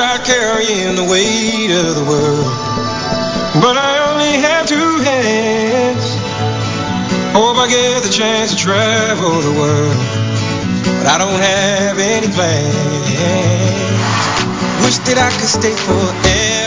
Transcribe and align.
tried 0.00 0.24
carrying 0.24 0.96
the 0.96 1.04
weight 1.04 1.70
of 1.76 1.94
the 1.94 2.04
world, 2.08 2.46
but 3.60 3.76
I 3.76 3.92
only 4.08 4.40
have 4.40 4.66
two 4.66 4.96
hands. 5.04 6.16
Hope 7.36 7.58
I 7.58 7.68
get 7.68 8.02
the 8.02 8.08
chance 8.08 8.52
to 8.52 8.56
travel 8.56 9.42
the 9.42 9.52
world, 9.60 9.96
but 10.96 11.06
I 11.06 11.18
don't 11.18 11.38
have 11.38 11.98
any 11.98 12.28
plans. 12.32 13.10
Wish 14.84 14.98
that 15.04 15.18
I 15.18 15.28
could 15.38 15.50
stay 15.50 15.74
forever. 15.74 16.59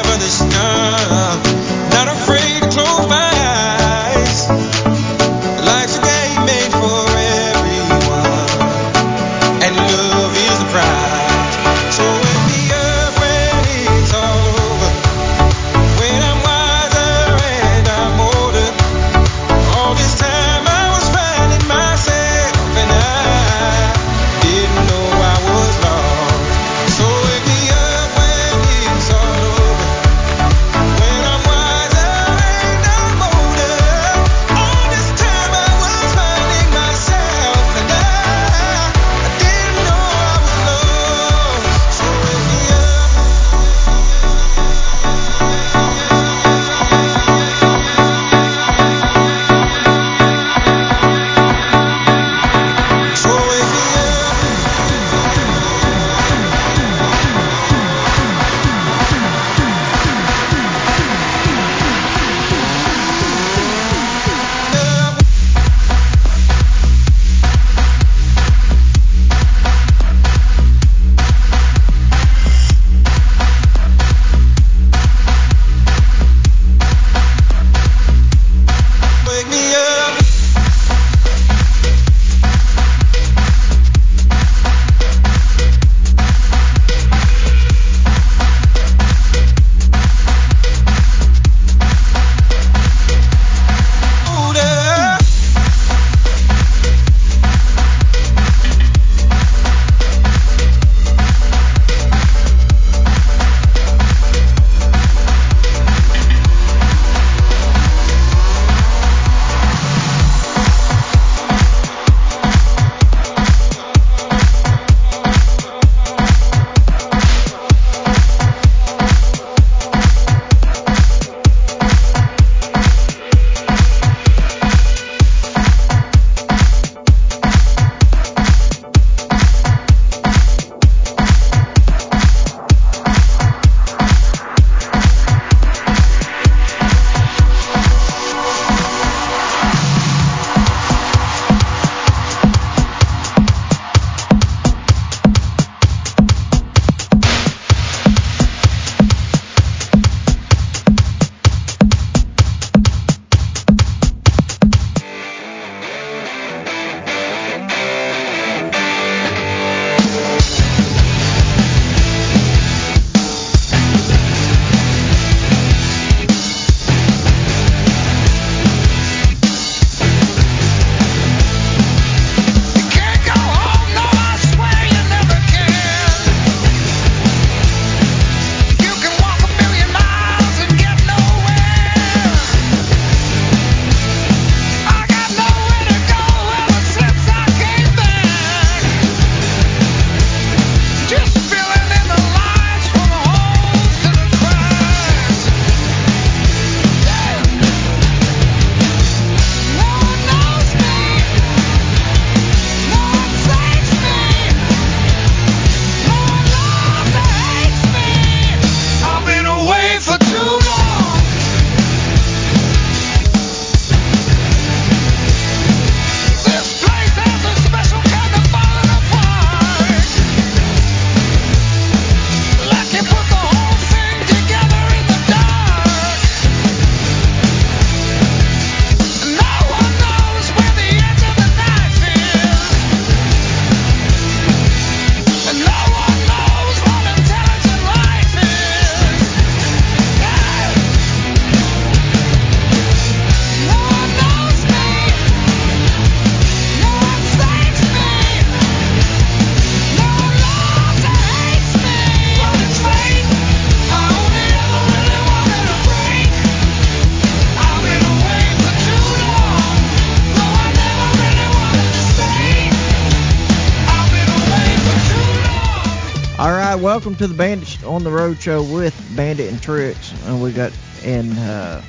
To 267.24 267.28
the 267.30 267.34
Bandit 267.36 267.82
on 267.86 268.04
the 268.04 268.12
Road 268.12 268.38
show 268.42 268.62
with 268.62 268.94
Bandit 269.16 269.50
and 269.50 269.62
Tricks. 269.62 270.14
And 270.26 270.44
we 270.44 270.52
got 270.52 270.74
in 271.06 271.32
uh, 271.38 271.82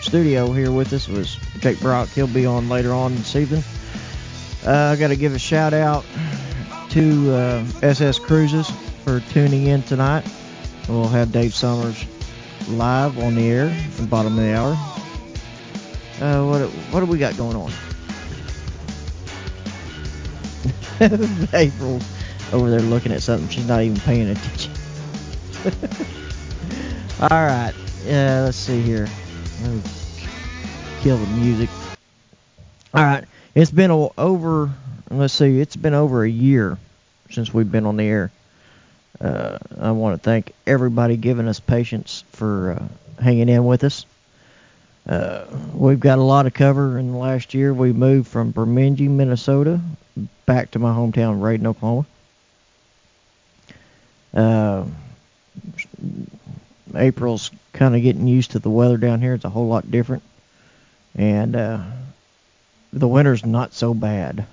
studio 0.00 0.52
here 0.52 0.70
with 0.70 0.92
us 0.92 1.08
was 1.08 1.34
Jake 1.58 1.80
Brock. 1.80 2.08
He'll 2.10 2.28
be 2.28 2.46
on 2.46 2.68
later 2.68 2.92
on 2.92 3.16
this 3.16 3.34
evening. 3.34 3.64
Uh, 4.64 4.92
I 4.92 4.96
got 4.96 5.08
to 5.08 5.16
give 5.16 5.34
a 5.34 5.40
shout 5.40 5.74
out 5.74 6.04
to 6.90 7.32
uh, 7.32 7.66
SS 7.82 8.20
Cruises 8.20 8.70
for 9.02 9.18
tuning 9.32 9.66
in 9.66 9.82
tonight. 9.82 10.24
We'll 10.88 11.08
have 11.08 11.32
Dave 11.32 11.52
Summers 11.52 12.06
live 12.68 13.18
on 13.18 13.34
the 13.34 13.42
air 13.42 13.66
at 13.66 13.92
the 13.96 14.06
bottom 14.06 14.38
of 14.38 14.44
the 14.44 14.56
hour. 14.56 14.72
Uh, 16.20 16.46
what 16.46 16.60
what 16.92 17.00
do 17.00 17.06
we 17.06 17.18
got 17.18 17.36
going 17.36 17.56
on? 17.56 17.72
April 21.52 22.00
over 22.52 22.70
there 22.70 22.80
looking 22.80 23.12
at 23.12 23.22
something. 23.22 23.48
She's 23.48 23.66
not 23.66 23.82
even 23.82 23.96
paying 24.00 24.28
attention. 24.28 24.72
All 27.20 27.28
right. 27.30 27.74
Yeah, 28.04 28.42
let's 28.44 28.56
see 28.56 28.80
here. 28.80 29.08
Let 29.62 29.82
kill 31.00 31.18
the 31.18 31.26
music. 31.26 31.70
All 32.94 33.02
right. 33.02 33.24
It's 33.54 33.70
been 33.70 33.90
a, 33.90 34.08
over, 34.18 34.70
let's 35.10 35.34
see, 35.34 35.60
it's 35.60 35.76
been 35.76 35.94
over 35.94 36.22
a 36.22 36.30
year 36.30 36.78
since 37.30 37.52
we've 37.52 37.70
been 37.70 37.86
on 37.86 37.96
the 37.96 38.04
air. 38.04 38.30
Uh, 39.20 39.58
I 39.80 39.90
want 39.90 40.16
to 40.16 40.22
thank 40.22 40.52
everybody 40.66 41.16
giving 41.16 41.48
us 41.48 41.58
patience 41.58 42.24
for 42.32 42.72
uh, 42.72 43.22
hanging 43.22 43.48
in 43.48 43.64
with 43.64 43.82
us. 43.84 44.06
Uh, 45.08 45.46
we've 45.74 45.98
got 45.98 46.18
a 46.18 46.22
lot 46.22 46.46
of 46.46 46.54
cover 46.54 46.98
in 46.98 47.12
the 47.12 47.18
last 47.18 47.54
year. 47.54 47.72
We 47.72 47.92
moved 47.92 48.28
from 48.28 48.52
Bemidji, 48.52 49.08
Minnesota, 49.08 49.80
back 50.46 50.70
to 50.72 50.78
my 50.78 50.92
hometown, 50.92 51.40
Raiden, 51.40 51.66
Oklahoma. 51.66 52.06
Uh, 54.38 54.84
April's 56.94 57.50
kind 57.72 57.96
of 57.96 58.02
getting 58.02 58.28
used 58.28 58.52
to 58.52 58.60
the 58.60 58.70
weather 58.70 58.96
down 58.96 59.20
here. 59.20 59.34
It's 59.34 59.44
a 59.44 59.50
whole 59.50 59.66
lot 59.66 59.90
different, 59.90 60.22
and 61.16 61.56
uh, 61.56 61.82
the 62.92 63.08
winter's 63.08 63.44
not 63.44 63.74
so 63.74 63.94
bad. 63.94 64.46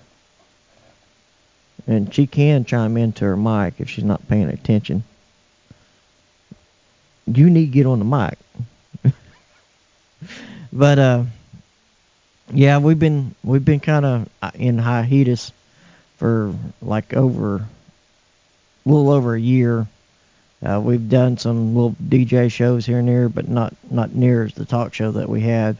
And 1.85 2.11
she 2.11 2.25
can 2.25 2.65
chime 2.65 2.97
into 2.97 3.25
her 3.25 3.37
mic 3.37 3.75
if 3.77 3.91
she's 3.91 4.03
not 4.03 4.27
paying 4.27 4.49
attention. 4.49 5.03
You 7.27 7.51
need 7.51 7.67
to 7.67 7.71
get 7.71 7.85
on 7.85 7.99
the 7.99 8.05
mic. 9.03 9.13
but 10.73 10.97
uh, 10.97 11.23
yeah, 12.51 12.79
we've 12.79 12.97
been 12.97 13.35
we've 13.43 13.63
been 13.63 13.81
kind 13.81 14.03
of 14.03 14.29
in 14.55 14.79
hiatus 14.79 15.51
for 16.17 16.55
like 16.81 17.13
over 17.13 17.67
little 18.85 19.11
over 19.11 19.35
a 19.35 19.39
year. 19.39 19.87
Uh, 20.65 20.79
we've 20.83 21.09
done 21.09 21.37
some 21.37 21.75
little 21.75 21.95
DJ 22.03 22.51
shows 22.51 22.85
here 22.85 22.99
and 22.99 23.07
there, 23.07 23.29
but 23.29 23.47
not 23.47 23.73
not 23.91 24.15
near 24.15 24.45
as 24.45 24.53
the 24.53 24.65
talk 24.65 24.93
show 24.93 25.11
that 25.11 25.29
we 25.29 25.41
had. 25.41 25.77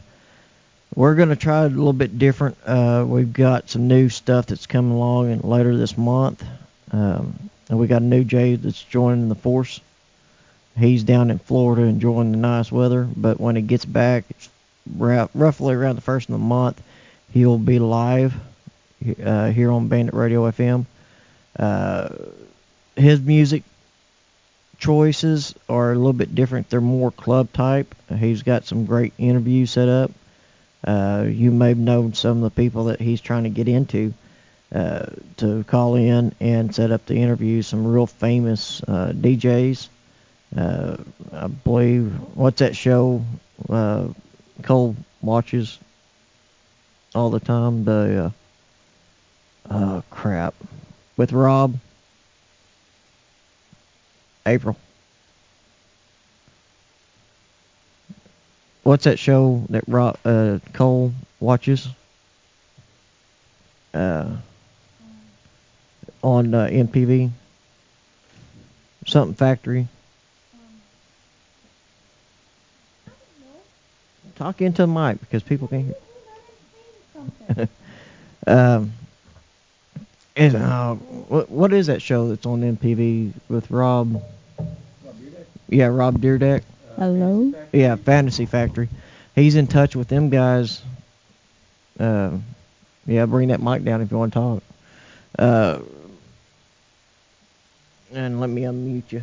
We're 0.94 1.14
going 1.14 1.30
to 1.30 1.36
try 1.36 1.64
it 1.64 1.72
a 1.72 1.76
little 1.76 1.92
bit 1.92 2.18
different. 2.18 2.56
Uh, 2.64 3.04
we've 3.06 3.32
got 3.32 3.68
some 3.68 3.88
new 3.88 4.08
stuff 4.08 4.46
that's 4.46 4.66
coming 4.66 4.92
along 4.92 5.32
and 5.32 5.44
later 5.44 5.76
this 5.76 5.98
month. 5.98 6.44
Um, 6.92 7.50
and 7.68 7.78
we 7.78 7.86
got 7.86 8.02
a 8.02 8.04
new 8.04 8.24
Jay 8.24 8.54
that's 8.54 8.82
joining 8.82 9.28
the 9.28 9.34
force. 9.34 9.80
He's 10.78 11.02
down 11.02 11.30
in 11.30 11.38
Florida 11.38 11.82
enjoying 11.82 12.30
the 12.30 12.38
nice 12.38 12.70
weather, 12.70 13.08
but 13.16 13.40
when 13.40 13.56
he 13.56 13.62
gets 13.62 13.84
back, 13.84 14.24
it's 14.30 14.48
roughly 14.96 15.74
around 15.74 15.96
the 15.96 16.02
first 16.02 16.28
of 16.28 16.32
the 16.32 16.38
month, 16.38 16.80
he'll 17.32 17.58
be 17.58 17.78
live 17.78 18.34
uh, 19.22 19.50
here 19.50 19.70
on 19.70 19.88
Bandit 19.88 20.14
Radio 20.14 20.50
FM. 20.50 20.84
Uh, 21.58 22.08
his 22.96 23.20
music 23.20 23.62
choices 24.78 25.54
are 25.68 25.92
a 25.92 25.94
little 25.94 26.12
bit 26.12 26.34
different. 26.34 26.70
They're 26.70 26.80
more 26.80 27.10
club 27.10 27.52
type. 27.52 27.94
He's 28.14 28.42
got 28.42 28.64
some 28.64 28.86
great 28.86 29.12
interviews 29.18 29.70
set 29.70 29.88
up. 29.88 30.10
Uh, 30.84 31.26
you 31.28 31.50
may 31.50 31.70
have 31.70 31.78
known 31.78 32.14
some 32.14 32.38
of 32.38 32.42
the 32.42 32.62
people 32.62 32.84
that 32.84 33.00
he's 33.00 33.20
trying 33.20 33.44
to 33.44 33.50
get 33.50 33.68
into 33.68 34.14
uh, 34.72 35.06
to 35.38 35.64
call 35.64 35.96
in 35.96 36.34
and 36.40 36.74
set 36.74 36.90
up 36.90 37.06
the 37.06 37.16
interviews. 37.16 37.66
Some 37.66 37.86
real 37.86 38.06
famous 38.06 38.82
uh, 38.82 39.12
DJs. 39.14 39.88
Uh, 40.56 40.96
I 41.32 41.46
believe 41.48 42.12
what's 42.34 42.60
that 42.60 42.76
show? 42.76 43.24
Uh, 43.68 44.08
Cole 44.62 44.96
watches 45.22 45.78
all 47.14 47.30
the 47.30 47.40
time. 47.40 47.84
The 47.84 48.32
uh, 49.70 49.74
oh 49.74 50.02
crap 50.10 50.54
with 51.16 51.32
Rob 51.32 51.78
April. 54.46 54.76
What's 58.84 59.04
that 59.04 59.18
show 59.18 59.64
that 59.70 59.82
Rob, 59.88 60.16
uh, 60.24 60.60
Cole 60.72 61.12
watches? 61.40 61.88
Uh, 63.92 64.36
on 66.22 66.54
uh, 66.54 66.66
MTV. 66.66 67.30
Something 69.06 69.34
Factory. 69.34 69.88
Talk 74.36 74.60
into 74.60 74.82
the 74.82 74.86
mic 74.86 75.18
because 75.20 75.42
people 75.42 75.66
can't 75.66 75.94
hear. 77.56 77.68
um, 78.46 78.92
and 80.36 80.56
uh, 80.56 80.94
what 80.94 81.50
what 81.50 81.72
is 81.72 81.86
that 81.86 82.02
show 82.02 82.28
that's 82.28 82.46
on 82.46 82.60
MTV 82.60 83.32
with 83.48 83.70
Rob? 83.70 84.22
Yeah, 85.68 85.86
Rob 85.86 86.20
Dyrdek. 86.20 86.62
Hello. 86.96 87.52
Yeah, 87.72 87.96
Fantasy 87.96 88.46
Factory. 88.46 88.88
He's 89.34 89.56
in 89.56 89.66
touch 89.66 89.96
with 89.96 90.08
them 90.08 90.30
guys. 90.30 90.82
Uh, 91.98 92.38
yeah, 93.06 93.26
bring 93.26 93.48
that 93.48 93.60
mic 93.60 93.84
down 93.84 94.00
if 94.00 94.10
you 94.10 94.18
want 94.18 94.32
to 94.32 94.38
talk. 94.38 94.62
Uh, 95.38 95.78
and 98.12 98.40
let 98.40 98.50
me 98.50 98.62
unmute 98.62 99.10
you. 99.12 99.22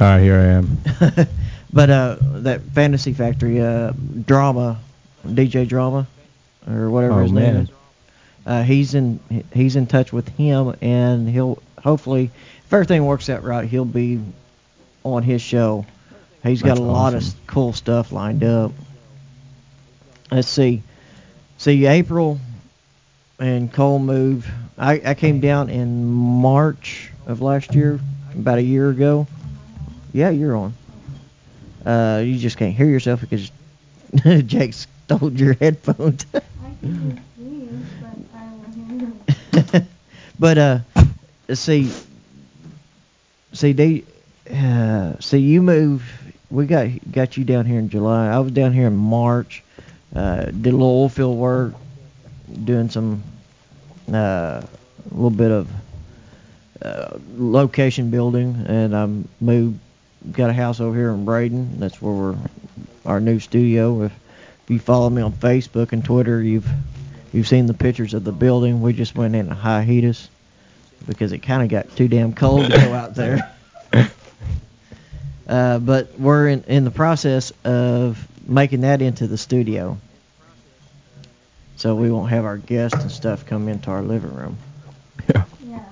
All 0.00 0.06
right, 0.06 0.20
here 0.20 0.36
I 0.36 0.44
am. 0.44 1.26
but 1.72 1.90
uh, 1.90 2.16
that 2.20 2.62
Fantasy 2.74 3.12
Factory 3.12 3.60
uh, 3.60 3.92
drama, 4.24 4.78
DJ 5.26 5.66
drama, 5.66 6.06
or 6.68 6.90
whatever 6.90 7.20
Oh, 7.20 7.22
his 7.22 7.32
name 7.32 7.56
is. 7.56 7.68
Uh, 8.44 8.62
he's 8.62 8.94
in 8.94 9.20
he's 9.52 9.76
in 9.76 9.86
touch 9.86 10.12
with 10.12 10.28
him, 10.30 10.74
and 10.80 11.28
he'll 11.28 11.62
hopefully, 11.82 12.30
if 12.66 12.72
everything 12.72 13.04
works 13.06 13.28
out 13.28 13.44
right, 13.44 13.68
he'll 13.68 13.84
be 13.84 14.20
on 15.04 15.22
his 15.22 15.40
show. 15.42 15.86
He's 16.42 16.60
got 16.62 16.70
That's 16.70 16.80
a 16.80 16.82
lot 16.82 17.14
of 17.14 17.20
awesome. 17.22 17.28
s- 17.38 17.46
cool 17.46 17.72
stuff 17.72 18.10
lined 18.10 18.42
up. 18.42 18.72
Let's 20.30 20.48
see, 20.48 20.82
see 21.58 21.86
April 21.86 22.40
and 23.38 23.72
Cole 23.72 23.98
moved. 23.98 24.50
I, 24.78 25.00
I 25.04 25.14
came 25.14 25.40
down 25.40 25.68
in 25.70 26.04
March 26.06 27.10
of 27.26 27.40
last 27.42 27.74
year, 27.74 28.00
about 28.34 28.58
a 28.58 28.62
year 28.62 28.88
ago. 28.90 29.26
Yeah, 30.12 30.30
you're 30.30 30.56
on. 30.56 30.74
Uh, 31.86 32.22
you 32.24 32.38
just 32.38 32.56
can't 32.56 32.74
hear 32.74 32.86
yourself 32.86 33.20
because 33.20 33.50
Jake 34.46 34.72
stole 34.74 35.32
your 35.32 35.54
headphones. 35.54 36.26
I 36.34 36.40
can 36.80 37.16
just 37.16 37.22
leave, 37.38 37.86
but 40.38 40.58
uh, 40.58 40.78
see, 41.52 41.90
see 43.52 43.72
they, 43.72 44.04
uh, 44.52 45.18
see 45.20 45.38
you 45.38 45.62
move. 45.62 46.04
We 46.50 46.66
got 46.66 46.88
got 47.10 47.36
you 47.36 47.44
down 47.44 47.64
here 47.66 47.78
in 47.78 47.88
July. 47.88 48.28
I 48.28 48.38
was 48.40 48.52
down 48.52 48.72
here 48.72 48.86
in 48.86 48.96
March. 48.96 49.62
Uh, 50.14 50.44
did 50.46 50.66
a 50.66 50.76
little 50.76 50.86
oil 50.86 51.08
field 51.08 51.38
work, 51.38 51.74
doing 52.64 52.90
some, 52.90 53.22
uh, 54.12 54.60
little 55.10 55.30
bit 55.30 55.50
of 55.50 55.70
uh, 56.82 57.18
location 57.36 58.10
building, 58.10 58.64
and 58.66 58.94
I 58.96 59.08
moved. 59.40 59.78
Got 60.30 60.50
a 60.50 60.52
house 60.52 60.80
over 60.80 60.96
here 60.96 61.10
in 61.10 61.24
Braden. 61.24 61.80
That's 61.80 62.00
where 62.00 62.12
we're 62.12 62.36
our 63.04 63.20
new 63.20 63.40
studio. 63.40 64.02
If 64.02 64.12
you 64.68 64.78
follow 64.78 65.10
me 65.10 65.20
on 65.20 65.32
Facebook 65.32 65.92
and 65.92 66.04
Twitter, 66.04 66.40
you've 66.42 66.68
You've 67.32 67.48
seen 67.48 67.66
the 67.66 67.74
pictures 67.74 68.14
of 68.14 68.24
the 68.24 68.32
building. 68.32 68.82
We 68.82 68.92
just 68.92 69.14
went 69.14 69.34
in 69.34 69.48
a 69.48 69.54
hiatus 69.54 70.28
because 71.06 71.32
it 71.32 71.38
kind 71.38 71.62
of 71.62 71.68
got 71.68 71.96
too 71.96 72.08
damn 72.08 72.34
cold 72.34 72.70
to 72.70 72.78
go 72.78 72.92
out 72.92 73.14
there. 73.14 73.54
Uh, 75.44 75.78
but 75.80 76.18
we're 76.18 76.48
in, 76.48 76.62
in 76.64 76.84
the 76.84 76.90
process 76.90 77.52
of 77.64 78.26
making 78.48 78.82
that 78.82 79.02
into 79.02 79.26
the 79.26 79.36
studio. 79.36 79.98
So 81.76 81.96
we 81.96 82.10
won't 82.12 82.30
have 82.30 82.44
our 82.44 82.56
guests 82.56 82.98
and 83.02 83.10
stuff 83.10 83.44
come 83.44 83.68
into 83.68 83.90
our 83.90 84.02
living 84.02 84.32
room. 84.34 84.56
Yeah. 85.28 85.44
Yeah. 85.66 85.84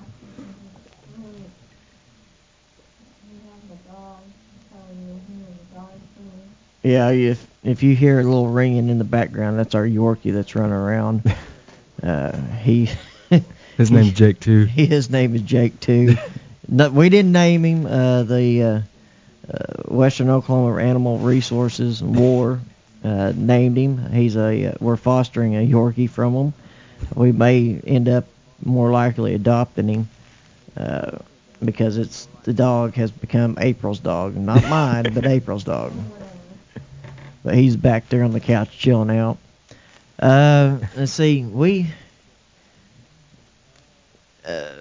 We 3.27 3.35
have 3.43 3.67
the 3.67 3.75
dog, 3.91 4.19
so 4.71 4.77
you'll 4.99 5.19
hear 5.27 5.45
the 5.69 5.75
dog 5.75 5.91
singing. 6.15 6.49
Yeah, 6.81 7.09
if 7.09 7.45
if 7.63 7.83
you 7.83 7.95
hear 7.95 8.19
a 8.19 8.23
little 8.23 8.47
ringing 8.47 8.89
in 8.89 8.97
the 8.97 9.03
background, 9.03 9.59
that's 9.59 9.75
our 9.75 9.85
Yorkie 9.85 10.33
that's 10.33 10.55
running 10.55 10.73
around. 10.73 11.35
Uh, 12.01 12.35
he 12.55 12.89
His 13.77 13.91
name's 13.91 14.13
Jake 14.13 14.39
too. 14.39 14.65
His 14.75 15.09
name 15.09 15.35
is 15.35 15.41
Jake 15.41 15.79
too. 15.79 16.15
no, 16.67 16.89
we 16.89 17.09
didn't 17.09 17.31
name 17.31 17.63
him. 17.63 17.85
Uh, 17.85 18.23
the 18.23 18.63
uh, 18.63 18.81
uh, 19.51 19.83
Western 19.93 20.29
Oklahoma 20.29 20.81
Animal 20.81 21.19
Resources 21.19 22.01
and 22.01 22.15
War 22.15 22.59
uh, 23.03 23.33
named 23.35 23.77
him. 23.77 24.11
He's 24.11 24.35
a 24.35 24.67
uh, 24.67 24.73
we're 24.79 24.97
fostering 24.97 25.55
a 25.55 25.67
Yorkie 25.67 26.09
from 26.09 26.33
him. 26.33 26.53
We 27.15 27.31
may 27.31 27.79
end 27.85 28.09
up 28.09 28.25
more 28.63 28.91
likely 28.91 29.33
adopting 29.33 29.87
him 29.87 30.09
uh, 30.77 31.17
because 31.63 31.97
it's 31.97 32.27
the 32.43 32.53
dog 32.53 32.93
has 32.95 33.11
become 33.11 33.57
April's 33.59 33.99
dog, 33.99 34.35
not 34.35 34.63
mine, 34.69 35.13
but 35.13 35.25
April's 35.25 35.63
dog. 35.63 35.93
But 37.43 37.55
he's 37.55 37.75
back 37.75 38.09
there 38.09 38.23
on 38.23 38.31
the 38.31 38.39
couch 38.39 38.77
chilling 38.77 39.15
out. 39.17 39.37
Uh, 40.19 40.77
let's 40.95 41.11
see, 41.11 41.43
we 41.43 41.91
uh, 44.45 44.71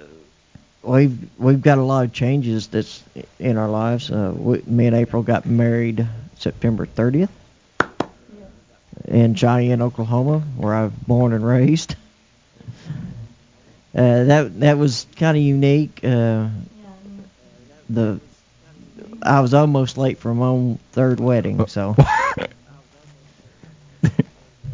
we've 0.82 1.18
we've 1.38 1.62
got 1.62 1.78
a 1.78 1.82
lot 1.82 2.04
of 2.04 2.12
changes 2.12 2.68
that's 2.68 3.02
in 3.38 3.56
our 3.56 3.68
lives. 3.68 4.10
Uh, 4.10 4.32
we, 4.36 4.62
me 4.66 4.86
and 4.86 4.96
April 4.96 5.22
got 5.22 5.46
married 5.46 6.06
September 6.36 6.86
30th 6.86 7.30
in 9.06 9.34
Cheyenne, 9.34 9.82
Oklahoma, 9.82 10.40
where 10.56 10.74
I 10.74 10.84
was 10.84 10.92
born 11.06 11.32
and 11.32 11.46
raised. 11.46 11.96
Uh, 13.94 14.24
that 14.24 14.60
that 14.60 14.78
was 14.78 15.06
kind 15.16 15.36
of 15.36 15.42
unique. 15.42 16.00
Uh, 16.04 16.48
the 17.88 18.20
I 19.22 19.40
was 19.40 19.52
almost 19.52 19.98
late 19.98 20.18
for 20.18 20.32
my 20.34 20.46
own 20.46 20.78
third 20.92 21.18
wedding, 21.18 21.66
so 21.66 21.96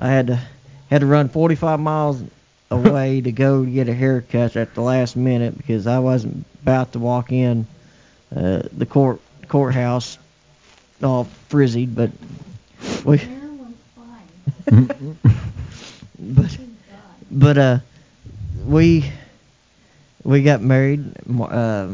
I 0.00 0.08
had 0.08 0.28
to 0.28 0.40
had 0.90 1.00
to 1.00 1.06
run 1.06 1.28
45 1.28 1.80
miles 1.80 2.22
away 2.70 3.20
to 3.20 3.32
go 3.32 3.64
get 3.64 3.88
a 3.88 3.94
haircut 3.94 4.56
at 4.56 4.74
the 4.74 4.80
last 4.80 5.16
minute 5.16 5.56
because 5.56 5.86
I 5.86 5.98
wasn't 5.98 6.44
about 6.62 6.92
to 6.92 6.98
walk 6.98 7.32
in 7.32 7.66
uh, 8.34 8.62
the 8.72 8.86
court 8.86 9.20
courthouse 9.48 10.18
all 11.02 11.24
frizzied, 11.48 11.94
but 11.94 12.10
we 13.04 13.18
fine. 13.18 14.66
but 16.18 16.58
but 17.30 17.58
uh 17.58 17.78
we 18.66 19.10
we 20.24 20.42
got 20.42 20.60
married 20.60 21.12
uh, 21.40 21.88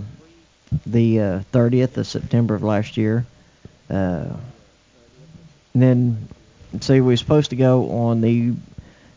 the 0.87 1.21
uh, 1.21 1.41
30th 1.53 1.99
of 1.99 2.07
September 2.07 2.55
of 2.55 2.63
last 2.63 2.97
year. 2.97 3.27
Uh, 3.91 4.25
and 5.75 5.83
then 5.83 6.29
see 6.81 6.95
we 6.95 7.13
were 7.13 7.17
supposed 7.17 7.51
to 7.51 7.57
go 7.57 7.91
on 7.91 8.21
the 8.21 8.55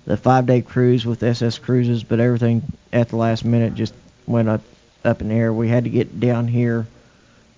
the 0.06 0.18
five 0.18 0.46
day 0.46 0.62
cruise 0.62 1.06
with 1.06 1.24
SS 1.24 1.58
Cruises, 1.58 2.04
but 2.04 2.20
everything 2.20 2.62
at 2.94 3.10
the 3.10 3.16
last 3.16 3.44
minute 3.44 3.76
just 3.76 3.94
went 4.28 4.50
up 4.50 4.62
up 5.04 5.22
in 5.22 5.30
the 5.30 5.36
air. 5.36 5.54
We 5.54 5.68
had 5.68 5.84
to 5.86 5.90
get 5.90 6.20
down 6.20 6.48
here 6.48 6.88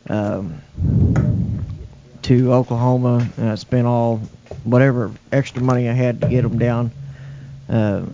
um, 0.10 0.62
to 2.24 2.54
Oklahoma, 2.54 3.28
and 3.38 3.50
I 3.50 3.56
spent 3.56 3.88
all 3.88 4.18
whatever 4.64 5.12
extra 5.32 5.62
money 5.62 5.90
I 5.90 5.94
had 5.94 6.22
to 6.22 6.30
get 6.30 6.42
them 6.42 6.58
down. 6.58 6.92
Uh, 7.70 8.06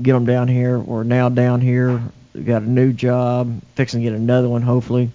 get 0.00 0.12
them 0.12 0.24
down 0.24 0.48
here. 0.48 0.78
We're 0.78 1.04
now 1.04 1.28
down 1.28 1.60
here. 1.60 2.02
We 2.34 2.42
got 2.42 2.62
a 2.62 2.68
new 2.68 2.92
job, 2.92 3.60
fixing 3.74 4.00
to 4.00 4.10
get 4.10 4.14
another 4.14 4.48
one 4.48 4.62
hopefully. 4.62 5.10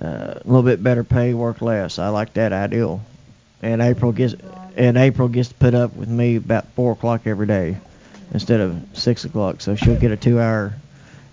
Uh, 0.00 0.34
a 0.36 0.42
little 0.44 0.62
bit 0.62 0.80
better 0.80 1.02
pay, 1.02 1.34
work 1.34 1.60
less. 1.60 1.98
I 1.98 2.08
like 2.08 2.34
that 2.34 2.52
ideal. 2.52 3.00
And 3.60 3.82
April 3.82 4.12
gets 4.12 4.34
and 4.78 4.96
April 4.96 5.28
gets 5.28 5.48
to 5.48 5.54
put 5.56 5.74
up 5.74 5.94
with 5.96 6.08
me 6.08 6.36
about 6.36 6.66
four 6.68 6.92
o'clock 6.92 7.26
every 7.26 7.48
day 7.48 7.76
instead 8.32 8.60
of 8.60 8.80
six 8.94 9.24
o'clock. 9.24 9.60
So 9.60 9.74
she'll 9.74 9.98
get 9.98 10.12
a 10.12 10.16
two-hour 10.16 10.72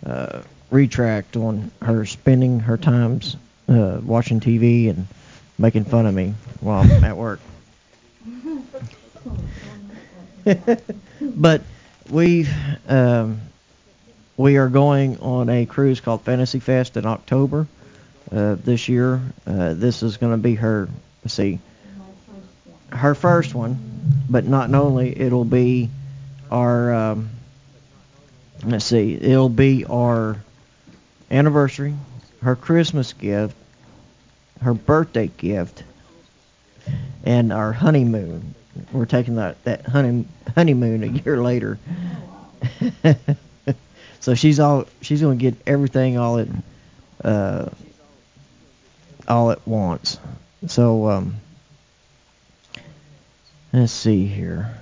uh, 0.05 0.41
retract 0.71 1.37
on 1.37 1.71
her 1.81 2.05
spending 2.05 2.59
her 2.61 2.77
times 2.77 3.37
uh, 3.69 3.99
watching 4.03 4.39
TV 4.39 4.89
and 4.89 5.07
making 5.59 5.85
fun 5.85 6.07
of 6.07 6.13
me 6.13 6.33
while 6.59 6.81
I'm 6.81 7.03
at 7.03 7.15
work. 7.15 7.39
but 11.21 11.61
we 12.09 12.47
um, 12.87 13.41
we 14.37 14.57
are 14.57 14.69
going 14.69 15.19
on 15.19 15.49
a 15.49 15.65
cruise 15.65 16.01
called 16.01 16.21
Fantasy 16.21 16.59
Fest 16.59 16.97
in 16.97 17.05
October 17.05 17.67
uh, 18.31 18.55
this 18.55 18.89
year. 18.89 19.21
Uh, 19.45 19.75
this 19.75 20.01
is 20.01 20.17
going 20.17 20.33
to 20.33 20.37
be 20.37 20.55
her 20.55 20.89
let's 21.23 21.33
see. 21.35 21.59
Her 22.95 23.15
first 23.15 23.53
one, 23.53 23.77
but 24.29 24.45
not 24.45 24.73
only 24.73 25.17
it'll 25.19 25.45
be 25.45 25.89
our 26.51 26.93
um, 26.93 27.29
let's 28.63 28.85
see 28.85 29.15
it'll 29.15 29.49
be 29.49 29.85
our 29.85 30.37
anniversary, 31.29 31.93
her 32.41 32.55
Christmas 32.55 33.13
gift, 33.13 33.55
her 34.61 34.73
birthday 34.73 35.27
gift, 35.27 35.83
and 37.23 37.51
our 37.51 37.73
honeymoon. 37.73 38.55
We're 38.91 39.05
taking 39.05 39.35
that 39.35 39.63
that 39.65 39.85
honey, 39.85 40.25
honeymoon 40.53 41.03
a 41.03 41.07
year 41.07 41.41
later. 41.41 41.79
so 44.19 44.35
she's 44.35 44.59
all 44.59 44.85
she's 45.01 45.21
gonna 45.21 45.35
get 45.35 45.55
everything 45.65 46.17
all 46.17 46.39
at 46.39 46.47
uh, 47.23 47.69
all 49.27 49.51
at 49.51 49.65
once. 49.67 50.19
So 50.67 51.09
um, 51.09 51.35
let's 53.75 53.91
see 53.91 54.25
here. 54.25 54.73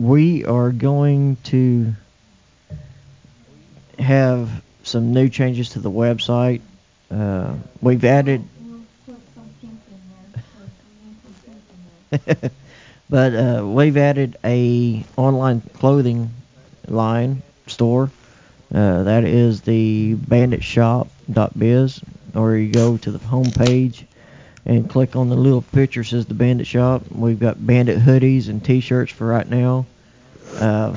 We 0.00 0.44
are 0.46 0.70
going 0.70 1.36
to 1.44 1.92
have 3.98 4.50
some 4.82 5.12
new 5.12 5.28
changes 5.28 5.70
to 5.70 5.80
the 5.80 5.90
website. 5.90 6.62
Uh, 7.10 7.54
we've 7.82 8.04
added 8.04 8.42
but 13.10 13.34
uh, 13.34 13.62
we've 13.66 13.96
added 13.96 14.36
a 14.44 15.04
online 15.16 15.60
clothing 15.60 16.30
line 16.88 17.42
store. 17.66 18.10
Uh, 18.72 19.02
that 19.02 19.24
is 19.24 19.60
the 19.62 20.14
banditshop.biz, 20.14 22.00
or 22.34 22.56
you 22.56 22.72
go 22.72 22.96
to 22.96 23.10
the 23.10 23.18
home 23.18 23.50
page 23.50 24.06
and 24.66 24.88
click 24.88 25.14
on 25.16 25.28
the 25.28 25.36
little 25.36 25.62
picture 25.62 26.02
that 26.02 26.08
says 26.08 26.26
the 26.26 26.34
Bandit 26.34 26.66
Shop. 26.66 27.02
We've 27.10 27.38
got 27.38 27.64
Bandit 27.64 27.98
hoodies 27.98 28.48
and 28.48 28.64
T-shirts 28.64 29.12
for 29.12 29.26
right 29.26 29.48
now. 29.48 29.86
Uh, 30.56 30.96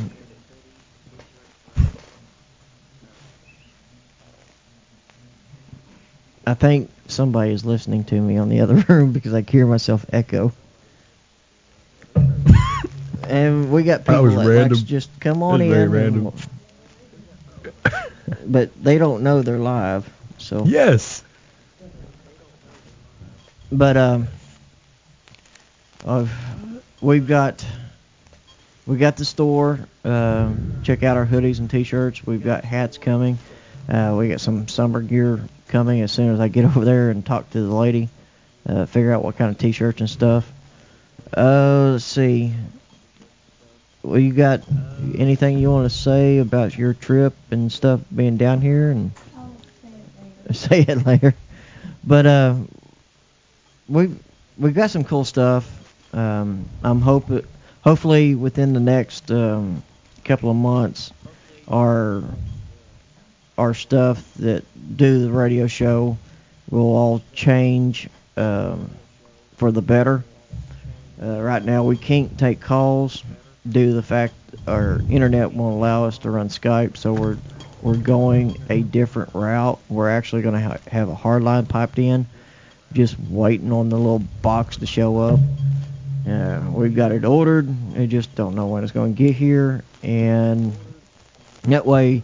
I 6.45 6.53
think 6.53 6.89
somebody 7.07 7.51
is 7.51 7.65
listening 7.65 8.03
to 8.05 8.15
me 8.19 8.37
on 8.37 8.49
the 8.49 8.61
other 8.61 8.75
room 8.87 9.11
because 9.11 9.33
I 9.33 9.41
hear 9.41 9.65
myself 9.65 10.05
echo. 10.11 10.51
and 13.23 13.71
we 13.71 13.83
got 13.83 14.05
That 14.05 14.13
people 14.13 14.29
that 14.31 14.47
random. 14.47 14.69
likes 14.69 14.81
just 14.83 15.09
come 15.19 15.43
on 15.43 15.61
in. 15.61 15.69
very 15.69 15.83
and- 15.83 15.93
random. 15.93 16.33
but 18.45 18.83
they 18.83 18.97
don't 18.97 19.23
know 19.23 19.41
they're 19.41 19.57
live. 19.57 20.09
So 20.37 20.63
yes. 20.65 21.23
But 23.71 23.97
um, 23.97 24.27
uh, 26.05 26.27
we've 27.01 27.27
got 27.27 27.65
we 28.85 28.97
got 28.97 29.17
the 29.17 29.25
store. 29.25 29.79
Um, 30.05 30.79
check 30.83 31.03
out 31.03 31.17
our 31.17 31.25
hoodies 31.25 31.59
and 31.59 31.69
t-shirts. 31.69 32.25
We've 32.25 32.43
got 32.43 32.63
hats 32.63 32.97
coming. 32.97 33.37
Uh, 33.89 34.15
we 34.17 34.29
got 34.29 34.39
some 34.39 34.69
summer 34.69 35.01
gear 35.01 35.41
coming 35.67 36.01
as 36.01 36.11
soon 36.11 36.33
as 36.33 36.39
I 36.39 36.47
get 36.47 36.63
over 36.77 36.85
there 36.85 37.09
and 37.09 37.25
talk 37.25 37.49
to 37.51 37.61
the 37.61 37.73
lady. 37.73 38.07
Uh, 38.65 38.85
figure 38.85 39.13
out 39.13 39.23
what 39.23 39.37
kind 39.37 39.51
of 39.51 39.57
t-shirts 39.57 39.99
and 39.99 40.09
stuff. 40.09 40.49
Uh, 41.35 41.91
let's 41.91 42.05
see. 42.05 42.53
Well, 44.03 44.19
you 44.19 44.31
got 44.31 44.63
anything 45.17 45.57
you 45.57 45.69
want 45.69 45.91
to 45.91 45.97
say 45.97 46.37
about 46.37 46.77
your 46.77 46.93
trip 46.93 47.33
and 47.51 47.69
stuff 47.69 47.99
being 48.15 48.37
down 48.37 48.61
here 48.61 48.91
and 48.91 49.11
I'll 49.37 49.51
say 49.81 49.89
it 49.89 50.25
later. 50.25 50.53
say 50.53 50.81
it 50.81 51.05
later. 51.05 51.35
But 52.05 52.25
uh, 53.93 54.07
we've 54.57 54.73
got 54.73 54.91
some 54.91 55.03
cool 55.03 55.25
stuff. 55.25 55.73
Um, 56.13 56.65
I'm 56.83 57.01
hope 57.01 57.29
hopefully 57.81 58.35
within 58.35 58.73
the 58.73 58.79
next 58.79 59.31
um, 59.31 59.83
couple 60.23 60.49
of 60.49 60.55
months, 60.55 61.11
our 61.67 62.23
our 63.57 63.73
stuff 63.73 64.23
that 64.35 64.63
do 64.97 65.23
the 65.23 65.31
radio 65.31 65.67
show 65.67 66.17
will 66.69 66.95
all 66.95 67.21
change 67.33 68.07
um, 68.35 68.89
for 69.55 69.71
the 69.71 69.81
better. 69.81 70.23
Uh, 71.21 71.41
right 71.41 71.63
now, 71.63 71.83
we 71.83 71.97
can't 71.97 72.37
take 72.37 72.59
calls 72.59 73.23
due 73.67 73.87
to 73.87 73.93
the 73.93 74.03
fact 74.03 74.33
our 74.67 75.01
internet 75.09 75.51
won't 75.51 75.75
allow 75.75 76.05
us 76.05 76.19
to 76.19 76.29
run 76.29 76.49
Skype, 76.49 76.97
so 76.97 77.13
we're 77.13 77.37
we're 77.81 77.95
going 77.95 78.59
a 78.69 78.81
different 78.81 79.33
route. 79.33 79.79
We're 79.89 80.09
actually 80.09 80.41
going 80.41 80.55
to 80.55 80.61
ha- 80.61 80.77
have 80.87 81.09
a 81.09 81.15
hard 81.15 81.43
line 81.43 81.65
piped 81.65 81.99
in, 81.99 82.25
just 82.93 83.19
waiting 83.29 83.71
on 83.71 83.89
the 83.89 83.97
little 83.97 84.23
box 84.41 84.77
to 84.77 84.85
show 84.85 85.19
up. 85.19 85.39
Uh, 86.27 86.61
we've 86.71 86.95
got 86.95 87.11
it 87.11 87.23
ordered. 87.23 87.95
We 87.95 88.07
just 88.07 88.35
don't 88.35 88.55
know 88.55 88.67
when 88.67 88.83
it's 88.83 88.91
going 88.91 89.15
to 89.15 89.17
get 89.17 89.35
here, 89.35 89.83
and 90.03 90.73
that 91.63 91.85
way, 91.85 92.23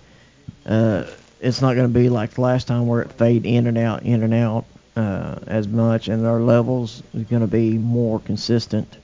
uh, 0.66 1.06
it's 1.40 1.62
not 1.62 1.76
going 1.76 1.88
to 1.88 2.00
be 2.00 2.10
like 2.10 2.32
the 2.32 2.42
last 2.42 2.68
time 2.68 2.88
where 2.88 3.02
it 3.02 3.12
fade 3.14 3.46
in 3.46 3.68
and 3.68 3.78
out, 3.78 4.04
in 4.04 4.24
and 4.24 4.34
out 4.34 4.66
uh, 4.96 5.40
as 5.48 5.68
much, 5.68 6.08
and 6.08 6.26
our 6.26 6.40
levels 6.40 7.02
is 7.14 7.24
going 7.24 7.42
to 7.42 7.48
be 7.48 7.78
more 7.78 8.20
consistent. 8.20 8.98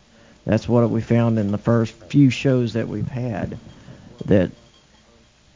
That's 0.45 0.67
what 0.67 0.89
we 0.89 1.01
found 1.01 1.37
in 1.37 1.51
the 1.51 1.57
first 1.57 1.93
few 1.93 2.29
shows 2.29 2.73
that 2.73 2.87
we've 2.87 3.07
had. 3.07 3.57
That 4.25 4.51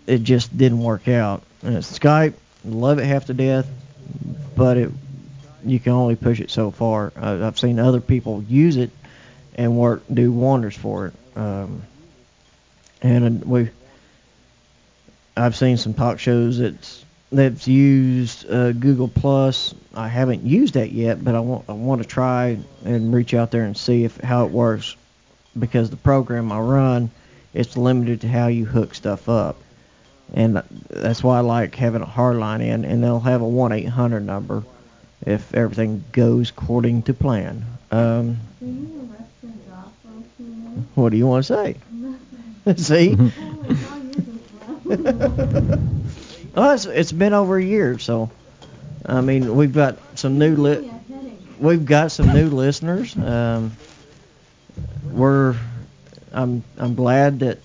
it 0.07 0.23
just 0.23 0.55
didn't 0.57 0.79
work 0.79 1.07
out. 1.07 1.43
And 1.61 1.77
Skype, 1.77 2.33
love 2.65 2.99
it 2.99 3.05
half 3.05 3.25
to 3.25 3.33
death, 3.33 3.67
but 4.55 4.77
it 4.77 4.91
you 5.65 5.79
can 5.79 5.93
only 5.93 6.15
push 6.15 6.39
it 6.39 6.51
so 6.51 6.71
far. 6.71 7.13
Uh, 7.15 7.45
I've 7.45 7.59
seen 7.59 7.79
other 7.79 8.01
people 8.01 8.43
use 8.43 8.77
it 8.77 8.91
and 9.55 9.77
work 9.77 10.03
do 10.13 10.31
wonders 10.31 10.75
for 10.75 11.07
it. 11.07 11.13
Um, 11.37 11.83
and 13.01 13.43
we, 13.43 13.69
I've 15.35 15.55
seen 15.55 15.77
some 15.77 15.93
talk 15.93 16.19
shows 16.19 16.59
that's 16.59 17.03
that's 17.31 17.67
used 17.67 18.49
uh, 18.49 18.71
Google 18.73 19.07
Plus. 19.07 19.73
I 19.95 20.07
haven't 20.07 20.43
used 20.43 20.75
that 20.75 20.91
yet, 20.91 21.23
but 21.23 21.35
I 21.35 21.39
want 21.39 21.65
I 21.67 21.73
want 21.73 22.01
to 22.01 22.07
try 22.07 22.57
and 22.85 23.13
reach 23.13 23.33
out 23.33 23.51
there 23.51 23.63
and 23.63 23.75
see 23.75 24.03
if 24.03 24.17
how 24.17 24.45
it 24.45 24.51
works 24.51 24.95
because 25.57 25.89
the 25.89 25.97
program 25.97 26.51
I 26.51 26.59
run 26.59 27.11
it's 27.53 27.77
limited 27.77 28.21
to 28.21 28.27
how 28.27 28.47
you 28.47 28.65
hook 28.65 28.95
stuff 28.95 29.29
up. 29.29 29.57
And 30.33 30.63
that's 30.89 31.23
why 31.23 31.37
I 31.37 31.41
like 31.41 31.75
having 31.75 32.01
a 32.01 32.07
hard 32.07 32.37
line 32.37 32.61
in, 32.61 32.85
and 32.85 33.03
they'll 33.03 33.19
have 33.19 33.41
a 33.41 33.47
1 33.47 33.71
800 33.71 34.21
number 34.21 34.63
if 35.25 35.53
everything 35.53 36.03
goes 36.11 36.49
according 36.49 37.03
to 37.03 37.13
plan. 37.13 37.65
Um, 37.91 38.37
Do 38.59 38.65
you 38.65 38.71
need 38.71 38.95
a 38.95 39.03
Western 39.05 39.53
job 39.67 39.91
for 40.01 40.09
a 40.09 40.23
few 40.37 40.45
minutes? 40.45 40.87
what 40.95 41.09
do 41.11 41.17
you 41.17 41.27
want 41.27 41.45
to 41.45 41.53
say? 41.53 41.75
See? 42.77 43.17
Oh, 43.65 43.69
it's 43.69 43.91
all 43.91 43.99
you 43.99 44.11
just 44.13 45.67
left. 45.69 45.81
Well, 46.55 46.71
it's, 46.73 46.85
it's 46.85 47.11
been 47.11 47.33
over 47.33 47.57
a 47.57 47.63
year, 47.63 47.97
so 47.99 48.29
I 49.05 49.21
mean 49.21 49.55
we've 49.55 49.73
got 49.73 49.97
some 50.15 50.37
new 50.37 50.55
li- 50.55 50.91
we've 51.59 51.85
got 51.85 52.11
some 52.11 52.33
new 52.33 52.49
listeners. 52.49 53.15
Um, 53.17 53.71
we're 55.11 55.55
I'm 56.31 56.63
I'm 56.77 56.95
glad 56.95 57.39
that 57.39 57.59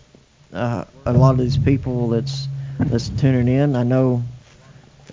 uh, 0.53 0.85
a 1.05 1.13
lot 1.13 1.33
of 1.33 1.39
these 1.39 1.59
people 1.59 2.09
that's 2.11 2.49
that's 2.79 3.09
tuning 3.11 3.49
in. 3.49 3.77
I 3.77 3.83
know 3.83 4.23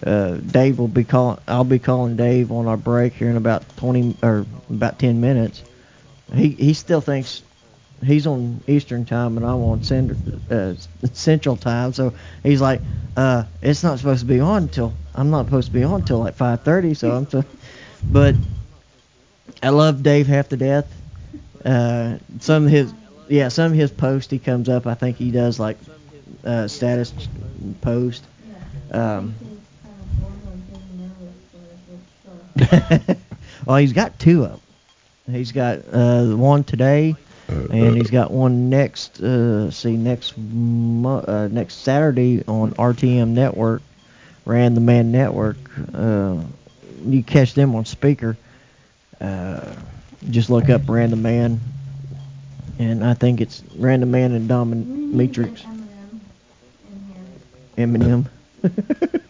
uh, 0.05 0.35
Dave 0.35 0.77
will 0.77 0.87
be 0.87 1.03
calling. 1.03 1.39
I'll 1.47 1.63
be 1.63 1.79
calling 1.79 2.15
Dave 2.15 2.51
on 2.51 2.67
our 2.67 2.77
break 2.77 3.13
here 3.13 3.29
in 3.29 3.37
about 3.37 3.63
20 3.77 4.17
or 4.21 4.45
about 4.69 4.99
10 4.99 5.19
minutes. 5.19 5.63
He 6.33 6.49
he 6.49 6.73
still 6.73 7.01
thinks 7.01 7.41
he's 8.03 8.27
on 8.27 8.61
Eastern 8.67 9.05
time 9.05 9.37
and 9.37 9.45
I'm 9.45 9.61
on 9.61 9.83
Cent- 9.83 10.17
uh, 10.51 10.73
Central 11.13 11.55
time. 11.57 11.93
So 11.93 12.13
he's 12.43 12.61
like, 12.61 12.81
uh, 13.17 13.45
it's 13.61 13.83
not 13.83 13.97
supposed 13.99 14.21
to 14.21 14.25
be 14.25 14.39
on 14.39 14.63
until 14.63 14.93
I'm 15.13 15.29
not 15.29 15.45
supposed 15.45 15.67
to 15.67 15.73
be 15.73 15.83
on 15.83 16.01
until 16.01 16.19
like 16.19 16.37
5:30. 16.37 16.97
So 16.97 17.11
I'm 17.11 17.29
so, 17.29 17.43
but 18.11 18.35
I 19.63 19.69
love 19.69 20.03
Dave 20.03 20.27
half 20.27 20.49
to 20.49 20.57
death. 20.57 20.87
Uh, 21.63 22.17
some 22.39 22.65
of 22.65 22.69
his 22.69 22.93
yeah, 23.27 23.47
some 23.47 23.71
of 23.71 23.77
his 23.77 23.91
posts 23.91 24.29
he 24.31 24.37
comes 24.37 24.69
up. 24.69 24.85
I 24.85 24.93
think 24.93 25.17
he 25.17 25.31
does 25.31 25.59
like 25.59 25.77
uh, 26.43 26.67
status 26.67 27.13
post. 27.81 28.23
Um, 28.91 29.33
He's 29.39 29.57
kind 29.81 29.99
of 29.99 30.21
bored 30.21 30.33
or 30.45 30.57
getting 30.69 30.97
nervous 30.99 31.35
for 31.51 31.57
this 31.89 32.01
show. 32.23 32.44
well, 33.65 33.77
he's 33.77 33.93
got 33.93 34.17
two 34.19 34.43
of 34.45 34.51
them. 34.51 34.61
He's 35.35 35.51
got 35.51 35.79
uh, 35.91 36.25
one 36.35 36.63
today, 36.63 37.15
and 37.47 37.95
he's 37.95 38.11
got 38.11 38.31
one 38.31 38.69
next. 38.69 39.19
Uh, 39.21 39.71
see 39.71 39.97
next 39.97 40.37
mo- 40.37 41.25
uh, 41.27 41.47
next 41.51 41.75
Saturday 41.75 42.43
on 42.47 42.71
RTM 42.73 43.29
Network, 43.29 43.81
Ran 44.45 44.75
the 44.75 44.81
Man 44.81 45.11
Network. 45.11 45.57
Uh, 45.93 46.41
you 47.05 47.23
catch 47.23 47.55
them 47.55 47.75
on 47.75 47.85
speaker. 47.85 48.37
Uh, 49.19 49.73
just 50.29 50.49
look 50.49 50.69
up 50.69 50.87
Ran 50.87 51.09
the 51.09 51.15
Man, 51.15 51.59
and 52.77 53.03
I 53.03 53.15
think 53.15 53.41
it's 53.41 53.63
Ran 53.75 54.01
the 54.01 54.05
Man 54.05 54.31
and 54.31 54.47
We 54.47 55.27
need 55.27 55.33
Dominatrix 55.33 55.65
Eminem. 57.77 58.25
Eminem. 58.25 58.25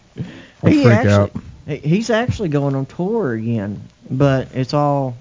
I'll 0.64 0.70
he 0.70 0.84
freak 0.84 0.94
actually, 0.96 1.12
out. 1.14 1.32
He- 1.68 1.78
he's 1.78 2.10
actually 2.10 2.50
going 2.50 2.76
on 2.76 2.86
tour 2.86 3.34
again, 3.34 3.82
but 4.10 4.50
it's 4.54 4.74
all 4.74 5.16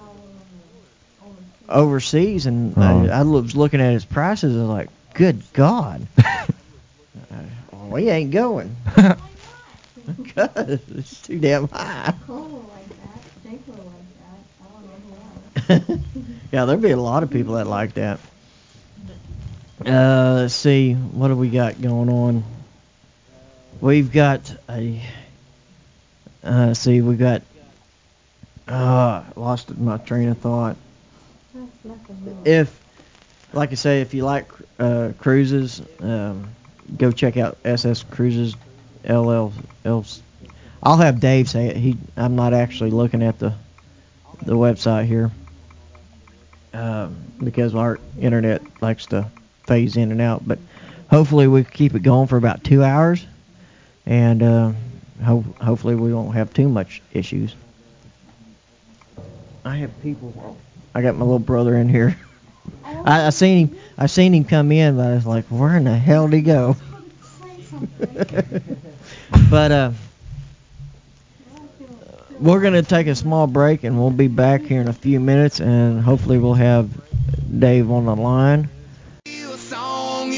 All 0.00 1.34
overseas, 1.68 2.46
overseas. 2.46 2.46
and 2.46 2.74
Oh. 2.76 2.82
I, 2.82 3.20
I 3.20 3.22
was 3.22 3.56
looking 3.56 3.80
at 3.80 3.92
his 3.92 4.04
prices, 4.04 4.54
and 4.54 4.62
I 4.64 4.66
was 4.66 4.74
like, 4.76 4.88
good 5.14 5.42
God, 5.52 6.06
uh, 6.18 6.44
we 7.90 8.08
ain't 8.10 8.30
going. 8.30 8.74
Because 10.22 10.78
it's 10.94 11.22
too 11.22 11.40
damn 11.40 11.66
high. 11.66 12.14
Cole 12.28 12.64
like 12.72 12.88
that. 12.90 13.50
Jake 13.50 13.60
will 13.66 13.90
like 13.90 14.06
that. 14.20 14.38
I 14.62 15.74
don't 15.74 15.88
know 15.88 15.88
who 15.88 15.94
else. 15.94 16.00
yeah, 16.52 16.64
there'd 16.64 16.80
be 16.80 16.92
a 16.92 16.96
lot 16.96 17.24
of 17.24 17.30
people 17.30 17.54
that 17.54 17.66
like 17.66 17.94
that. 17.94 18.20
Uh, 19.84 20.34
let's 20.42 20.54
see, 20.54 20.94
what 20.94 21.26
do 21.26 21.34
we 21.34 21.48
got 21.48 21.82
going 21.82 22.08
on? 22.08 22.44
We've 23.80 24.12
got 24.12 24.54
a. 24.70 25.02
Uh, 26.46 26.72
see, 26.74 27.00
we 27.00 27.16
got. 27.16 27.42
Uh, 28.68 29.22
lost 29.36 29.76
my 29.78 29.96
train 29.98 30.28
of 30.28 30.38
thought. 30.38 30.76
If, 32.44 32.80
like 33.52 33.70
I 33.70 33.74
say, 33.74 34.00
if 34.00 34.14
you 34.14 34.24
like 34.24 34.50
uh, 34.78 35.12
cruises, 35.18 35.82
um, 36.00 36.48
go 36.96 37.12
check 37.12 37.36
out 37.36 37.58
SS 37.64 38.02
Cruises 38.04 38.56
LL. 39.08 39.52
I'll 40.82 40.96
have 40.96 41.20
Dave 41.20 41.48
say 41.48 41.68
it. 41.68 41.76
He, 41.76 41.96
I'm 42.16 42.36
not 42.36 42.54
actually 42.54 42.90
looking 42.90 43.22
at 43.22 43.38
the 43.38 43.54
the 44.42 44.54
website 44.54 45.06
here 45.06 45.30
um, 46.72 47.16
because 47.42 47.74
our 47.74 47.98
internet 48.20 48.62
likes 48.82 49.06
to 49.06 49.28
phase 49.66 49.96
in 49.96 50.12
and 50.12 50.20
out. 50.20 50.46
But 50.46 50.58
hopefully 51.10 51.46
we 51.48 51.64
keep 51.64 51.94
it 51.94 52.02
going 52.02 52.28
for 52.28 52.36
about 52.36 52.62
two 52.62 52.84
hours, 52.84 53.24
and 54.04 54.42
uh, 54.42 54.72
ho- 55.22 55.44
hopefully 55.60 55.94
we 55.94 56.12
won't 56.12 56.34
have 56.34 56.52
too 56.52 56.68
much 56.68 57.02
issues. 57.12 57.54
I 59.64 59.76
have 59.78 60.02
people. 60.02 60.56
I 60.94 61.02
got 61.02 61.16
my 61.16 61.24
little 61.24 61.38
brother 61.38 61.76
in 61.76 61.88
here. 61.88 62.16
I, 62.84 63.26
I 63.26 63.30
seen 63.30 63.68
him. 63.68 63.78
I 63.98 64.06
seen 64.06 64.34
him 64.34 64.44
come 64.44 64.72
in, 64.72 64.96
but 64.96 65.06
I 65.06 65.14
was 65.14 65.26
like, 65.26 65.44
where 65.46 65.76
in 65.76 65.84
the 65.84 65.96
hell 65.96 66.28
did 66.28 66.36
he 66.36 66.42
go? 66.42 66.76
But 69.50 69.72
uh, 69.72 69.90
we're 72.40 72.60
gonna 72.60 72.82
take 72.82 73.06
a 73.06 73.14
small 73.14 73.46
break, 73.46 73.84
and 73.84 73.98
we'll 73.98 74.10
be 74.10 74.28
back 74.28 74.62
here 74.62 74.80
in 74.80 74.88
a 74.88 74.92
few 74.92 75.20
minutes, 75.20 75.60
and 75.60 76.00
hopefully 76.00 76.38
we'll 76.38 76.54
have 76.54 76.88
Dave 77.58 77.90
on 77.90 78.06
the 78.06 78.16
line. 78.16 78.68
you 79.26 79.52
a 79.52 79.58
song, 79.58 80.32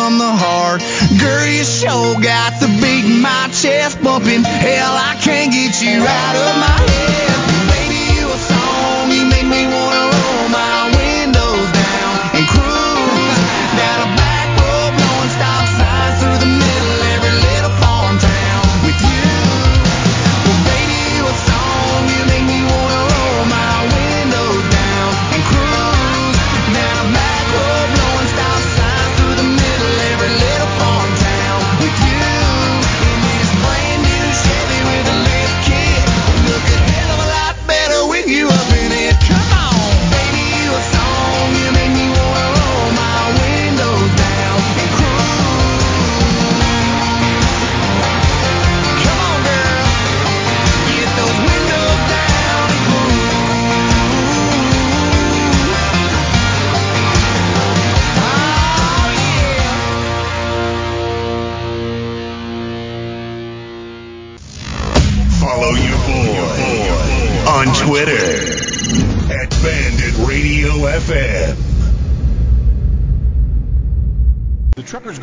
from 0.00 0.16
the 0.16 0.32
heart. 0.32 0.80
Girl, 1.20 1.46
you 1.46 1.64
sure 1.64 2.16
got 2.24 2.56
the 2.56 2.68
beat 2.80 3.04
in 3.04 3.20
my 3.20 3.52
chest 3.52 4.00
bumping. 4.02 4.42
Hell, 4.42 4.96
I 4.96 5.12
can't 5.20 5.52
get 5.52 5.76
you 5.82 6.00
out 6.00 6.36
of 6.40 6.59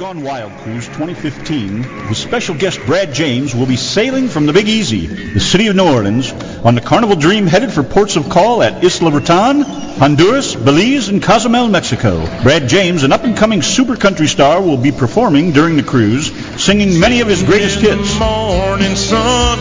Truckers 0.07 0.23
Wild 0.23 0.53
Cruise 0.59 0.85
2015 0.87 1.81
with 2.07 2.15
special 2.15 2.55
guest 2.55 2.79
Brad 2.85 3.13
James 3.13 3.53
will 3.53 3.65
be 3.65 3.75
sailing 3.75 4.29
from 4.29 4.45
the 4.45 4.53
Big 4.53 4.69
Easy, 4.69 5.05
the 5.05 5.41
city 5.41 5.67
of 5.67 5.75
New 5.75 5.83
Orleans, 5.83 6.31
on 6.63 6.75
the 6.75 6.81
Carnival 6.81 7.17
Dream 7.17 7.45
headed 7.45 7.73
for 7.73 7.83
ports 7.83 8.15
of 8.15 8.29
call 8.29 8.63
at 8.63 8.81
Isla 8.81 9.11
Roatan, 9.11 9.63
Honduras, 9.63 10.55
Belize, 10.55 11.09
and 11.09 11.21
Cozumel, 11.21 11.67
Mexico. 11.67 12.25
Brad 12.41 12.69
James, 12.69 13.03
an 13.03 13.11
up-and-coming 13.11 13.61
super 13.61 13.97
country 13.97 14.27
star, 14.27 14.61
will 14.61 14.77
be 14.77 14.93
performing 14.93 15.51
during 15.51 15.75
the 15.75 15.83
cruise, 15.83 16.31
singing 16.63 17.01
many 17.01 17.19
of 17.19 17.27
his 17.27 17.43
greatest 17.43 17.81
hits. 17.81 18.17
morning 18.17 18.95
sun. 18.95 19.59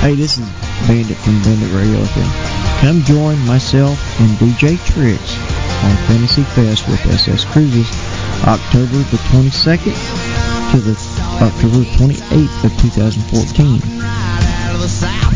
Hey, 0.00 0.14
this 0.14 0.38
is 0.38 0.57
Bandit 0.88 1.18
from 1.18 1.36
Bandit 1.42 1.70
Radio 1.76 2.00
FM. 2.00 2.80
Come 2.80 3.02
join 3.04 3.36
myself 3.44 4.00
and 4.20 4.30
DJ 4.40 4.80
Tricks 4.88 5.36
on 5.84 5.94
Fantasy 6.08 6.42
Fest 6.56 6.88
with 6.88 7.04
SS 7.12 7.44
Cruises 7.44 7.86
October 8.48 8.96
the 9.12 9.20
22nd 9.28 9.92
to 10.72 10.80
the 10.80 10.96
October 11.44 11.84
28th 11.92 12.64
of 12.64 12.72
2014. 12.80 13.84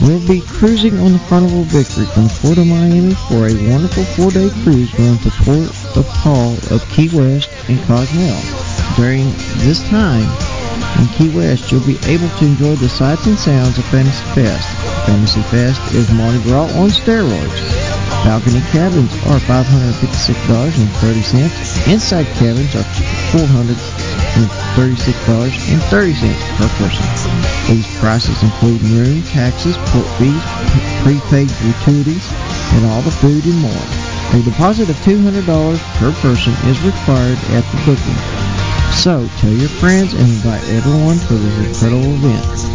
We'll 0.09 0.27
be 0.27 0.41
cruising 0.41 0.99
on 1.01 1.13
the 1.13 1.23
Carnival 1.29 1.65
Victory 1.65 2.07
from 2.07 2.31
Port 2.41 2.57
of 2.57 2.67
Miami 2.67 3.13
for 3.29 3.47
a 3.47 3.71
wonderful 3.71 4.05
four-day 4.17 4.49
cruise 4.65 4.91
going 4.95 5.19
to 5.19 5.31
Port 5.45 5.69
of 5.99 6.09
Call 6.25 6.55
of 6.73 6.81
Key 6.89 7.11
West 7.13 7.51
and 7.69 7.79
Cozumel. 7.85 8.41
During 8.97 9.29
this 9.61 9.87
time 9.91 10.25
in 10.99 11.09
Key 11.13 11.37
West, 11.37 11.71
you'll 11.71 11.87
be 11.87 11.99
able 12.07 12.31
to 12.41 12.47
enjoy 12.47 12.75
the 12.77 12.89
sights 12.89 13.27
and 13.27 13.39
sounds 13.39 13.77
of 13.77 13.85
Fantasy 13.87 14.25
Fest. 14.33 14.82
Fantasy 15.07 15.43
Fest 15.43 15.95
is 15.95 16.11
Mardi 16.13 16.43
Gras 16.43 16.73
on 16.79 16.89
steroids. 16.89 17.61
Balcony 18.25 18.61
cabins 18.71 19.13
are 19.27 19.39
$556.30. 19.51 21.93
Inside 21.93 22.27
cabins 22.39 22.75
are 22.77 22.85
$436.30 23.35 26.35
per 26.57 26.69
person. 26.79 27.07
These 27.67 27.89
prices 27.99 28.39
include 28.43 28.81
room, 28.83 29.23
taxes, 29.35 29.77
port 29.91 30.07
fees, 30.19 30.43
prepaid 31.03 31.49
gratuities, 31.59 32.27
and 32.73 32.87
all 32.87 33.03
the 33.03 33.11
food 33.11 33.45
and 33.45 33.59
more. 33.59 33.87
A 34.35 34.41
deposit 34.43 34.89
of 34.89 34.97
$200 35.03 35.79
per 35.99 36.13
person 36.23 36.55
is 36.69 36.81
required 36.83 37.39
at 37.51 37.65
the 37.73 37.79
booking. 37.85 38.19
So 38.95 39.27
tell 39.39 39.53
your 39.53 39.69
friends 39.69 40.15
and 40.15 40.23
invite 40.23 40.65
everyone 40.69 41.19
to 41.19 41.35
this 41.35 41.59
incredible 41.67 42.15
event. 42.15 42.72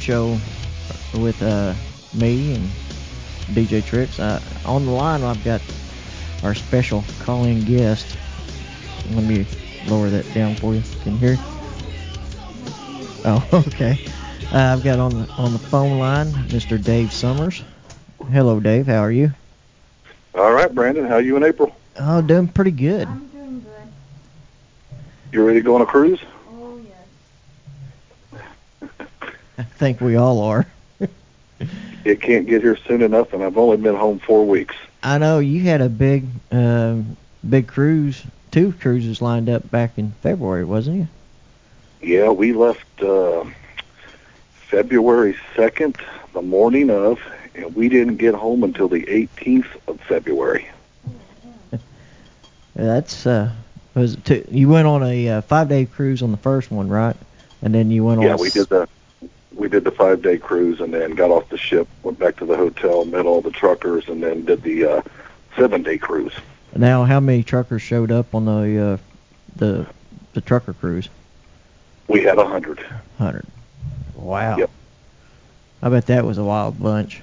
Show 0.00 0.38
with 1.14 1.42
uh, 1.42 1.74
me 2.14 2.54
and 2.54 2.68
DJ 3.48 3.84
Tricks. 3.84 4.18
Uh, 4.18 4.40
on 4.64 4.86
the 4.86 4.92
line, 4.92 5.22
I've 5.22 5.42
got 5.44 5.60
our 6.42 6.54
special 6.54 7.04
calling 7.20 7.62
guest. 7.64 8.16
Let 9.12 9.24
me 9.24 9.46
lower 9.86 10.08
that 10.10 10.32
down 10.34 10.54
for 10.56 10.74
you. 10.74 10.82
Can 11.02 11.12
you 11.14 11.18
hear? 11.18 11.36
Oh, 13.24 13.48
okay. 13.66 13.98
Uh, 14.52 14.76
I've 14.76 14.82
got 14.82 14.98
on 14.98 15.10
the 15.10 15.28
on 15.32 15.52
the 15.52 15.58
phone 15.58 15.98
line 15.98 16.28
Mr. 16.48 16.82
Dave 16.82 17.12
Summers. 17.12 17.62
Hello, 18.30 18.60
Dave. 18.60 18.86
How 18.86 19.00
are 19.00 19.12
you? 19.12 19.32
All 20.34 20.52
right, 20.52 20.72
Brandon. 20.74 21.06
How 21.06 21.14
are 21.14 21.20
you 21.20 21.36
in 21.36 21.42
April? 21.42 21.74
Oh, 21.98 22.22
doing 22.22 22.48
pretty 22.48 22.70
good. 22.70 23.08
I'm 23.08 23.26
doing 23.28 23.60
good. 23.60 23.92
You 25.32 25.44
ready 25.44 25.58
to 25.58 25.64
go 25.64 25.74
on 25.74 25.82
a 25.82 25.86
cruise? 25.86 26.20
Oh 26.52 26.80
yes. 28.80 28.90
I 29.58 29.62
think 29.78 30.00
we 30.00 30.16
all 30.16 30.40
are. 30.40 30.66
It 32.04 32.22
can't 32.22 32.46
get 32.46 32.62
here 32.62 32.78
soon 32.86 33.02
enough, 33.02 33.32
and 33.32 33.42
I've 33.42 33.58
only 33.58 33.76
been 33.76 33.96
home 33.96 34.20
four 34.20 34.46
weeks. 34.46 34.76
I 35.02 35.18
know 35.18 35.40
you 35.40 35.60
had 35.62 35.80
a 35.80 35.88
big, 35.88 36.24
um, 36.52 37.16
big 37.48 37.66
cruise, 37.66 38.22
two 38.52 38.72
cruises 38.72 39.20
lined 39.20 39.48
up 39.48 39.68
back 39.70 39.98
in 39.98 40.12
February, 40.22 40.64
wasn't 40.64 40.96
you? 40.98 41.08
Yeah, 42.00 42.30
we 42.30 42.52
left 42.52 43.02
uh, 43.02 43.44
February 44.52 45.36
2nd, 45.54 45.96
the 46.32 46.42
morning 46.42 46.90
of, 46.90 47.20
and 47.56 47.74
we 47.74 47.88
didn't 47.88 48.16
get 48.16 48.34
home 48.34 48.62
until 48.62 48.88
the 48.88 49.02
18th 49.02 49.66
of 49.88 50.00
February. 50.02 50.68
That's 52.74 53.26
uh, 53.26 53.52
was 53.94 54.14
it 54.14 54.24
two, 54.24 54.44
you 54.48 54.68
went 54.68 54.86
on 54.86 55.02
a 55.02 55.28
uh, 55.28 55.40
five-day 55.42 55.86
cruise 55.86 56.22
on 56.22 56.30
the 56.30 56.36
first 56.36 56.70
one, 56.70 56.88
right? 56.88 57.16
And 57.62 57.74
then 57.74 57.90
you 57.90 58.04
went 58.04 58.20
on. 58.20 58.26
Yeah, 58.26 58.36
we 58.36 58.50
did 58.50 58.68
the 58.68 58.88
we 59.58 59.68
did 59.68 59.84
the 59.84 59.90
five 59.90 60.22
day 60.22 60.38
cruise, 60.38 60.80
and 60.80 60.94
then 60.94 61.14
got 61.14 61.30
off 61.30 61.48
the 61.48 61.58
ship, 61.58 61.88
went 62.02 62.18
back 62.18 62.36
to 62.36 62.46
the 62.46 62.56
hotel, 62.56 63.04
met 63.04 63.26
all 63.26 63.42
the 63.42 63.50
truckers, 63.50 64.08
and 64.08 64.22
then 64.22 64.44
did 64.44 64.62
the 64.62 64.84
uh, 64.84 65.02
seven 65.56 65.82
day 65.82 65.98
cruise. 65.98 66.32
Now, 66.74 67.04
how 67.04 67.18
many 67.18 67.42
truckers 67.42 67.82
showed 67.82 68.12
up 68.12 68.34
on 68.34 68.44
the 68.44 68.82
uh, 68.82 68.96
the 69.56 69.86
the 70.32 70.40
trucker 70.40 70.72
cruise? 70.72 71.08
We 72.06 72.22
had 72.22 72.38
a 72.38 72.46
hundred. 72.46 72.78
Hundred. 73.18 73.46
Wow. 74.14 74.56
Yep. 74.58 74.70
I 75.82 75.88
bet 75.88 76.06
that 76.06 76.24
was 76.24 76.38
a 76.38 76.44
wild 76.44 76.80
bunch. 76.80 77.22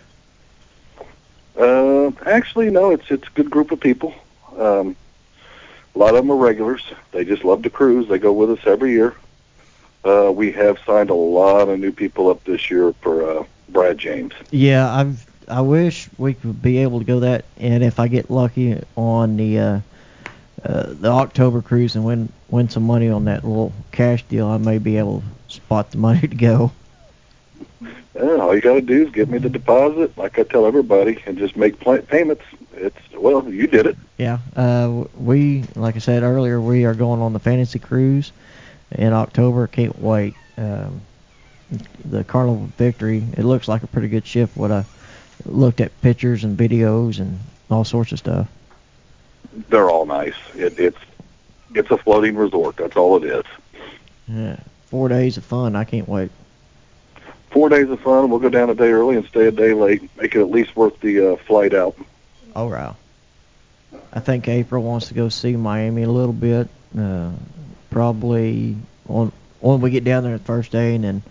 Uh, 1.57 2.11
actually, 2.25 2.69
no, 2.69 2.91
it's 2.91 3.09
it's 3.09 3.27
a 3.27 3.31
good 3.31 3.49
group 3.49 3.71
of 3.71 3.79
people. 3.79 4.13
Um, 4.57 4.95
a 5.95 5.99
lot 5.99 6.15
of 6.15 6.15
them 6.15 6.31
are 6.31 6.35
regulars. 6.35 6.83
They 7.11 7.23
just 7.23 7.45
love 7.45 7.63
to 7.63 7.69
cruise. 7.69 8.09
They 8.09 8.19
go 8.19 8.33
with 8.33 8.51
us 8.51 8.67
every 8.67 8.91
year. 8.91 9.15
Uh, 10.05 10.31
we 10.31 10.51
have 10.51 10.77
signed 10.85 11.09
a 11.09 11.15
lot 11.15 11.67
of 11.67 11.79
new 11.79 11.91
people 11.91 12.29
up 12.29 12.43
this 12.43 12.69
year 12.69 12.93
for 13.01 13.27
uh, 13.27 13.43
Brad 13.69 13.97
James. 13.97 14.33
Yeah, 14.51 14.93
I've 14.93 15.25
I 15.47 15.61
wish 15.61 16.09
we 16.17 16.33
could 16.35 16.61
be 16.61 16.77
able 16.79 16.99
to 16.99 17.05
go 17.05 17.19
that, 17.21 17.45
and 17.57 17.83
if 17.83 17.99
I 17.99 18.07
get 18.07 18.29
lucky 18.29 18.81
on 18.95 19.37
the 19.37 19.59
uh, 19.59 19.79
uh, 20.63 20.93
the 20.93 21.09
October 21.09 21.61
cruise 21.63 21.95
and 21.95 22.05
win 22.05 22.29
win 22.49 22.69
some 22.69 22.83
money 22.83 23.09
on 23.09 23.25
that 23.25 23.43
little 23.43 23.73
cash 23.91 24.23
deal, 24.23 24.47
I 24.47 24.57
may 24.57 24.77
be 24.77 24.97
able 24.97 25.23
to 25.49 25.55
spot 25.55 25.89
the 25.89 25.97
money 26.09 26.21
to 26.21 26.27
go. 26.27 26.71
Uh, 28.17 28.37
all 28.37 28.55
you 28.55 28.61
got 28.61 28.75
to 28.75 28.81
do 28.81 29.07
is 29.07 29.11
give 29.11 29.29
me 29.29 29.39
the 29.39 29.49
deposit, 29.49 30.15
like 30.17 30.37
I 30.37 30.43
tell 30.43 30.67
everybody, 30.67 31.21
and 31.25 31.37
just 31.37 31.57
make 31.57 31.79
pla- 31.79 32.01
payments. 32.01 32.43
It's 32.75 32.97
well, 33.13 33.43
you 33.51 33.65
did 33.65 33.87
it. 33.87 33.97
Yeah, 34.19 34.37
uh, 34.55 35.05
we 35.17 35.63
like 35.75 35.95
I 35.95 35.99
said 35.99 36.21
earlier, 36.21 36.61
we 36.61 36.85
are 36.85 36.93
going 36.93 37.21
on 37.21 37.33
the 37.33 37.39
fantasy 37.39 37.79
cruise 37.79 38.31
in 38.97 39.13
October. 39.13 39.67
Can't 39.67 39.99
wait. 39.99 40.35
Um, 40.57 41.01
the 42.03 42.23
Carnival 42.23 42.69
Victory. 42.77 43.23
It 43.37 43.43
looks 43.43 43.67
like 43.67 43.83
a 43.83 43.87
pretty 43.87 44.07
good 44.07 44.25
ship. 44.25 44.49
What 44.55 44.71
I 44.71 44.85
looked 45.45 45.81
at 45.81 45.99
pictures 46.01 46.43
and 46.43 46.57
videos 46.57 47.19
and 47.19 47.39
all 47.69 47.83
sorts 47.83 48.11
of 48.11 48.19
stuff. 48.19 48.47
They're 49.69 49.89
all 49.89 50.05
nice. 50.05 50.35
It, 50.55 50.79
it's 50.79 50.97
it's 51.73 51.91
a 51.91 51.97
floating 51.97 52.35
resort. 52.35 52.77
That's 52.77 52.95
all 52.95 53.17
it 53.17 53.23
is. 53.23 53.43
Yeah, 54.27 54.57
four 54.87 55.09
days 55.09 55.37
of 55.37 55.43
fun. 55.43 55.75
I 55.75 55.83
can't 55.83 56.07
wait. 56.07 56.31
Four 57.51 57.69
days 57.69 57.89
of 57.89 57.99
fun. 58.01 58.29
We'll 58.29 58.39
go 58.39 58.49
down 58.49 58.69
a 58.69 58.75
day 58.75 58.91
early 58.91 59.15
and 59.15 59.25
stay 59.27 59.47
a 59.47 59.51
day 59.51 59.73
late. 59.73 60.09
Make 60.17 60.35
it 60.35 60.41
at 60.41 60.49
least 60.49 60.75
worth 60.75 60.99
the 60.99 61.33
uh, 61.33 61.35
flight 61.37 61.73
out. 61.73 61.95
All 62.55 62.69
right. 62.69 62.93
I 64.11 64.19
think 64.19 64.47
April 64.47 64.83
wants 64.83 65.07
to 65.09 65.13
go 65.13 65.29
see 65.29 65.55
Miami 65.55 66.03
a 66.03 66.09
little 66.09 66.33
bit. 66.33 66.67
Uh, 66.97 67.31
probably 67.95 68.75
on 69.07 69.31
when 69.61 69.79
we 69.79 69.89
get 69.89 70.03
down 70.03 70.23
there 70.23 70.37
the 70.37 70.43
first 70.43 70.69
day, 70.69 70.95
and 70.95 71.03
then 71.05 71.23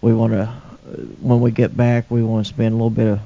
we 0.00 0.12
want 0.12 0.32
to, 0.32 0.42
uh, 0.42 0.96
when 1.22 1.40
we 1.40 1.52
get 1.52 1.76
back, 1.76 2.10
we 2.10 2.24
want 2.24 2.44
to 2.44 2.52
spend 2.52 2.72
a 2.72 2.76
little 2.76 2.90
bit 2.90 3.06
of 3.06 3.20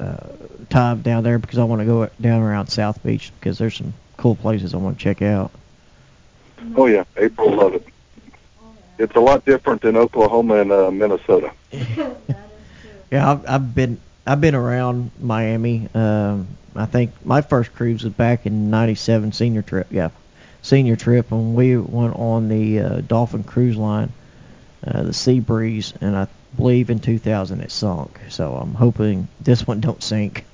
uh, 0.00 0.66
time 0.70 1.02
down 1.02 1.24
there 1.24 1.38
because 1.38 1.58
I 1.58 1.64
want 1.64 1.82
to 1.82 1.84
go 1.84 2.08
down 2.22 2.40
around 2.40 2.68
South 2.68 3.02
Beach 3.04 3.30
because 3.38 3.58
there's 3.58 3.76
some 3.76 3.92
cool 4.16 4.34
places 4.34 4.72
I 4.72 4.78
want 4.78 4.98
to 4.98 5.04
check 5.04 5.20
out. 5.20 5.50
Oh 6.74 6.86
yeah, 6.86 7.04
April 7.18 7.54
love 7.54 7.74
it. 7.74 7.86
It's 8.96 9.14
a 9.14 9.20
lot 9.20 9.44
different 9.44 9.82
than 9.82 9.98
Oklahoma 9.98 10.54
and 10.54 10.72
uh, 10.72 10.90
Minnesota. 10.90 11.52
that 11.70 11.78
is 11.78 11.86
true. 11.94 12.16
Yeah, 13.10 13.30
I've, 13.30 13.46
I've 13.46 13.74
been 13.74 14.00
I've 14.26 14.40
been 14.40 14.54
around 14.54 15.10
Miami. 15.20 15.86
Um, 15.94 16.48
I 16.74 16.86
think 16.86 17.12
my 17.26 17.42
first 17.42 17.74
cruise 17.74 18.04
was 18.04 18.14
back 18.14 18.46
in 18.46 18.70
'97 18.70 19.32
senior 19.32 19.60
trip. 19.60 19.88
Yeah, 19.90 20.08
senior 20.62 20.96
trip, 20.96 21.30
and 21.32 21.54
we 21.54 21.76
went 21.76 22.16
on 22.16 22.48
the 22.48 22.78
uh, 22.80 23.00
Dolphin 23.00 23.44
Cruise 23.44 23.76
Line, 23.76 24.12
uh, 24.86 25.02
the 25.02 25.12
Sea 25.12 25.40
Breeze, 25.40 25.92
and 26.00 26.16
I 26.16 26.28
believe 26.56 26.90
in 26.90 27.00
2000 27.00 27.60
it 27.60 27.70
sunk. 27.70 28.18
So 28.28 28.54
I'm 28.54 28.74
hoping 28.74 29.28
this 29.40 29.66
one 29.66 29.80
don't 29.80 30.02
sink. 30.02 30.44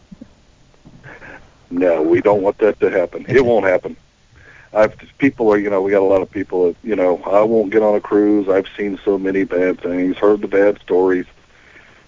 No, 1.70 2.02
we 2.02 2.20
don't 2.20 2.42
want 2.42 2.58
that 2.58 2.80
to 2.80 2.90
happen. 2.90 3.26
It 3.28 3.44
won't 3.44 3.66
happen. 3.66 3.96
I've 4.72 4.96
people 5.16 5.50
are 5.52 5.58
you 5.58 5.70
know 5.70 5.80
we 5.80 5.90
got 5.90 6.02
a 6.02 6.04
lot 6.04 6.20
of 6.20 6.30
people 6.30 6.68
that 6.68 6.76
you 6.82 6.94
know 6.94 7.22
I 7.24 7.42
won't 7.42 7.70
get 7.70 7.82
on 7.82 7.94
a 7.94 8.00
cruise. 8.00 8.48
I've 8.48 8.68
seen 8.76 8.98
so 9.04 9.18
many 9.18 9.44
bad 9.44 9.80
things, 9.80 10.16
heard 10.16 10.42
the 10.42 10.48
bad 10.48 10.80
stories. 10.80 11.26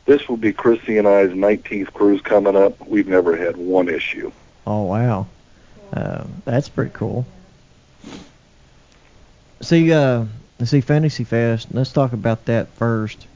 This 0.05 0.29
will 0.29 0.37
be 0.37 0.53
Chrissy 0.53 0.99
and 0.99 1.07
I's 1.07 1.31
19th 1.31 1.93
cruise 1.93 2.21
coming 2.21 2.57
up. 2.57 2.87
We've 2.87 3.07
never 3.07 3.37
had 3.37 3.57
one 3.57 3.89
issue. 3.89 4.33
Oh 4.67 4.83
wow, 4.83 5.27
uh, 5.93 6.25
that's 6.45 6.69
pretty 6.69 6.93
cool. 6.93 7.27
See, 9.61 9.93
uh, 9.93 10.25
see 10.65 10.81
Fantasy 10.81 11.25
Fest. 11.25 11.69
Let's 11.73 11.93
talk 11.93 12.13
about 12.13 12.45
that 12.47 12.69
first. 12.71 13.27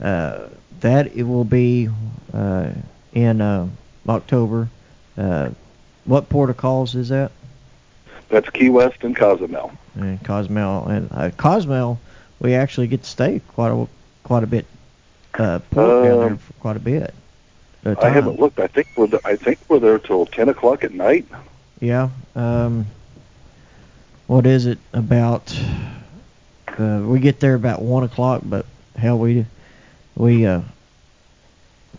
Uh, 0.00 0.48
that 0.80 1.14
it 1.16 1.22
will 1.22 1.44
be 1.44 1.88
uh, 2.32 2.70
in 3.12 3.40
uh, 3.40 3.68
October. 4.08 4.68
Uh, 5.16 5.50
what 6.04 6.28
port 6.28 6.50
of 6.50 6.56
calls 6.56 6.94
is 6.94 7.08
that? 7.08 7.32
That's 8.28 8.48
Key 8.50 8.68
West 8.70 9.02
and 9.02 9.16
Cozumel. 9.16 9.72
And 9.94 10.22
Cozumel 10.22 10.86
and 10.88 11.08
uh, 11.12 11.30
Cozumel, 11.30 11.98
we 12.40 12.54
actually 12.54 12.88
get 12.88 13.02
to 13.02 13.08
stay 13.08 13.40
quite 13.54 13.70
a 13.70 13.88
quite 14.24 14.42
a 14.42 14.46
bit. 14.46 14.66
Uh, 15.34 15.58
port 15.70 16.04
down 16.04 16.18
there 16.18 16.26
Um, 16.30 16.38
for 16.38 16.52
quite 16.54 16.76
a 16.76 16.80
bit. 16.80 17.14
I 17.84 18.08
haven't 18.08 18.40
looked. 18.40 18.58
I 18.58 18.66
think 18.66 18.88
we're 18.96 19.06
the, 19.06 19.20
I 19.24 19.36
think 19.36 19.58
we're 19.68 19.78
there 19.78 19.98
till 19.98 20.26
10 20.26 20.48
o'clock 20.48 20.82
at 20.82 20.92
night. 20.92 21.24
Yeah. 21.80 22.08
Um, 22.34 22.86
what 24.26 24.46
is 24.46 24.66
it 24.66 24.78
about? 24.92 25.58
Uh, 26.78 27.02
we 27.06 27.20
get 27.20 27.40
there 27.40 27.54
about 27.54 27.80
one 27.80 28.02
o'clock, 28.02 28.42
but 28.44 28.66
hell, 28.96 29.18
we 29.18 29.46
we 30.14 30.46
uh 30.46 30.60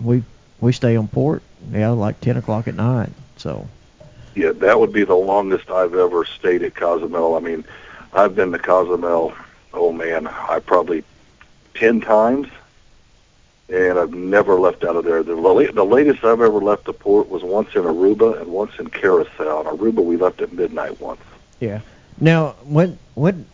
we 0.01 0.23
we 0.59 0.71
stay 0.71 0.95
on 0.95 1.07
port. 1.07 1.41
Yeah, 1.71 1.89
like 1.89 2.19
ten 2.21 2.37
o'clock 2.37 2.67
at 2.67 2.75
night. 2.75 3.09
So 3.37 3.67
Yeah, 4.35 4.51
that 4.51 4.79
would 4.79 4.93
be 4.93 5.03
the 5.03 5.15
longest 5.15 5.69
I've 5.69 5.95
ever 5.95 6.25
stayed 6.25 6.63
at 6.63 6.75
Cozumel. 6.75 7.35
I 7.35 7.39
mean, 7.39 7.63
I've 8.13 8.35
been 8.35 8.51
to 8.51 8.59
Cozumel. 8.59 9.33
Oh 9.73 9.91
man, 9.91 10.27
I 10.27 10.59
probably 10.59 11.03
ten 11.73 12.01
times, 12.01 12.47
and 13.69 13.97
I've 13.97 14.13
never 14.13 14.59
left 14.59 14.83
out 14.83 14.95
of 14.95 15.05
there. 15.05 15.23
The, 15.23 15.35
the 15.35 15.85
latest 15.85 16.23
I've 16.23 16.41
ever 16.41 16.59
left 16.59 16.85
the 16.85 16.93
port 16.93 17.29
was 17.29 17.43
once 17.43 17.73
in 17.73 17.83
Aruba 17.83 18.41
and 18.41 18.51
once 18.51 18.77
in 18.79 18.87
Carousel. 18.89 19.61
In 19.61 19.77
Aruba, 19.77 20.03
we 20.03 20.17
left 20.17 20.41
at 20.41 20.53
midnight 20.53 20.99
once. 20.99 21.21
yeah. 21.59 21.79
Now 22.19 22.55
when 22.63 22.97
when 23.15 23.45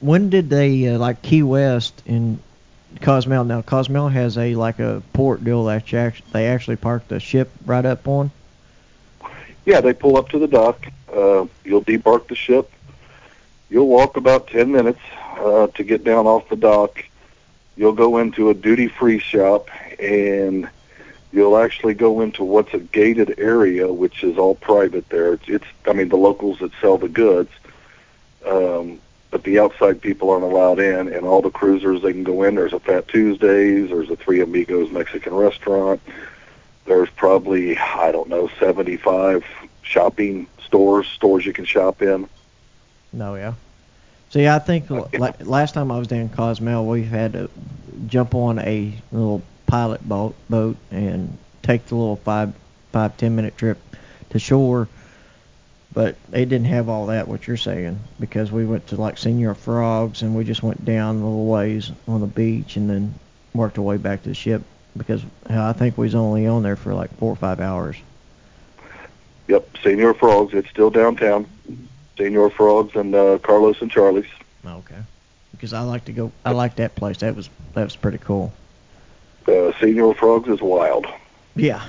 when 0.00 0.30
did 0.30 0.50
they 0.50 0.88
uh, 0.88 0.98
like 0.98 1.22
Key 1.22 1.42
West 1.42 2.02
in 2.06 2.40
Cozumel? 3.00 3.44
Now 3.44 3.62
Cozumel 3.62 4.08
has 4.08 4.36
a 4.36 4.54
like 4.54 4.78
a 4.78 5.02
port 5.12 5.44
deal 5.44 5.64
that 5.64 5.90
you 5.92 5.98
act- 5.98 6.32
they 6.32 6.46
actually 6.48 6.76
park 6.76 7.08
the 7.08 7.20
ship 7.20 7.50
right 7.64 7.84
up 7.84 8.06
on. 8.06 8.30
Yeah, 9.64 9.80
they 9.80 9.92
pull 9.92 10.16
up 10.16 10.30
to 10.30 10.38
the 10.38 10.48
dock. 10.48 10.86
Uh, 11.12 11.46
you'll 11.64 11.82
debark 11.82 12.28
the 12.28 12.34
ship. 12.34 12.70
You'll 13.68 13.88
walk 13.88 14.16
about 14.16 14.48
10 14.48 14.72
minutes 14.72 15.00
uh, 15.38 15.68
to 15.68 15.84
get 15.84 16.02
down 16.02 16.26
off 16.26 16.48
the 16.48 16.56
dock. 16.56 17.04
You'll 17.76 17.92
go 17.92 18.18
into 18.18 18.50
a 18.50 18.54
duty-free 18.54 19.20
shop, 19.20 19.68
and 20.00 20.68
you'll 21.32 21.56
actually 21.56 21.94
go 21.94 22.20
into 22.20 22.42
what's 22.42 22.74
a 22.74 22.78
gated 22.78 23.38
area, 23.38 23.92
which 23.92 24.24
is 24.24 24.38
all 24.38 24.54
private 24.54 25.08
there. 25.08 25.34
It's, 25.34 25.48
it's 25.48 25.64
I 25.86 25.92
mean, 25.92 26.08
the 26.08 26.16
locals 26.16 26.58
that 26.58 26.72
sell 26.80 26.98
the 26.98 27.08
goods. 27.08 27.50
Um, 28.46 29.00
but 29.30 29.44
the 29.44 29.60
outside 29.60 30.00
people 30.00 30.30
aren't 30.30 30.44
allowed 30.44 30.80
in, 30.80 31.12
and 31.12 31.24
all 31.24 31.40
the 31.40 31.50
cruisers 31.50 32.02
they 32.02 32.12
can 32.12 32.24
go 32.24 32.42
in. 32.42 32.56
There's 32.56 32.72
a 32.72 32.80
Fat 32.80 33.06
Tuesdays, 33.08 33.90
there's 33.90 34.10
a 34.10 34.16
Three 34.16 34.40
Amigos 34.40 34.90
Mexican 34.90 35.34
restaurant. 35.34 36.00
There's 36.86 37.10
probably 37.10 37.78
I 37.78 38.10
don't 38.10 38.28
know 38.28 38.48
75 38.58 39.44
shopping 39.82 40.46
stores, 40.64 41.06
stores 41.06 41.46
you 41.46 41.52
can 41.52 41.64
shop 41.64 42.02
in. 42.02 42.28
No, 43.12 43.36
yeah. 43.36 43.54
See, 44.30 44.46
I 44.46 44.58
think 44.58 44.90
la- 44.90 45.32
last 45.40 45.74
time 45.74 45.90
I 45.90 45.98
was 45.98 46.08
down 46.08 46.20
in 46.20 46.28
Cozumel, 46.28 46.86
we 46.86 47.02
had 47.02 47.32
to 47.32 47.50
jump 48.06 48.34
on 48.34 48.58
a 48.60 48.94
little 49.12 49.42
pilot 49.66 50.08
boat 50.08 50.34
boat 50.48 50.76
and 50.90 51.36
take 51.62 51.86
the 51.86 51.94
little 51.94 52.16
five 52.16 52.52
five 52.92 53.16
ten 53.16 53.36
minute 53.36 53.56
trip 53.56 53.78
to 54.30 54.38
shore. 54.38 54.88
But 55.92 56.16
they 56.28 56.44
didn't 56.44 56.66
have 56.66 56.88
all 56.88 57.06
that 57.06 57.26
what 57.26 57.46
you're 57.46 57.56
saying 57.56 57.98
because 58.20 58.52
we 58.52 58.64
went 58.64 58.86
to 58.88 58.96
like 58.96 59.18
Senior 59.18 59.54
Frogs 59.54 60.22
and 60.22 60.36
we 60.36 60.44
just 60.44 60.62
went 60.62 60.84
down 60.84 61.16
a 61.16 61.18
little 61.18 61.46
ways 61.46 61.90
on 62.06 62.20
the 62.20 62.28
beach 62.28 62.76
and 62.76 62.88
then 62.88 63.14
worked 63.54 63.76
our 63.76 63.84
way 63.84 63.96
back 63.96 64.22
to 64.22 64.28
the 64.28 64.34
ship 64.34 64.62
because 64.96 65.22
I 65.48 65.72
think 65.72 65.98
we 65.98 66.06
was 66.06 66.14
only 66.14 66.46
on 66.46 66.62
there 66.62 66.76
for 66.76 66.94
like 66.94 67.12
four 67.18 67.32
or 67.32 67.36
five 67.36 67.60
hours. 67.60 67.96
Yep, 69.48 69.78
Senior 69.82 70.14
Frogs. 70.14 70.54
It's 70.54 70.70
still 70.70 70.90
downtown. 70.90 71.46
Senior 72.16 72.50
Frogs 72.50 72.94
and 72.94 73.14
uh, 73.14 73.38
Carlos 73.42 73.80
and 73.80 73.90
Charlie's. 73.90 74.26
Okay. 74.64 74.98
Because 75.52 75.72
I 75.72 75.80
like 75.80 76.04
to 76.04 76.12
go. 76.12 76.30
I 76.44 76.52
like 76.52 76.76
that 76.76 76.94
place. 76.94 77.18
That 77.18 77.34
was 77.34 77.50
that 77.74 77.84
was 77.84 77.96
pretty 77.96 78.18
cool. 78.18 78.52
Uh, 79.48 79.72
Senior 79.80 80.14
Frogs 80.14 80.48
is 80.48 80.60
wild. 80.60 81.06
Yeah. 81.56 81.82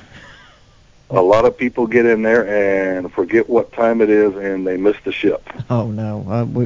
A 1.12 1.22
lot 1.22 1.44
of 1.44 1.58
people 1.58 1.88
get 1.88 2.06
in 2.06 2.22
there 2.22 2.48
and 2.48 3.12
forget 3.12 3.50
what 3.50 3.74
time 3.74 4.02
it 4.02 4.10
is, 4.10 4.36
and 4.36 4.66
they 4.66 4.78
miss 4.78 4.96
the 5.04 5.12
ship. 5.12 5.48
Oh 5.70 5.88
no. 5.88 6.26
Uh, 6.28 6.46
we, 6.46 6.66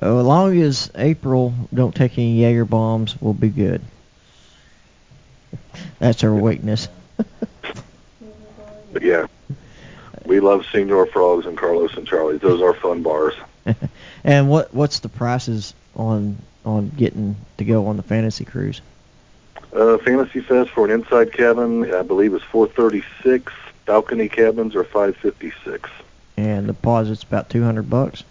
uh, 0.00 0.18
as 0.18 0.26
long 0.26 0.58
as 0.60 0.90
April 0.94 1.52
don't 1.72 1.94
take 1.94 2.16
any 2.16 2.40
Jaeger 2.40 2.64
bombs, 2.64 3.20
we'll 3.20 3.34
be 3.34 3.50
good. 3.50 3.82
That's 5.98 6.22
her 6.22 6.34
weakness. 6.34 6.88
But 8.92 9.02
yeah, 9.02 9.26
we 10.24 10.40
love 10.40 10.64
Senior 10.72 11.06
Frogs 11.06 11.46
and 11.46 11.56
Carlos 11.56 11.94
and 11.94 12.06
Charlie's. 12.06 12.40
Those 12.40 12.62
are 12.62 12.74
fun 12.74 13.02
bars. 13.02 13.34
and 14.24 14.48
what 14.48 14.72
what's 14.72 15.00
the 15.00 15.08
prices 15.08 15.74
on 15.94 16.38
on 16.64 16.88
getting 16.90 17.36
to 17.58 17.64
go 17.64 17.86
on 17.86 17.96
the 17.96 18.02
fantasy 18.02 18.44
cruise? 18.44 18.80
Uh, 19.72 19.98
Fantasy 19.98 20.40
Fest 20.40 20.70
for 20.70 20.84
an 20.84 20.90
inside 20.90 21.32
cabin, 21.32 21.92
I 21.94 22.02
believe, 22.02 22.34
is 22.34 22.42
436. 22.42 23.52
Balcony 23.86 24.28
cabins 24.28 24.74
are 24.74 24.84
556. 24.84 25.90
And 26.36 26.68
the 26.68 26.72
deposit's 26.72 27.22
about 27.22 27.50
200 27.50 27.88
bucks. 27.90 28.24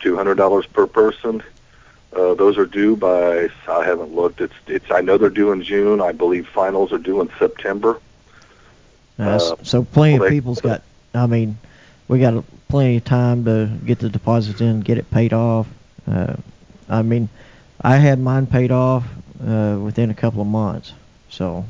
$200 0.00 0.72
per 0.72 0.86
person. 0.86 1.42
Uh, 2.14 2.34
those 2.34 2.58
are 2.58 2.66
due 2.66 2.94
by 2.96 3.48
I 3.68 3.84
haven't 3.84 4.14
looked. 4.14 4.40
It's 4.42 4.52
it's 4.66 4.90
I 4.90 5.00
know 5.00 5.16
they're 5.16 5.30
due 5.30 5.50
in 5.52 5.62
June. 5.62 6.00
I 6.02 6.12
believe 6.12 6.46
finals 6.46 6.92
are 6.92 6.98
due 6.98 7.22
in 7.22 7.30
September. 7.38 7.98
Uh, 9.18 9.22
Uh, 9.22 9.38
so 9.62 9.82
plenty 9.84 10.14
well, 10.18 10.24
of 10.26 10.30
they- 10.30 10.36
people's 10.36 10.60
got. 10.60 10.82
I 11.14 11.26
mean, 11.26 11.56
we 12.08 12.18
got 12.18 12.44
plenty 12.68 12.96
of 12.98 13.04
time 13.04 13.44
to 13.46 13.70
get 13.86 13.98
the 14.00 14.08
deposits 14.10 14.60
in, 14.60 14.80
get 14.80 14.98
it 14.98 15.10
paid 15.10 15.32
off. 15.32 15.66
Uh, 16.10 16.34
I 16.88 17.00
mean, 17.02 17.28
I 17.80 17.96
had 17.96 18.18
mine 18.18 18.46
paid 18.46 18.72
off 18.72 19.04
uh, 19.46 19.78
within 19.80 20.10
a 20.10 20.14
couple 20.14 20.40
of 20.40 20.46
months. 20.46 20.92
So 21.30 21.64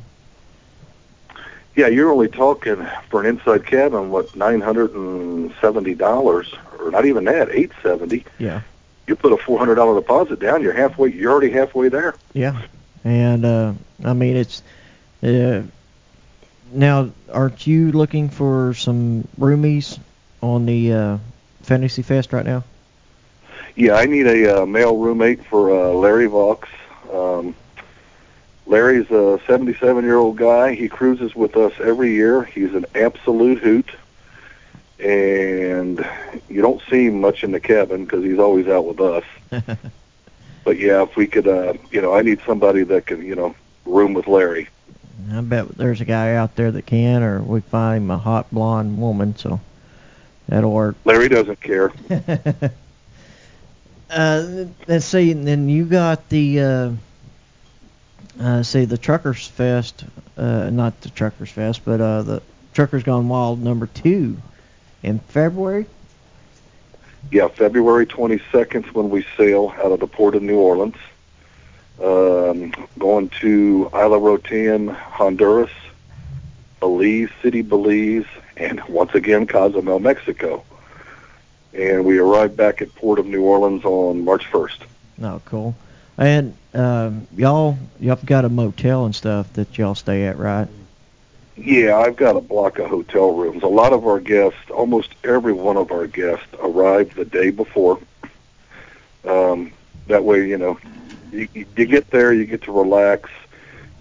Yeah, 1.76 1.86
you're 1.86 2.10
only 2.12 2.28
talking 2.28 2.86
for 3.10 3.20
an 3.20 3.26
inside 3.26 3.64
cabin 3.66 4.10
what 4.10 4.34
nine 4.36 4.60
hundred 4.60 4.94
and 4.94 5.52
seventy 5.60 5.94
dollars, 5.94 6.52
or 6.78 6.90
not 6.90 7.04
even 7.06 7.24
that, 7.24 7.48
eight 7.50 7.72
seventy. 7.82 8.24
yeah, 8.38 8.60
You 9.06 9.16
put 9.16 9.32
a 9.32 9.36
four 9.36 9.58
hundred 9.58 9.76
dollar 9.76 9.94
deposit 9.98 10.38
down, 10.40 10.62
you're 10.62 10.72
halfway. 10.74 11.12
You're 11.12 11.32
already 11.32 11.50
halfway 11.50 11.88
there. 11.88 12.14
yeah, 12.34 12.60
and 13.04 13.44
uh, 13.44 13.72
I 14.04 14.12
mean 14.12 14.36
it's. 14.36 14.62
Uh, 15.22 15.62
now, 16.74 17.10
aren't 17.30 17.66
you 17.66 17.92
looking 17.92 18.28
for 18.30 18.72
some 18.74 19.28
roomies 19.38 19.98
on 20.40 20.64
the 20.66 20.92
uh, 20.92 21.18
Fantasy 21.62 22.00
Fest 22.02 22.32
right 22.32 22.46
now? 22.46 22.64
Yeah, 23.76 23.94
I 23.94 24.06
need 24.06 24.26
a 24.26 24.62
uh, 24.62 24.66
male 24.66 24.96
roommate 24.96 25.44
for 25.44 25.70
uh, 25.70 25.90
Larry 25.92 26.26
Vox. 26.26 26.68
Um, 27.12 27.54
Larry's 28.66 29.10
a 29.10 29.40
77 29.46 30.04
year 30.04 30.16
old 30.16 30.36
guy. 30.36 30.74
He 30.74 30.88
cruises 30.88 31.34
with 31.34 31.56
us 31.56 31.72
every 31.80 32.12
year. 32.12 32.44
He's 32.44 32.74
an 32.74 32.86
absolute 32.94 33.58
hoot, 33.58 33.90
and 34.98 36.06
you 36.48 36.62
don't 36.62 36.80
see 36.88 37.06
him 37.06 37.20
much 37.20 37.44
in 37.44 37.52
the 37.52 37.60
cabin 37.60 38.04
because 38.04 38.24
he's 38.24 38.38
always 38.38 38.68
out 38.68 38.86
with 38.86 39.00
us. 39.00 39.24
But 40.64 40.78
yeah, 40.78 41.02
if 41.02 41.16
we 41.16 41.26
could, 41.26 41.48
uh, 41.48 41.74
you 41.90 42.00
know, 42.00 42.14
I 42.14 42.22
need 42.22 42.40
somebody 42.46 42.84
that 42.84 43.06
can, 43.06 43.24
you 43.24 43.34
know, 43.34 43.54
room 43.84 44.14
with 44.14 44.28
Larry. 44.28 44.68
I 45.32 45.40
bet 45.40 45.68
there's 45.68 46.00
a 46.00 46.04
guy 46.04 46.34
out 46.34 46.56
there 46.56 46.70
that 46.70 46.86
can, 46.86 47.22
or 47.22 47.40
we 47.40 47.60
find 47.60 48.04
him 48.04 48.10
a 48.10 48.18
hot 48.18 48.50
blonde 48.50 48.98
woman, 48.98 49.36
so 49.36 49.60
that'll 50.48 50.72
work. 50.72 50.96
Larry 51.04 51.28
doesn't 51.28 51.60
care. 51.60 51.92
uh, 54.10 54.64
let's 54.86 55.04
see, 55.04 55.32
and 55.32 55.46
then 55.46 55.68
you 55.68 55.84
got 55.84 56.28
the, 56.28 56.60
uh, 56.60 56.90
uh, 58.41 58.62
see, 58.62 58.85
the 58.85 58.99
Truckers 58.99 59.47
Fest, 59.47 60.05
uh, 60.37 60.70
not 60.70 61.01
the 61.03 61.11
Truckers 61.11 61.51
Fest, 61.51 61.83
but 61.85 62.01
uh, 62.01 62.22
the 62.22 62.43
Truckers 62.72 63.03
Gone 63.03 63.28
Wild 63.28 63.62
number 63.62 63.87
two 63.87 64.37
in 65.03 65.18
February. 65.18 65.87
Yeah, 67.30 67.49
February 67.49 68.07
22nd 68.07 68.93
when 68.95 69.11
we 69.11 69.24
sail 69.37 69.72
out 69.78 69.93
of 69.93 70.01
the 70.01 70.07
port 70.07 70.35
of 70.35 70.43
New 70.43 70.59
Orleans, 70.59 70.97
um, 72.03 72.72
going 72.99 73.28
to 73.41 73.91
Isla 73.95 74.18
Roatan, 74.18 74.89
Honduras, 74.89 75.70
Belize 76.80 77.30
City, 77.43 77.62
Belize, 77.62 78.26
and 78.57 78.83
once 78.85 79.14
again 79.14 79.47
Cozumel, 79.47 80.01
Mexico. 80.01 80.64
And 81.72 82.05
we 82.05 82.18
arrived 82.18 82.57
back 82.57 82.83
at 82.83 82.95
Port 82.95 83.18
of 83.18 83.26
New 83.26 83.43
Orleans 83.43 83.85
on 83.85 84.24
March 84.24 84.45
1st. 84.51 84.78
Oh, 85.22 85.41
cool. 85.45 85.74
And 86.18 86.54
um, 86.74 87.26
y'all, 87.36 87.78
y'all 88.00 88.18
got 88.24 88.44
a 88.44 88.48
motel 88.48 89.04
and 89.04 89.14
stuff 89.14 89.52
that 89.54 89.78
y'all 89.78 89.94
stay 89.94 90.26
at, 90.26 90.38
right? 90.38 90.68
Yeah, 91.56 91.98
I've 91.98 92.16
got 92.16 92.36
a 92.36 92.40
block 92.40 92.78
of 92.78 92.88
hotel 92.88 93.34
rooms. 93.34 93.62
A 93.62 93.68
lot 93.68 93.92
of 93.92 94.06
our 94.06 94.20
guests, 94.20 94.70
almost 94.70 95.14
every 95.22 95.52
one 95.52 95.76
of 95.76 95.92
our 95.92 96.06
guests, 96.06 96.46
arrived 96.60 97.14
the 97.14 97.24
day 97.24 97.50
before. 97.50 97.98
Um, 99.24 99.72
that 100.06 100.24
way, 100.24 100.48
you 100.48 100.58
know, 100.58 100.78
you 101.30 101.48
you 101.52 101.86
get 101.86 102.10
there, 102.10 102.32
you 102.32 102.46
get 102.46 102.62
to 102.62 102.72
relax. 102.72 103.30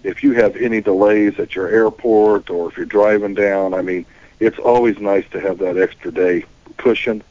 If 0.02 0.22
you 0.22 0.32
have 0.32 0.56
any 0.56 0.80
delays 0.80 1.38
at 1.38 1.54
your 1.54 1.68
airport 1.68 2.50
or 2.50 2.70
if 2.70 2.76
you're 2.76 2.86
driving 2.86 3.34
down, 3.34 3.74
I 3.74 3.82
mean, 3.82 4.04
it's 4.40 4.58
always 4.58 4.98
nice 4.98 5.28
to 5.30 5.40
have 5.40 5.58
that 5.58 5.78
extra 5.78 6.10
day 6.10 6.44
cushion. 6.76 7.22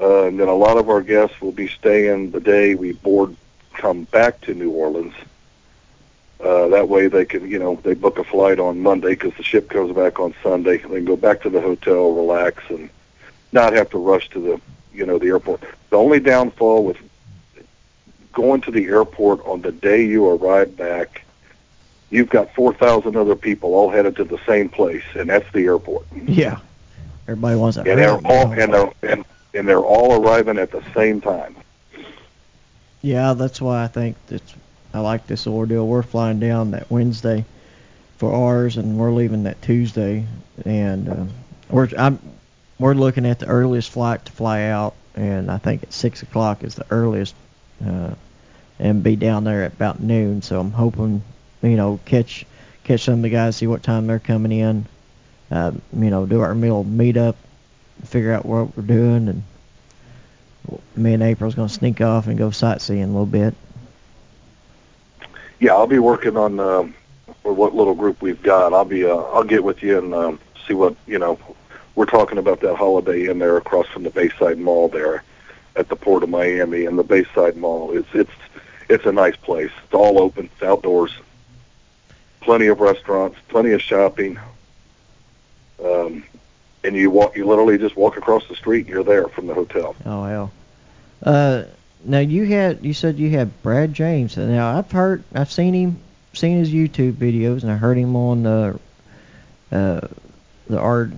Uh, 0.00 0.26
and 0.26 0.38
then 0.40 0.48
a 0.48 0.54
lot 0.54 0.78
of 0.78 0.88
our 0.88 1.02
guests 1.02 1.40
will 1.40 1.52
be 1.52 1.68
staying 1.68 2.30
the 2.30 2.40
day 2.40 2.74
we 2.74 2.92
board, 2.92 3.36
come 3.78 4.04
back 4.04 4.40
to 4.42 4.54
New 4.54 4.70
Orleans. 4.70 5.14
Uh, 6.40 6.68
that 6.68 6.88
way 6.88 7.08
they 7.08 7.24
can, 7.24 7.48
you 7.48 7.58
know, 7.58 7.76
they 7.82 7.94
book 7.94 8.18
a 8.18 8.24
flight 8.24 8.60
on 8.60 8.80
Monday 8.80 9.10
because 9.10 9.34
the 9.34 9.42
ship 9.42 9.70
comes 9.70 9.94
back 9.96 10.20
on 10.20 10.34
Sunday. 10.42 10.76
They 10.76 10.96
can 10.96 11.04
go 11.04 11.16
back 11.16 11.40
to 11.42 11.50
the 11.50 11.60
hotel, 11.60 12.12
relax, 12.12 12.62
and 12.68 12.90
not 13.50 13.72
have 13.72 13.90
to 13.90 13.98
rush 13.98 14.28
to 14.30 14.40
the, 14.40 14.60
you 14.92 15.06
know, 15.06 15.18
the 15.18 15.28
airport. 15.28 15.62
The 15.90 15.96
only 15.96 16.20
downfall 16.20 16.84
with 16.84 16.98
going 18.32 18.60
to 18.60 18.70
the 18.70 18.84
airport 18.84 19.44
on 19.46 19.62
the 19.62 19.72
day 19.72 20.04
you 20.04 20.28
arrive 20.28 20.76
back, 20.76 21.24
you've 22.10 22.28
got 22.28 22.54
4,000 22.54 23.16
other 23.16 23.34
people 23.34 23.74
all 23.74 23.90
headed 23.90 24.14
to 24.16 24.24
the 24.24 24.38
same 24.46 24.68
place, 24.68 25.02
and 25.14 25.28
that's 25.28 25.50
the 25.52 25.64
airport. 25.64 26.06
Yeah. 26.14 26.60
Everybody 27.26 27.56
wants 27.56 27.76
that. 27.76 27.88
And 27.88 27.98
they're 27.98 28.20
all 28.24 28.52
and 28.52 28.72
they're 28.72 28.92
and, 29.02 29.24
and 29.54 29.68
they're 29.68 29.80
all 29.80 30.22
arriving 30.22 30.56
at 30.56 30.70
the 30.70 30.82
same 30.94 31.20
time. 31.20 31.56
Yeah, 33.02 33.34
that's 33.34 33.60
why 33.60 33.84
I 33.84 33.86
think 33.86 34.16
that 34.26 34.42
I 34.92 35.00
like 35.00 35.26
this 35.26 35.46
ordeal. 35.46 35.86
We're 35.86 36.02
flying 36.02 36.40
down 36.40 36.72
that 36.72 36.90
Wednesday 36.90 37.44
for 38.16 38.32
ours, 38.32 38.76
and 38.76 38.98
we're 38.98 39.12
leaving 39.12 39.44
that 39.44 39.62
Tuesday, 39.62 40.26
and 40.64 41.08
uh, 41.08 41.24
we're 41.70 41.88
I'm 41.96 42.18
we're 42.78 42.94
looking 42.94 43.26
at 43.26 43.38
the 43.38 43.46
earliest 43.46 43.90
flight 43.90 44.24
to 44.24 44.32
fly 44.32 44.64
out, 44.64 44.94
and 45.14 45.50
I 45.50 45.58
think 45.58 45.84
at 45.84 45.92
six 45.92 46.22
o'clock 46.22 46.64
is 46.64 46.74
the 46.74 46.86
earliest, 46.90 47.34
uh, 47.86 48.14
and 48.78 49.02
be 49.02 49.14
down 49.14 49.44
there 49.44 49.64
at 49.64 49.74
about 49.74 50.00
noon. 50.00 50.42
So 50.42 50.58
I'm 50.58 50.72
hoping, 50.72 51.22
you 51.62 51.76
know, 51.76 52.00
catch 52.04 52.44
catch 52.82 53.04
some 53.04 53.14
of 53.14 53.22
the 53.22 53.30
guys, 53.30 53.56
see 53.56 53.68
what 53.68 53.84
time 53.84 54.08
they're 54.08 54.18
coming 54.18 54.52
in, 54.52 54.86
uh, 55.52 55.72
you 55.96 56.10
know, 56.10 56.26
do 56.26 56.40
our 56.40 56.54
meal 56.54 56.84
meetup, 56.84 57.36
figure 58.04 58.32
out 58.32 58.44
what 58.44 58.76
we're 58.76 58.82
doing, 58.82 59.28
and 59.28 59.42
me 60.96 61.14
and 61.14 61.22
April's 61.22 61.54
gonna 61.54 61.68
sneak 61.68 62.00
off 62.00 62.26
and 62.26 62.36
go 62.38 62.50
sightseeing 62.50 63.02
a 63.04 63.06
little 63.06 63.26
bit. 63.26 63.54
Yeah, 65.60 65.72
I'll 65.72 65.86
be 65.86 65.98
working 65.98 66.36
on 66.36 66.60
um, 66.60 66.94
or 67.44 67.52
what 67.52 67.74
little 67.74 67.94
group 67.94 68.22
we've 68.22 68.42
got. 68.42 68.72
I'll 68.72 68.84
be 68.84 69.04
uh, 69.04 69.16
I'll 69.16 69.44
get 69.44 69.64
with 69.64 69.82
you 69.82 69.98
and 69.98 70.14
um, 70.14 70.40
see 70.66 70.74
what 70.74 70.94
you 71.06 71.18
know. 71.18 71.38
We're 71.94 72.06
talking 72.06 72.38
about 72.38 72.60
that 72.60 72.76
holiday 72.76 73.26
in 73.26 73.40
there 73.40 73.56
across 73.56 73.86
from 73.88 74.04
the 74.04 74.10
Bayside 74.10 74.58
Mall 74.58 74.88
there. 74.88 75.24
at 75.74 75.88
the 75.88 75.96
Port 75.96 76.22
of 76.22 76.28
Miami 76.28 76.86
and 76.86 76.96
the 76.98 77.02
Bayside 77.02 77.56
Mall. 77.56 77.96
It's 77.96 78.08
it's 78.14 78.30
it's 78.88 79.04
a 79.06 79.12
nice 79.12 79.36
place. 79.36 79.70
It's 79.84 79.94
all 79.94 80.18
open. 80.20 80.48
It's 80.52 80.62
outdoors. 80.62 81.12
Plenty 82.40 82.68
of 82.68 82.80
restaurants. 82.80 83.36
Plenty 83.48 83.72
of 83.72 83.82
shopping. 83.82 84.38
Um, 85.84 86.24
and 86.84 86.94
you 86.96 87.10
walk. 87.10 87.36
You 87.36 87.46
literally 87.46 87.78
just 87.78 87.96
walk 87.96 88.16
across 88.16 88.46
the 88.48 88.54
street. 88.54 88.86
and 88.86 88.88
You're 88.94 89.04
there 89.04 89.26
from 89.28 89.46
the 89.48 89.54
hotel. 89.54 89.96
Oh 90.06 90.24
hell. 90.24 90.52
Uh, 91.22 91.64
now 92.04 92.20
you 92.20 92.44
had 92.44 92.84
you 92.84 92.94
said 92.94 93.18
you 93.18 93.30
had 93.30 93.62
Brad 93.62 93.92
James. 93.92 94.36
Now 94.36 94.78
I've 94.78 94.90
heard 94.90 95.24
I've 95.34 95.50
seen 95.50 95.74
him 95.74 95.98
seen 96.32 96.58
his 96.58 96.70
YouTube 96.70 97.14
videos 97.14 97.62
and 97.62 97.72
I 97.72 97.76
heard 97.76 97.98
him 97.98 98.14
on 98.14 98.42
the 98.44 98.80
uh 99.72 100.06
the 100.68 100.78
art 100.78 101.10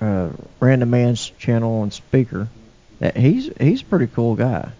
uh 0.00 0.30
Rand 0.60 0.82
the 0.82 0.86
Man's 0.86 1.30
channel 1.38 1.80
on 1.80 1.90
Spreaker. 1.90 2.48
He's 3.14 3.50
he's 3.60 3.82
a 3.82 3.84
pretty 3.84 4.08
cool 4.08 4.34
guy. 4.34 4.70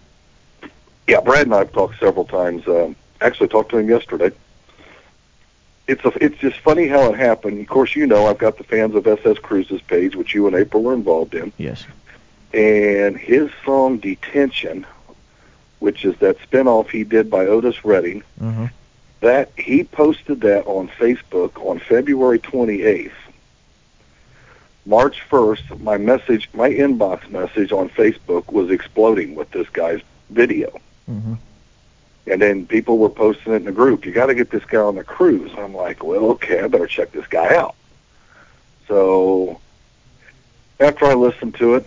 Yeah, 1.07 1.21
Brad 1.21 1.45
and 1.45 1.55
I've 1.55 1.71
talked 1.71 1.99
several 1.99 2.25
times. 2.25 2.67
Um, 2.67 2.95
actually, 3.21 3.47
talked 3.47 3.69
to 3.71 3.77
him 3.77 3.87
yesterday. 3.87 4.31
It's 5.87 6.03
a, 6.03 6.11
it's 6.21 6.37
just 6.39 6.59
funny 6.59 6.87
how 6.87 7.13
it 7.13 7.17
happened. 7.17 7.61
Of 7.61 7.67
course, 7.67 7.95
you 7.95 8.05
know 8.05 8.25
I've 8.27 8.37
got 8.37 8.57
the 8.57 8.65
fans 8.65 8.93
of 8.95 9.07
SS 9.07 9.37
Cruises 9.39 9.81
page, 9.81 10.17
which 10.17 10.33
you 10.33 10.45
and 10.47 10.55
April 10.55 10.83
were 10.83 10.93
involved 10.93 11.33
in, 11.33 11.53
Yes. 11.57 11.85
And 12.57 13.15
his 13.15 13.51
song 13.63 13.99
"Detention," 13.99 14.85
which 15.77 16.03
is 16.03 16.17
that 16.17 16.39
spinoff 16.39 16.89
he 16.89 17.03
did 17.03 17.29
by 17.29 17.45
Otis 17.45 17.85
Redding. 17.85 18.23
Uh-huh. 18.41 18.67
That 19.21 19.51
he 19.57 19.83
posted 19.83 20.41
that 20.41 20.65
on 20.65 20.89
Facebook 20.89 21.63
on 21.63 21.79
February 21.79 22.39
28th. 22.39 23.11
March 24.85 25.21
1st, 25.29 25.81
my 25.81 25.97
message, 25.97 26.49
my 26.53 26.69
inbox 26.69 27.29
message 27.29 27.71
on 27.71 27.89
Facebook 27.89 28.51
was 28.51 28.71
exploding 28.71 29.35
with 29.35 29.51
this 29.51 29.67
guy's 29.69 30.01
video. 30.29 30.69
Mm-hmm. 31.09 31.33
And 32.27 32.41
then 32.41 32.65
people 32.65 32.97
were 32.97 33.09
posting 33.09 33.53
it 33.53 33.57
in 33.57 33.65
the 33.65 33.71
group. 33.71 34.05
You 34.05 34.11
got 34.11 34.27
to 34.27 34.35
get 34.35 34.49
this 34.49 34.65
guy 34.65 34.79
on 34.79 34.95
the 34.95 35.03
cruise. 35.03 35.51
I'm 35.57 35.75
like, 35.75 36.03
well, 36.03 36.25
okay, 36.31 36.61
I 36.61 36.67
better 36.67 36.87
check 36.87 37.11
this 37.11 37.27
guy 37.27 37.55
out. 37.55 37.75
So 38.87 39.59
after 40.79 41.05
I 41.05 41.15
listened 41.15 41.55
to 41.55 41.75
it, 41.75 41.85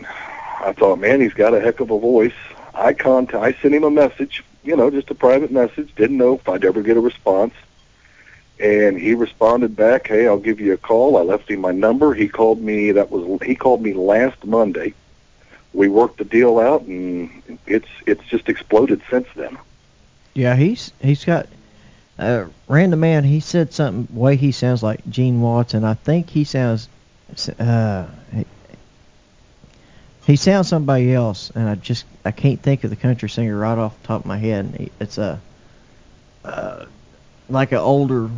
I 0.61 0.73
thought, 0.73 0.99
man, 0.99 1.21
he's 1.21 1.35
got 1.35 1.55
a 1.55 1.61
heck 1.61 1.81
of 1.81 1.91
a 1.91 1.99
voice. 1.99 2.35
I 2.75 2.93
contact, 2.93 3.43
I 3.43 3.53
sent 3.61 3.75
him 3.75 3.85
a 3.85 3.91
message, 3.91 4.45
you 4.63 4.77
know, 4.77 4.91
just 4.91 5.11
a 5.11 5.15
private 5.15 5.51
message. 5.51 5.95
Didn't 5.95 6.19
know 6.19 6.35
if 6.35 6.49
I'd 6.49 6.65
ever 6.65 6.83
get 6.83 6.97
a 6.97 7.01
response. 7.01 7.55
And 8.59 8.99
he 8.99 9.15
responded 9.15 9.75
back, 9.75 10.09
"Hey, 10.09 10.27
I'll 10.27 10.39
give 10.39 10.61
you 10.61 10.75
a 10.75 10.77
call." 10.77 11.17
I 11.17 11.23
left 11.23 11.51
him 11.51 11.61
my 11.61 11.73
number. 11.73 12.13
He 12.13 12.29
called 12.29 12.61
me. 12.61 12.93
That 12.93 13.11
was 13.11 13.41
he 13.41 13.55
called 13.55 13.81
me 13.81 13.95
last 13.95 14.45
Monday. 14.45 14.93
We 15.73 15.89
worked 15.89 16.19
the 16.19 16.25
deal 16.25 16.59
out, 16.59 16.83
and 16.83 17.59
it's 17.67 17.89
it's 18.05 18.23
just 18.25 18.51
exploded 18.51 19.01
since 19.09 19.27
then. 19.35 19.57
Yeah, 20.35 20.57
he's 20.57 20.93
he's 21.01 21.25
got 21.25 21.47
uh 22.19 22.45
random 22.69 23.01
man. 23.01 23.25
He 23.25 23.41
said 23.41 23.73
something 23.73 24.15
way 24.15 24.37
he 24.37 24.53
sounds 24.53 24.83
like 24.83 25.09
Gene 25.09 25.41
Watson. 25.41 25.83
I 25.83 25.95
think 25.95 26.29
he 26.29 26.45
sounds 26.45 26.91
uh 27.59 28.07
he, 30.31 30.37
sounds 30.37 30.69
somebody 30.69 31.13
else, 31.13 31.51
and 31.55 31.69
I 31.69 31.75
just 31.75 32.05
I 32.25 32.31
can't 32.31 32.61
think 32.61 32.85
of 32.85 32.91
the 32.91 32.97
country 32.97 33.29
singer 33.29 33.57
right 33.57 33.77
off 33.79 34.01
the 34.03 34.07
top 34.07 34.21
of 34.21 34.27
my 34.27 34.39
head. 34.39 34.91
It's 35.01 35.19
a 35.19 35.41
uh, 36.45 36.87
like 37.49 37.73
an 37.73 37.79
older, 37.79 38.31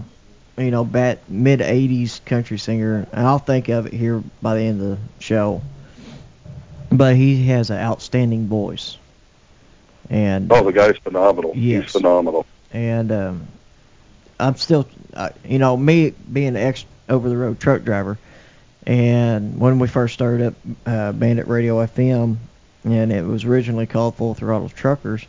you 0.57 0.71
know, 0.71 0.85
bat 0.85 1.21
mid 1.29 1.61
'80s 1.61 2.25
country 2.25 2.59
singer, 2.59 3.07
and 3.13 3.27
I'll 3.27 3.39
think 3.39 3.69
of 3.69 3.87
it 3.87 3.93
here 3.93 4.23
by 4.41 4.55
the 4.57 4.63
end 4.63 4.81
of 4.81 4.89
the 4.89 4.99
show. 5.21 5.63
But 6.91 7.17
he 7.17 7.47
has 7.47 7.71
an 7.71 7.79
outstanding 7.79 8.49
voice, 8.49 8.99
and 10.11 10.53
Oh, 10.53 10.63
the 10.63 10.73
guy's 10.73 10.99
phenomenal. 10.99 11.53
Yes. 11.55 11.85
He's 11.85 11.93
phenomenal. 11.93 12.45
and 12.73 13.11
um, 13.13 13.49
I'm 14.39 14.57
still, 14.57 14.87
uh, 15.15 15.31
you 15.45 15.59
know, 15.59 15.77
me 15.77 16.11
being 16.11 16.49
an 16.49 16.57
ex 16.57 16.85
over 17.09 17.29
the 17.29 17.37
road 17.37 17.61
truck 17.61 17.83
driver, 17.83 18.19
and 18.87 19.59
when 19.59 19.79
we 19.79 19.89
first 19.89 20.15
started 20.15 20.49
up 20.49 20.55
uh, 20.87 21.13
Bandit 21.13 21.47
Radio 21.47 21.85
FM, 21.87 22.37
and 22.85 23.13
it 23.13 23.25
was 23.25 23.45
originally 23.45 23.87
called 23.87 24.17
Full 24.17 24.35
Throttle 24.35 24.69
Truckers, 24.69 25.25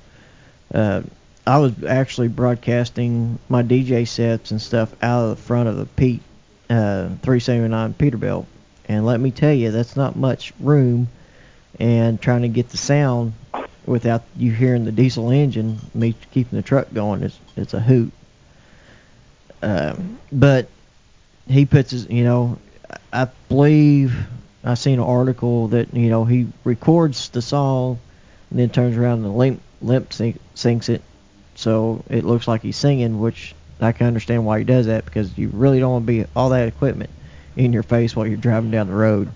uh, 0.74 1.04
I 1.46 1.60
was 1.60 1.84
actually 1.84 2.30
broadcasting 2.30 3.38
my 3.50 3.64
DJ 3.64 4.08
sets 4.08 4.52
and 4.52 4.62
stuff 4.62 4.94
out 5.04 5.26
of 5.26 5.30
the 5.38 5.44
front 5.44 5.70
of 5.70 5.78
the 5.78 5.86
Pete 5.86 6.22
uh, 6.70 7.10
379 7.22 7.94
Peterbilt, 7.94 8.46
and 8.88 9.06
let 9.06 9.20
me 9.20 9.30
tell 9.30 9.54
you, 9.54 9.72
that's 9.72 9.96
not 9.96 10.16
much 10.16 10.54
room, 10.60 11.08
and 11.80 12.22
trying 12.22 12.42
to 12.44 12.48
get 12.48 12.70
the 12.70 12.78
sound 12.78 13.34
without 13.86 14.24
you 14.38 14.52
hearing 14.52 14.86
the 14.86 14.92
diesel 14.92 15.30
engine, 15.30 15.78
me 15.94 16.16
keeping 16.32 16.58
the 16.58 16.64
truck 16.64 16.92
going, 16.94 17.24
it's 17.24 17.40
it's 17.56 17.74
a 17.74 17.80
hoot. 17.80 18.12
Um, 19.62 20.20
but 20.32 20.68
he 21.48 21.66
puts 21.66 21.92
his, 21.92 22.10
you 22.10 22.24
know, 22.24 22.58
I 23.12 23.28
believe 23.50 24.16
I 24.64 24.74
seen 24.76 24.96
an 24.96 25.06
article 25.06 25.68
that 25.70 25.94
you 25.94 26.10
know 26.10 26.26
he 26.26 26.48
records 26.64 27.30
the 27.30 27.42
song 27.42 28.00
and 28.50 28.60
then 28.60 28.70
turns 28.70 28.98
around 28.98 29.26
and 29.26 29.38
limp 29.38 29.62
limp 29.82 30.14
sync, 30.14 30.40
syncs 30.56 30.90
it, 30.90 31.02
so 31.56 32.04
it 32.10 32.24
looks 32.24 32.48
like 32.48 32.62
he's 32.62 32.78
singing, 32.78 33.20
which 33.20 33.54
I 33.82 33.92
can 33.92 34.08
understand 34.08 34.46
why 34.46 34.60
he 34.60 34.66
does 34.66 34.86
that 34.86 35.06
because 35.06 35.38
you 35.38 35.50
really 35.50 35.80
don't 35.80 35.92
want 35.92 36.04
to 36.04 36.24
be 36.24 36.26
all 36.36 36.50
that 36.50 36.68
equipment 36.68 37.10
in 37.56 37.74
your 37.74 37.84
face 37.84 38.16
while 38.16 38.26
you're 38.26 38.38
driving 38.38 38.72
down 38.72 38.88
the 38.88 38.94
road. 38.94 39.30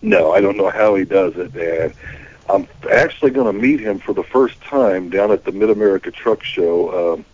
No, 0.00 0.32
I 0.32 0.40
don't 0.40 0.56
know 0.56 0.70
how 0.70 0.94
he 0.94 1.04
does 1.04 1.36
it, 1.36 1.54
and 1.56 1.92
I'm 2.48 2.68
actually 2.90 3.32
going 3.32 3.52
to 3.52 3.60
meet 3.60 3.80
him 3.80 3.98
for 3.98 4.12
the 4.14 4.22
first 4.22 4.60
time 4.62 5.10
down 5.10 5.30
at 5.30 5.44
the 5.44 5.52
Mid 5.52 5.70
America 5.70 6.10
Truck 6.10 6.42
Show 6.42 7.14
um, 7.14 7.24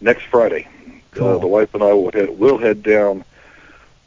next 0.00 0.24
Friday. 0.24 0.66
Uh, 0.66 1.18
Cool. 1.18 1.38
the 1.40 1.46
wife 1.46 1.74
and 1.74 1.82
I 1.82 1.92
will 1.92 2.10
head 2.10 2.30
will 2.38 2.56
head 2.56 2.82
down. 2.82 3.22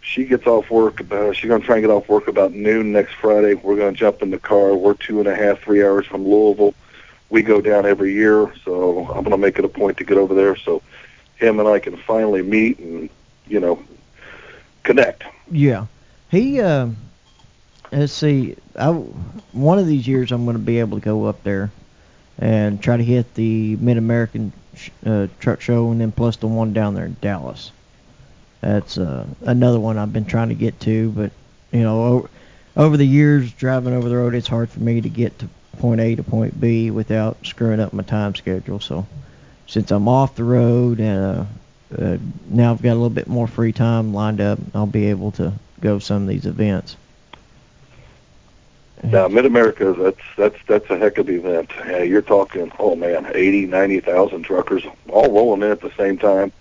She 0.06 0.26
gets 0.26 0.46
off 0.46 0.70
work 0.70 1.00
about. 1.00 1.36
She's 1.36 1.50
to 1.62 1.66
try 1.66 1.78
and 1.78 1.84
get 1.84 1.92
off 1.92 2.08
work 2.08 2.28
about 2.28 2.54
noon 2.54 2.92
next 2.92 3.16
Friday. 3.16 3.56
We're 3.56 3.76
to 3.94 4.00
jump 4.00 4.22
in 4.22 4.30
the 4.30 4.38
car. 4.38 4.76
We're 4.76 4.94
two 4.94 5.20
and 5.20 5.28
a 5.28 5.36
half, 5.36 5.62
three 5.62 5.84
hours 5.84 6.06
from 6.06 6.24
Louisville. 6.24 6.76
We 7.32 7.42
go 7.42 7.60
down 7.60 7.88
every 7.88 8.14
year, 8.14 8.54
so 8.64 9.08
I'm 9.08 9.24
to 9.32 9.38
make 9.38 9.58
it 9.58 9.66
a 9.66 9.68
point 9.68 9.98
to 9.98 10.04
get 10.04 10.18
over 10.18 10.36
there 10.36 10.56
so 10.56 10.84
him 11.38 11.60
and 11.60 11.68
I 11.68 11.80
can 11.80 11.98
finally 11.98 12.44
meet 12.44 12.78
and 12.80 13.10
you 13.48 13.60
know 13.60 13.84
connect. 14.84 15.24
Yeah, 15.50 15.88
he. 16.30 16.62
Uh, 16.62 16.90
let's 17.92 18.14
see. 18.14 18.56
I 18.78 18.92
one 18.92 19.80
of 19.80 19.88
these 19.88 20.08
years 20.08 20.32
I'm 20.32 20.46
to 20.56 20.64
be 20.64 20.80
able 20.80 21.00
to 21.00 21.04
go 21.04 21.26
up 21.26 21.44
there 21.44 21.72
and 22.38 22.82
try 22.82 22.96
to 22.96 23.04
hit 23.04 23.34
the 23.34 23.76
Mid 23.78 23.98
American 23.98 24.54
sh- 24.76 24.92
uh, 25.04 25.28
Truck 25.40 25.62
Show, 25.62 25.90
and 25.90 26.00
then 26.00 26.12
plus 26.12 26.38
the 26.38 26.48
one 26.48 26.74
down 26.74 26.94
there 26.94 27.06
in 27.06 27.18
Dallas. 27.22 27.72
That's 28.66 28.98
uh, 28.98 29.28
another 29.42 29.80
one 29.80 30.00
I've 30.00 30.12
been 30.12 30.26
trying 30.26 30.50
to 30.50 30.56
get 30.56 30.80
to, 30.82 31.12
but 31.12 31.32
you 31.72 31.82
know, 31.82 32.04
over, 32.04 32.30
over 32.76 32.98
the 32.98 33.06
years 33.06 33.54
driving 33.54 33.94
over 33.94 34.10
the 34.10 34.16
road, 34.18 34.34
it's 34.34 34.48
hard 34.48 34.72
for 34.72 34.80
me 34.80 35.02
to 35.02 35.10
get 35.10 35.38
to 35.38 35.50
point 35.78 36.02
A 36.02 36.16
to 36.16 36.24
point 36.24 36.60
B 36.60 36.90
without 36.90 37.38
screwing 37.46 37.80
up 37.80 37.94
my 37.94 38.02
time 38.02 38.34
schedule. 38.34 38.80
So 38.80 39.06
since 39.68 39.92
I'm 39.92 40.08
off 40.08 40.34
the 40.34 40.46
road 40.46 41.00
and 41.00 41.48
uh, 41.96 42.04
uh, 42.04 42.18
now 42.50 42.72
I've 42.72 42.82
got 42.82 42.94
a 42.94 42.96
little 42.96 43.12
bit 43.12 43.28
more 43.28 43.46
free 43.46 43.72
time 43.72 44.16
lined 44.16 44.42
up, 44.42 44.58
I'll 44.74 44.88
be 44.88 45.12
able 45.12 45.32
to 45.34 45.54
go 45.80 46.00
some 46.00 46.24
of 46.24 46.28
these 46.28 46.48
events. 46.48 46.96
Now, 49.04 49.28
Mid 49.28 49.46
America, 49.46 49.94
that's 49.94 50.18
that's 50.36 50.58
that's 50.66 50.90
a 50.90 50.98
heck 50.98 51.20
of 51.20 51.30
an 51.30 51.36
event. 51.36 51.70
Uh, 51.86 51.98
you're 51.98 52.24
talking, 52.24 52.72
oh 52.80 52.96
man, 52.96 53.32
eighty, 53.36 53.68
ninety 53.68 54.00
thousand 54.00 54.42
truckers 54.42 54.84
all 55.08 55.32
rolling 55.32 55.62
in 55.62 55.70
at 55.70 55.82
the 55.82 55.92
same 55.92 56.18
time. 56.18 56.52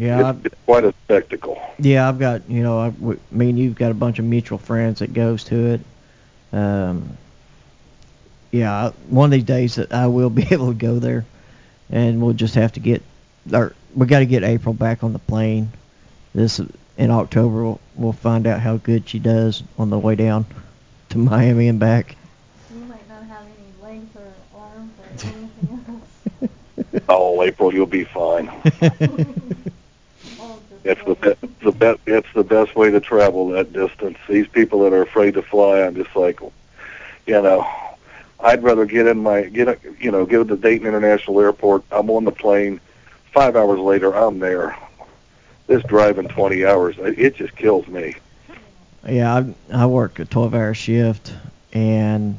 Yeah, 0.00 0.18
it's, 0.20 0.24
I've, 0.28 0.46
it's 0.46 0.54
quite 0.64 0.84
a 0.84 0.94
spectacle. 1.04 1.60
yeah, 1.78 2.08
I've 2.08 2.18
got 2.18 2.48
you 2.48 2.62
know, 2.62 2.78
I, 2.78 2.88
w- 2.90 3.20
me 3.30 3.50
and 3.50 3.58
you've 3.58 3.74
got 3.74 3.90
a 3.90 3.94
bunch 3.94 4.18
of 4.18 4.24
mutual 4.24 4.56
friends 4.56 5.00
that 5.00 5.12
goes 5.12 5.44
to 5.44 5.74
it. 5.74 5.80
Um, 6.56 7.18
yeah, 8.50 8.86
I- 8.86 8.92
one 9.10 9.26
of 9.26 9.32
these 9.32 9.44
days 9.44 9.74
that 9.74 9.92
I 9.92 10.06
will 10.06 10.30
be 10.40 10.46
able 10.50 10.68
to 10.68 10.74
go 10.78 10.98
there, 11.00 11.26
and 11.90 12.22
we'll 12.22 12.32
just 12.32 12.54
have 12.54 12.72
to 12.72 12.80
get, 12.80 13.02
or 13.52 13.74
we 13.94 14.06
got 14.06 14.20
to 14.20 14.26
get 14.26 14.42
April 14.42 14.72
back 14.72 15.04
on 15.04 15.12
the 15.12 15.18
plane. 15.18 15.70
This 16.34 16.60
in 16.96 17.10
October, 17.10 17.62
we'll, 17.64 17.80
we'll 17.96 18.12
find 18.14 18.46
out 18.46 18.60
how 18.60 18.78
good 18.78 19.06
she 19.08 19.18
does 19.18 19.62
on 19.78 19.90
the 19.90 19.98
way 19.98 20.14
down 20.14 20.46
to 21.10 21.18
Miami 21.30 21.68
and 21.68 21.78
back. 21.78 22.16
You 22.74 22.80
might 22.86 23.06
not 23.08 23.24
have 23.24 23.42
any 23.44 23.82
legs 23.98 24.16
or 24.16 24.32
arms 24.58 24.92
or 24.98 25.28
anything 25.28 25.84
else. 26.90 27.02
Oh, 27.08 27.42
April, 27.42 27.74
you'll 27.74 27.84
be 27.86 28.04
fine. 28.04 28.50
It's 30.84 31.02
the 31.04 31.14
be- 31.14 31.48
the 31.62 31.72
best. 31.72 32.00
It's 32.06 32.32
the 32.34 32.44
best 32.44 32.74
way 32.74 32.90
to 32.90 33.00
travel 33.00 33.48
that 33.48 33.72
distance. 33.72 34.18
These 34.28 34.48
people 34.48 34.80
that 34.84 34.92
are 34.92 35.02
afraid 35.02 35.34
to 35.34 35.42
fly, 35.42 35.82
I'm 35.82 35.94
just 35.94 36.14
like, 36.16 36.40
you 36.40 37.42
know, 37.42 37.66
I'd 38.40 38.62
rather 38.62 38.86
get 38.86 39.06
in 39.06 39.22
my 39.22 39.42
get 39.42 39.68
a, 39.68 39.78
you 39.98 40.10
know 40.10 40.24
get 40.24 40.48
to 40.48 40.56
Dayton 40.56 40.86
International 40.86 41.40
Airport. 41.40 41.84
I'm 41.90 42.10
on 42.10 42.24
the 42.24 42.32
plane. 42.32 42.80
Five 43.32 43.56
hours 43.56 43.78
later, 43.78 44.14
I'm 44.14 44.38
there. 44.38 44.76
This 45.66 45.84
driving 45.84 46.26
20 46.26 46.64
hours, 46.64 46.96
it 46.98 47.36
just 47.36 47.54
kills 47.54 47.86
me. 47.86 48.16
Yeah, 49.08 49.44
I 49.70 49.82
I 49.84 49.86
work 49.86 50.18
a 50.18 50.24
12 50.24 50.54
hour 50.54 50.74
shift 50.74 51.32
and 51.72 52.38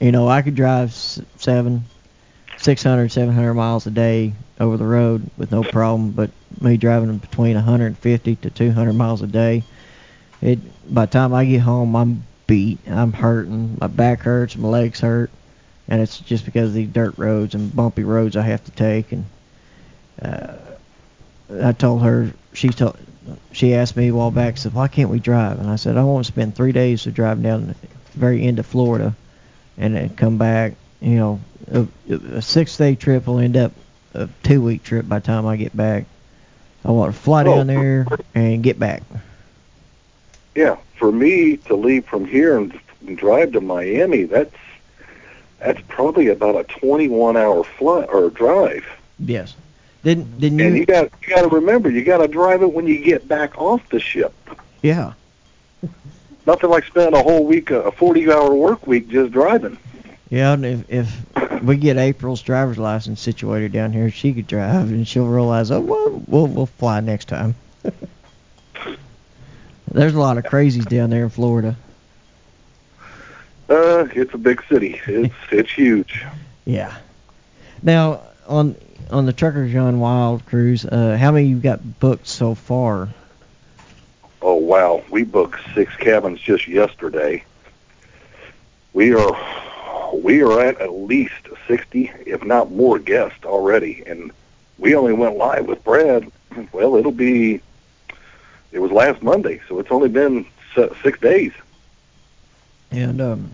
You 0.00 0.12
know, 0.12 0.28
I 0.28 0.42
could 0.42 0.54
drive 0.54 0.92
seven, 0.94 1.84
600, 2.60 3.10
700 3.10 3.54
miles 3.54 3.86
a 3.86 3.90
day 3.90 4.32
over 4.58 4.76
the 4.76 4.84
road 4.84 5.28
with 5.38 5.50
no 5.50 5.62
problem. 5.64 6.10
But 6.10 6.30
me 6.60 6.76
driving 6.76 7.16
between 7.18 7.54
150 7.54 8.36
to 8.36 8.50
200 8.50 8.92
miles 8.92 9.22
a 9.22 9.26
day, 9.26 9.62
it 10.42 10.58
by 10.92 11.06
the 11.06 11.12
time 11.12 11.32
I 11.34 11.44
get 11.44 11.60
home, 11.60 11.96
I'm 11.96 12.24
beat. 12.46 12.78
I'm 12.88 13.12
hurting. 13.12 13.78
My 13.80 13.86
back 13.86 14.20
hurts. 14.20 14.56
My 14.56 14.68
legs 14.68 15.00
hurt, 15.00 15.30
and 15.88 16.02
it's 16.02 16.18
just 16.18 16.44
because 16.44 16.68
of 16.68 16.74
these 16.74 16.88
dirt 16.88 17.16
roads 17.16 17.54
and 17.54 17.74
bumpy 17.74 18.04
roads 18.04 18.36
I 18.36 18.42
have 18.42 18.64
to 18.64 18.70
take. 18.72 19.12
And 19.12 19.24
uh, 20.20 20.54
I 21.62 21.72
told 21.72 22.02
her 22.02 22.32
she 22.52 22.68
told 22.70 22.98
she 23.52 23.74
asked 23.74 23.96
me 23.96 24.08
a 24.08 24.14
while 24.14 24.32
back, 24.32 24.58
said, 24.58 24.74
"Why 24.74 24.88
can't 24.88 25.10
we 25.10 25.20
drive?" 25.20 25.60
And 25.60 25.70
I 25.70 25.76
said, 25.76 25.96
"I 25.96 26.02
want 26.02 26.26
to 26.26 26.32
spend 26.32 26.54
three 26.54 26.72
days 26.72 27.04
to 27.04 27.10
drive 27.10 27.42
down 27.42 27.68
the 27.68 27.74
very 28.14 28.42
end 28.42 28.58
of 28.58 28.66
Florida, 28.66 29.14
and 29.78 29.94
then 29.94 30.10
come 30.10 30.36
back. 30.36 30.74
You 31.00 31.16
know, 31.16 31.40
a, 31.72 31.86
a 32.34 32.42
six-day 32.42 32.94
trip 32.96 33.26
will 33.26 33.38
end 33.38 33.56
up 33.56 33.72
a 34.14 34.28
two-week 34.42 34.82
trip 34.82 35.08
by 35.08 35.18
the 35.18 35.26
time 35.26 35.46
I 35.46 35.56
get 35.56 35.76
back. 35.76 36.04
I 36.84 36.90
want 36.90 37.14
to 37.14 37.20
fly 37.20 37.42
Oh. 37.44 37.56
down 37.56 37.66
there 37.68 38.06
and 38.34 38.62
get 38.62 38.78
back. 38.78 39.02
Yeah, 40.54 40.76
for 40.96 41.12
me 41.12 41.56
to 41.58 41.74
leave 41.76 42.04
from 42.06 42.24
here 42.26 42.58
and, 42.58 42.78
and 43.06 43.16
drive 43.16 43.52
to 43.52 43.60
Miami, 43.60 44.24
that's 44.24 44.54
that's 45.58 45.80
probably 45.88 46.28
about 46.28 46.56
a 46.56 46.64
21 46.64 47.36
hour 47.36 47.62
flight 47.64 48.08
or 48.10 48.30
drive. 48.30 48.84
Yes. 49.18 49.54
Didn't 50.02 50.40
didn't 50.40 50.60
And 50.60 50.74
you? 50.74 50.80
you 50.80 50.86
got 50.86 51.10
you 51.22 51.28
got 51.34 51.42
to 51.42 51.48
remember, 51.48 51.90
you 51.90 52.02
got 52.04 52.18
to 52.18 52.28
drive 52.28 52.62
it 52.62 52.72
when 52.72 52.86
you 52.86 52.98
get 52.98 53.28
back 53.28 53.58
off 53.58 53.86
the 53.90 54.00
ship. 54.00 54.34
yeah. 54.82 55.12
Nothing 56.46 56.70
like 56.70 56.84
spending 56.84 57.14
a 57.14 57.22
whole 57.22 57.44
week, 57.46 57.70
a 57.70 57.92
40 57.92 58.30
hour 58.32 58.54
work 58.54 58.86
week 58.86 59.08
just 59.08 59.30
driving. 59.32 59.76
Yeah, 60.30 60.52
and 60.52 60.64
if 60.64 60.88
if 60.88 61.62
we 61.62 61.76
get 61.76 61.96
April's 61.96 62.40
driver's 62.40 62.78
license 62.78 63.20
situated 63.20 63.72
down 63.72 63.92
here, 63.92 64.10
she 64.10 64.32
could 64.32 64.46
drive, 64.46 64.88
and 64.88 65.06
she'll 65.06 65.26
realize, 65.26 65.72
oh, 65.72 65.80
well, 65.80 66.22
we'll 66.26 66.46
we'll 66.46 66.66
fly 66.66 67.00
next 67.00 67.26
time. 67.26 67.56
There's 69.90 70.14
a 70.14 70.20
lot 70.20 70.38
of 70.38 70.44
crazies 70.44 70.88
down 70.88 71.10
there 71.10 71.24
in 71.24 71.30
Florida. 71.30 71.76
Uh, 73.68 74.06
it's 74.14 74.32
a 74.32 74.38
big 74.38 74.62
city. 74.68 75.00
It's 75.06 75.34
it's 75.50 75.72
huge. 75.72 76.24
Yeah. 76.64 76.96
Now 77.82 78.20
on 78.46 78.76
on 79.10 79.26
the 79.26 79.32
Trucker 79.32 79.66
Gone 79.66 79.98
Wild 79.98 80.46
cruise, 80.46 80.84
uh, 80.84 81.16
how 81.16 81.32
many 81.32 81.48
you 81.48 81.56
got 81.56 81.98
booked 81.98 82.28
so 82.28 82.54
far? 82.54 83.08
Oh 84.42 84.54
wow, 84.54 85.02
we 85.10 85.24
booked 85.24 85.60
six 85.74 85.94
cabins 85.96 86.40
just 86.40 86.68
yesterday. 86.68 87.44
We 88.92 89.12
are 89.14 89.36
we 90.14 90.42
are 90.42 90.60
at 90.60 90.80
at 90.80 90.92
least 90.92 91.48
60, 91.66 92.10
if 92.26 92.42
not 92.44 92.70
more, 92.70 92.98
guests 92.98 93.44
already, 93.44 94.02
and 94.06 94.30
we 94.78 94.94
only 94.94 95.12
went 95.12 95.36
live 95.36 95.66
with 95.66 95.82
Brad. 95.84 96.30
Well, 96.72 96.96
it'll 96.96 97.12
be 97.12 97.60
it 98.72 98.78
was 98.80 98.90
last 98.90 99.22
Monday, 99.22 99.60
so 99.68 99.78
it's 99.78 99.90
only 99.90 100.08
been 100.08 100.46
six 101.02 101.18
days. 101.20 101.52
And 102.90 103.20
um, 103.20 103.50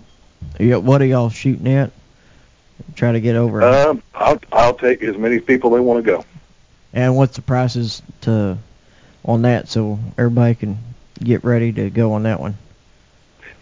what 0.59 1.02
are 1.02 1.07
y'all 1.07 1.28
shooting 1.30 1.68
at? 1.68 1.90
Try 2.94 3.12
to 3.12 3.20
get 3.20 3.36
over. 3.36 3.62
Um, 3.62 4.02
I'll 4.14 4.40
I'll 4.52 4.74
take 4.74 5.02
as 5.02 5.16
many 5.16 5.40
people 5.40 5.70
they 5.70 5.80
want 5.80 6.04
to 6.04 6.11
go. 6.11 6.24
and 6.92 7.16
what's 7.16 7.36
the 7.36 7.42
prices 7.42 8.00
to 8.22 8.57
on 9.24 9.42
that 9.42 9.68
so 9.68 9.98
everybody 10.16 10.54
can 10.54 10.78
get 11.22 11.44
ready 11.44 11.72
to 11.72 11.90
go 11.90 12.12
on 12.12 12.22
that 12.24 12.40
one? 12.40 12.57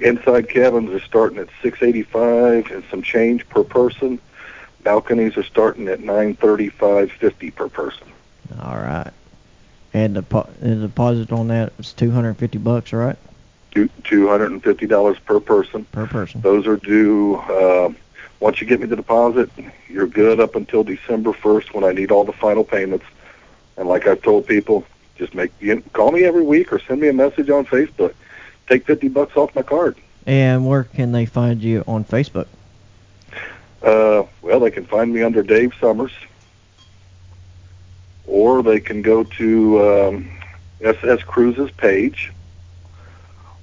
Inside 0.04 0.50
cabins 0.50 0.90
are 0.90 1.00
starting 1.00 1.38
at 1.38 1.48
685 1.62 2.70
and 2.70 2.84
some 2.90 3.00
change 3.00 3.48
per 3.48 3.64
person. 3.64 4.20
Balconies 4.82 5.38
are 5.38 5.42
starting 5.42 5.88
at 5.88 6.00
935.50 6.00 7.54
per 7.54 7.68
person. 7.70 8.06
All 8.60 8.76
right. 8.76 9.10
And 9.94 10.14
the, 10.14 10.46
the 10.60 10.74
deposit 10.74 11.32
on 11.32 11.48
that 11.48 11.72
is 11.78 11.94
250 11.94 12.58
bucks, 12.58 12.92
right? 12.92 13.16
Two 14.04 14.28
hundred 14.28 14.52
and 14.52 14.62
fifty 14.62 14.86
dollars 14.86 15.18
per 15.18 15.40
person. 15.40 15.84
Per 15.86 16.06
person. 16.06 16.40
Those 16.42 16.64
are 16.64 16.76
due. 16.76 17.34
Uh, 17.34 17.92
once 18.38 18.60
you 18.60 18.68
get 18.68 18.78
me 18.78 18.86
the 18.86 18.94
deposit, 18.94 19.50
you're 19.88 20.06
good 20.06 20.38
up 20.38 20.54
until 20.54 20.84
December 20.84 21.32
first 21.32 21.74
when 21.74 21.82
I 21.82 21.90
need 21.90 22.12
all 22.12 22.22
the 22.22 22.32
final 22.32 22.62
payments. 22.62 23.04
And 23.76 23.88
like 23.88 24.06
I've 24.06 24.22
told 24.22 24.46
people, 24.46 24.86
just 25.16 25.34
make 25.34 25.50
you 25.58 25.82
call 25.92 26.12
me 26.12 26.22
every 26.22 26.44
week 26.44 26.72
or 26.72 26.78
send 26.78 27.00
me 27.00 27.08
a 27.08 27.12
message 27.12 27.50
on 27.50 27.66
Facebook. 27.66 28.14
Take 28.68 28.86
fifty 28.86 29.08
bucks 29.08 29.36
off 29.36 29.54
my 29.54 29.62
card. 29.62 29.96
And 30.26 30.66
where 30.66 30.84
can 30.84 31.12
they 31.12 31.26
find 31.26 31.62
you 31.62 31.84
on 31.86 32.02
Facebook? 32.04 32.46
Uh, 33.82 34.22
well, 34.40 34.60
they 34.60 34.70
can 34.70 34.86
find 34.86 35.12
me 35.12 35.22
under 35.22 35.42
Dave 35.42 35.74
Summers, 35.78 36.12
or 38.26 38.62
they 38.62 38.80
can 38.80 39.02
go 39.02 39.24
to 39.24 39.86
um, 39.86 40.30
SS 40.80 41.22
Cruises 41.24 41.70
page, 41.72 42.32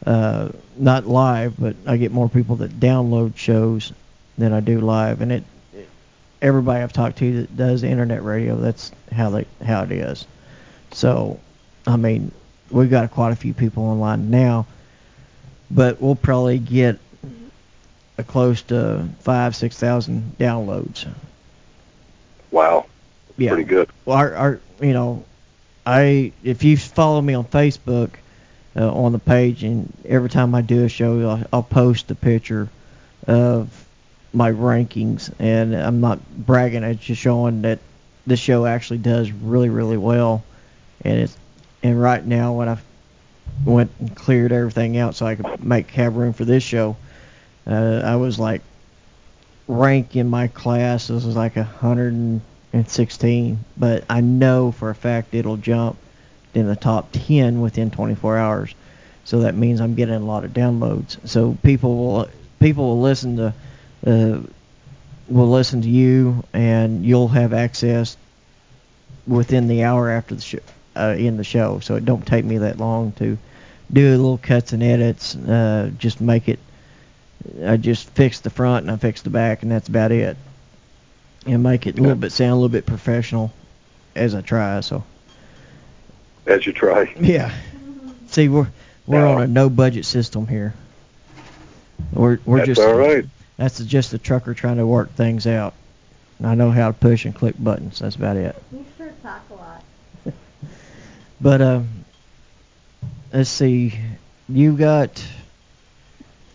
uh, 0.05 0.49
not 0.75 1.05
live, 1.05 1.53
but 1.59 1.75
I 1.85 1.97
get 1.97 2.11
more 2.11 2.29
people 2.29 2.57
that 2.57 2.79
download 2.79 3.37
shows 3.37 3.93
than 4.39 4.53
I 4.53 4.59
do 4.61 4.79
live, 4.81 5.21
and 5.21 5.31
it, 5.31 5.43
it 5.73 5.87
everybody 6.41 6.81
I've 6.81 6.93
talked 6.93 7.17
to 7.19 7.41
that 7.41 7.55
does 7.57 7.83
internet 7.83 8.23
radio, 8.23 8.55
that's 8.55 8.91
how 9.11 9.29
they 9.29 9.45
how 9.63 9.83
it 9.83 9.91
is. 9.91 10.25
So, 10.91 11.39
I 11.85 11.97
mean, 11.97 12.31
we've 12.71 12.89
got 12.89 13.11
quite 13.11 13.31
a 13.31 13.35
few 13.35 13.53
people 13.53 13.83
online 13.83 14.31
now, 14.31 14.65
but 15.69 16.01
we'll 16.01 16.15
probably 16.15 16.57
get 16.57 16.97
a 18.17 18.23
close 18.23 18.61
to 18.63 19.07
five 19.19 19.55
six 19.55 19.77
thousand 19.77 20.35
downloads. 20.39 21.07
Wow, 22.51 22.87
Yeah. 23.37 23.49
pretty 23.49 23.63
good. 23.69 23.89
Well, 24.05 24.17
our, 24.17 24.35
our, 24.35 24.59
you 24.81 24.93
know, 24.93 25.23
I 25.85 26.31
if 26.43 26.63
you 26.63 26.77
follow 26.77 27.21
me 27.21 27.33
on 27.35 27.45
Facebook 27.45 28.09
uh, 28.75 28.91
on 28.91 29.11
the 29.11 29.19
page, 29.19 29.63
and 29.63 29.91
every 30.05 30.29
time 30.29 30.55
I 30.55 30.61
do 30.61 30.83
a 30.85 30.89
show, 30.89 31.29
I'll, 31.29 31.47
I'll 31.53 31.63
post 31.63 32.09
a 32.11 32.15
picture 32.15 32.67
of 33.27 33.69
my 34.33 34.51
rankings, 34.51 35.33
and 35.39 35.75
I'm 35.75 36.01
not 36.01 36.19
bragging. 36.45 36.83
It's 36.83 37.03
just 37.03 37.21
showing 37.21 37.63
that 37.63 37.79
the 38.27 38.37
show 38.37 38.65
actually 38.65 38.99
does 38.99 39.31
really, 39.31 39.69
really 39.69 39.97
well, 39.97 40.43
and 41.01 41.19
it's 41.19 41.37
and 41.81 41.99
right 41.99 42.23
now 42.25 42.53
when 42.53 42.69
I 42.69 42.77
went 43.65 43.91
and 43.99 44.15
cleared 44.15 44.51
everything 44.51 44.97
out 44.97 45.15
so 45.15 45.25
I 45.25 45.35
could 45.35 45.63
make 45.63 45.89
have 45.91 46.15
room 46.15 46.33
for 46.33 46.45
this 46.45 46.63
show, 46.63 46.95
uh, 47.65 48.01
I 48.03 48.15
was 48.17 48.39
like 48.39 48.61
rank 49.67 50.15
in 50.15 50.27
my 50.27 50.47
class 50.47 51.07
this 51.07 51.23
was 51.23 51.35
like 51.35 51.55
hundred 51.55 52.41
and 52.73 52.89
16, 52.89 53.63
but 53.77 54.03
I 54.09 54.21
know 54.21 54.71
for 54.71 54.89
a 54.89 54.95
fact 54.95 55.33
it'll 55.33 55.57
jump 55.57 55.97
in 56.53 56.67
the 56.67 56.75
top 56.75 57.09
10 57.11 57.61
within 57.61 57.91
24 57.91 58.37
hours. 58.37 58.75
So 59.25 59.41
that 59.41 59.55
means 59.55 59.79
I'm 59.79 59.95
getting 59.95 60.15
a 60.15 60.19
lot 60.19 60.43
of 60.43 60.51
downloads. 60.51 61.17
So 61.27 61.57
people 61.63 61.97
will 61.97 62.29
people 62.59 62.85
will 62.85 63.01
listen 63.01 63.37
to 63.37 63.53
uh, 64.05 64.39
will 65.27 65.49
listen 65.49 65.81
to 65.81 65.89
you, 65.89 66.43
and 66.53 67.05
you'll 67.05 67.27
have 67.29 67.53
access 67.53 68.17
within 69.27 69.67
the 69.67 69.83
hour 69.83 70.09
after 70.09 70.35
the 70.35 70.41
show 70.41 70.59
uh, 70.95 71.15
in 71.17 71.37
the 71.37 71.43
show. 71.43 71.79
So 71.79 71.95
it 71.95 72.05
don't 72.05 72.25
take 72.25 72.45
me 72.45 72.59
that 72.59 72.77
long 72.77 73.11
to 73.13 73.37
do 73.91 74.09
little 74.11 74.37
cuts 74.37 74.73
and 74.73 74.81
edits. 74.83 75.35
Uh, 75.35 75.91
just 75.97 76.21
make 76.21 76.47
it. 76.49 76.59
I 77.65 77.77
just 77.77 78.09
fix 78.11 78.39
the 78.41 78.49
front 78.49 78.83
and 78.83 78.91
I 78.91 78.97
fix 78.97 79.21
the 79.21 79.29
back, 79.29 79.63
and 79.63 79.71
that's 79.71 79.87
about 79.87 80.11
it 80.11 80.35
and 81.45 81.63
make 81.63 81.87
it 81.87 81.97
a 81.97 82.01
little 82.01 82.17
bit 82.17 82.31
sound 82.31 82.51
a 82.51 82.55
little 82.55 82.69
bit 82.69 82.85
professional 82.85 83.51
as 84.15 84.35
I 84.35 84.41
try. 84.41 84.81
So 84.81 85.03
As 86.45 86.65
you 86.65 86.73
try. 86.73 87.13
yeah, 87.19 87.53
see 88.27 88.49
we're 88.49 88.67
we're 89.07 89.19
Now- 89.19 89.33
on 89.37 89.41
a 89.43 89.47
no 89.47 89.69
budget 89.69 90.05
system 90.05 90.47
here. 90.47 90.73
We're 92.13 92.39
we're 92.45 92.57
That's 92.57 92.67
just 92.67 92.81
all 92.81 92.93
right. 92.95 93.25
That's 93.59 93.77
just 93.79 94.13
a 94.13 94.17
trucker 94.17 94.53
trying 94.53 94.77
to 94.77 94.87
work 94.87 95.11
things 95.15 95.45
out. 95.45 95.73
I 96.41 96.55
know 96.55 96.71
how 96.71 96.87
to 96.87 96.93
push 96.93 97.25
and 97.25 97.35
click 97.35 97.55
buttons. 97.59 97.99
That's 97.99 98.15
about 98.15 98.37
it. 98.37 98.55
You 98.71 98.85
sure 98.97 99.11
talk 99.21 99.41
a 99.51 99.53
lot. 99.53 99.83
But 101.41 101.61
um, 101.61 101.89
let's 103.33 103.49
see. 103.49 103.99
You 104.47 104.77
got. 104.77 105.25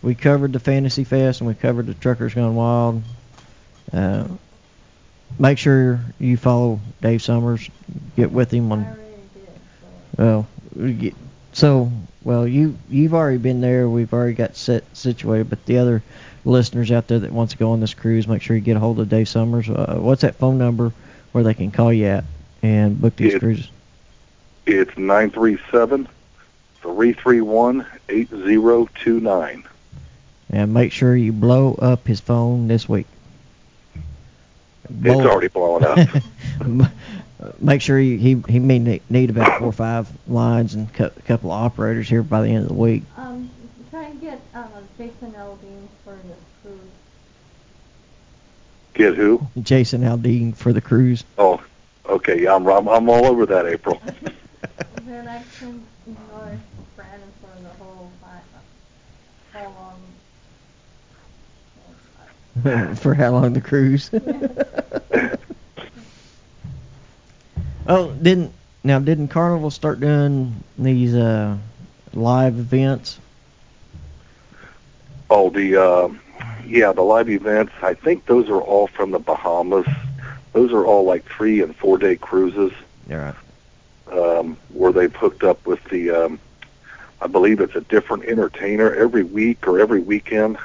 We 0.01 0.13
covered 0.15 0.53
the 0.53 0.59
Fantasy 0.59 1.03
Fest 1.03 1.41
and 1.41 1.47
we 1.47 1.53
covered 1.55 1.85
the 1.87 1.93
Truckers 1.95 2.33
Gone 2.33 2.55
Wild. 2.55 3.03
Uh, 3.93 4.27
make 5.39 5.57
sure 5.57 5.99
you 6.19 6.37
follow 6.37 6.79
Dave 7.01 7.21
Summers. 7.21 7.69
Get 8.15 8.31
with 8.31 8.51
him 8.51 8.71
I 8.71 8.75
on. 8.75 8.83
already 8.85 8.99
did. 9.33 9.47
So. 10.17 10.45
Well, 10.75 10.93
get, 10.93 11.15
so 11.53 11.91
well 12.23 12.47
you 12.47 12.77
you've 12.89 13.13
already 13.13 13.37
been 13.37 13.61
there. 13.61 13.87
We've 13.87 14.13
already 14.13 14.33
got 14.33 14.55
set 14.55 14.83
situated. 14.95 15.49
But 15.49 15.65
the 15.65 15.77
other 15.79 16.03
listeners 16.45 16.91
out 16.91 17.07
there 17.07 17.19
that 17.19 17.31
wants 17.31 17.53
to 17.53 17.59
go 17.59 17.71
on 17.71 17.79
this 17.79 17.93
cruise, 17.93 18.27
make 18.27 18.41
sure 18.41 18.55
you 18.55 18.61
get 18.61 18.77
a 18.77 18.79
hold 18.79 18.99
of 18.99 19.09
Dave 19.09 19.27
Summers. 19.27 19.69
Uh, 19.69 19.97
what's 19.99 20.21
that 20.21 20.35
phone 20.35 20.57
number 20.57 20.93
where 21.31 21.43
they 21.43 21.53
can 21.53 21.71
call 21.71 21.91
you 21.91 22.05
at 22.05 22.23
and 22.63 22.99
book 22.99 23.15
these 23.15 23.33
It- 23.33 23.39
cruises? 23.39 23.69
It's 24.67 24.97
nine 24.97 25.29
three 25.29 25.59
seven 25.71 26.07
three 26.81 27.13
three 27.13 27.41
one 27.41 27.85
eight 28.09 28.29
zero 28.29 28.87
two 28.95 29.19
nine. 29.19 29.63
And 30.49 30.73
make 30.73 30.91
sure 30.91 31.15
you 31.15 31.33
blow 31.33 31.73
up 31.75 32.07
his 32.07 32.19
phone 32.19 32.67
this 32.67 32.87
week. 32.89 33.05
It's 35.03 35.19
already 35.19 35.47
blown 35.49 35.83
up. 35.83 35.97
Make 37.59 37.81
sure 37.81 37.99
he 37.99 38.17
he, 38.17 38.41
he 38.47 38.59
may 38.59 38.79
ne- 38.79 39.01
need 39.09 39.29
about 39.29 39.59
four 39.59 39.67
or 39.67 39.71
five 39.73 40.07
lines 40.27 40.73
and 40.73 40.87
a 40.99 41.09
couple 41.09 41.51
of 41.51 41.61
operators 41.63 42.07
here 42.09 42.23
by 42.23 42.41
the 42.41 42.47
end 42.47 42.63
of 42.63 42.69
the 42.69 42.73
week. 42.75 43.03
Um, 43.17 43.49
try 43.95 44.05
and 44.05 44.19
get 44.19 44.41
uh, 44.53 44.67
Jason 44.97 45.31
Aldean 45.33 45.87
for 46.03 46.15
the 46.15 46.35
cruise. 46.61 46.79
Get 48.93 49.15
who? 49.15 49.47
Jason 49.61 50.01
Aldean 50.01 50.53
for 50.55 50.73
the 50.73 50.81
cruise. 50.81 51.23
Oh, 51.37 51.63
okay. 52.05 52.43
Yeah, 52.43 52.55
I'm 52.55 52.67
I'm, 52.67 52.89
I'm 52.89 53.09
all 53.09 53.25
over 53.25 53.45
that, 53.45 53.65
April. 53.65 54.01
And 54.97 55.07
then 55.07 55.27
I 55.27 55.43
can 55.59 55.83
ignore 56.07 56.57
Brandon 56.95 57.31
for 57.39 57.51
the 57.61 57.69
whole 57.83 58.09
time. 58.23 58.41
How 59.53 59.71
long? 62.65 62.95
for 62.95 63.13
how 63.13 63.29
long 63.31 63.53
the 63.53 63.61
cruise? 63.61 64.09
oh, 67.87 68.11
didn't 68.13 68.51
now 68.83 68.97
didn't 68.97 69.27
Carnival 69.27 69.69
start 69.69 69.99
doing 69.99 70.63
these 70.79 71.13
uh 71.13 71.55
live 72.13 72.57
events? 72.57 73.19
Oh, 75.29 75.49
the 75.49 75.81
uh, 75.81 76.09
yeah, 76.65 76.91
the 76.91 77.01
live 77.01 77.29
events. 77.29 77.73
I 77.81 77.93
think 77.93 78.25
those 78.25 78.49
are 78.49 78.61
all 78.61 78.87
from 78.87 79.11
the 79.11 79.19
Bahamas. 79.19 79.87
Those 80.53 80.71
are 80.71 80.85
all 80.85 81.03
like 81.05 81.25
three 81.25 81.61
and 81.61 81.75
four 81.75 81.97
day 81.97 82.15
cruises 82.15 82.71
All 83.11 83.17
right. 83.17 83.35
um, 84.11 84.57
where 84.73 84.91
they've 84.91 85.15
hooked 85.15 85.43
up 85.43 85.65
with 85.65 85.83
the. 85.85 86.11
Um, 86.11 86.39
I 87.21 87.27
believe 87.27 87.59
it's 87.59 87.75
a 87.75 87.81
different 87.81 88.25
entertainer 88.25 88.93
every 88.93 89.23
week 89.23 89.67
or 89.67 89.79
every 89.79 90.01
weekend. 90.01 90.57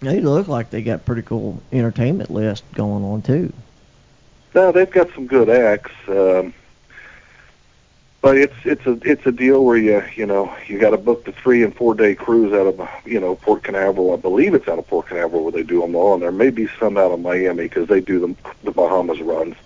They 0.00 0.20
look 0.20 0.46
like 0.48 0.70
they 0.70 0.82
got 0.82 1.04
pretty 1.06 1.22
cool 1.22 1.62
entertainment 1.72 2.30
list 2.30 2.64
going 2.74 3.02
on 3.04 3.22
too. 3.22 3.52
No, 4.54 4.70
they've 4.72 4.90
got 4.90 5.12
some 5.14 5.26
good 5.26 5.48
acts, 5.48 5.92
um, 6.08 6.52
but 8.22 8.38
it's 8.38 8.54
it's 8.64 8.86
a 8.86 8.92
it's 9.02 9.26
a 9.26 9.32
deal 9.32 9.64
where 9.64 9.76
you 9.76 10.02
you 10.14 10.24
know 10.24 10.54
you 10.68 10.78
got 10.78 10.90
to 10.90 10.96
book 10.96 11.24
the 11.24 11.32
three 11.32 11.64
and 11.64 11.74
four 11.74 11.92
day 11.94 12.14
cruise 12.14 12.52
out 12.52 12.68
of 12.68 12.88
you 13.04 13.20
know 13.20 13.34
Port 13.34 13.64
Canaveral. 13.64 14.14
I 14.14 14.16
believe 14.16 14.54
it's 14.54 14.68
out 14.68 14.78
of 14.78 14.86
Port 14.86 15.08
Canaveral 15.08 15.42
where 15.42 15.52
they 15.52 15.64
do 15.64 15.80
them 15.80 15.96
all, 15.96 16.14
and 16.14 16.22
there 16.22 16.32
may 16.32 16.50
be 16.50 16.68
some 16.78 16.96
out 16.96 17.10
of 17.10 17.20
Miami 17.20 17.64
because 17.64 17.88
they 17.88 18.00
do 18.00 18.20
the 18.20 18.34
the 18.62 18.70
Bahamas 18.70 19.20
runs. 19.20 19.56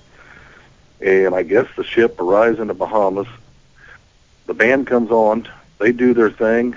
And 1.03 1.35
I 1.35 1.43
guess 1.43 1.67
the 1.77 1.85
ship 1.85 2.19
arrives 2.19 2.59
in 2.59 2.69
the 2.69 2.75
Bahamas. 2.75 3.29
The 4.47 4.55
band 4.55 4.87
comes 4.87 5.11
on, 5.11 5.47
they 5.79 5.93
do 5.93 6.15
their 6.15 6.31
thing, 6.31 6.77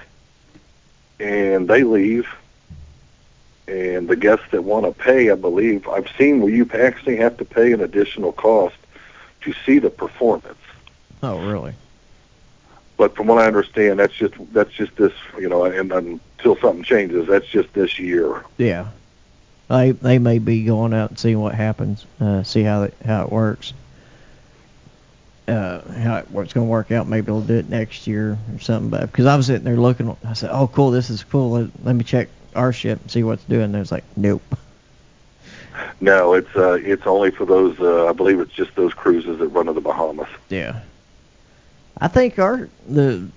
and 1.19 1.67
they 1.69 1.83
leave. 1.83 2.27
And 3.69 4.09
the 4.09 4.15
guests 4.17 4.45
that 4.51 4.63
want 4.63 4.85
to 4.85 5.03
pay, 5.03 5.29
I 5.31 5.35
believe, 5.35 5.87
I've 5.87 6.09
seen 6.17 6.41
where 6.41 6.51
you 6.51 6.69
actually 6.73 7.17
have 7.17 7.37
to 7.37 7.45
pay 7.45 7.71
an 7.71 7.81
additional 7.81 8.33
cost 8.33 8.75
to 9.41 9.53
see 9.65 9.79
the 9.79 9.91
performance. 9.91 10.57
Oh, 11.21 11.45
really? 11.45 11.73
But 12.97 13.15
from 13.15 13.27
what 13.27 13.39
I 13.39 13.47
understand, 13.47 13.99
that's 13.99 14.13
just 14.13 14.33
that's 14.53 14.71
just 14.71 14.95
this, 14.95 15.13
you 15.37 15.47
know, 15.47 15.63
and 15.65 15.91
until 15.91 16.57
something 16.57 16.83
changes, 16.83 17.27
that's 17.27 17.47
just 17.47 17.71
this 17.73 17.97
year. 17.97 18.43
Yeah. 18.57 18.89
They 19.69 19.91
they 19.91 20.19
may 20.19 20.39
be 20.39 20.65
going 20.65 20.93
out 20.93 21.11
and 21.11 21.19
seeing 21.19 21.39
what 21.39 21.55
happens, 21.55 22.05
uh, 22.19 22.43
see 22.43 22.63
how 22.63 22.83
it, 22.83 22.93
how 23.05 23.23
it 23.23 23.31
works. 23.31 23.73
Uh, 25.47 25.81
how 25.93 26.17
it, 26.17 26.29
what's 26.29 26.53
going 26.53 26.67
to 26.67 26.69
work 26.69 26.91
out. 26.91 27.07
Maybe 27.07 27.25
they'll 27.25 27.41
do 27.41 27.55
it 27.55 27.69
next 27.69 28.05
year 28.05 28.37
or 28.53 28.59
something. 28.59 28.89
But 28.89 29.11
because 29.11 29.25
I 29.25 29.35
was 29.35 29.47
sitting 29.47 29.63
there 29.63 29.77
looking, 29.77 30.15
I 30.25 30.33
said, 30.33 30.51
"Oh, 30.51 30.67
cool, 30.67 30.91
this 30.91 31.09
is 31.09 31.23
cool. 31.23 31.51
Let, 31.51 31.69
let 31.83 31.95
me 31.95 32.03
check 32.03 32.29
our 32.55 32.71
ship 32.71 33.01
and 33.01 33.09
see 33.09 33.23
what's 33.23 33.43
doing." 33.45 33.63
And 33.63 33.75
it's 33.77 33.91
like, 33.91 34.03
nope. 34.15 34.43
No, 36.01 36.33
it's 36.33 36.55
uh, 36.55 36.73
it's 36.83 37.07
only 37.07 37.31
for 37.31 37.45
those. 37.45 37.79
Uh, 37.79 38.07
I 38.07 38.11
believe 38.11 38.39
it's 38.39 38.51
just 38.51 38.75
those 38.75 38.93
cruises 38.93 39.39
that 39.39 39.47
run 39.47 39.67
to 39.67 39.73
the 39.73 39.81
Bahamas. 39.81 40.27
Yeah. 40.49 40.81
I 42.01 42.07
think 42.07 42.39
our 42.39 42.69
the 42.87 43.27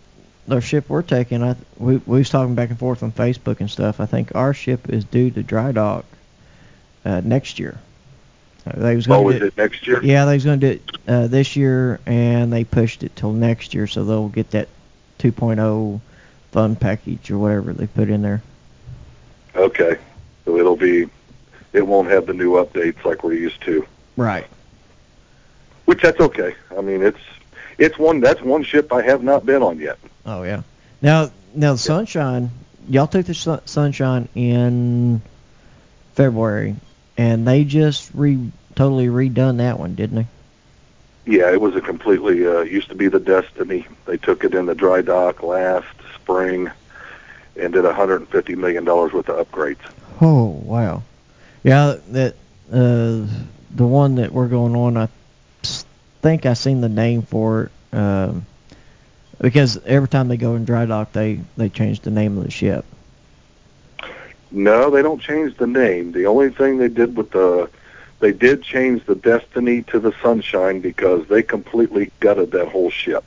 the 0.48 0.60
ship 0.60 0.88
we're 0.88 1.02
taking, 1.02 1.42
I 1.42 1.56
we 1.78 1.96
we 1.98 2.18
was 2.18 2.30
talking 2.30 2.54
back 2.54 2.70
and 2.70 2.78
forth 2.78 3.02
on 3.02 3.12
Facebook 3.12 3.60
and 3.60 3.70
stuff. 3.70 4.00
I 4.00 4.06
think 4.06 4.34
our 4.34 4.54
ship 4.54 4.88
is 4.88 5.04
due 5.04 5.30
to 5.32 5.42
dry 5.42 5.72
dock 5.72 6.04
uh, 7.04 7.20
next 7.24 7.58
year. 7.58 7.78
Uh, 8.66 8.72
They 8.78 8.96
was 8.96 9.06
going 9.06 9.26
Oh, 9.26 9.28
to 9.30 9.34
is 9.34 9.40
do 9.40 9.46
it 9.46 9.56
next 9.56 9.86
year? 9.86 10.02
Yeah, 10.02 10.24
they 10.24 10.34
was 10.34 10.44
going 10.44 10.60
to 10.60 10.74
do 10.74 10.80
it 10.80 10.96
uh, 11.08 11.26
this 11.26 11.56
year, 11.56 11.98
and 12.06 12.52
they 12.52 12.64
pushed 12.64 13.02
it 13.02 13.14
till 13.16 13.32
next 13.32 13.74
year, 13.74 13.86
so 13.86 14.04
they'll 14.04 14.28
get 14.28 14.50
that 14.52 14.68
2.0 15.18 16.00
fun 16.52 16.76
package 16.76 17.30
or 17.30 17.38
whatever 17.38 17.72
they 17.72 17.86
put 17.88 18.08
in 18.08 18.22
there. 18.22 18.42
Okay, 19.56 19.96
so 20.44 20.56
it'll 20.58 20.76
be, 20.76 21.08
it 21.72 21.86
won't 21.86 22.08
have 22.10 22.26
the 22.26 22.34
new 22.34 22.52
updates 22.52 23.04
like 23.04 23.24
we're 23.24 23.32
used 23.34 23.60
to. 23.62 23.86
Right. 24.16 24.46
Which 25.86 26.02
that's 26.02 26.20
okay. 26.20 26.54
I 26.76 26.80
mean, 26.82 27.02
it's 27.02 27.18
it's 27.79 27.99
one 27.99 28.20
that's 28.20 28.41
one 28.41 28.62
ship 28.62 28.93
I 28.93 29.03
have 29.03 29.23
not 29.23 29.45
been 29.47 29.62
on 29.62 29.79
yet. 29.79 29.99
Oh 30.27 30.43
yeah. 30.43 30.62
Now 31.01 31.31
now 31.55 31.73
the 31.73 31.79
sunshine, 31.79 32.51
y'all 32.89 33.07
took 33.07 33.27
the 33.27 33.35
sun, 33.35 33.61
sunshine 33.66 34.29
in 34.35 35.20
February, 36.14 36.77
and 37.16 37.47
they 37.47 37.64
just 37.64 38.11
re 38.14 38.51
totally 38.75 39.07
redone 39.07 39.59
that 39.59 39.79
one, 39.79 39.95
didn't 39.95 40.16
they? 40.16 40.27
Yeah, 41.25 41.53
it 41.53 41.61
was 41.61 41.77
a 41.77 41.81
completely 41.81 42.47
uh, 42.47 42.62
used 42.62 42.89
to 42.89 42.95
be 42.97 43.09
the 43.09 43.20
Destiny. 43.20 43.87
They 44.07 44.16
took 44.16 44.45
it 44.45 44.55
in 44.55 44.66
the 44.66 44.75
dry 44.75 45.03
dock 45.03 45.43
last 45.43 45.87
spring 46.16 46.70
and 47.57 47.73
did 47.73 47.85
150 47.85 48.55
million 48.57 48.85
dollars 48.85 49.12
worth 49.12 49.29
of 49.29 49.47
upgrades. 49.49 49.79
Oh 50.20 50.61
wow. 50.64 51.03
Yeah, 51.62 51.97
that 52.09 52.35
uh 52.73 53.27
the 53.75 53.87
one 53.87 54.16
that 54.16 54.33
we're 54.33 54.49
going 54.49 54.77
on, 54.77 54.97
I 54.97 55.09
think 56.23 56.47
I 56.47 56.55
seen 56.55 56.81
the 56.81 56.89
name 56.89 57.23
for 57.23 57.64
it. 57.64 57.97
Um, 57.97 58.47
because 59.41 59.77
every 59.85 60.09
time 60.09 60.29
they 60.29 60.37
go 60.37 60.55
in 60.55 60.64
dry 60.64 60.87
dock, 60.87 61.12
they 61.12 61.41
they 61.57 61.68
change 61.68 62.01
the 62.01 62.11
name 62.11 62.39
of 62.39 62.45
the 62.45 62.51
ship. 62.51 62.85
No, 64.51 64.91
they 64.91 65.03
don't 65.03 65.20
change 65.20 65.57
the 65.57 65.66
name. 65.66 66.12
The 66.12 66.27
only 66.27 66.51
thing 66.51 66.79
they 66.79 66.89
did 66.89 67.16
with 67.16 67.31
the 67.33 67.68
they 68.20 68.33
did 68.33 68.62
change 68.62 69.05
the 69.05 69.16
Destiny 69.16 69.83
to 69.85 69.99
the 69.99 70.14
Sunshine 70.23 70.81
because 70.81 71.27
they 71.27 71.43
completely 71.43 72.12
gutted 72.20 72.53
that 72.53 72.68
whole 72.68 72.91
ship. 72.91 73.25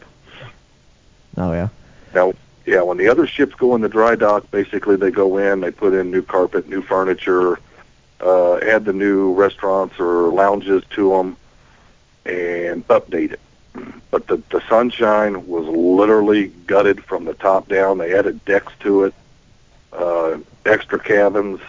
Oh 1.36 1.52
yeah. 1.52 1.68
Now, 2.14 2.34
yeah, 2.66 2.82
when 2.82 2.98
the 2.98 3.10
other 3.10 3.28
ships 3.28 3.54
go 3.56 3.76
in 3.76 3.82
the 3.82 3.90
dry 3.90 4.16
dock, 4.16 4.50
basically 4.52 4.96
they 4.96 5.12
go 5.12 5.38
in, 5.38 5.60
they 5.60 5.72
put 5.72 5.94
in 5.94 6.12
new 6.12 6.22
carpet, 6.22 6.70
new 6.70 6.82
furniture, 6.82 7.60
uh, 8.22 8.56
add 8.58 8.86
the 8.86 8.94
new 8.94 9.34
restaurants 9.34 10.00
or 10.00 10.30
lounges 10.30 10.82
to 10.92 11.10
them, 11.10 11.36
and 12.26 12.88
update 12.88 13.34
it. 13.34 13.40
But 14.12 14.28
the 14.28 14.42
the 14.50 14.62
Sunshine 14.70 15.48
was 15.48 15.66
literally 15.66 16.48
gutted 16.68 17.04
from 17.04 17.26
the 17.26 17.34
top 17.34 17.68
down. 17.68 17.98
They 17.98 18.18
added 18.18 18.44
decks 18.46 18.74
to 18.82 19.06
it, 19.06 19.14
uh, 19.92 20.38
extra 20.66 21.00
cabins. 21.00 21.60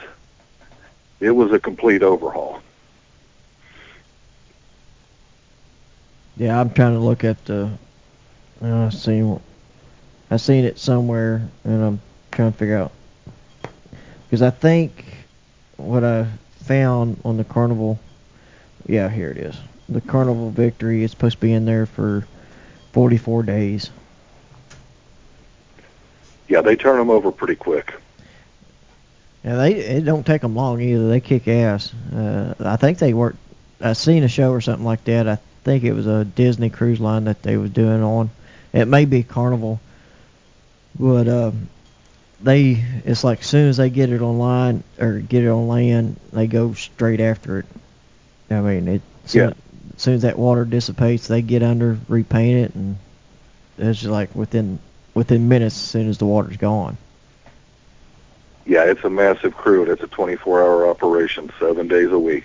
It 1.18 1.30
was 1.30 1.52
a 1.52 1.58
complete 1.58 2.02
overhaul. 2.02 2.60
Yeah, 6.36 6.60
I'm 6.60 6.70
trying 6.70 6.92
to 6.92 7.00
look 7.00 7.24
at 7.24 7.44
the. 7.46 7.70
Uh, 8.62 8.90
see, 8.90 9.22
I 10.30 10.36
seen 10.36 10.64
it 10.64 10.78
somewhere, 10.78 11.48
and 11.64 11.82
I'm 11.82 12.00
trying 12.30 12.52
to 12.52 12.58
figure 12.58 12.78
out 12.78 12.92
because 14.26 14.42
I 14.42 14.50
think 14.50 15.04
what 15.76 16.04
I 16.04 16.26
found 16.64 17.20
on 17.24 17.36
the 17.36 17.44
Carnival. 17.44 17.98
Yeah, 18.86 19.08
here 19.08 19.30
it 19.30 19.38
is. 19.38 19.56
The 19.88 20.00
Carnival 20.00 20.50
Victory 20.50 21.04
is 21.04 21.12
supposed 21.12 21.36
to 21.36 21.40
be 21.40 21.52
in 21.52 21.64
there 21.64 21.86
for 21.86 22.26
44 22.92 23.44
days. 23.44 23.90
Yeah, 26.48 26.60
they 26.60 26.76
turn 26.76 26.98
them 26.98 27.10
over 27.10 27.32
pretty 27.32 27.56
quick. 27.56 27.94
Yeah, 29.44 29.56
they 29.56 29.74
it 29.74 30.04
don't 30.04 30.26
take 30.26 30.42
them 30.42 30.56
long 30.56 30.80
either. 30.80 31.08
They 31.08 31.20
kick 31.20 31.46
ass. 31.46 31.92
Uh, 32.12 32.54
I 32.58 32.76
think 32.76 32.98
they 32.98 33.14
worked. 33.14 33.38
I 33.80 33.92
seen 33.92 34.24
a 34.24 34.28
show 34.28 34.50
or 34.50 34.60
something 34.60 34.84
like 34.84 35.04
that. 35.04 35.28
I 35.28 35.38
think 35.62 35.84
it 35.84 35.92
was 35.92 36.06
a 36.06 36.24
Disney 36.24 36.70
cruise 36.70 37.00
line 37.00 37.24
that 37.24 37.42
they 37.42 37.56
was 37.56 37.70
doing 37.70 38.02
on. 38.02 38.30
It 38.72 38.86
may 38.86 39.04
be 39.04 39.22
Carnival, 39.22 39.80
but 40.98 41.28
uh, 41.28 41.52
they 42.42 42.84
it's 43.04 43.22
like 43.22 43.40
as 43.40 43.46
soon 43.46 43.68
as 43.68 43.76
they 43.76 43.90
get 43.90 44.10
it 44.10 44.20
online 44.20 44.82
or 44.98 45.18
get 45.18 45.44
it 45.44 45.48
on 45.48 45.68
land, 45.68 46.16
they 46.32 46.46
go 46.46 46.74
straight 46.74 47.20
after 47.20 47.60
it. 47.60 47.66
I 48.50 48.60
mean, 48.60 48.88
it. 48.88 49.02
Yeah. 49.28 49.52
As 49.96 50.02
soon 50.02 50.14
as 50.14 50.22
that 50.22 50.38
water 50.38 50.64
dissipates, 50.64 51.26
they 51.26 51.42
get 51.42 51.62
under, 51.62 51.98
repaint 52.08 52.58
it, 52.58 52.74
and 52.74 52.96
it's 53.78 54.00
just 54.00 54.10
like 54.10 54.34
within 54.34 54.78
within 55.14 55.48
minutes 55.48 55.74
as 55.74 55.82
soon 55.82 56.08
as 56.08 56.18
the 56.18 56.26
water's 56.26 56.58
gone. 56.58 56.98
Yeah, 58.66 58.84
it's 58.84 59.04
a 59.04 59.10
massive 59.10 59.56
crew, 59.56 59.82
and 59.82 59.92
it's 59.92 60.02
a 60.02 60.08
24-hour 60.08 60.88
operation, 60.88 61.50
seven 61.58 61.86
days 61.86 62.10
a 62.10 62.18
week. 62.18 62.44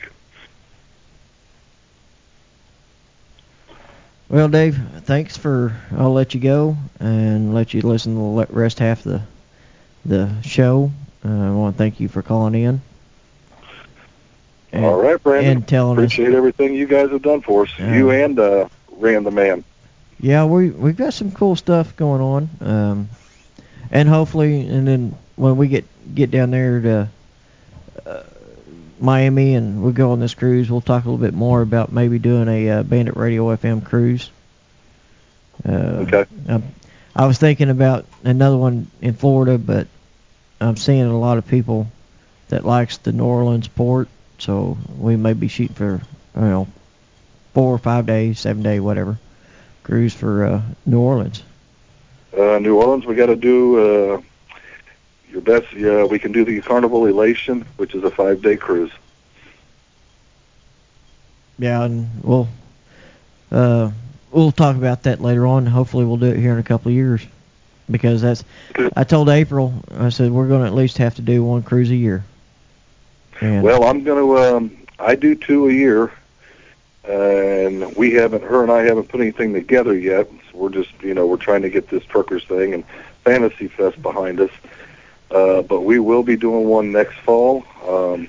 Well, 4.30 4.47
Dave, 4.47 4.80
thanks 5.02 5.36
for. 5.36 5.76
I'll 5.97 6.14
let 6.14 6.34
you 6.34 6.39
go 6.39 6.78
and 7.02 7.54
let 7.54 7.74
you 7.74 7.82
listen 7.82 8.16
to 8.16 8.45
the 8.45 8.54
rest 8.54 8.80
half 8.80 9.06
of 9.06 9.12
the 9.12 9.22
the 10.06 10.41
show. 10.41 10.91
Uh, 11.26 11.30
I 11.30 11.52
want 11.52 11.76
to 11.76 11.78
thank 11.78 11.99
you 11.99 12.08
for 12.08 12.22
calling 12.22 12.56
in. 12.56 12.82
And, 14.72 14.86
All 14.86 15.01
right, 15.01 15.22
Brandon. 15.22 15.57
And 15.57 15.67
telling 15.67 15.97
us. 15.99 16.13
Appreciate 16.13 16.34
everything 16.34 16.74
you 16.74 16.88
guys 16.88 17.09
have 17.11 17.22
done 17.22 17.41
for 17.41 17.63
us. 17.63 17.69
You 17.78 18.11
and 18.11 18.39
uh, 18.39 18.69
Rand 18.91 19.26
the 19.26 19.32
Man. 19.32 19.63
Yeah, 20.19 20.45
we 20.45 20.69
we've 20.69 20.95
got 20.95 21.13
some 21.13 21.32
cool 21.32 21.55
stuff 21.55 21.95
going 21.95 22.22
on, 22.22 22.49
um, 22.61 23.09
and 23.89 24.07
hopefully, 24.07 24.67
and 24.67 24.88
then 24.88 25.15
when 25.36 25.57
we 25.57 25.67
get 25.67 25.86
get 26.13 26.30
down 26.30 26.51
there 26.51 26.80
to 26.80 27.09
uh, 28.05 28.24
Miami 28.99 29.55
and 29.55 29.82
we 29.84 29.91
go 29.93 30.11
on 30.11 30.19
this 30.19 30.36
cruise, 30.36 30.69
we'll 30.69 30.80
talk 30.80 31.05
a 31.05 31.09
little 31.09 31.26
bit 31.26 31.34
more 31.34 31.61
about 31.63 31.91
maybe 31.91 32.19
doing 32.19 32.47
a 32.47 32.69
uh, 32.69 32.84
Bandit 32.84 33.15
Radio 33.17 33.45
FM 33.55 33.84
cruise. 33.84 34.30
Uh, 35.67 36.05
Okay. 36.07 36.26
I, 36.47 36.61
I 37.15 37.26
was 37.26 37.39
thinking 37.39 37.69
about 37.69 38.05
another 38.24 38.57
one 38.57 38.88
in 39.01 39.15
Florida, 39.15 39.57
but 39.57 39.88
I'm 40.61 40.78
seeing 40.78 41.01
a 41.01 41.19
lot 41.19 41.39
of 41.39 41.47
people 41.47 41.88
that 42.49 42.63
likes 42.65 42.97
the 42.97 43.11
New 43.11 43.26
Orleans 43.26 43.67
port, 43.67 44.07
so 44.42 44.76
we 44.98 45.16
may 45.16 45.34
be 45.34 45.48
shooting 45.48 45.76
for 45.76 46.02
you 46.36 46.42
know 46.42 46.68
four 47.54 47.74
or 47.74 47.78
five 47.78 48.06
days, 48.08 48.39
seven 48.39 48.64
day, 48.64 48.80
whatever 48.80 49.20
cruise 49.84 50.14
for 50.14 50.46
uh, 50.46 50.62
New 50.86 51.00
Orleans. 51.00 51.44
Uh, 52.38 52.60
New 52.60 52.78
Orleans, 52.80 53.06
we 53.06 53.16
got 53.16 53.28
to 53.28 53.36
do 53.36 53.78
uh, 53.78 54.22
your 55.30 55.42
best. 55.42 55.74
Yeah, 55.74 56.06
we 56.06 56.18
can 56.18 56.32
do 56.32 56.46
the 56.46 56.62
Carnival 56.62 57.06
Elation, 57.06 57.66
which 57.78 57.94
is 57.94 58.04
a 58.04 58.12
five-day 58.12 58.58
cruise. 58.58 58.92
Yeah, 61.60 61.84
and 61.84 62.10
we'll 62.24 62.48
uh, 63.52 63.92
we'll 64.32 64.52
talk 64.52 64.76
about 64.76 65.04
that 65.04 65.22
later 65.22 65.46
on. 65.46 65.68
Hopefully, 65.68 66.06
we'll 66.06 66.18
do 66.18 66.28
it 66.28 66.38
here 66.38 66.54
in 66.54 66.60
a 66.60 66.64
couple 66.64 66.89
of 66.89 66.96
years 66.96 67.22
because 67.89 68.22
that's. 68.22 68.44
I 68.96 69.04
told 69.04 69.30
April, 69.30 69.74
I 69.92 70.10
said 70.10 70.32
we're 70.32 70.48
going 70.48 70.62
to 70.62 70.68
at 70.68 70.74
least 70.74 70.98
have 70.98 71.16
to 71.16 71.22
do 71.22 71.44
one 71.44 71.62
cruise 71.62 71.92
a 71.92 71.96
year. 71.96 72.24
And 73.42 73.64
Well, 73.64 73.84
I'm 73.84 74.04
going 74.04 74.20
to. 74.20 74.38
Um, 74.38 74.78
I 75.00 75.16
do 75.16 75.36
two 75.36 75.68
a 75.68 75.74
year, 75.74 76.14
and 77.04 77.96
we 77.96 78.14
haven't. 78.14 78.44
Her 78.44 78.62
and 78.64 78.72
I 78.72 78.84
haven't 78.84 79.10
put 79.10 79.20
anything 79.20 79.54
together 79.54 79.98
yet. 79.98 80.30
So 80.52 80.58
we're 80.58 80.70
just, 80.70 80.92
you 81.02 81.14
know, 81.14 81.26
we're 81.26 81.38
trying 81.38 81.64
to 81.64 81.70
get 81.70 81.89
this 81.89 82.06
truckers 82.06 82.44
thing 82.46 82.74
and 82.74 82.84
Fantasy 83.24 83.68
Fest 83.68 84.02
behind 84.02 84.39
us. 84.39 84.52
Uh, 85.32 85.62
but 85.62 85.82
we 85.82 85.98
will 85.98 86.24
be 86.24 86.36
doing 86.36 86.68
one 86.68 86.92
next 86.92 87.18
fall. 87.20 87.66
Um, 87.88 88.28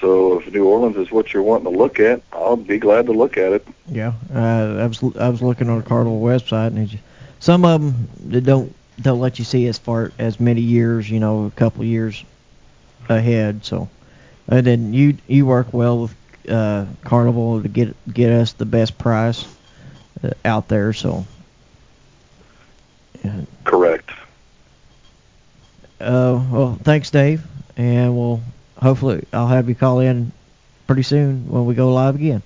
so 0.00 0.40
if 0.40 0.52
New 0.52 0.66
Orleans 0.66 0.96
is 0.96 1.10
what 1.10 1.32
you're 1.32 1.42
wanting 1.42 1.72
to 1.72 1.78
look 1.78 1.98
at, 2.00 2.20
I'll 2.32 2.56
be 2.56 2.78
glad 2.78 3.06
to 3.06 3.12
look 3.12 3.38
at 3.38 3.52
it. 3.52 3.66
Yeah, 3.88 4.12
uh, 4.34 4.38
I 4.78 4.86
was 4.86 5.02
I 5.16 5.28
was 5.28 5.40
looking 5.40 5.70
on 5.70 5.78
the 5.78 5.84
Carnival 5.84 6.20
website, 6.20 6.68
and 6.68 6.78
it's, 6.78 7.00
some 7.38 7.64
of 7.64 7.80
them 7.80 8.08
they 8.18 8.40
don't 8.40 8.74
don't 9.00 9.20
let 9.20 9.38
you 9.38 9.44
see 9.44 9.66
as 9.68 9.78
far 9.78 10.12
as 10.18 10.38
many 10.38 10.60
years, 10.60 11.08
you 11.08 11.20
know, 11.20 11.46
a 11.46 11.50
couple 11.52 11.84
years 11.84 12.24
ahead. 13.10 13.64
So, 13.64 13.88
and 14.48 14.66
then 14.66 14.92
you 14.92 15.16
you 15.26 15.46
work 15.46 15.72
well 15.72 16.02
with 16.02 16.14
uh, 16.48 16.86
Carnival 17.04 17.62
to 17.62 17.68
get 17.68 17.94
get 18.12 18.32
us 18.32 18.52
the 18.52 18.66
best 18.66 18.98
price 18.98 19.44
uh, 20.22 20.30
out 20.44 20.68
there. 20.68 20.92
So, 20.92 21.24
yeah. 23.24 23.40
Correct. 23.64 24.10
Uh, 26.00 26.44
well, 26.50 26.78
thanks, 26.82 27.10
Dave, 27.10 27.42
and 27.76 28.16
we'll 28.16 28.40
hopefully 28.80 29.26
I'll 29.32 29.48
have 29.48 29.68
you 29.68 29.74
call 29.74 30.00
in 30.00 30.32
pretty 30.86 31.02
soon 31.02 31.48
when 31.48 31.66
we 31.66 31.74
go 31.74 31.92
live 31.92 32.14
again. 32.14 32.42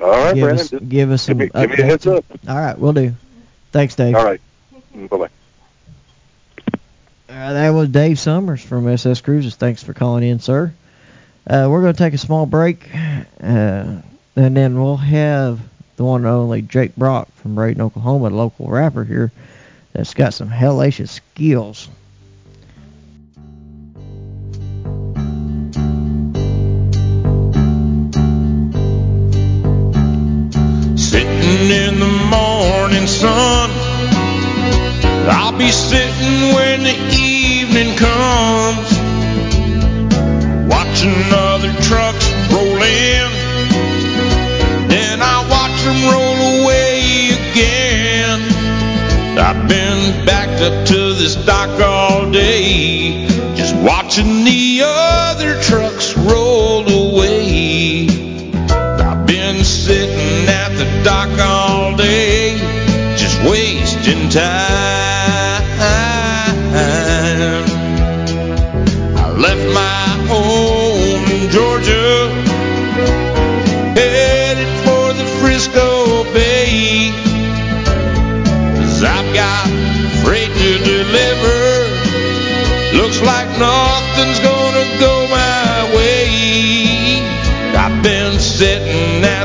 All 0.00 0.10
right, 0.10 0.34
give 0.34 0.44
Brandon. 0.44 0.78
us 0.78 0.84
give 0.88 1.10
us 1.10 1.22
some 1.22 1.38
give 1.38 1.54
me, 1.54 1.60
give 1.60 1.78
me 1.78 1.84
a 1.84 1.86
heads 1.86 2.06
up. 2.06 2.24
All 2.48 2.56
right, 2.56 2.78
we'll 2.78 2.92
do. 2.92 3.14
Thanks, 3.72 3.94
Dave. 3.94 4.14
All 4.14 4.24
right. 4.24 4.40
Bye 4.94 5.16
bye. 5.16 5.28
Uh, 7.34 7.52
that 7.52 7.70
was 7.70 7.88
Dave 7.88 8.16
Summers 8.16 8.62
from 8.62 8.86
SS 8.86 9.20
Cruises. 9.20 9.56
Thanks 9.56 9.82
for 9.82 9.92
calling 9.92 10.22
in, 10.22 10.38
sir. 10.38 10.72
Uh, 11.44 11.66
we're 11.68 11.80
going 11.80 11.92
to 11.92 11.98
take 11.98 12.14
a 12.14 12.18
small 12.18 12.46
break, 12.46 12.88
uh, 12.94 12.96
and 13.42 14.02
then 14.56 14.80
we'll 14.80 14.96
have 14.96 15.58
the 15.96 16.04
one 16.04 16.20
and 16.20 16.30
only 16.30 16.62
Jake 16.62 16.94
Brock 16.94 17.28
from 17.38 17.56
Braden, 17.56 17.82
Oklahoma, 17.82 18.28
a 18.28 18.30
local 18.30 18.68
rapper 18.68 19.02
here 19.02 19.32
that's 19.92 20.14
got 20.14 20.32
some 20.32 20.48
hellacious 20.48 21.08
skills. 21.08 21.88
Sitting 30.96 31.70
in 31.70 31.98
the 31.98 32.28
morning 32.30 33.08
sun. 33.08 33.70
I'll 35.26 35.56
be 35.56 35.70
sitting 35.70 36.54
when 36.54 36.82
the 36.82 37.23
evening 37.76 37.96
comes. 37.96 38.92
Watching 40.68 41.14
other 41.32 41.72
trucks 41.82 42.30
roll 42.52 42.82
in. 42.82 43.30
Then 44.88 45.20
I 45.20 45.44
watch 45.50 45.82
them 45.82 46.00
roll 46.12 46.62
away 46.62 47.30
again. 47.30 48.40
I've 49.38 49.68
been 49.68 50.24
backed 50.24 50.62
up 50.62 50.86
to 50.86 51.14
this 51.14 51.34
dock 51.34 51.80
all 51.80 52.30
day. 52.30 53.26
Just 53.56 53.74
watching 53.76 54.44
the 54.44 54.82
other 54.84 55.60
trucks 55.62 56.16
roll 56.16 56.88
away. 56.88 58.06
I've 58.70 59.26
been 59.26 59.64
sitting 59.64 60.48
at 60.48 60.68
the 60.76 61.02
dock 61.02 61.38
all 61.40 61.96
day, 61.96 62.56
just 63.16 63.42
wasting 63.42 64.28
time. 64.28 64.63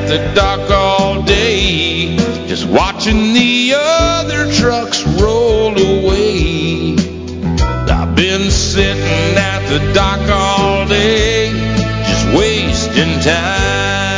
The 0.09 0.17
dock 0.33 0.71
all 0.71 1.21
day, 1.21 2.17
just 2.47 2.65
watching 2.65 3.31
the 3.33 3.73
other 3.75 4.51
trucks 4.53 5.05
roll 5.21 5.77
away. 5.77 6.95
I've 7.87 8.15
been 8.15 8.49
sitting 8.49 9.37
at 9.37 9.69
the 9.69 9.93
dock 9.93 10.27
all 10.31 10.87
day, 10.87 11.51
just 12.07 12.25
wasting 12.35 13.19
time. 13.19 14.09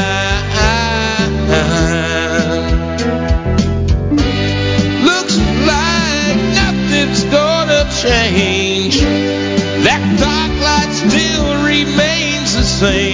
Looks 5.03 5.37
like 5.67 6.37
nothing's 6.55 7.25
gonna 7.25 7.83
change. 8.01 9.01
That 9.83 10.01
dock 10.23 10.51
light 10.63 10.93
still 10.93 11.65
remains 11.65 12.55
the 12.55 12.63
same. 12.63 13.10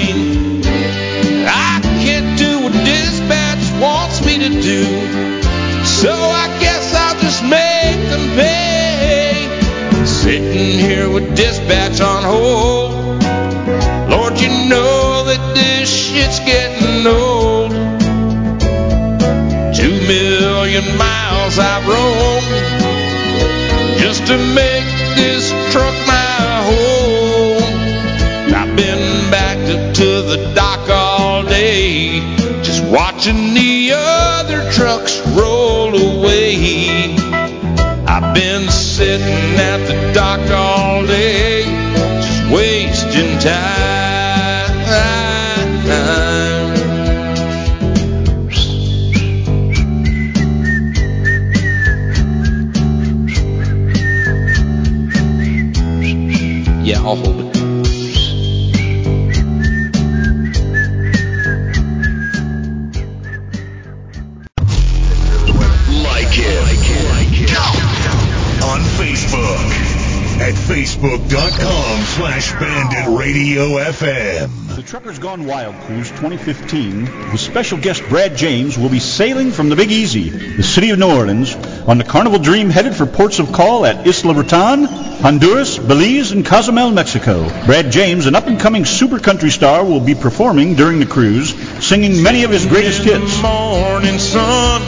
The 75.17 75.23
Gone 75.23 75.47
Wild 75.47 75.73
Cruise 75.79 76.11
2015 76.11 77.31
with 77.31 77.39
special 77.39 77.79
guest 77.79 78.03
Brad 78.07 78.37
James 78.37 78.77
will 78.77 78.89
be 78.89 78.99
sailing 78.99 79.49
from 79.49 79.67
the 79.67 79.75
Big 79.75 79.89
Easy, 79.89 80.29
the 80.29 80.61
city 80.61 80.91
of 80.91 80.99
New 80.99 81.07
Orleans, 81.07 81.55
on 81.87 81.97
the 81.97 82.03
Carnival 82.03 82.37
Dream 82.37 82.69
headed 82.69 82.95
for 82.95 83.07
ports 83.07 83.39
of 83.39 83.51
call 83.51 83.87
at 83.87 84.05
Isla 84.05 84.35
Roatan, 84.35 84.83
Honduras, 84.83 85.79
Belize, 85.79 86.33
and 86.33 86.45
Cozumel, 86.45 86.91
Mexico. 86.91 87.49
Brad 87.65 87.91
James, 87.91 88.27
an 88.27 88.35
up-and-coming 88.35 88.85
super 88.85 89.17
country 89.17 89.49
star, 89.49 89.83
will 89.83 90.01
be 90.01 90.13
performing 90.13 90.75
during 90.75 90.99
the 90.99 91.07
cruise, 91.07 91.55
singing 91.83 92.21
many 92.21 92.43
of 92.43 92.51
his 92.51 92.67
greatest 92.67 93.01
hits. 93.01 93.41
Morning 93.41 94.19
sun. 94.19 94.83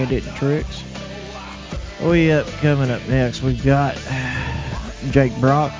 Bandit 0.03 0.35
Tricks. 0.35 0.83
We 2.01 2.29
up 2.33 2.45
coming 2.59 2.91
up 2.91 3.07
next. 3.07 3.41
We've 3.41 3.63
got 3.63 3.95
Jake 5.11 5.33
Brock, 5.39 5.71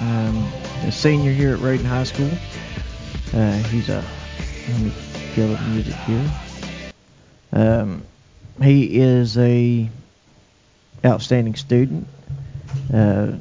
um, 0.00 0.52
a 0.82 0.90
senior 0.90 1.30
here 1.30 1.54
at 1.54 1.60
Reydon 1.60 1.84
High 1.84 2.02
School. 2.02 2.30
Uh, 3.32 3.52
he's 3.68 3.88
a 3.88 4.04
let 4.68 4.80
me 4.80 4.92
kill 5.34 5.54
the 5.54 5.60
music 5.68 5.94
here. 5.94 6.30
Um, 7.52 8.02
he 8.60 8.98
is 8.98 9.38
a 9.38 9.88
outstanding 11.04 11.54
student. 11.54 12.08
Uh, 12.92 13.34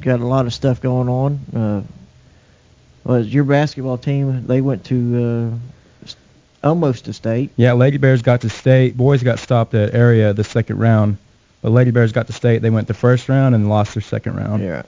got 0.00 0.20
a 0.20 0.26
lot 0.26 0.44
of 0.44 0.52
stuff 0.52 0.82
going 0.82 1.08
on. 1.08 1.40
Uh, 1.56 1.82
was 3.02 3.32
your 3.32 3.44
basketball 3.44 3.96
team? 3.96 4.46
They 4.46 4.60
went 4.60 4.84
to 4.86 5.54
uh, 5.54 5.58
almost 6.62 7.06
to 7.06 7.12
state. 7.12 7.50
Yeah, 7.56 7.72
Lady 7.72 7.98
Bears 7.98 8.22
got 8.22 8.42
to 8.42 8.48
state. 8.48 8.96
Boys 8.96 9.22
got 9.22 9.38
stopped 9.38 9.74
at 9.74 9.94
area 9.94 10.32
the 10.32 10.44
second 10.44 10.78
round, 10.78 11.18
but 11.60 11.70
Lady 11.70 11.90
Bears 11.90 12.12
got 12.12 12.26
to 12.26 12.32
state. 12.32 12.62
They 12.62 12.70
went 12.70 12.88
the 12.88 12.94
first 12.94 13.28
round 13.28 13.54
and 13.54 13.68
lost 13.68 13.94
their 13.94 14.02
second 14.02 14.36
round. 14.36 14.62
Yeah. 14.62 14.82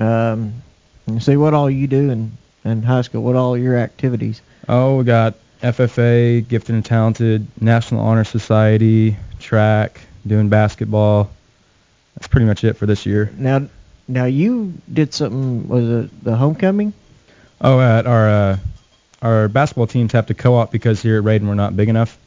Um, 0.00 0.62
see 1.20 1.36
what 1.36 1.54
all 1.54 1.70
you 1.70 1.86
do 1.86 2.10
in 2.10 2.36
in 2.64 2.82
high 2.82 3.02
school. 3.02 3.22
What 3.22 3.36
all 3.36 3.56
your 3.56 3.76
activities? 3.76 4.40
Oh, 4.68 4.98
we 4.98 5.04
got 5.04 5.34
FFA, 5.62 6.46
Gifted 6.46 6.74
and 6.74 6.84
Talented, 6.84 7.46
National 7.60 8.00
Honor 8.00 8.24
Society, 8.24 9.16
track, 9.38 10.00
doing 10.26 10.48
basketball. 10.48 11.30
That's 12.14 12.28
pretty 12.28 12.46
much 12.46 12.64
it 12.64 12.74
for 12.74 12.86
this 12.86 13.06
year. 13.06 13.32
Now, 13.36 13.68
now 14.08 14.24
you 14.24 14.74
did 14.92 15.14
something. 15.14 15.68
Was 15.68 15.88
it 15.88 16.24
the 16.24 16.36
homecoming? 16.36 16.92
Oh, 17.60 17.80
at 17.80 18.06
our 18.06 18.28
uh, 18.28 18.58
our 19.22 19.48
basketball 19.48 19.86
teams 19.86 20.12
have 20.12 20.26
to 20.26 20.34
co-op 20.34 20.70
because 20.70 21.00
here 21.00 21.18
at 21.18 21.24
Reydon 21.24 21.46
we're 21.46 21.54
not 21.54 21.76
big 21.76 21.88
enough. 21.88 22.18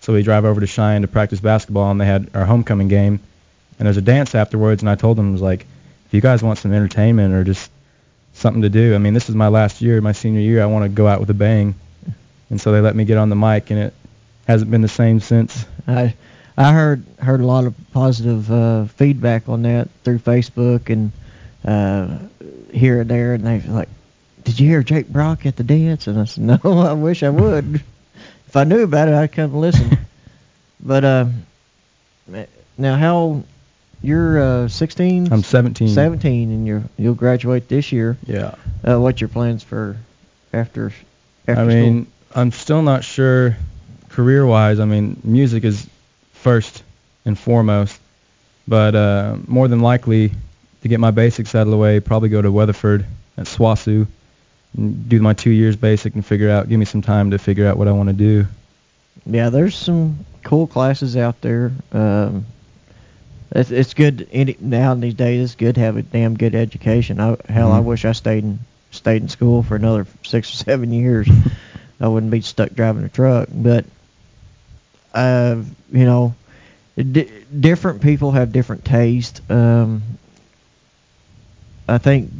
So 0.00 0.12
we 0.12 0.22
drive 0.22 0.44
over 0.44 0.60
to 0.60 0.66
Cheyenne 0.66 1.02
to 1.02 1.08
practice 1.08 1.40
basketball, 1.40 1.90
and 1.90 2.00
they 2.00 2.06
had 2.06 2.30
our 2.34 2.44
homecoming 2.44 2.88
game, 2.88 3.20
and 3.78 3.86
there's 3.86 3.96
a 3.96 4.02
dance 4.02 4.34
afterwards. 4.34 4.82
And 4.82 4.90
I 4.90 4.96
told 4.96 5.16
them 5.16 5.30
I 5.30 5.32
was 5.32 5.40
like, 5.40 5.66
if 6.06 6.14
you 6.14 6.20
guys 6.20 6.42
want 6.42 6.58
some 6.58 6.72
entertainment 6.72 7.34
or 7.34 7.42
just 7.42 7.70
something 8.34 8.62
to 8.62 8.68
do, 8.68 8.94
I 8.94 8.98
mean, 8.98 9.14
this 9.14 9.28
is 9.28 9.34
my 9.34 9.48
last 9.48 9.80
year, 9.80 10.00
my 10.00 10.12
senior 10.12 10.40
year. 10.40 10.62
I 10.62 10.66
want 10.66 10.84
to 10.84 10.90
go 10.90 11.06
out 11.06 11.20
with 11.20 11.30
a 11.30 11.34
bang, 11.34 11.74
and 12.50 12.60
so 12.60 12.70
they 12.70 12.80
let 12.80 12.94
me 12.94 13.04
get 13.04 13.16
on 13.16 13.30
the 13.30 13.36
mic, 13.36 13.70
and 13.70 13.80
it 13.80 13.94
hasn't 14.46 14.70
been 14.70 14.82
the 14.82 14.88
same 14.88 15.20
since. 15.20 15.64
I 15.88 16.14
I 16.56 16.72
heard 16.72 17.04
heard 17.18 17.40
a 17.40 17.46
lot 17.46 17.64
of 17.64 17.74
positive 17.92 18.52
uh, 18.52 18.84
feedback 18.84 19.48
on 19.48 19.62
that 19.62 19.88
through 20.04 20.18
Facebook 20.18 20.90
and 20.90 21.12
uh, 21.64 22.18
here 22.72 23.00
and 23.00 23.10
there, 23.10 23.32
and 23.32 23.44
they 23.44 23.60
like, 23.62 23.88
"Did 24.44 24.60
you 24.60 24.68
hear 24.68 24.82
Jake 24.82 25.08
Brock 25.08 25.46
at 25.46 25.56
the 25.56 25.64
dance?" 25.64 26.06
And 26.06 26.18
I 26.18 26.24
said, 26.24 26.44
"No, 26.44 26.58
I 26.64 26.92
wish 26.92 27.22
I 27.22 27.30
would. 27.30 27.82
if 28.46 28.56
I 28.56 28.64
knew 28.64 28.82
about 28.82 29.08
it, 29.08 29.14
I'd 29.14 29.32
come 29.32 29.50
and 29.50 29.60
listen." 29.60 29.98
but 30.80 31.04
uh, 31.04 31.26
now, 32.78 32.96
how 32.96 33.42
you're 34.02 34.64
uh, 34.64 34.68
16? 34.68 35.32
I'm 35.32 35.42
17. 35.42 35.88
17, 35.88 36.50
and 36.50 36.66
you're 36.66 36.82
you'll 36.98 37.14
graduate 37.14 37.68
this 37.68 37.90
year. 37.90 38.16
Yeah. 38.26 38.54
Uh, 38.86 39.00
what's 39.00 39.20
your 39.20 39.28
plans 39.28 39.62
for 39.62 39.96
after 40.52 40.92
after 41.48 41.60
I 41.60 41.64
mean, 41.64 42.06
I'm 42.34 42.52
still 42.52 42.82
not 42.82 43.04
sure 43.04 43.56
career-wise. 44.10 44.78
I 44.78 44.84
mean, 44.84 45.20
music 45.24 45.64
is 45.64 45.88
first 46.32 46.82
and 47.24 47.38
foremost, 47.38 47.98
but 48.68 48.94
uh, 48.94 49.36
more 49.46 49.68
than 49.68 49.80
likely 49.80 50.32
to 50.82 50.88
get 50.88 51.00
my 51.00 51.10
basics 51.10 51.54
out 51.54 51.62
of 51.62 51.70
the 51.70 51.76
way, 51.76 52.00
probably 52.00 52.28
go 52.28 52.42
to 52.42 52.52
Weatherford 52.52 53.06
at 53.36 53.46
SWOSU 53.46 53.96
and 53.96 54.06
do 54.76 55.20
my 55.20 55.32
two 55.32 55.50
years 55.50 55.76
basic 55.76 56.14
and 56.14 56.24
figure 56.24 56.50
out, 56.50 56.68
give 56.68 56.78
me 56.78 56.84
some 56.84 57.02
time 57.02 57.30
to 57.30 57.38
figure 57.38 57.66
out 57.66 57.76
what 57.76 57.88
I 57.88 57.92
want 57.92 58.08
to 58.08 58.14
do. 58.14 58.46
Yeah, 59.26 59.50
there's 59.50 59.76
some 59.76 60.18
cool 60.42 60.66
classes 60.66 61.16
out 61.16 61.40
there. 61.40 61.72
Um, 61.92 62.44
it's, 63.52 63.70
it's 63.70 63.94
good 63.94 64.28
any, 64.32 64.56
now 64.60 64.92
in 64.92 65.00
these 65.00 65.14
days. 65.14 65.44
It's 65.44 65.54
good 65.54 65.76
to 65.76 65.80
have 65.80 65.96
a 65.96 66.02
damn 66.02 66.36
good 66.36 66.54
education. 66.54 67.20
I, 67.20 67.36
hell, 67.48 67.72
I 67.72 67.80
Mhm. 67.80 67.84
wish 67.84 68.04
I 68.04 68.12
stayed 68.12 68.44
in 68.44 68.58
stayed 68.90 69.22
in 69.22 69.28
school 69.28 69.62
for 69.62 69.74
another 69.76 70.06
six 70.24 70.52
or 70.52 70.56
seven 70.56 70.92
years. 70.92 71.28
I 72.00 72.06
wouldn't 72.08 72.30
be 72.32 72.40
stuck 72.40 72.70
driving 72.74 73.04
a 73.04 73.08
truck. 73.08 73.48
But 73.52 73.84
uh, 75.14 75.62
you 75.92 76.04
know, 76.04 76.34
di- 76.96 77.30
different 77.58 78.02
people 78.02 78.32
have 78.32 78.52
different 78.52 78.84
taste. 78.84 79.40
Um, 79.50 80.02
I 81.88 81.98
think 81.98 82.30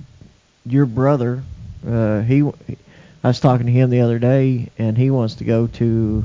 your 0.67 0.87
brother, 0.87 1.43
uh, 1.87 2.21
he, 2.23 2.43
I 2.43 3.29
was 3.29 3.41
talking 3.41 3.67
to 3.67 3.73
him 3.73 3.91
the 3.91 4.01
other 4.01 4.19
day, 4.19 4.71
and 4.79 4.97
he 4.97 5.11
wants 5.11 5.37
to 5.37 5.45
go 5.45 5.67
to 5.67 6.25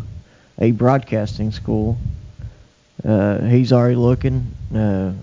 a 0.59 0.71
broadcasting 0.71 1.51
school. 1.51 1.97
Uh, 3.03 3.41
he's 3.41 3.71
already 3.71 3.95
looking, 3.95 4.53
uh, 4.75 5.13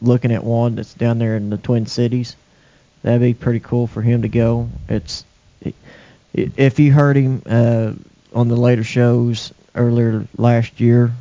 looking 0.00 0.32
at 0.32 0.44
one 0.44 0.76
that's 0.76 0.94
down 0.94 1.18
there 1.18 1.36
in 1.36 1.50
the 1.50 1.56
Twin 1.56 1.86
Cities. 1.86 2.36
That'd 3.02 3.20
be 3.20 3.34
pretty 3.34 3.60
cool 3.60 3.86
for 3.86 4.02
him 4.02 4.22
to 4.22 4.28
go. 4.28 4.68
It's 4.88 5.24
i 5.64 5.72
if 6.34 6.78
you 6.78 6.92
heard 6.92 7.16
him 7.16 7.42
uh, 7.46 7.92
on 8.34 8.48
the 8.48 8.56
later 8.56 8.84
shows 8.84 9.54
earlier 9.74 10.26
last 10.36 10.80
year, 10.80 11.12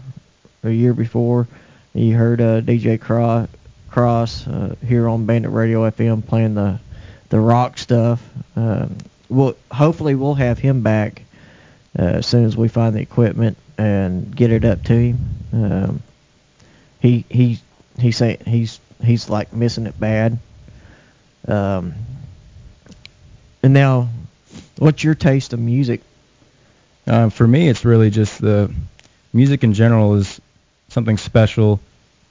a 0.64 0.69
year 0.69 0.93
before, 0.93 1.47
you 1.93 2.15
heard 2.15 2.41
uh, 2.41 2.61
DJ 2.61 2.99
Cross, 2.99 3.47
Cross 3.89 4.47
uh, 4.47 4.76
here 4.85 5.07
on 5.07 5.26
Bandit 5.26 5.52
Radio 5.52 5.89
FM 5.89 6.26
playing 6.26 6.56
the 6.56 6.80
the 7.30 7.39
rock 7.39 7.77
stuff. 7.77 8.22
Um, 8.56 8.97
we'll 9.30 9.56
hopefully 9.72 10.15
we'll 10.15 10.35
have 10.35 10.60
him 10.60 10.81
back 10.81 11.23
uh, 11.97 12.03
as 12.03 12.27
soon 12.27 12.45
as 12.45 12.56
we 12.56 12.68
find 12.68 12.95
the 12.95 13.02
equipment 13.02 13.57
and 13.77 14.35
get 14.35 14.52
it 14.52 14.65
up 14.65 14.84
to 14.84 14.93
him. 14.93 15.19
Um, 15.53 16.03
he 16.99 17.26
he 17.30 17.60
he 17.99 18.11
say 18.11 18.38
he's 18.45 18.80
he's 19.03 19.30
like 19.30 19.53
missing 19.53 19.85
it 19.85 19.99
bad. 19.99 20.38
Um, 21.47 21.93
and 23.61 23.73
now, 23.73 24.10
what's 24.77 25.03
your 25.03 25.15
taste 25.15 25.53
of 25.53 25.60
music? 25.60 26.02
Uh, 27.07 27.30
for 27.30 27.47
me, 27.47 27.68
it's 27.68 27.85
really 27.85 28.10
just 28.10 28.41
the 28.41 28.73
music 29.34 29.64
in 29.64 29.73
general 29.73 30.15
is 30.15 30.41
something 30.89 31.18
special, 31.18 31.80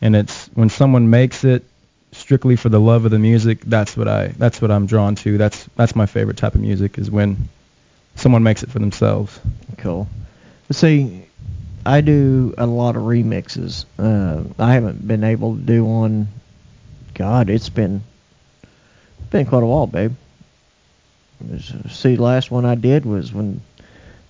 and 0.00 0.16
it's 0.16 0.46
when 0.54 0.68
someone 0.68 1.10
makes 1.10 1.44
it 1.44 1.64
strictly 2.24 2.56
for 2.56 2.70
the 2.70 2.80
love 2.80 3.04
of 3.04 3.10
the 3.10 3.18
music. 3.18 3.60
That's 3.66 3.98
what 3.98 4.08
I 4.08 4.28
that's 4.28 4.62
what 4.62 4.70
I'm 4.70 4.86
drawn 4.86 5.14
to. 5.16 5.36
That's 5.36 5.68
that's 5.76 5.94
my 5.94 6.06
favorite 6.06 6.38
type 6.38 6.54
of 6.54 6.62
music 6.62 6.96
is 6.96 7.10
when 7.10 7.50
someone 8.14 8.42
makes 8.42 8.62
it 8.62 8.70
for 8.70 8.78
themselves. 8.78 9.38
Cool. 9.76 10.08
See, 10.70 11.26
I 11.84 12.00
do 12.00 12.54
a 12.56 12.64
lot 12.64 12.96
of 12.96 13.02
remixes. 13.02 13.84
Uh, 13.98 14.42
I 14.58 14.72
haven't 14.72 15.06
been 15.06 15.22
able 15.22 15.54
to 15.54 15.60
do 15.60 15.84
one. 15.84 16.28
God, 17.12 17.50
it's 17.50 17.68
been 17.68 18.02
been 19.28 19.44
quite 19.44 19.62
a 19.62 19.66
while, 19.66 19.86
babe. 19.86 20.14
See, 21.90 22.16
last 22.16 22.50
one 22.50 22.64
I 22.64 22.74
did 22.74 23.04
was 23.04 23.34
when 23.34 23.60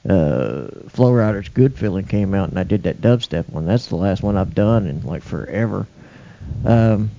uh, 0.09 0.67
Flo 0.89 1.13
Rida's 1.13 1.49
Good 1.49 1.79
Feeling 1.79 2.07
came 2.07 2.35
out, 2.35 2.49
and 2.49 2.59
I 2.59 2.65
did 2.65 2.83
that 2.83 3.01
dubstep 3.01 3.49
one. 3.51 3.67
That's 3.67 3.87
the 3.87 3.97
last 3.97 4.21
one 4.21 4.37
I've 4.37 4.55
done 4.55 4.89
in 4.89 5.03
like 5.03 5.23
forever. 5.23 5.87
Um, 6.65 7.13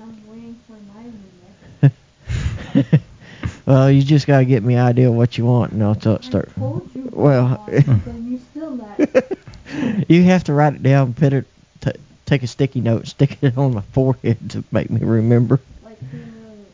I'm 0.00 0.28
waiting 0.28 0.56
for 0.66 0.76
my 0.94 1.90
well, 3.66 3.90
you 3.90 4.02
just 4.02 4.26
gotta 4.26 4.44
get 4.44 4.62
me 4.62 4.74
an 4.74 4.80
idea 4.80 5.08
of 5.08 5.14
what 5.14 5.36
you 5.36 5.44
want, 5.44 5.72
and 5.72 5.82
I'll 5.82 5.94
t- 5.94 6.16
start. 6.22 6.48
I 6.56 6.60
told 6.60 6.90
you 6.94 7.08
Well, 7.12 7.60
I 7.68 7.70
wanted, 7.70 7.88
and 8.06 8.30
you 8.30 8.38
still 8.50 8.70
not. 8.70 8.98
you 10.08 10.22
have 10.24 10.44
to 10.44 10.52
write 10.52 10.74
it 10.74 10.82
down, 10.82 11.14
put 11.14 11.32
it, 11.32 11.46
t- 11.80 11.92
take 12.26 12.42
a 12.42 12.46
sticky 12.46 12.80
note, 12.80 13.06
stick 13.06 13.38
it 13.42 13.56
on 13.58 13.74
my 13.74 13.82
forehead 13.92 14.50
to 14.50 14.64
make 14.72 14.90
me 14.90 15.00
remember. 15.00 15.60
like 15.84 15.96
you 16.12 16.18
really 16.40 16.66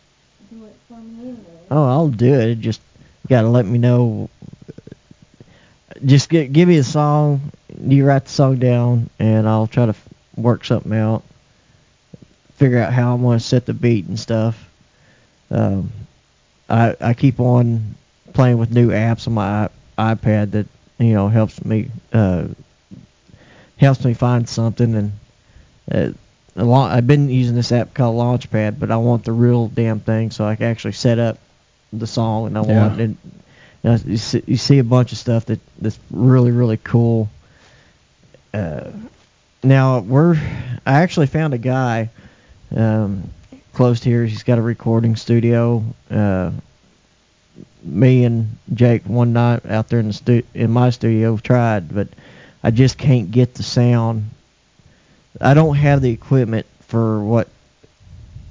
do 0.51 0.65
it 0.67 0.77
for 0.89 0.99
me. 0.99 1.37
Oh, 1.71 1.85
I'll 1.85 2.09
do 2.09 2.35
it. 2.35 2.57
Just 2.61 2.81
you 3.25 3.29
gotta 3.31 3.49
let 3.49 3.67
me 3.67 3.79
know. 3.79 4.31
Just 6.05 6.31
gi- 6.31 6.49
give 6.49 6.69
me 6.69 6.77
a 6.77 6.85
song. 6.85 7.41
You 7.81 8.07
write 8.07 8.25
the 8.27 8.31
song 8.31 8.57
down, 8.57 9.11
and 9.19 9.49
I'll 9.49 9.67
try 9.67 9.87
to 9.87 9.91
f- 9.91 10.09
work 10.37 10.65
something 10.65 10.93
out. 10.93 11.23
Figure 12.59 12.79
out 12.81 12.93
how 12.93 13.15
I'm 13.15 13.23
gonna 13.23 13.41
set 13.41 13.67
the 13.67 13.73
beat 13.75 14.07
and 14.07 14.19
stuff. 14.19 14.69
Um, 15.51 15.93
I 16.69 16.95
I 17.01 17.15
keep 17.15 17.41
on 17.41 17.95
playing 18.35 18.59
with 18.59 18.71
new 18.73 18.91
apps 18.91 19.27
on 19.27 19.35
my 19.35 19.69
iPad 19.97 20.51
that 20.53 20.67
you 20.99 21.15
know 21.15 21.29
helps 21.29 21.65
me 21.65 21.91
uh, 22.13 22.49
helps 23.79 24.05
me 24.05 24.15
find 24.15 24.49
something 24.49 24.95
and. 24.95 25.13
Uh, 25.91 26.13
a 26.57 26.65
lot, 26.65 26.91
I've 26.91 27.07
been 27.07 27.31
using 27.31 27.55
this 27.55 27.71
app 27.71 27.95
called 27.95 28.17
Launchpad, 28.17 28.81
but 28.81 28.91
I 28.91 28.97
want 28.97 29.25
the 29.25 29.31
real 29.33 29.69
damn 29.69 30.01
thing 30.01 30.33
so 30.33 30.45
I 30.45 30.57
can 30.57 30.67
actually 30.67 30.93
set 30.93 31.21
up 31.21 31.39
the 31.93 32.07
song 32.07 32.49
and 32.49 32.59
I 32.59 32.63
Yeah. 32.65 32.89
want 32.89 33.01
it. 33.01 33.11
You, 33.11 33.17
know, 33.85 33.99
you, 34.05 34.17
see, 34.17 34.43
you 34.45 34.57
see 34.57 34.79
a 34.81 34.85
bunch 34.85 35.13
of 35.13 35.19
stuff 35.19 35.47
that 35.47 35.61
that's 35.81 35.99
really 36.11 36.51
really 36.51 36.77
cool. 36.79 37.29
Uh, 38.53 38.91
now 39.63 40.01
we're 40.01 40.35
I 40.85 41.01
actually 41.03 41.29
found 41.29 41.55
a 41.55 41.59
guy 41.59 42.11
um, 42.75 43.31
close 43.73 44.01
to 44.01 44.09
here. 44.11 44.25
He's 44.25 44.43
got 44.43 44.59
a 44.59 44.63
recording 44.63 45.17
studio. 45.17 45.83
Uh, 46.11 46.51
me 47.83 48.25
and 48.25 48.57
Jake 48.75 49.05
one 49.05 49.33
night 49.33 49.65
out 49.67 49.89
there 49.89 50.01
in 50.01 50.09
the 50.09 50.13
stu- 50.13 50.43
in 50.55 50.71
my 50.71 50.91
studio 50.91 51.37
tried, 51.37 51.95
but 51.95 52.09
I 52.63 52.71
just 52.71 52.99
can't 52.99 53.31
get 53.31 53.55
the 53.55 53.63
sound. 53.63 54.31
I 55.41 55.55
don't 55.55 55.77
have 55.77 56.03
the 56.03 56.11
equipment 56.11 56.67
for 56.89 57.23
what 57.23 57.49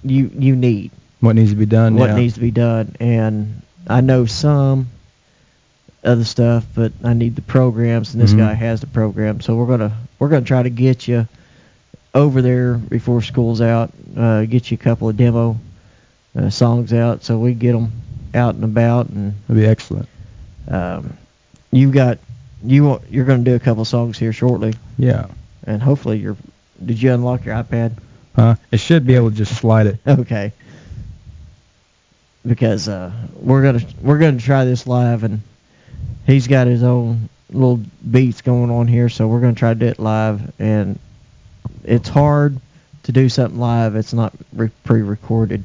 you 0.04 0.32
you 0.38 0.56
need. 0.56 0.92
What 1.20 1.36
needs 1.36 1.50
to 1.50 1.56
be 1.56 1.66
done? 1.66 1.96
what 1.96 2.12
yeah. 2.12 2.16
needs 2.16 2.36
to 2.36 2.40
be 2.40 2.52
done, 2.52 2.96
and 3.00 3.62
I 3.88 4.02
know 4.02 4.26
some 4.26 4.88
other 6.04 6.24
stuff, 6.24 6.66
but 6.76 6.94
I 7.04 7.14
need 7.14 7.36
the 7.36 7.42
programs, 7.42 8.14
and 8.14 8.22
this 8.24 8.34
Mhm. 8.34 8.38
guy 8.38 8.54
has 8.54 8.80
the 8.82 8.88
program, 8.88 9.42
so 9.42 9.56
we're 9.56 9.66
gonna 9.66 9.94
we're 10.20 10.30
gonna 10.30 10.46
try 10.46 10.64
to 10.64 10.70
get 10.70 11.08
you 11.08 11.28
over 12.18 12.42
there 12.42 12.74
before 12.76 13.22
school's 13.22 13.62
out, 13.62 13.92
uh, 14.18 14.44
get 14.46 14.72
you 14.72 14.76
a 14.76 14.78
couple 14.84 15.08
of 15.08 15.16
demo 15.18 15.58
uh, 16.36 16.50
songs 16.50 16.92
out, 16.92 17.24
so 17.24 17.38
we 17.38 17.54
get 17.54 17.74
them 17.74 17.92
out 18.34 18.56
and 18.56 18.64
about, 18.64 19.08
and 19.10 19.34
That'd 19.48 19.62
be 19.64 19.68
excellent. 19.68 20.10
um, 20.68 21.16
you 21.72 21.92
got 21.92 22.18
you 22.64 22.84
want 22.86 23.04
you're 23.12 23.26
gonna 23.26 23.44
do 23.44 23.56
a 23.56 23.60
couple 23.60 23.86
songs 23.86 24.18
here 24.18 24.34
shortly, 24.34 24.74
Yeah. 24.98 25.28
and 25.66 25.82
hopefully 25.82 26.18
you're. 26.20 26.36
Did 26.84 27.02
you 27.02 27.14
unlock 27.14 27.46
your 27.46 27.56
iPad? 27.56 27.94
Huh? 28.36 28.56
It 28.72 28.80
should 28.80 29.06
be 29.06 29.16
able 29.16 29.32
to 29.32 29.36
just 29.36 29.56
slide 29.56 29.88
it. 29.88 30.00
Okay. 30.08 30.52
Because 32.46 32.88
uh, 32.88 33.12
we're 33.42 33.62
gonna 33.64 33.86
we're 34.02 34.20
gonna 34.20 34.40
try 34.40 34.64
this 34.66 34.88
live, 34.88 35.24
and 35.24 35.42
he's 36.26 36.48
got 36.48 36.68
his 36.68 36.82
own 36.84 37.30
little 37.52 37.82
beats 38.10 38.42
going 38.42 38.70
on 38.72 38.88
here, 38.88 39.10
so 39.10 39.28
we're 39.28 39.42
gonna 39.42 39.54
try 39.54 39.74
to 39.74 39.80
do 39.80 39.86
it 39.88 40.00
live. 40.00 40.54
And 40.60 40.98
it's 41.84 42.10
hard 42.10 42.60
to 43.04 43.12
do 43.12 43.30
something 43.30 43.60
live. 43.60 43.96
It's 43.96 44.14
not 44.14 44.34
re- 44.54 44.72
pre-recorded. 44.84 45.64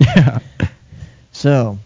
Yeah. 0.00 0.38
So 1.32 1.78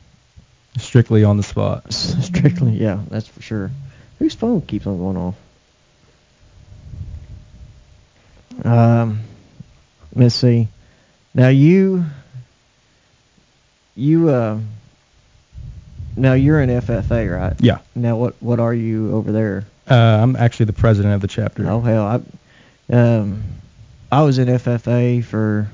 Strictly 0.79 1.23
on 1.25 1.37
the 1.37 1.43
spot. 1.43 1.93
strictly, 1.93 2.73
yeah, 2.73 3.01
that's 3.11 3.27
for 3.29 3.43
sure. 3.43 3.71
Whose 4.19 4.35
phone 4.35 4.63
keeps 4.63 4.87
on 4.87 4.97
going 4.99 5.17
off? 5.17 5.35
Um, 8.65 9.21
let's 10.15 10.35
see. 10.35 10.69
Now 11.35 11.49
you, 11.49 12.05
you, 13.97 14.29
uh, 14.31 14.59
now 16.17 16.35
you're 16.35 16.61
in 16.61 16.71
FFA, 16.71 17.35
right? 17.39 17.55
Yeah. 17.61 17.79
Now 17.95 18.17
what, 18.17 18.35
what 18.41 18.61
are 18.61 18.75
you 18.75 19.13
over 19.15 19.33
there? 19.33 19.65
Uh, 19.91 19.95
I'm 19.95 20.37
actually 20.37 20.67
the 20.67 20.73
president 20.75 21.15
of 21.15 21.21
the 21.21 21.29
chapter. 21.29 21.69
Oh 21.69 21.81
hell, 21.81 22.05
I, 22.07 22.21
um, 22.91 23.43
I 24.11 24.23
was 24.23 24.39
in 24.39 24.49
FFA 24.49 25.25
for 25.25 25.69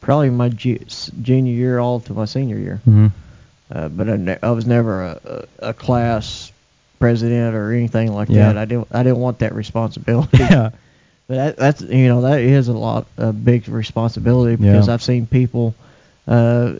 probably 0.00 0.30
my 0.30 0.48
ju- 0.48 0.84
junior 1.22 1.52
year 1.52 1.78
all 1.78 2.00
to 2.00 2.12
my 2.14 2.24
senior 2.24 2.58
year. 2.58 2.76
hmm 2.84 3.08
Uh, 3.70 3.88
but 3.88 4.08
I, 4.08 4.16
ne- 4.16 4.38
I 4.42 4.50
was 4.50 4.66
never 4.66 5.02
a, 5.02 5.20
a, 5.60 5.68
a 5.70 5.74
class 5.74 6.52
president 6.98 7.54
or 7.54 7.72
anything 7.72 8.12
like 8.12 8.28
Yeah. 8.28 8.52
that. 8.52 8.58
I 8.58 8.64
didn't 8.66 8.88
I 8.92 9.02
didn't 9.02 9.18
want 9.18 9.38
that 9.40 9.54
responsibility. 9.54 10.38
Yeah. 10.50 10.70
But 11.28 11.34
that, 11.36 11.56
that's 11.56 11.80
you 11.80 12.08
know 12.08 12.22
that 12.22 12.40
is 12.40 12.68
a 12.68 12.72
lot 12.72 13.06
a 13.16 13.32
big 13.32 13.68
responsibility 13.68 14.56
because 14.56 14.88
Yeah. 14.88 14.94
I've 14.94 15.02
seen 15.02 15.26
people. 15.26 15.74
Uh, 16.26 16.74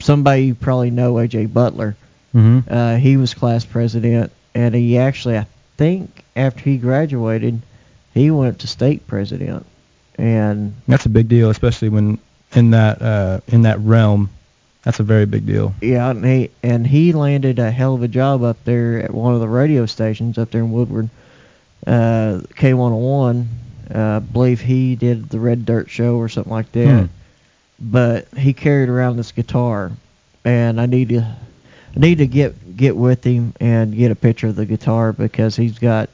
somebody 0.00 0.46
you 0.46 0.54
probably 0.54 0.90
know, 0.90 1.14
AJ 1.14 1.52
Butler. 1.52 1.96
hmm 2.32 2.60
Uh, 2.68 2.96
he 2.96 3.16
was 3.16 3.32
class 3.32 3.64
president, 3.64 4.32
and 4.54 4.74
he 4.74 4.98
actually 4.98 5.38
I 5.38 5.46
think 5.76 6.24
after 6.36 6.60
he 6.60 6.76
graduated, 6.78 7.60
he 8.12 8.30
went 8.30 8.60
to 8.60 8.66
state 8.66 9.06
president. 9.06 9.66
And 10.16 10.74
That's 10.86 11.06
a 11.06 11.10
big 11.10 11.28
deal, 11.28 11.50
especially 11.50 11.88
when 11.88 12.18
in 12.52 12.70
that 12.70 13.02
uh, 13.02 13.40
in 13.48 13.62
that 13.62 13.80
realm. 13.80 14.30
That's 14.84 15.00
a 15.00 15.02
very 15.02 15.24
big 15.24 15.46
deal. 15.46 15.74
Yeah, 15.80 16.10
and 16.10 16.24
he 16.24 16.50
and 16.62 16.86
he 16.86 17.12
landed 17.12 17.58
a 17.58 17.70
hell 17.70 17.94
of 17.94 18.02
a 18.02 18.08
job 18.08 18.42
up 18.42 18.62
there 18.64 19.02
at 19.02 19.12
one 19.12 19.34
of 19.34 19.40
the 19.40 19.48
radio 19.48 19.86
stations 19.86 20.36
up 20.36 20.50
there 20.50 20.60
in 20.60 20.70
Woodward, 20.72 21.08
uh, 21.86 22.40
K101. 22.54 23.46
Uh, 23.94 23.98
I 23.98 24.18
believe 24.18 24.60
he 24.60 24.94
did 24.94 25.30
the 25.30 25.40
Red 25.40 25.66
Dirt 25.66 25.90
Show 25.90 26.16
or 26.16 26.28
something 26.28 26.52
like 26.52 26.70
that. 26.72 26.86
Hmm. 26.86 27.06
But 27.80 28.28
he 28.36 28.52
carried 28.52 28.88
around 28.88 29.16
this 29.16 29.32
guitar, 29.32 29.90
and 30.44 30.80
I 30.80 30.86
need 30.86 31.08
to 31.10 31.34
need 31.96 32.18
to 32.18 32.26
get 32.26 32.76
get 32.76 32.96
with 32.96 33.24
him 33.24 33.54
and 33.60 33.94
get 33.94 34.10
a 34.10 34.14
picture 34.16 34.48
of 34.48 34.56
the 34.56 34.66
guitar 34.66 35.12
because 35.12 35.56
he's 35.56 35.78
got, 35.78 36.08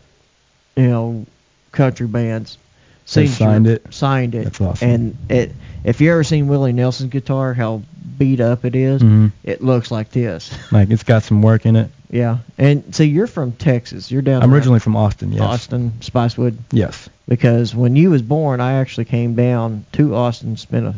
you 0.77 0.89
know, 0.89 1.27
country 1.73 2.07
bands. 2.07 2.59
Signature- 3.07 3.35
signed 3.37 3.67
it? 3.67 3.87
Signed 3.95 4.35
it. 4.37 4.45
That's 4.45 4.61
awesome. 4.61 4.89
And 4.89 5.17
it, 5.29 5.53
if 5.83 6.01
you 6.01 6.13
ever 6.13 6.23
seen 6.23 6.47
Willie 6.47 6.73
Nelson's 6.73 7.11
guitar, 7.11 7.55
how 7.55 7.83
beat 8.19 8.41
up 8.41 8.65
it 8.65 8.77
is, 8.77 9.03
Mhm. 9.03 9.33
it 9.43 9.63
looks 9.65 9.91
like 9.91 10.11
this. 10.13 10.51
Like 10.73 10.91
it's 10.91 11.03
got 11.03 11.25
some 11.25 11.43
work 11.43 11.67
in 11.67 11.75
it. 11.75 11.91
Yeah. 12.11 12.39
And 12.59 12.95
so 12.95 13.03
you're 13.03 13.27
from 13.27 13.53
Texas. 13.53 14.11
You're 14.13 14.23
down 14.23 14.43
I'm 14.43 14.53
originally 14.55 14.79
from 14.81 14.97
Austin. 14.97 15.33
Yes. 15.33 15.43
Austin, 15.43 15.93
Spicewood. 16.01 16.57
Yes. 16.71 17.09
Because 17.27 17.75
when 17.75 17.97
you 17.97 18.11
was 18.11 18.23
born, 18.23 18.61
I 18.61 18.75
actually 18.75 19.05
came 19.07 19.35
down 19.35 19.85
to 19.93 20.15
Austin, 20.15 20.57
spent 20.57 20.87
a, 20.87 20.95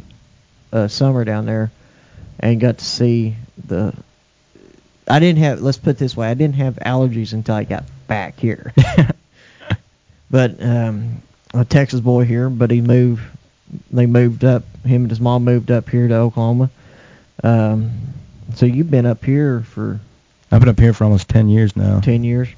a 0.85 0.89
summer 0.89 1.25
down 1.25 1.47
there, 1.47 1.71
and 2.41 2.61
got 2.61 2.79
to 2.79 2.85
see 2.85 3.37
the. 3.67 3.95
I 5.09 5.19
didn't 5.19 5.43
have. 5.43 5.61
Let's 5.61 5.79
put 5.79 5.91
it 5.91 5.99
this 5.99 6.17
way. 6.17 6.29
I 6.29 6.35
didn't 6.35 6.57
have 6.57 6.77
allergies 6.77 7.33
until 7.33 7.55
I 7.55 7.65
got 7.65 7.85
back 8.07 8.39
here. 8.39 8.73
but 10.31 10.63
um, 10.63 11.23
a 11.55 11.65
Texas 11.65 12.01
boy 12.01 12.25
here, 12.25 12.49
but 12.49 12.71
he 12.71 12.81
moved. 12.81 13.23
They 13.91 14.07
moved 14.07 14.45
up. 14.45 14.65
Him 14.85 15.03
and 15.03 15.11
his 15.11 15.21
mom 15.21 15.45
moved 15.45 15.71
up 15.71 15.89
here 15.89 16.09
to 16.09 16.15
Oklahoma. 16.15 16.71
Um, 17.43 17.91
so 18.55 18.67
you've 18.67 18.91
been 18.91 19.07
up 19.07 19.25
here 19.25 19.61
for 19.63 19.99
I've 20.51 20.61
been 20.61 20.69
up 20.69 20.79
here 20.79 20.93
for 20.93 21.05
almost 21.05 21.29
10 21.31 21.49
years 21.49 21.75
now. 21.77 22.01
ten 22.01 22.25
years. 22.25 22.49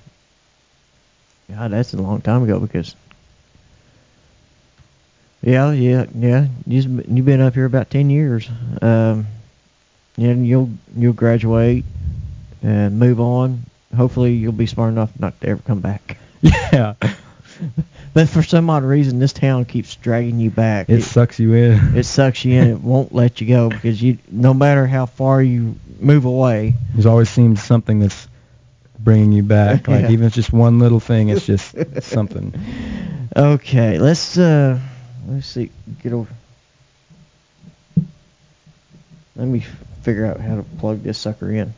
God, 1.49 1.71
that's 1.71 1.95
a 1.95 1.99
long 1.99 2.21
time 2.21 2.43
ago 2.43 2.59
because. 2.59 2.95
Yeah, 5.43 5.73
yeah, 5.73 6.07
yeah. 6.15 6.49
You've 6.67 7.09
you've 7.09 7.27
been 7.27 7.41
up 7.41 7.55
here 7.55 7.67
about 7.67 7.91
ten 7.91 8.09
years. 8.09 8.49
Um, 8.81 9.27
and 10.17 10.47
you'll 10.47 10.71
you'll 10.97 11.13
graduate 11.13 11.85
and 12.65 12.99
move 12.99 13.21
on. 13.21 13.63
Hopefully, 13.97 14.33
you'll 14.35 14.53
be 14.53 14.67
smart 14.67 14.91
enough 14.93 15.11
not 15.21 15.41
to 15.43 15.49
ever 15.49 15.63
come 15.63 15.81
back. 15.81 16.19
Yeah. 16.43 16.95
But 18.13 18.29
for 18.29 18.45
some 18.45 18.71
odd 18.71 18.85
reason, 18.85 19.19
this 19.19 19.33
town 19.33 19.65
keeps 19.65 19.97
dragging 19.97 20.39
you 20.39 20.49
back. 20.51 20.89
It 20.89 21.03
sucks 21.03 21.41
you 21.41 21.53
in. 21.55 21.73
it 21.97 22.05
sucks 22.05 22.45
you 22.45 22.61
in. 22.61 22.69
It 22.69 22.81
won't 22.81 23.13
let 23.13 23.41
you 23.41 23.49
go 23.49 23.69
because 23.69 24.01
you, 24.01 24.19
no 24.31 24.55
matter 24.55 24.87
how 24.87 25.07
far 25.07 25.43
you 25.43 25.75
move 25.99 26.25
away, 26.25 26.75
There's 26.93 27.07
always 27.07 27.29
seems 27.29 27.61
something 27.61 27.99
that's 27.99 28.29
bringing 29.01 29.33
you 29.33 29.43
back. 29.43 29.89
Like 29.89 30.03
Yeah. 30.03 30.11
even 30.11 30.27
if 30.27 30.29
it's 30.29 30.37
just 30.37 30.53
one 30.53 30.79
little 30.79 31.01
thing, 31.01 31.29
it's 31.29 31.45
just 31.45 31.75
something. 32.03 32.55
Okay, 33.37 33.99
let's 33.99 34.39
uh 34.39 34.79
let's 35.29 35.49
see 35.49 35.71
get 36.03 36.13
over 36.13 36.33
Let 39.35 39.49
me 39.49 39.65
figure 40.03 40.27
out 40.27 40.39
how 40.39 40.57
to 40.57 40.63
plug 40.63 41.03
this 41.03 41.19
sucker 41.19 41.51
in. 41.51 41.75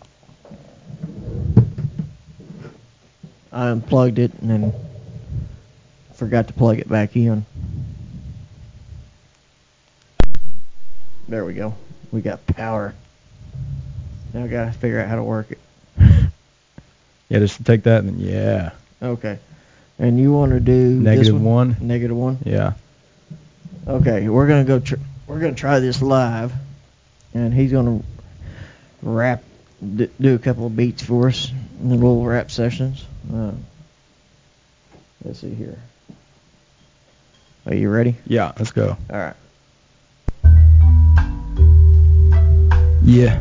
I 3.52 3.68
unplugged 3.68 4.18
it 4.18 4.32
and 4.40 4.50
then 4.50 4.72
forgot 6.14 6.46
to 6.48 6.52
plug 6.52 6.78
it 6.78 6.88
back 6.88 7.16
in. 7.16 7.44
There 11.28 11.44
we 11.44 11.54
go. 11.54 11.74
We 12.12 12.20
got 12.20 12.46
power. 12.46 12.94
Now 14.32 14.44
I 14.44 14.46
gotta 14.48 14.72
figure 14.72 15.00
out 15.00 15.08
how 15.08 15.16
to 15.16 15.22
work 15.22 15.50
it. 15.52 15.58
Yeah, 17.28 17.40
just 17.40 17.64
take 17.66 17.82
that 17.82 18.04
and 18.04 18.10
then 18.10 18.18
yeah. 18.20 18.70
Okay. 19.02 19.40
And 19.98 20.16
you 20.16 20.32
want 20.32 20.52
to 20.52 20.60
do 20.60 21.00
Negative 21.00 21.34
one? 21.34 21.74
one. 21.74 21.76
Negative 21.80 22.16
one. 22.16 22.38
Yeah. 22.44 22.74
Okay, 23.88 24.28
we're 24.28 24.46
gonna 24.46 24.62
go. 24.62 24.78
Tr- 24.78 24.94
we're 25.26 25.40
gonna 25.40 25.54
try 25.54 25.80
this 25.80 26.00
live, 26.00 26.52
and 27.34 27.52
he's 27.52 27.72
gonna 27.72 28.00
rap, 29.02 29.42
d- 29.80 30.10
do 30.20 30.34
a 30.34 30.38
couple 30.38 30.66
of 30.66 30.76
beats 30.76 31.02
for 31.02 31.28
us, 31.28 31.50
in 31.80 31.88
the 31.88 31.94
little 31.94 32.24
rap 32.24 32.50
sessions. 32.50 33.04
Uh, 33.32 33.52
let's 35.24 35.40
see 35.40 35.54
here. 35.54 35.78
Are 37.66 37.74
you 37.74 37.90
ready? 37.90 38.16
Yeah, 38.26 38.52
let's 38.58 38.70
go. 38.72 38.96
All 39.10 39.16
right. 39.16 39.34
Yeah. 43.02 43.40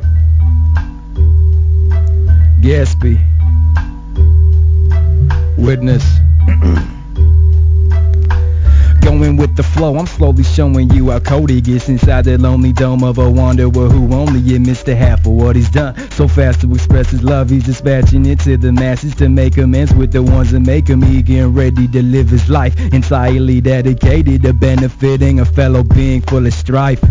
Gatsby. 2.62 3.20
Witness. 5.58 6.04
With 9.46 9.58
the 9.58 9.62
flow, 9.62 9.96
I'm 9.96 10.08
slowly 10.08 10.42
showing 10.42 10.90
you 10.90 11.12
how 11.12 11.20
Cody 11.20 11.62
gets 11.62 11.88
inside 11.88 12.26
that 12.26 12.42
lonely 12.42 12.74
dome 12.74 13.04
of 13.04 13.20
a 13.20 13.30
wanderer 13.30 13.70
who 13.70 14.12
only 14.12 14.56
admits 14.56 14.82
to 14.86 14.96
half 14.96 15.20
of 15.20 15.34
what 15.34 15.56
he's 15.56 15.70
done. 15.70 15.94
So 16.14 16.28
fast 16.28 16.62
to 16.62 16.74
express 16.74 17.12
his 17.12 17.24
love, 17.24 17.52
he's 17.52 17.64
dispatching 17.64 18.26
it 18.26 18.40
to 18.40 18.58
the 18.58 18.72
masses 18.72 19.14
to 19.18 19.30
make 19.30 19.56
amends 19.58 19.94
with 19.94 20.12
the 20.12 20.24
ones 20.24 20.52
that 20.52 20.62
make 20.62 20.88
him 20.88 21.04
eager 21.04 21.44
and 21.44 21.56
ready 21.56 21.88
to 21.90 22.02
live 22.02 22.30
his 22.30 22.50
life 22.50 22.74
entirely 22.92 23.62
dedicated 23.62 24.42
to 24.42 24.54
benefiting 24.54 25.40
a 25.40 25.46
fellow 25.46 25.84
being 25.84 26.22
full 26.22 26.48
of 26.48 26.54
strife. 26.54 27.04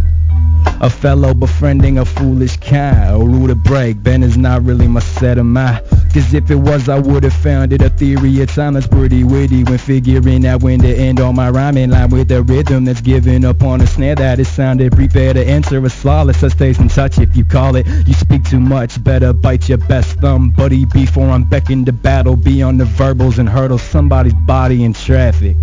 A 0.80 0.90
fellow 0.90 1.32
befriending 1.32 1.98
a 1.98 2.04
foolish 2.04 2.56
kind. 2.58 3.14
A 3.14 3.24
rule 3.24 3.48
to 3.48 3.54
break. 3.54 4.02
Ben 4.02 4.22
is 4.22 4.36
not 4.36 4.64
really 4.64 4.86
my 4.86 5.00
set 5.00 5.38
of 5.38 5.46
mind. 5.46 5.82
Cause 6.12 6.32
if 6.34 6.50
it 6.50 6.56
was, 6.56 6.88
I 6.88 6.98
would 6.98 7.24
have 7.24 7.32
found 7.32 7.72
it. 7.72 7.82
A 7.82 7.88
theory 7.88 8.40
of 8.42 8.52
time 8.52 8.74
that's 8.74 8.86
pretty 8.86 9.24
witty 9.24 9.64
when 9.64 9.78
figuring 9.78 10.46
out 10.46 10.62
when 10.62 10.80
to 10.80 10.94
end 10.94 11.20
on 11.20 11.36
my 11.36 11.50
rhyming 11.50 11.90
line 11.90 12.10
with 12.10 12.30
a 12.32 12.42
rhythm 12.42 12.84
that's 12.84 13.00
given 13.00 13.44
up 13.44 13.62
on 13.62 13.80
a 13.80 13.86
snare 13.86 14.14
that 14.16 14.38
is 14.38 14.48
sounded. 14.48 14.92
Prepare 14.92 15.34
to 15.34 15.46
answer 15.46 15.84
a 15.84 15.90
flawless. 15.90 16.42
I 16.42 16.48
stays 16.48 16.78
in 16.78 16.88
touch 16.88 17.18
if 17.18 17.36
you 17.36 17.44
call 17.44 17.76
it. 17.76 17.86
You 18.06 18.14
speak 18.14 18.44
too 18.44 18.60
much, 18.60 19.02
better 19.02 19.32
bite 19.32 19.68
your 19.68 19.78
best 19.78 20.20
thumb, 20.20 20.50
buddy, 20.50 20.84
before 20.84 21.30
I'm 21.30 21.44
beckoned 21.44 21.86
to 21.86 21.92
battle. 21.92 22.36
Be 22.36 22.62
on 22.62 22.78
the 22.78 22.84
verbals 22.84 23.38
and 23.38 23.48
hurdle 23.48 23.78
somebody's 23.78 24.34
body 24.34 24.84
in 24.84 24.92
traffic. 24.92 25.56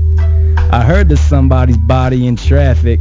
I 0.71 0.83
heard 0.83 1.09
that 1.09 1.17
somebody's 1.17 1.77
body 1.77 2.27
in 2.27 2.35
traffic. 2.35 2.99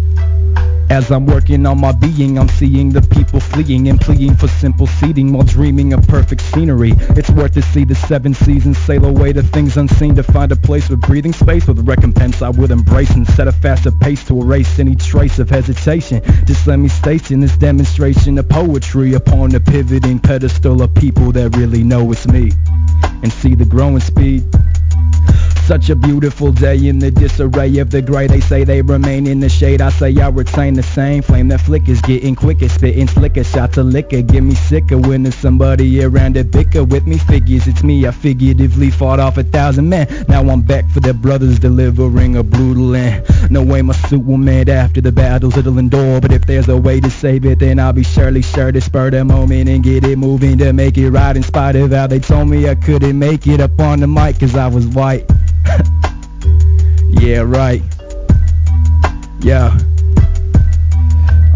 As 0.90 1.12
I'm 1.12 1.24
working 1.24 1.64
on 1.66 1.80
my 1.80 1.92
being, 1.92 2.36
I'm 2.36 2.48
seeing 2.48 2.90
the 2.90 3.00
people 3.00 3.38
fleeing 3.38 3.86
and 3.86 4.00
pleading 4.00 4.34
for 4.34 4.48
simple 4.48 4.88
seating 4.88 5.32
while 5.32 5.44
dreaming 5.44 5.92
of 5.92 6.04
perfect 6.08 6.40
scenery. 6.40 6.90
It's 7.10 7.30
worth 7.30 7.52
to 7.52 7.62
see 7.62 7.84
the 7.84 7.94
seven 7.94 8.34
seasons 8.34 8.76
sail 8.76 9.04
away 9.04 9.32
to 9.34 9.44
things 9.44 9.76
unseen 9.76 10.16
to 10.16 10.24
find 10.24 10.50
a 10.50 10.56
place 10.56 10.88
with 10.88 11.00
breathing 11.00 11.32
space 11.32 11.68
with 11.68 11.86
recompense 11.86 12.42
I 12.42 12.48
would 12.48 12.72
embrace 12.72 13.10
and 13.10 13.24
set 13.24 13.46
a 13.46 13.52
faster 13.52 13.92
pace 13.92 14.24
to 14.24 14.42
erase 14.42 14.80
any 14.80 14.96
trace 14.96 15.38
of 15.38 15.48
hesitation. 15.48 16.22
Just 16.44 16.66
let 16.66 16.80
me 16.80 16.88
station 16.88 17.38
this 17.38 17.56
demonstration 17.56 18.36
of 18.38 18.48
poetry 18.48 19.14
upon 19.14 19.50
the 19.50 19.60
pivoting 19.60 20.18
pedestal 20.18 20.82
of 20.82 20.92
people 20.96 21.30
that 21.30 21.54
really 21.56 21.84
know 21.84 22.10
it's 22.10 22.26
me 22.26 22.50
and 23.22 23.32
see 23.32 23.54
the 23.54 23.64
growing 23.64 24.00
speed. 24.00 24.42
Such 25.70 25.88
a 25.88 25.94
beautiful 25.94 26.51
day 26.51 26.88
in 26.88 26.98
the 26.98 27.12
disarray 27.12 27.78
of 27.78 27.90
the 27.90 28.02
gray. 28.02 28.26
They 28.26 28.40
say 28.40 28.64
they 28.64 28.82
remain 28.82 29.28
in 29.28 29.38
the 29.38 29.48
shade. 29.48 29.80
I 29.80 29.90
say 29.90 30.12
I 30.20 30.28
retain 30.28 30.74
the 30.74 30.82
same 30.82 31.22
flame 31.22 31.47
that 31.47 31.60
flickers, 31.60 32.01
getting 32.01 32.34
quicker, 32.34 32.68
spitting 32.68 33.06
slicker. 33.06 33.44
Shots 33.44 33.76
of 33.76 33.86
liquor 33.86 34.20
get 34.22 34.42
me 34.42 34.56
sicker 34.56 34.98
when 34.98 35.22
there's 35.22 35.36
somebody 35.36 36.02
around 36.02 36.34
to 36.34 36.42
bicker 36.42 36.82
with 36.82 37.06
me. 37.06 37.18
Figures 37.18 37.68
it's 37.68 37.84
me. 37.84 38.05
I 38.05 38.10
figuratively 38.10 38.90
fought 38.90 39.20
off 39.20 39.38
a 39.38 39.44
thousand 39.44 39.88
men. 39.88 40.09
Now 40.28 40.40
I'm 40.40 40.62
back 40.62 40.90
for 40.90 40.98
the 40.98 41.14
brothers 41.14 41.60
delivering 41.60 42.34
a 42.34 42.42
brutal 42.42 42.97
end. 42.97 43.24
No 43.48 43.62
way 43.62 43.80
my 43.80 43.94
suit 43.94 44.26
will 44.26 44.38
mend 44.38 44.70
after 44.70 45.01
the 45.01 45.12
battles 45.12 45.56
it'll 45.56 45.78
endure. 45.78 46.20
But 46.20 46.32
if 46.32 46.47
there's 46.47 46.68
a 46.68 46.76
way 46.76 46.98
to 46.98 47.10
save 47.10 47.44
it, 47.44 47.60
then 47.60 47.78
I'll 47.78 47.92
be 47.92 48.02
surely 48.02 48.42
sure 48.42 48.72
to 48.72 48.80
spur 48.80 49.12
the 49.12 49.24
moment 49.24 49.68
and 49.68 49.84
get 49.84 50.02
it 50.02 50.18
moving 50.18 50.59
to 50.59 50.72
make 50.72 50.98
it 50.98 51.10
right. 51.10 51.36
In 51.36 51.44
spite 51.44 51.76
of 51.76 51.92
how 51.92 52.09
they 52.09 52.18
told 52.18 52.48
me 52.48 52.68
I 52.68 52.74
couldn't 52.74 53.16
make 53.16 53.47
it 53.47 53.60
up 53.60 53.78
on 53.78 54.01
the 54.01 54.09
mic, 54.09 54.40
cause 54.40 54.56
I 54.56 54.66
was 54.66 54.88
white. 54.88 55.30
Yeah, 57.20 57.40
right. 57.40 57.82
Yeah. 59.40 59.78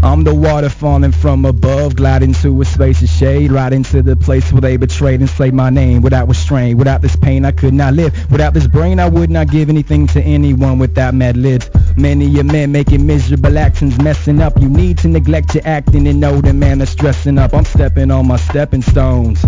I'm 0.05 0.23
the 0.23 0.35
water 0.35 0.69
falling 0.69 1.11
from 1.11 1.45
above, 1.45 1.95
gliding 1.95 2.33
to 2.35 2.61
a 2.61 2.65
space 2.65 3.01
of 3.01 3.09
shade, 3.09 3.51
right 3.51 3.73
into 3.73 4.03
the 4.03 4.15
place 4.15 4.51
where 4.51 4.61
they 4.61 4.77
betrayed 4.77 5.19
and 5.19 5.27
slayed 5.27 5.55
my 5.55 5.71
name. 5.71 6.03
Without 6.03 6.27
restraint, 6.27 6.77
without 6.77 7.01
this 7.01 7.15
pain, 7.15 7.43
I 7.43 7.51
could 7.51 7.73
not 7.73 7.95
live. 7.95 8.13
Without 8.31 8.53
this 8.53 8.67
brain, 8.67 8.99
I 8.99 9.09
would 9.09 9.31
not 9.31 9.49
give 9.49 9.67
anything 9.67 10.05
to 10.07 10.21
anyone 10.21 10.77
without 10.77 11.15
mad 11.15 11.37
lids. 11.37 11.71
Many 11.97 12.39
a 12.39 12.43
man 12.43 12.71
making 12.71 13.07
miserable 13.07 13.57
actions, 13.57 13.97
messing 13.97 14.41
up. 14.41 14.61
You 14.61 14.69
need 14.69 14.99
to 14.99 15.07
neglect 15.07 15.55
your 15.55 15.65
acting 15.65 16.07
and 16.07 16.19
know 16.19 16.39
the 16.39 16.53
man 16.53 16.77
that's 16.77 16.93
dressing 16.93 17.39
up. 17.39 17.55
I'm 17.55 17.65
stepping 17.65 18.11
on 18.11 18.27
my 18.27 18.37
stepping 18.37 18.83
stones. 18.83 19.43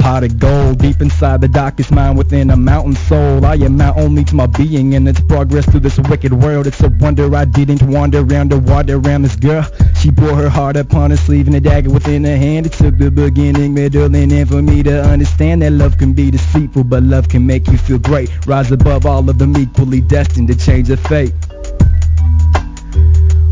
Pot 0.00 0.24
of 0.24 0.38
gold 0.38 0.78
deep 0.78 1.02
inside 1.02 1.42
the 1.42 1.48
darkest 1.48 1.92
mind 1.92 2.16
within 2.16 2.48
a 2.48 2.56
mountain 2.56 2.96
soul. 2.96 3.44
I 3.44 3.56
amount 3.56 3.98
only 3.98 4.24
to 4.24 4.34
my 4.34 4.46
being 4.46 4.94
and 4.94 5.06
its 5.06 5.20
progress 5.20 5.66
through 5.66 5.80
this 5.80 5.98
wicked 5.98 6.32
world. 6.32 6.66
It's 6.66 6.80
a 6.80 6.88
wonder 6.88 7.32
I 7.36 7.44
didn't 7.44 7.82
wander 7.82 8.20
around 8.20 8.50
the 8.50 8.58
water 8.58 8.96
around 8.96 9.22
this 9.22 9.36
girl. 9.36 9.66
She 10.00 10.10
bore 10.10 10.34
her 10.34 10.48
heart 10.48 10.76
upon 10.76 11.10
her 11.10 11.18
sleeve 11.18 11.48
and 11.48 11.56
a 11.56 11.60
dagger 11.60 11.90
within 11.90 12.24
her 12.24 12.36
hand. 12.36 12.64
It 12.64 12.72
took 12.72 12.96
the 12.96 13.10
beginning, 13.10 13.74
middle, 13.74 14.06
and 14.06 14.16
end 14.16 14.48
for 14.48 14.62
me 14.62 14.82
to 14.84 15.02
understand 15.02 15.60
that 15.60 15.72
love 15.72 15.98
can 15.98 16.14
be 16.14 16.30
deceitful, 16.30 16.84
but 16.84 17.02
love 17.02 17.28
can 17.28 17.46
make 17.46 17.68
you 17.68 17.76
feel 17.76 17.98
great. 17.98 18.30
Rise 18.46 18.72
above 18.72 19.04
all 19.04 19.28
of 19.28 19.36
them 19.36 19.54
equally 19.58 20.00
destined 20.00 20.48
to 20.48 20.56
change 20.56 20.88
their 20.88 20.96
fate. 20.96 21.34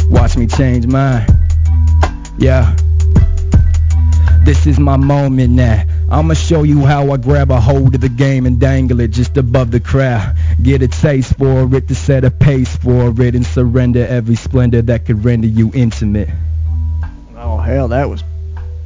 Watch 0.08 0.38
me 0.38 0.46
change 0.46 0.86
mine. 0.86 1.26
Yeah. 2.38 2.74
This 4.44 4.66
is 4.66 4.78
my 4.78 4.96
moment 4.96 5.50
now. 5.50 5.84
I'ma 6.10 6.32
show 6.32 6.62
you 6.62 6.86
how 6.86 7.10
I 7.10 7.18
grab 7.18 7.50
a 7.50 7.60
hold 7.60 7.94
of 7.94 8.00
the 8.00 8.08
game 8.08 8.46
and 8.46 8.58
dangle 8.58 9.00
it 9.00 9.08
just 9.08 9.36
above 9.36 9.70
the 9.70 9.80
crowd. 9.80 10.36
Get 10.62 10.80
a 10.80 10.88
taste 10.88 11.36
for 11.36 11.74
it 11.74 11.88
to 11.88 11.94
set 11.94 12.24
a 12.24 12.30
pace 12.30 12.74
for 12.76 13.10
it 13.20 13.34
and 13.34 13.44
surrender 13.44 14.06
every 14.06 14.36
splendor 14.36 14.80
that 14.82 15.04
could 15.04 15.22
render 15.22 15.46
you 15.46 15.70
intimate. 15.74 16.30
Oh 17.36 17.58
hell, 17.58 17.88
that 17.88 18.08
was 18.08 18.24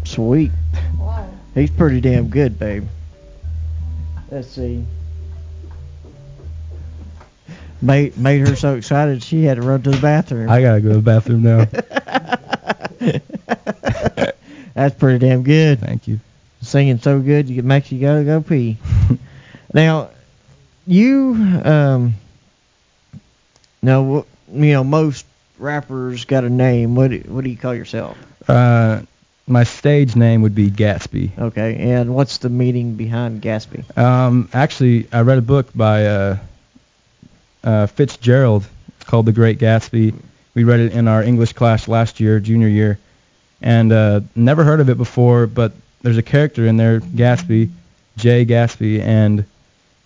sweet. 0.03 0.51
Wow. 0.99 1.31
He's 1.55 1.70
pretty 1.70 2.01
damn 2.01 2.28
good, 2.28 2.59
babe. 2.59 2.89
Let's 4.28 4.49
see. 4.49 4.85
Made 7.81 8.19
made 8.19 8.49
her 8.49 8.57
so 8.57 8.74
excited 8.74 9.23
she 9.23 9.44
had 9.44 9.59
to 9.59 9.62
run 9.62 9.82
to 9.82 9.90
the 9.90 10.01
bathroom. 10.01 10.51
I 10.51 10.61
gotta 10.61 10.81
go 10.81 10.89
to 10.89 10.97
the 10.97 11.03
bathroom 11.03 11.43
now. 11.44 11.69
That's 14.74 14.94
pretty 14.97 15.20
damn 15.20 15.44
good. 15.44 15.78
Thank 15.78 16.09
you. 16.09 16.19
Singing 16.73 17.01
so 17.01 17.20
good, 17.20 17.51
it 17.51 17.66
makes 17.66 17.93
you 17.93 18.01
gotta 18.01 18.24
go 18.24 18.40
pee. 18.40 18.78
now, 19.74 20.09
you 20.86 21.35
um, 21.66 22.15
now 23.82 24.24
you 24.51 24.73
know 24.73 24.82
most 24.82 25.27
rappers 25.59 26.24
got 26.24 26.44
a 26.44 26.49
name. 26.49 26.94
What 26.94 27.11
do, 27.11 27.23
what 27.27 27.44
do 27.44 27.51
you 27.51 27.59
call 27.59 27.74
yourself? 27.74 28.16
Uh, 28.49 29.03
my 29.47 29.65
stage 29.65 30.16
name 30.16 30.40
would 30.40 30.55
be 30.55 30.70
Gatsby. 30.70 31.39
Okay, 31.39 31.77
and 31.77 32.15
what's 32.15 32.39
the 32.39 32.49
meaning 32.49 32.94
behind 32.94 33.43
Gatsby? 33.43 33.94
Um, 33.99 34.49
actually, 34.55 35.09
I 35.12 35.20
read 35.20 35.36
a 35.36 35.43
book 35.43 35.69
by 35.74 36.07
uh, 36.07 36.39
uh, 37.65 37.86
Fitzgerald. 37.89 38.66
It's 38.97 39.05
called 39.05 39.27
The 39.27 39.32
Great 39.32 39.59
Gatsby. 39.59 40.15
We 40.55 40.65
read 40.65 40.81
it 40.81 40.94
in 40.94 41.07
our 41.07 41.23
English 41.23 41.53
class 41.53 41.86
last 41.86 42.19
year, 42.19 42.40
junior 42.40 42.69
year, 42.69 42.99
and 43.61 43.93
uh, 43.93 44.20
never 44.35 44.65
heard 44.65 44.81
of 44.81 44.89
it 44.89 44.97
before. 44.97 45.47
But 45.47 45.74
there's 46.02 46.18
a 46.18 46.22
character 46.22 46.66
in 46.66 46.76
there, 46.76 47.00
Gatsby, 47.00 47.70
Jay 48.16 48.44
Gatsby, 48.44 49.00
and 49.00 49.44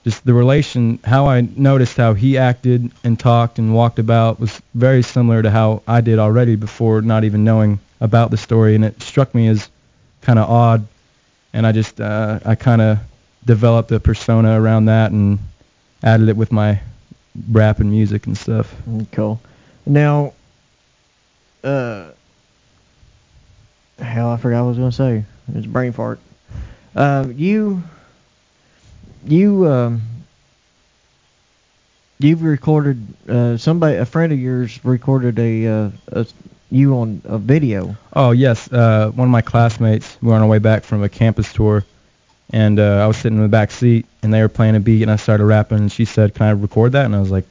just 0.05 0.25
the 0.25 0.35
relation, 0.35 1.01
how 1.05 1.27
I 1.27 1.41
noticed 1.41 1.97
how 1.97 2.15
he 2.15 2.39
acted 2.39 2.93
and 3.03 3.19
talked 3.19 3.59
and 3.59 3.75
walked 3.75 3.99
about 3.99 4.39
was 4.39 4.61
very 4.75 5.03
similar 5.03 5.43
to 5.43 5.51
how 5.51 5.83
I 5.89 6.01
did 6.01 6.19
already 6.21 6.55
before 6.55 7.03
not 7.03 7.25
even 7.25 7.43
knowing 7.45 7.81
about 8.01 8.31
the 8.31 8.37
story, 8.37 8.75
and 8.77 8.85
it 8.85 9.03
struck 9.03 9.35
me 9.35 9.49
as 9.49 9.69
kind 10.21 10.39
of 10.39 10.49
odd, 10.49 10.87
and 11.53 11.67
I 11.67 11.73
just 11.73 12.01
uh, 12.01 12.39
I 12.45 12.55
kind 12.55 12.81
of 12.83 12.99
developed 13.45 13.91
a 13.93 13.99
persona 13.99 14.61
around 14.61 14.85
that 14.87 15.11
and 15.11 15.39
added 16.03 16.29
it 16.29 16.37
with 16.37 16.53
my 16.53 16.81
rap 17.51 17.81
and 17.81 17.91
music 17.91 18.27
and 18.27 18.37
stuff. 18.37 18.75
Mm, 18.89 19.07
Cool. 19.13 19.41
Now, 19.87 20.35
uh, 21.65 22.11
hell, 23.99 24.31
I 24.31 24.37
forgot 24.37 24.61
what 24.61 24.67
I 24.67 24.69
was 24.69 24.79
gonna 24.79 24.93
say. 24.93 25.25
It's 25.55 25.67
a 25.67 25.69
brain 25.69 25.93
fart. 25.93 26.19
Uh, 26.95 27.29
you, 27.35 27.83
you, 29.27 29.67
um, 29.67 30.03
you've 32.19 32.43
recorded. 32.43 33.07
Uh, 33.29 33.57
somebody, 33.57 33.97
a 33.97 34.07
friend 34.07 34.33
of 34.33 34.39
yours, 34.39 34.85
recorded 34.85 35.39
a, 35.39 35.67
uh, 35.67 35.91
a 36.09 36.27
you 36.71 36.97
on 36.97 37.23
a 37.25 37.39
video. 37.39 37.97
Oh 38.13 38.33
yes, 38.33 38.71
uh, 38.73 39.11
one 39.15 39.29
of 39.29 39.33
my 39.33 39.43
classmates. 39.43 40.17
We 40.21 40.29
were 40.29 40.35
on 40.35 40.43
our 40.43 40.49
way 40.49 40.59
back 40.59 40.85
from 40.85 41.03
a 41.03 41.09
campus 41.09 41.53
tour, 41.53 41.85
and 42.53 42.81
uh, 42.81 43.05
I 43.05 43.07
was 43.07 43.17
sitting 43.17 43.39
in 43.39 43.43
the 43.43 43.49
back 43.49 43.71
seat, 43.71 44.07
and 44.23 44.33
they 44.33 44.41
were 44.41 44.49
playing 44.49 44.77
a 44.77 44.81
beat, 44.81 45.03
and 45.03 45.11
I 45.11 45.17
started 45.17 45.45
rapping, 45.45 45.79
and 45.79 45.93
she 45.93 46.05
said, 46.05 46.35
"Can 46.35 46.47
I 46.47 46.51
record 46.51 46.93
that?" 46.93 47.05
And 47.05 47.15
I 47.15 47.21
was 47.21 47.31
like, 47.31 47.45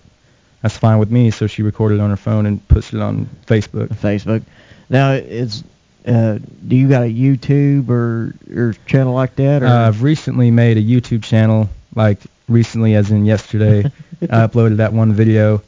"That's 0.62 0.78
fine 0.78 1.00
with 1.00 1.12
me." 1.12 1.32
So 1.32 1.48
she 1.48 1.64
recorded 1.64 2.00
it 2.00 2.02
on 2.02 2.10
her 2.10 2.18
phone 2.18 2.46
and 2.46 2.66
posted 2.68 2.96
it 2.96 3.04
on 3.04 3.30
Facebook. 3.48 3.88
Facebook. 3.88 4.44
Now, 4.90 5.14
it's. 5.14 5.64
Uh, 6.06 6.40
do 6.68 6.76
you 6.76 6.88
got 6.88 7.04
a 7.04 7.12
YouTube 7.14 7.90
or 7.90 8.34
or 8.56 8.76
channel 8.86 9.14
like 9.14 9.36
that? 9.38 9.64
Or 9.64 9.68
Uh, 9.68 9.88
I've 9.88 10.04
recently 10.04 10.52
made 10.52 10.78
a 10.78 10.82
YouTube 10.84 11.24
channel, 11.24 11.70
like 11.96 12.20
recently, 12.48 12.94
as 12.96 13.10
in 13.12 13.26
yesterday. 13.26 13.90
I 14.22 14.26
uploaded 14.48 14.78
that 14.78 14.94
one 14.94 15.14
video, 15.14 15.62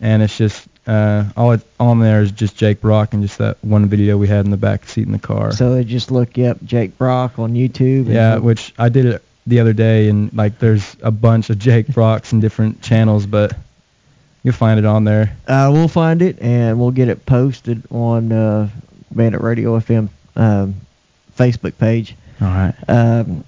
and 0.00 0.22
it's 0.22 0.36
just 0.36 0.66
uh, 0.86 1.24
all 1.36 1.52
it 1.52 1.60
on 1.80 2.00
there 2.00 2.20
is 2.22 2.30
just 2.32 2.56
Jake 2.56 2.80
Brock 2.80 3.12
and 3.14 3.22
just 3.22 3.38
that 3.38 3.56
one 3.62 3.86
video 3.86 4.16
we 4.16 4.26
had 4.28 4.44
in 4.44 4.50
the 4.50 4.56
back 4.56 4.88
seat 4.88 5.06
in 5.06 5.12
the 5.12 5.18
car. 5.18 5.52
so 5.52 5.74
they 5.74 5.84
just 5.84 6.10
look 6.10 6.36
up 6.38 6.62
Jake 6.64 6.96
Brock 6.98 7.38
on 7.38 7.54
YouTube. 7.54 8.06
and 8.06 8.12
Yeah, 8.14 8.34
look- 8.34 8.44
which 8.44 8.74
I 8.78 8.88
did 8.88 9.06
it 9.06 9.22
the 9.46 9.60
other 9.60 9.72
day, 9.72 10.08
and 10.08 10.32
like 10.34 10.58
there's 10.58 10.96
a 11.02 11.10
bunch 11.12 11.48
of 11.50 11.58
Jake 11.60 11.86
Brocks 11.88 12.32
and 12.32 12.42
different 12.42 12.82
channels, 12.82 13.24
but 13.26 13.52
you'll 14.42 14.52
find 14.54 14.78
it 14.80 14.84
on 14.84 15.04
there. 15.04 15.36
Uh, 15.46 15.70
we'll 15.72 15.86
find 15.88 16.22
it 16.22 16.38
and 16.40 16.78
we'll 16.80 16.90
get 16.90 17.08
it 17.08 17.24
posted 17.26 17.82
on 17.90 18.32
uh, 18.32 18.68
Bandit 19.10 19.40
Radio 19.40 19.78
FM 19.78 20.08
um, 20.36 20.74
Facebook 21.36 21.78
page. 21.78 22.14
All 22.40 22.48
right. 22.48 22.74
Um, 22.88 23.44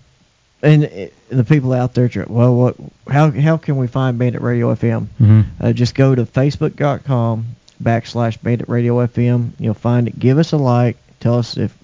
and 0.63 0.85
it, 0.85 1.15
the 1.29 1.45
people 1.45 1.73
out 1.73 1.95
there, 1.95 2.11
well, 2.27 2.55
what? 2.55 2.77
How 3.09 3.31
how 3.31 3.57
can 3.59 3.77
we 3.77 3.87
find 3.87 4.19
Bandit 4.19 4.43
Radio 4.43 4.75
FM? 4.75 5.07
Mm-hmm. 5.21 5.43
Uh, 5.61 5.73
just 5.73 5.95
go 5.95 6.15
to 6.15 6.25
facebook.com 6.25 7.47
backslash 7.83 8.43
Bandit 8.43 8.69
Radio 8.69 8.97
FM. 9.07 9.53
You'll 9.59 9.75
find 9.75 10.09
it. 10.09 10.19
Give 10.19 10.39
us 10.39 10.53
a 10.53 10.57
like. 10.57 10.97
Tell 11.21 11.39
us 11.39 11.57
if 11.57 11.77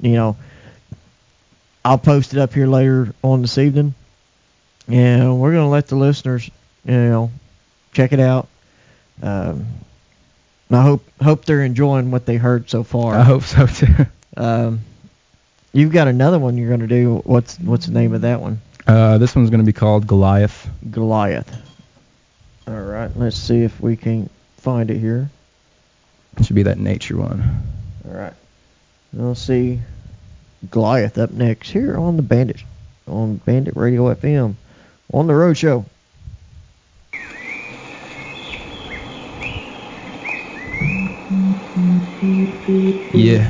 you 0.00 0.12
know. 0.12 0.36
I'll 1.84 1.98
post 1.98 2.32
it 2.32 2.38
up 2.38 2.54
here 2.54 2.68
later 2.68 3.12
on 3.22 3.42
this 3.42 3.58
evening, 3.58 3.94
and 4.86 5.40
we're 5.40 5.52
gonna 5.52 5.68
let 5.68 5.88
the 5.88 5.96
listeners, 5.96 6.48
you 6.84 6.92
know, 6.92 7.30
check 7.92 8.12
it 8.12 8.20
out. 8.20 8.48
Um, 9.20 9.66
I 10.74 10.82
hope 10.82 11.04
hope 11.20 11.44
they're 11.44 11.64
enjoying 11.64 12.10
what 12.10 12.26
they 12.26 12.36
heard 12.36 12.70
so 12.70 12.82
far. 12.82 13.14
I 13.14 13.22
hope 13.22 13.42
so 13.42 13.66
too. 13.66 14.06
Um, 14.36 14.80
you've 15.72 15.92
got 15.92 16.08
another 16.08 16.38
one 16.38 16.56
you're 16.56 16.70
gonna 16.70 16.86
do. 16.86 17.20
What's 17.24 17.58
what's 17.58 17.86
the 17.86 17.92
name 17.92 18.14
of 18.14 18.22
that 18.22 18.40
one? 18.40 18.60
Uh, 18.86 19.18
this 19.18 19.34
one's 19.36 19.50
going 19.50 19.60
to 19.60 19.66
be 19.66 19.72
called 19.72 20.06
Goliath. 20.06 20.68
Goliath. 20.90 21.56
All 22.66 22.74
right, 22.80 23.10
let's 23.16 23.36
see 23.36 23.62
if 23.62 23.80
we 23.80 23.96
can 23.96 24.28
find 24.56 24.90
it 24.90 24.98
here. 24.98 25.30
It 26.38 26.46
should 26.46 26.56
be 26.56 26.64
that 26.64 26.78
nature 26.78 27.16
one. 27.16 27.62
All 28.06 28.14
right. 28.14 28.32
We'll 29.12 29.34
see 29.34 29.80
Goliath 30.70 31.18
up 31.18 31.30
next 31.30 31.70
here 31.70 31.96
on 31.96 32.16
the 32.16 32.22
Bandit 32.22 32.62
on 33.06 33.36
Bandit 33.36 33.76
Radio 33.76 34.12
FM 34.14 34.54
on 35.12 35.26
the 35.26 35.34
Road 35.34 35.58
Show. 35.58 35.84
Yeah. 42.32 43.44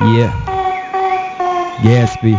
Yeah. 0.00 0.32
Gatsby. 1.82 2.34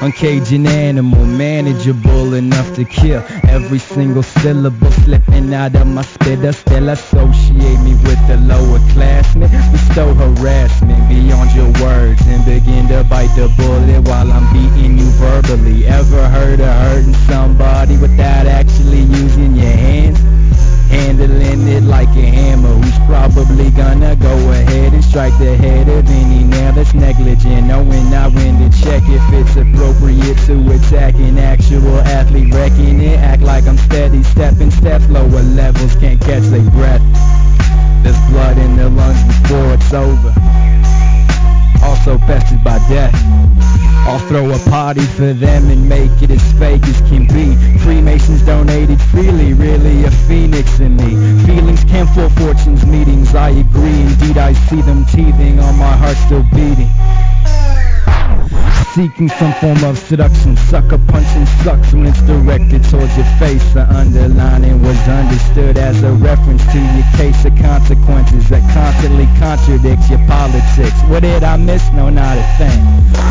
Uncaging 0.00 0.66
animal, 0.66 1.24
manageable 1.26 2.34
enough 2.34 2.74
to 2.76 2.84
kill. 2.84 3.22
Every 3.48 3.78
single 3.78 4.22
syllable 4.22 4.90
slipping 4.90 5.52
out 5.52 5.74
of 5.74 5.86
my 5.86 6.02
spitter. 6.02 6.52
Still 6.52 6.88
associate 6.88 7.80
me 7.82 7.94
with 8.04 8.15
for 45.16 45.32
them 45.32 45.55
Seeking 59.16 59.38
some 59.38 59.52
form 59.54 59.82
of 59.88 59.96
seduction, 59.96 60.58
sucker 60.68 60.98
punching 61.08 61.46
sucks 61.64 61.94
when 61.94 62.04
it's 62.04 62.20
directed 62.28 62.84
towards 62.84 63.16
your 63.16 63.24
face. 63.40 63.64
The 63.72 63.88
underlining 63.88 64.82
was 64.82 65.00
understood 65.08 65.78
as 65.78 66.02
a 66.02 66.12
reference 66.12 66.60
to 66.66 66.76
your 66.76 67.08
case 67.16 67.46
of 67.46 67.56
consequences 67.56 68.50
that 68.50 68.60
constantly 68.76 69.24
contradicts 69.40 70.10
your 70.10 70.20
politics. 70.28 71.00
What 71.08 71.22
did 71.22 71.44
I 71.44 71.56
miss? 71.56 71.80
No, 71.94 72.10
not 72.10 72.36
a 72.36 72.44
thing. 72.60 72.76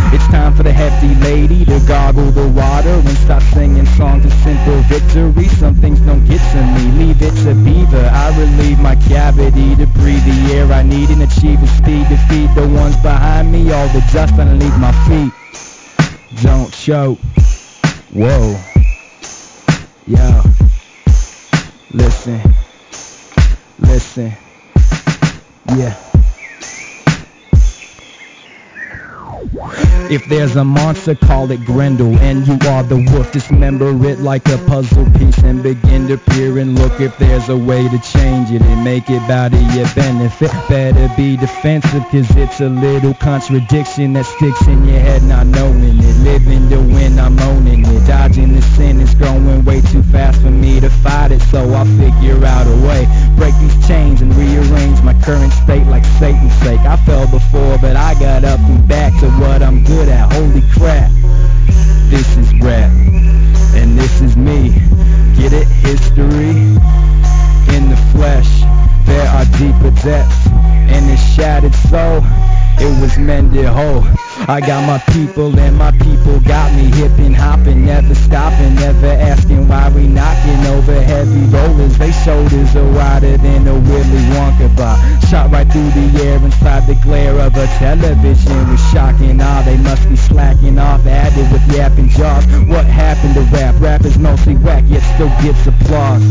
It's 0.10 0.26
time 0.34 0.56
for 0.56 0.64
the 0.64 0.74
hefty 0.74 1.14
lady 1.22 1.64
to 1.66 1.80
gargle 1.86 2.32
the 2.32 2.48
water 2.48 2.98
and 3.06 3.18
stop 3.22 3.44
singing 3.54 3.86
songs 3.94 4.26
of 4.26 4.34
simple 4.42 4.82
victory. 4.90 5.50
Some 5.50 5.76
things 5.76 6.00
don't 6.00 6.26
get 6.26 6.42
to 6.58 6.66
me, 6.66 6.98
leave 6.98 7.22
it 7.22 7.36
to 7.46 7.54
beaver. 7.54 8.10
I 8.10 8.34
relieve 8.34 8.80
my 8.80 8.96
cavity 9.06 9.76
to 9.76 9.86
breathe 10.02 10.26
the 10.26 10.58
air 10.58 10.66
I 10.74 10.82
need 10.82 11.12
and 11.12 11.22
achieve 11.22 11.62
the 11.62 11.70
speed 11.78 12.10
to 12.10 12.18
feed 12.26 12.50
the 12.56 12.68
ones 12.74 12.98
behind 13.06 13.52
me. 13.52 13.72
All 13.72 13.88
the 13.90 14.02
dust 14.12 14.34
underneath 14.34 14.78
my 14.82 14.92
feet. 15.06 15.45
Don't 16.42 16.72
choke. 16.74 17.20
Whoa. 18.12 18.60
Yo. 20.06 20.42
Listen. 21.92 22.42
Listen. 23.80 24.34
Yeah. 25.78 26.05
If 30.10 30.26
there's 30.26 30.56
a 30.56 30.64
monster, 30.64 31.16
call 31.16 31.50
it 31.52 31.66
Grendel, 31.66 32.18
and 32.20 32.48
you 32.48 32.58
are 32.70 32.84
the 32.84 32.98
wolf. 33.12 33.32
Dismember 33.32 33.90
it 34.08 34.20
like 34.20 34.48
a 34.48 34.58
puzzle 34.60 35.06
piece 35.18 35.38
and 35.40 35.64
begin 35.64 36.08
to 36.08 36.18
peer 36.18 36.58
and 36.60 36.78
look 36.78 37.00
if 37.00 37.18
there's 37.18 37.50
a 37.50 37.58
way 37.58 37.88
to 37.88 38.00
change 38.00 38.52
it 38.52 38.62
and 38.62 38.84
make 38.84 39.10
it 39.10 39.20
bow 39.28 39.50
to 39.50 39.58
your 39.74 39.88
benefit. 39.96 40.52
Better 40.70 41.10
be 41.16 41.38
defensive, 41.38 42.04
cause 42.12 42.30
it's 42.36 42.60
a 42.60 42.70
little 42.70 43.14
contradiction 43.16 44.14
that 44.14 44.26
sticks 44.26 44.68
in 44.68 44.86
your 44.86 45.00
head 45.00 45.24
not 45.24 45.48
knowing 45.48 45.84
it. 45.84 46.16
Living 46.24 46.70
to 46.70 46.78
win, 46.78 47.20
I'm 47.20 47.38
owning 47.40 47.86
it. 47.86 48.08
Dodging 48.08 48.54
the 48.54 48.62
sin 48.62 49.00
is 49.02 49.14
growing 49.16 49.66
way 49.66 49.82
too 49.82 50.04
fast 50.04 50.42
for 50.42 50.52
me 50.52 50.80
to 50.80 50.90
fight 50.90 51.32
it, 51.32 51.42
so 51.42 51.60
I'll 51.74 51.86
figure 51.86 52.44
out 52.46 52.68
a 52.68 52.88
way. 52.88 53.08
Break 53.38 53.56
these 53.60 53.88
chains 53.88 54.22
and 54.22 54.34
rearrange 54.36 55.02
my 55.02 55.14
current 55.22 55.54
state 55.54 55.86
like 55.88 56.06
Satan's 56.20 56.54
sake. 56.62 56.82
I 56.82 56.98
fell 57.06 57.28
before, 57.28 57.78
but 57.80 57.96
I 57.96 58.14
got 58.20 58.44
up 58.44 58.60
and 58.60 58.88
back 58.88 59.14
to 59.20 59.35
what 59.40 59.62
I'm 59.62 59.84
good 59.84 60.08
at. 60.10 60.32
Holy 60.34 60.62
crap. 60.72 61.12
This 62.10 62.38
is 62.38 62.54
rap. 62.60 62.92
And 63.76 63.98
this 63.98 64.22
is 64.22 64.38
me. 64.38 64.70
Get 65.36 65.54
it? 65.54 65.68
History. 65.68 66.76
In 67.76 67.90
the 67.90 68.00
flesh. 68.12 68.62
There 69.06 69.28
are 69.28 69.46
deeper 69.58 69.92
depths. 70.02 70.48
In 70.94 71.08
this 71.08 71.36
shattered 71.36 71.76
soul. 71.90 72.22
It 72.80 73.02
was 73.02 73.18
mended 73.18 73.66
whole. 73.66 74.04
I 74.48 74.62
got 74.62 74.86
my 74.86 75.00
people 75.12 75.58
and 75.58 75.76
my 75.76 75.90
people 75.92 76.40
got 76.42 76.72
me 76.74 76.86
hipping, 76.92 77.34
hopping, 77.34 77.84
never 77.84 78.14
stopping, 78.14 78.76
never 78.76 79.08
asking 79.08 79.68
why 79.68 79.90
we 79.90 80.06
knocking 80.06 80.66
over 80.68 81.02
heavy 81.02 81.42
rollers. 81.50 81.98
They 81.98 82.12
shoulders 82.12 82.76
are 82.76 82.92
wider 82.94 83.38
than 83.38 83.68
a 83.68 83.74
Willy 83.74 84.22
Wonka 84.38 84.70
bar. 84.78 84.98
Shot 85.30 85.52
right 85.52 85.66
through 85.72 85.90
the 85.90 86.24
air 86.24 86.38
inside 86.38 86.86
the 86.86 86.94
glare 87.02 87.40
of 87.40 87.56
a 87.58 87.66
television 87.82 88.70
was 88.70 88.80
shocking. 88.92 89.40
Ah, 89.42 89.64
they 89.66 89.78
must 89.78 90.08
be 90.08 90.16
slacking 90.16 90.78
off, 90.78 91.04
added 91.08 91.52
with 91.52 91.66
yapping 91.76 92.10
jaws. 92.10 92.46
What 92.68 92.86
happened 92.86 93.34
to 93.34 93.42
rap? 93.50 93.74
Rap 93.80 94.06
is 94.06 94.20
mostly 94.20 94.58
whack, 94.58 94.84
yet 94.88 95.02
still 95.16 95.34
gets 95.42 95.66
applause. 95.66 96.22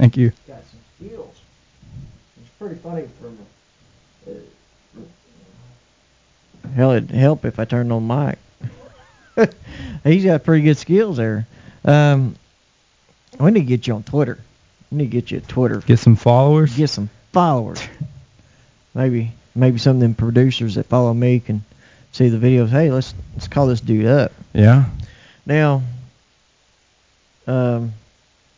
Thank 0.00 0.16
you. 0.16 0.32
Got 0.48 0.62
some 0.70 0.80
skills. 0.96 1.36
It's 2.40 2.50
pretty 2.58 2.76
funny 2.76 3.06
from. 3.20 3.38
Uh, 4.26 4.32
hell, 6.74 6.92
it'd 6.92 7.10
help 7.10 7.44
if 7.44 7.58
I 7.58 7.66
turned 7.66 7.92
on 7.92 8.06
mic. 8.06 8.38
He's 10.04 10.24
got 10.24 10.42
pretty 10.42 10.64
good 10.64 10.78
skills 10.78 11.18
there. 11.18 11.46
Um, 11.84 12.34
we 13.38 13.50
need 13.50 13.60
to 13.60 13.66
get 13.66 13.86
you 13.86 13.94
on 13.94 14.02
Twitter. 14.02 14.38
We 14.90 14.98
need 14.98 15.10
to 15.10 15.10
get 15.10 15.30
you 15.30 15.38
a 15.38 15.40
Twitter. 15.42 15.80
Get 15.80 15.98
some 15.98 16.16
followers. 16.16 16.74
Get 16.74 16.88
some 16.88 17.10
followers. 17.32 17.80
maybe 18.94 19.32
maybe 19.54 19.78
some 19.78 19.96
of 19.96 20.00
them 20.00 20.14
producers 20.14 20.76
that 20.76 20.86
follow 20.86 21.12
me 21.12 21.40
can 21.40 21.62
see 22.12 22.30
the 22.30 22.38
videos. 22.38 22.70
Hey, 22.70 22.90
let's 22.90 23.14
let's 23.34 23.48
call 23.48 23.66
this 23.66 23.82
dude 23.82 24.06
up. 24.06 24.32
Yeah. 24.54 24.86
Now, 25.46 25.82
um, 27.46 27.92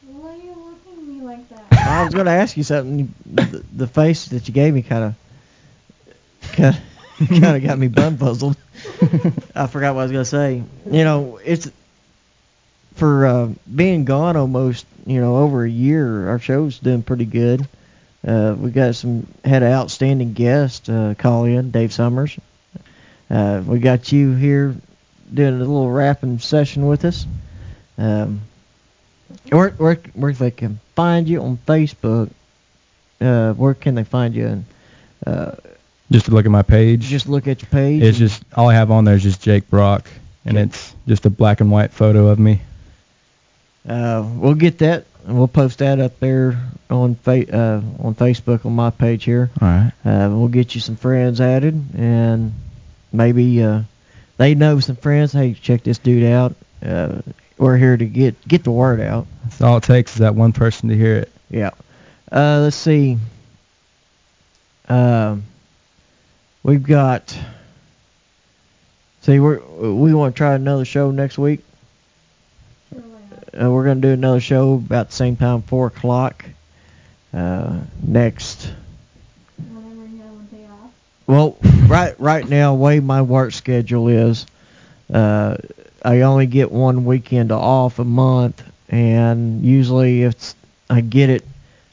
Why 0.06 0.30
are 0.30 0.36
you 0.36 0.54
looking 0.54 0.92
at 0.92 1.02
me 1.02 1.20
like 1.22 1.48
that? 1.48 1.70
I 2.02 2.04
was 2.06 2.14
going 2.14 2.26
to 2.26 2.32
ask 2.32 2.56
you 2.56 2.64
something. 2.64 3.14
The, 3.26 3.64
the 3.72 3.86
face 3.86 4.26
that 4.26 4.48
you 4.48 4.54
gave 4.54 4.74
me 4.74 4.82
kind 4.82 5.14
of 6.52 6.76
kind 7.28 7.56
of 7.56 7.62
got 7.62 7.78
me 7.78 7.86
bum 7.86 8.18
puzzled. 8.18 8.56
I 9.54 9.68
forgot 9.68 9.94
what 9.94 10.00
I 10.00 10.04
was 10.04 10.12
going 10.12 10.24
to 10.24 10.24
say. 10.24 10.62
You 10.90 11.04
know, 11.04 11.38
it's 11.44 11.70
for 12.94 13.26
uh, 13.26 13.50
being 13.72 14.04
gone 14.04 14.36
almost, 14.36 14.84
you 15.06 15.20
know, 15.20 15.36
over 15.36 15.64
a 15.64 15.70
year. 15.70 16.28
Our 16.30 16.40
show's 16.40 16.80
doing 16.80 17.04
pretty 17.04 17.24
good. 17.24 17.68
Uh, 18.26 18.56
we 18.58 18.70
got 18.72 18.96
some 18.96 19.28
had 19.44 19.62
an 19.62 19.72
outstanding 19.72 20.32
guest 20.32 20.90
uh, 20.90 21.14
call 21.14 21.44
in, 21.44 21.70
Dave 21.70 21.92
Summers. 21.92 22.36
Uh, 23.30 23.62
we 23.64 23.78
got 23.78 24.10
you 24.10 24.34
here 24.34 24.74
doing 25.32 25.54
a 25.54 25.58
little 25.58 25.90
rapping 25.90 26.40
session 26.40 26.86
with 26.86 27.04
us. 27.04 27.26
Um, 27.96 28.42
where 29.50 29.70
where 29.70 29.96
where 30.14 30.32
they 30.32 30.50
can 30.50 30.80
find 30.94 31.28
you 31.28 31.42
on 31.42 31.58
Facebook? 31.66 32.30
Uh, 33.20 33.52
where 33.54 33.74
can 33.74 33.94
they 33.94 34.04
find 34.04 34.34
you? 34.34 34.46
And 34.46 34.64
uh, 35.26 35.52
Just 36.10 36.26
to 36.26 36.32
look 36.32 36.44
at 36.44 36.50
my 36.50 36.62
page. 36.62 37.02
just 37.02 37.28
look 37.28 37.46
at 37.46 37.62
your 37.62 37.70
page. 37.70 38.02
It's 38.02 38.18
just 38.18 38.42
all 38.56 38.68
I 38.70 38.74
have 38.74 38.90
on 38.90 39.04
there 39.04 39.14
is 39.14 39.22
just 39.22 39.40
Jake 39.42 39.68
Brock, 39.70 40.08
and 40.44 40.58
it's 40.58 40.94
just 41.06 41.24
a 41.26 41.30
black 41.30 41.60
and 41.60 41.70
white 41.70 41.92
photo 41.92 42.26
of 42.28 42.38
me. 42.38 42.60
Uh, 43.88 44.24
we'll 44.36 44.54
get 44.54 44.78
that 44.78 45.04
and 45.26 45.36
we'll 45.38 45.48
post 45.48 45.78
that 45.78 45.98
up 46.00 46.18
there 46.20 46.56
on 46.90 47.14
fa- 47.16 47.52
uh, 47.52 47.80
on 48.04 48.14
Facebook 48.14 48.64
on 48.66 48.74
my 48.74 48.90
page 48.90 49.24
here. 49.24 49.50
All 49.60 49.68
right. 49.68 49.92
Uh, 50.04 50.28
we'll 50.30 50.48
get 50.48 50.74
you 50.74 50.80
some 50.80 50.96
friends 50.96 51.40
added, 51.40 51.80
and 51.96 52.52
maybe 53.12 53.62
uh, 53.62 53.82
they 54.36 54.54
know 54.54 54.80
some 54.80 54.96
friends. 54.96 55.32
Hey, 55.32 55.54
check 55.54 55.84
this 55.84 55.98
dude 55.98 56.24
out. 56.24 56.54
Uh, 56.84 57.22
we're 57.62 57.76
here 57.76 57.96
to 57.96 58.04
get 58.04 58.46
get 58.46 58.64
the 58.64 58.72
word 58.72 59.00
out. 59.00 59.26
That's 59.44 59.60
all 59.62 59.76
it 59.76 59.84
takes 59.84 60.14
is 60.14 60.18
that 60.18 60.34
one 60.34 60.52
person 60.52 60.88
to 60.88 60.96
hear 60.96 61.18
it. 61.18 61.32
Yeah. 61.48 61.70
Uh, 62.30 62.60
let's 62.62 62.76
see. 62.76 63.18
Um, 64.88 65.44
we've 66.64 66.82
got. 66.82 67.38
See, 69.20 69.38
we're 69.38 69.60
we 69.60 70.12
want 70.12 70.34
to 70.34 70.36
try 70.36 70.54
another 70.54 70.84
show 70.84 71.12
next 71.12 71.38
week. 71.38 71.60
Uh, 72.94 73.70
we're 73.70 73.84
gonna 73.84 74.00
do 74.00 74.10
another 74.10 74.40
show 74.40 74.74
about 74.74 75.10
the 75.10 75.14
same 75.14 75.36
time, 75.36 75.62
four 75.62 75.86
o'clock. 75.86 76.44
Uh, 77.32 77.78
next. 78.02 78.72
Whenever 79.56 80.06
you 80.08 80.22
have 80.22 80.32
a 80.32 80.56
day 80.56 80.66
off. 80.66 80.90
Well, 81.28 81.56
right 81.86 82.18
right 82.18 82.48
now, 82.48 82.74
way 82.74 82.98
my 82.98 83.22
work 83.22 83.52
schedule 83.52 84.08
is, 84.08 84.46
uh, 85.12 85.58
I 86.04 86.22
only 86.22 86.46
get 86.46 86.72
one 86.72 87.04
weekend 87.04 87.52
off 87.52 87.98
a 87.98 88.04
month, 88.04 88.62
and 88.88 89.62
usually 89.62 90.22
if 90.22 90.54
I 90.90 91.00
get 91.00 91.30
it, 91.30 91.44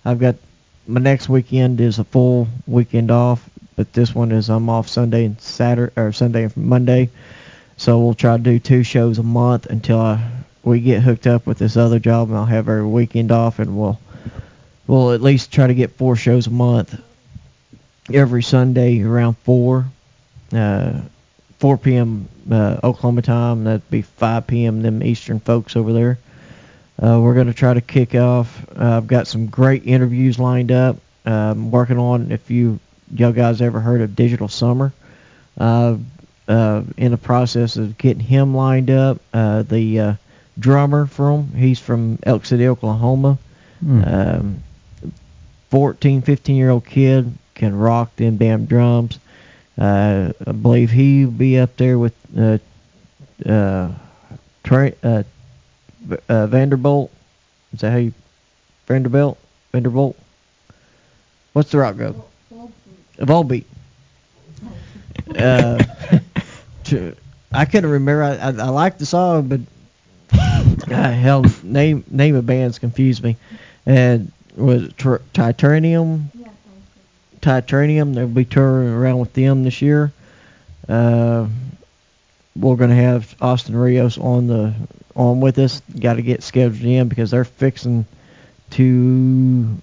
I've 0.03 0.19
got 0.19 0.35
my 0.87 0.99
next 0.99 1.29
weekend 1.29 1.79
is 1.79 1.99
a 1.99 2.03
full 2.03 2.47
weekend 2.65 3.11
off, 3.11 3.47
but 3.75 3.93
this 3.93 4.15
one 4.15 4.31
is 4.31 4.49
I'm 4.49 4.69
off 4.69 4.87
Sunday 4.87 5.25
and 5.25 5.39
Saturday 5.39 5.93
or 5.95 6.11
Sunday 6.11 6.43
and 6.45 6.57
Monday, 6.57 7.09
so 7.77 7.99
we'll 7.99 8.15
try 8.15 8.37
to 8.37 8.43
do 8.43 8.59
two 8.59 8.83
shows 8.83 9.19
a 9.19 9.23
month 9.23 9.67
until 9.67 9.99
I 9.99 10.31
we 10.63 10.79
get 10.81 11.01
hooked 11.01 11.27
up 11.27 11.45
with 11.45 11.57
this 11.57 11.77
other 11.77 11.99
job, 11.99 12.29
and 12.29 12.37
I'll 12.37 12.45
have 12.45 12.67
every 12.67 12.85
weekend 12.85 13.31
off, 13.31 13.59
and 13.59 13.77
we'll 13.77 13.99
we'll 14.87 15.11
at 15.11 15.21
least 15.21 15.51
try 15.51 15.67
to 15.67 15.73
get 15.73 15.91
four 15.91 16.15
shows 16.15 16.47
a 16.47 16.51
month 16.51 16.99
every 18.13 18.43
Sunday 18.43 19.01
around 19.03 19.37
four, 19.39 19.85
uh, 20.51 21.01
4 21.59 21.77
p.m. 21.77 22.27
Uh, 22.49 22.79
Oklahoma 22.83 23.21
time. 23.21 23.65
That'd 23.65 23.89
be 23.89 24.01
5 24.01 24.47
p.m. 24.47 24.81
them 24.81 25.03
Eastern 25.03 25.39
folks 25.39 25.75
over 25.75 25.93
there. 25.93 26.17
Uh, 27.01 27.19
we're 27.21 27.35
gonna 27.35 27.53
try 27.53 27.73
to 27.73 27.81
kick 27.81 28.15
off. 28.15 28.65
Uh, 28.75 28.97
I've 28.97 29.07
got 29.07 29.27
some 29.27 29.47
great 29.47 29.85
interviews 29.85 30.37
lined 30.39 30.71
up. 30.71 30.97
I'm 31.25 31.71
working 31.71 31.97
on. 31.97 32.31
If 32.31 32.49
you 32.49 32.79
y'all 33.13 33.31
guys 33.31 33.61
ever 33.61 33.79
heard 33.79 34.01
of 34.01 34.15
Digital 34.15 34.47
Summer, 34.47 34.91
uh, 35.59 35.97
uh, 36.47 36.83
in 36.97 37.11
the 37.11 37.17
process 37.17 37.77
of 37.77 37.97
getting 37.97 38.23
him 38.23 38.55
lined 38.55 38.89
up. 38.89 39.19
Uh, 39.33 39.61
the 39.63 39.99
uh, 39.99 40.13
drummer 40.57 41.05
from 41.05 41.53
he's 41.53 41.79
from 41.79 42.17
Elk 42.23 42.45
City, 42.45 42.67
Oklahoma. 42.67 43.37
Mm. 43.83 44.39
Um, 44.39 44.63
14, 45.69 46.23
15 46.23 46.55
year 46.55 46.71
old 46.71 46.85
kid 46.85 47.31
can 47.53 47.77
rock 47.77 48.15
them 48.15 48.37
damn 48.37 48.65
drums. 48.65 49.19
Uh, 49.79 50.33
I 50.45 50.51
believe 50.51 50.91
he'll 50.91 51.31
be 51.31 51.57
up 51.57 51.77
there 51.77 51.97
with 51.97 52.13
uh, 52.37 52.57
uh, 53.49 53.91
Tra- 54.63 55.23
Vanderbilt. 56.27 57.11
Is 57.73 57.79
that 57.79 57.91
how 57.91 57.97
you 57.97 58.13
Vanderbilt? 58.87 59.37
Vanderbilt? 59.71 60.17
What's 61.53 61.71
the 61.71 61.77
rock 61.77 61.95
group? 61.95 62.17
Volbeat. 63.17 63.65
Uh, 65.37 65.83
I 67.51 67.65
couldn't 67.65 67.89
remember. 67.89 68.23
I, 68.23 68.35
I, 68.35 68.47
I 68.47 68.69
like 68.69 68.97
the 68.97 69.05
song, 69.05 69.47
but 69.47 69.61
uh, 70.33 71.11
hell, 71.11 71.45
name 71.63 72.03
name 72.09 72.35
of 72.35 72.45
bands 72.45 72.79
confused 72.79 73.23
me. 73.23 73.37
And 73.85 74.31
was 74.55 74.83
it 74.83 74.97
Titanium? 75.33 76.31
Titanium. 77.41 78.13
They'll 78.13 78.27
be 78.27 78.45
touring 78.45 78.89
around 78.89 79.19
with 79.19 79.33
them 79.33 79.63
this 79.63 79.81
year. 79.81 80.11
Uh, 80.87 81.47
we're 82.55 82.75
gonna 82.75 82.95
have 82.95 83.35
Austin 83.41 83.75
Rios 83.75 84.17
on 84.17 84.47
the 84.47 84.73
on 85.15 85.41
with 85.41 85.57
us. 85.59 85.81
Got 85.99 86.15
to 86.15 86.21
get 86.21 86.43
scheduled 86.43 86.81
in 86.81 87.07
because 87.07 87.31
they're 87.31 87.43
fixing 87.43 88.05
to 88.71 89.77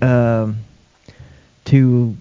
um, 0.00 0.56
to 1.66 2.16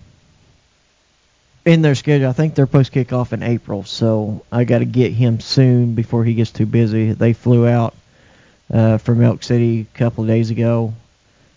in 1.66 1.82
their 1.82 1.96
schedule. 1.96 2.30
I 2.30 2.34
think 2.34 2.56
they're 2.56 2.66
supposed 2.66 2.92
to 2.94 3.00
kick 3.00 3.14
off 3.14 3.34
in 3.34 3.44
April, 3.44 3.84
so 3.84 4.46
I 4.52 4.64
got 4.64 4.80
to 4.80 4.86
get 4.86 5.12
him 5.12 5.40
soon 5.40 5.94
before 5.94 6.24
he 6.24 6.34
gets 6.34 6.52
too 6.52 6.66
busy. 6.66 7.14
They 7.14 7.34
flew 7.34 7.68
out 7.68 7.96
uh, 8.74 8.98
from 8.98 9.22
Elk 9.22 9.44
City 9.44 9.82
a 9.94 9.98
couple 9.98 10.24
of 10.24 10.28
days 10.28 10.50
ago. 10.50 10.94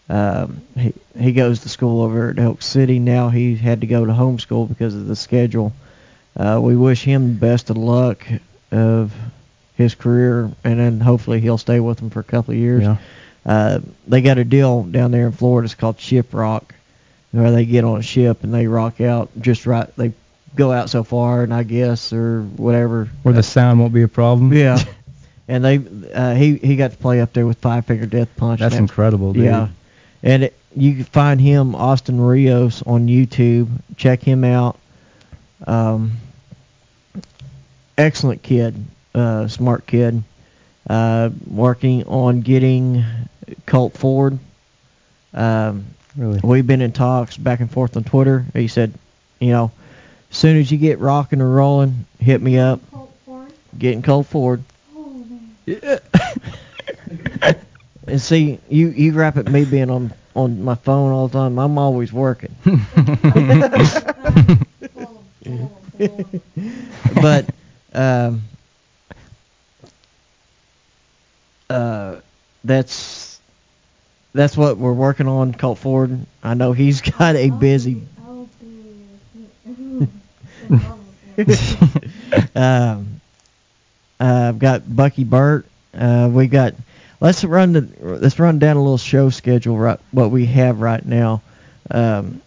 Um, 0.09 0.60
he 0.76 0.93
he 1.18 1.32
goes 1.32 1.60
to 1.60 1.68
school 1.68 2.02
over 2.02 2.31
at 2.31 2.39
Elk 2.39 2.60
City 2.62 2.98
now. 2.98 3.31
He 3.31 3.56
had 3.56 3.81
to 3.81 3.86
go 3.86 4.05
to 4.05 4.12
homeschool 4.12 4.68
because 4.68 4.94
of 4.94 5.06
the 5.06 5.16
schedule. 5.16 5.72
Uh, 6.36 6.60
we 6.62 6.76
wish 6.76 7.02
him 7.05 7.35
the 7.35 7.40
best 7.40 7.70
of 7.70 7.76
luck 7.76 8.26
of 8.70 9.12
his 9.76 9.94
career, 9.94 10.51
and 10.64 10.78
then 10.78 11.01
hopefully 11.01 11.40
he'll 11.40 11.59
stay 11.59 11.81
with 11.81 11.98
them 11.98 12.10
for 12.10 12.20
a 12.20 12.24
couple 12.24 12.52
of 12.52 12.59
years. 12.59 12.82
Yeah. 12.82 12.97
Uh, 13.47 13.81
they 14.06 14.20
got 14.20 14.39
a 14.39 14.44
deal 14.44 14.82
down 14.82 15.10
there 15.10 15.26
in 15.26 15.32
Florida. 15.32 15.64
It's 15.66 15.74
called 15.74 15.98
Ship 16.01 16.26
Rock, 16.32 16.74
where 17.32 17.51
they 17.51 17.64
get 17.64 17.85
on 17.85 17.98
a 18.01 18.02
ship 18.02 18.43
and 18.43 18.52
they 18.52 18.66
rock 18.66 19.01
out 19.01 19.31
just 19.40 19.66
right. 19.66 19.89
They 19.97 20.12
go 20.56 20.70
out 20.72 20.90
so 20.90 21.02
far, 21.05 21.43
and 21.43 21.52
I 21.55 21.62
guess 21.62 22.12
or 22.12 22.43
whatever. 22.43 23.09
Where 23.22 23.35
the 23.35 23.43
sound 23.43 23.81
won't 23.81 23.94
be 23.94 24.02
a 24.02 24.09
problem. 24.09 24.52
Yeah. 24.52 24.82
And 25.47 25.62
they 25.62 25.76
uh, 26.14 26.35
he 26.35 26.56
he 26.56 26.74
got 26.74 26.93
to 26.93 26.97
play 26.97 27.20
up 27.20 27.35
there 27.35 27.47
with 27.47 27.59
Five 27.59 27.85
Finger 27.85 28.06
Death 28.06 28.31
Punch. 28.35 28.60
That's 28.60 28.76
That- 28.76 28.81
incredible, 28.81 29.35
dude. 29.35 29.44
Yeah. 29.44 29.68
And 30.24 30.44
it, 30.44 30.59
you 30.74 30.94
can 30.94 31.05
find 31.05 31.40
him 31.40 31.74
Austin 31.76 32.20
Rios 32.20 32.82
on 32.82 33.06
YouTube. 33.06 33.68
Check 33.96 34.22
him 34.22 34.42
out. 34.42 34.78
Um, 35.66 36.12
excellent 37.96 38.42
kid, 38.42 38.74
uh, 39.14 39.46
smart 39.48 39.86
kid. 39.86 40.24
Uh, 40.88 41.30
working 41.46 42.05
on 42.05 42.40
getting 42.40 43.05
Colt 43.66 43.96
Ford. 43.96 44.38
Um, 45.32 45.86
Really. 46.16 46.40
we've 46.42 46.66
been 46.66 46.80
in 46.80 46.92
talks 46.92 47.36
back 47.36 47.60
and 47.60 47.70
forth 47.70 47.96
on 47.96 48.05
Twitter. 48.05 48.44
He 48.55 48.68
said, 48.68 48.94
you 49.40 49.51
know, 49.51 49.72
as 50.30 50.36
soon 50.36 50.56
as 50.59 50.70
you 50.70 50.78
get 50.78 51.01
rocking 51.01 51.40
and 51.40 51.55
rolling, 51.55 52.06
hit 52.18 52.40
me 52.40 52.59
up. 52.59 52.80
Colt 52.92 53.14
Ford. 53.26 53.52
Getting 53.78 54.02
Colt 54.02 54.26
Ford. 54.26 54.62
Oh 54.96 55.26
man. 55.66 57.56
And 58.15 58.23
see, 58.23 58.61
you 58.69 58.91
you 58.91 59.12
rap 59.12 59.36
at 59.39 59.51
me 59.51 59.65
being 59.65 59.91
on 59.91 60.15
on 60.36 60.62
my 60.62 60.77
phone 60.77 61.11
all 61.11 61.27
the 61.27 61.36
time. 61.36 61.59
I'm 61.59 61.77
always 61.78 62.12
working. 62.12 62.55
But 67.20 67.47
um, 67.93 68.43
uh, 71.69 72.20
that's 72.62 73.41
that's 74.32 74.57
what 74.57 74.78
we're 74.78 74.93
working 74.93 75.27
on. 75.27 75.53
Colt 75.53 75.78
Ford. 75.78 76.24
I 76.45 76.55
know 76.55 76.70
he's 76.70 77.01
got 77.19 77.35
a 77.35 77.51
busy. 77.51 78.01
Um, 82.55 83.20
uh, 84.20 84.51
I've 84.51 84.61
got 84.61 84.95
Bucky 84.95 85.24
Burt. 85.24 85.66
Uh, 85.93 86.31
we 86.32 86.47
got. 86.47 86.74
Let's 87.24 87.42
run 87.42 87.72
the. 87.72 87.88
Let's 88.02 88.38
run 88.38 88.59
down 88.59 88.76
a 88.76 88.82
little 88.82 88.98
show 88.98 89.30
schedule. 89.30 89.78
Right, 89.78 89.98
what 90.10 90.30
we 90.30 90.44
have 90.44 90.82
right 90.82 91.02
now. 91.02 91.40
Um, 91.90 92.42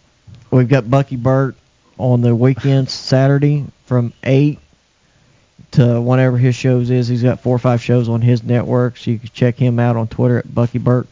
we've 0.52 0.68
got 0.68 0.88
Bucky 0.88 1.16
Burt 1.16 1.56
on 1.98 2.20
the 2.20 2.32
weekends, 2.32 2.92
Saturday 2.92 3.64
from 3.86 4.12
eight 4.22 4.60
to 5.72 6.00
whenever 6.00 6.38
his 6.38 6.54
shows 6.54 6.90
is. 6.90 7.08
He's 7.08 7.24
got 7.24 7.40
four 7.40 7.56
or 7.56 7.58
five 7.58 7.82
shows 7.82 8.08
on 8.08 8.20
his 8.20 8.44
network, 8.44 8.98
so 8.98 9.10
you 9.10 9.18
can 9.18 9.30
check 9.30 9.56
him 9.56 9.80
out 9.80 9.96
on 9.96 10.06
Twitter 10.06 10.38
at 10.38 10.54
Bucky 10.54 10.78
Burt. 10.78 11.08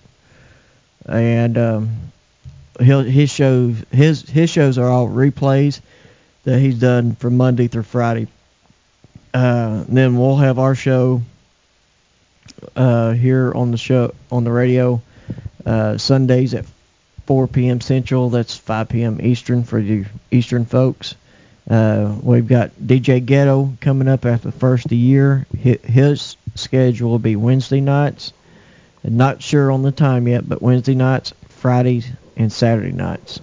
And 1.04 1.58
um, 1.58 1.96
he'll 2.78 3.02
his 3.02 3.30
shows 3.30 3.82
his 3.90 4.22
his 4.30 4.48
shows 4.48 4.78
are 4.78 4.88
all 4.88 5.08
replays 5.08 5.80
that 6.44 6.60
he's 6.60 6.78
done 6.78 7.16
from 7.16 7.36
Monday 7.36 7.66
through 7.66 7.82
Friday. 7.82 8.28
Uh, 9.34 9.82
then 9.88 10.16
we'll 10.16 10.36
have 10.36 10.60
our 10.60 10.76
show 10.76 11.20
uh, 12.74 13.12
here 13.12 13.52
on 13.54 13.70
the 13.70 13.76
show 13.76 14.14
on 14.30 14.44
the 14.44 14.52
radio 14.52 15.00
uh, 15.64 15.98
Sundays 15.98 16.54
at 16.54 16.64
4 17.26 17.48
p.m. 17.48 17.80
Central. 17.80 18.30
That's 18.30 18.56
5 18.56 18.88
p.m. 18.88 19.20
Eastern 19.20 19.64
for 19.64 19.78
you 19.78 20.06
Eastern 20.30 20.64
folks. 20.64 21.14
Uh, 21.68 22.16
we've 22.22 22.46
got 22.46 22.70
DJ 22.80 23.24
Ghetto 23.24 23.72
coming 23.80 24.08
up 24.08 24.24
after 24.24 24.50
the 24.50 24.58
first 24.58 24.86
of 24.86 24.90
the 24.90 24.96
year. 24.96 25.46
His 25.58 26.36
schedule 26.54 27.10
will 27.10 27.18
be 27.18 27.36
Wednesday 27.36 27.80
nights. 27.80 28.32
Not 29.02 29.42
sure 29.42 29.70
on 29.70 29.82
the 29.82 29.92
time 29.92 30.28
yet, 30.28 30.48
but 30.48 30.62
Wednesday 30.62 30.94
nights, 30.94 31.32
Fridays, 31.48 32.08
and 32.36 32.52
Saturday 32.52 32.92
nights. 32.92 33.40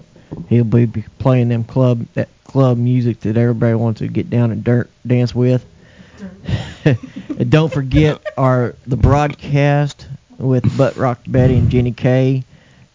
He'll 0.50 0.64
be 0.64 0.88
playing 1.20 1.50
them 1.50 1.64
club 1.64 2.06
that 2.14 2.30
club 2.44 2.78
music 2.78 3.22
that 3.22 3.38
everybody 3.38 3.74
wants 3.76 4.00
to 4.00 4.08
get 4.08 4.30
down 4.30 4.52
and 4.52 4.64
dirt 4.64 4.90
dance 5.06 5.34
with. 5.34 5.66
don't 7.50 7.72
forget 7.72 8.22
our 8.38 8.76
the 8.86 8.98
broadcast 8.98 10.08
with 10.38 10.78
Butt 10.78 10.96
Rock 10.98 11.20
Betty 11.28 11.58
and 11.58 11.70
Jenny 11.70 11.92
K 11.92 12.44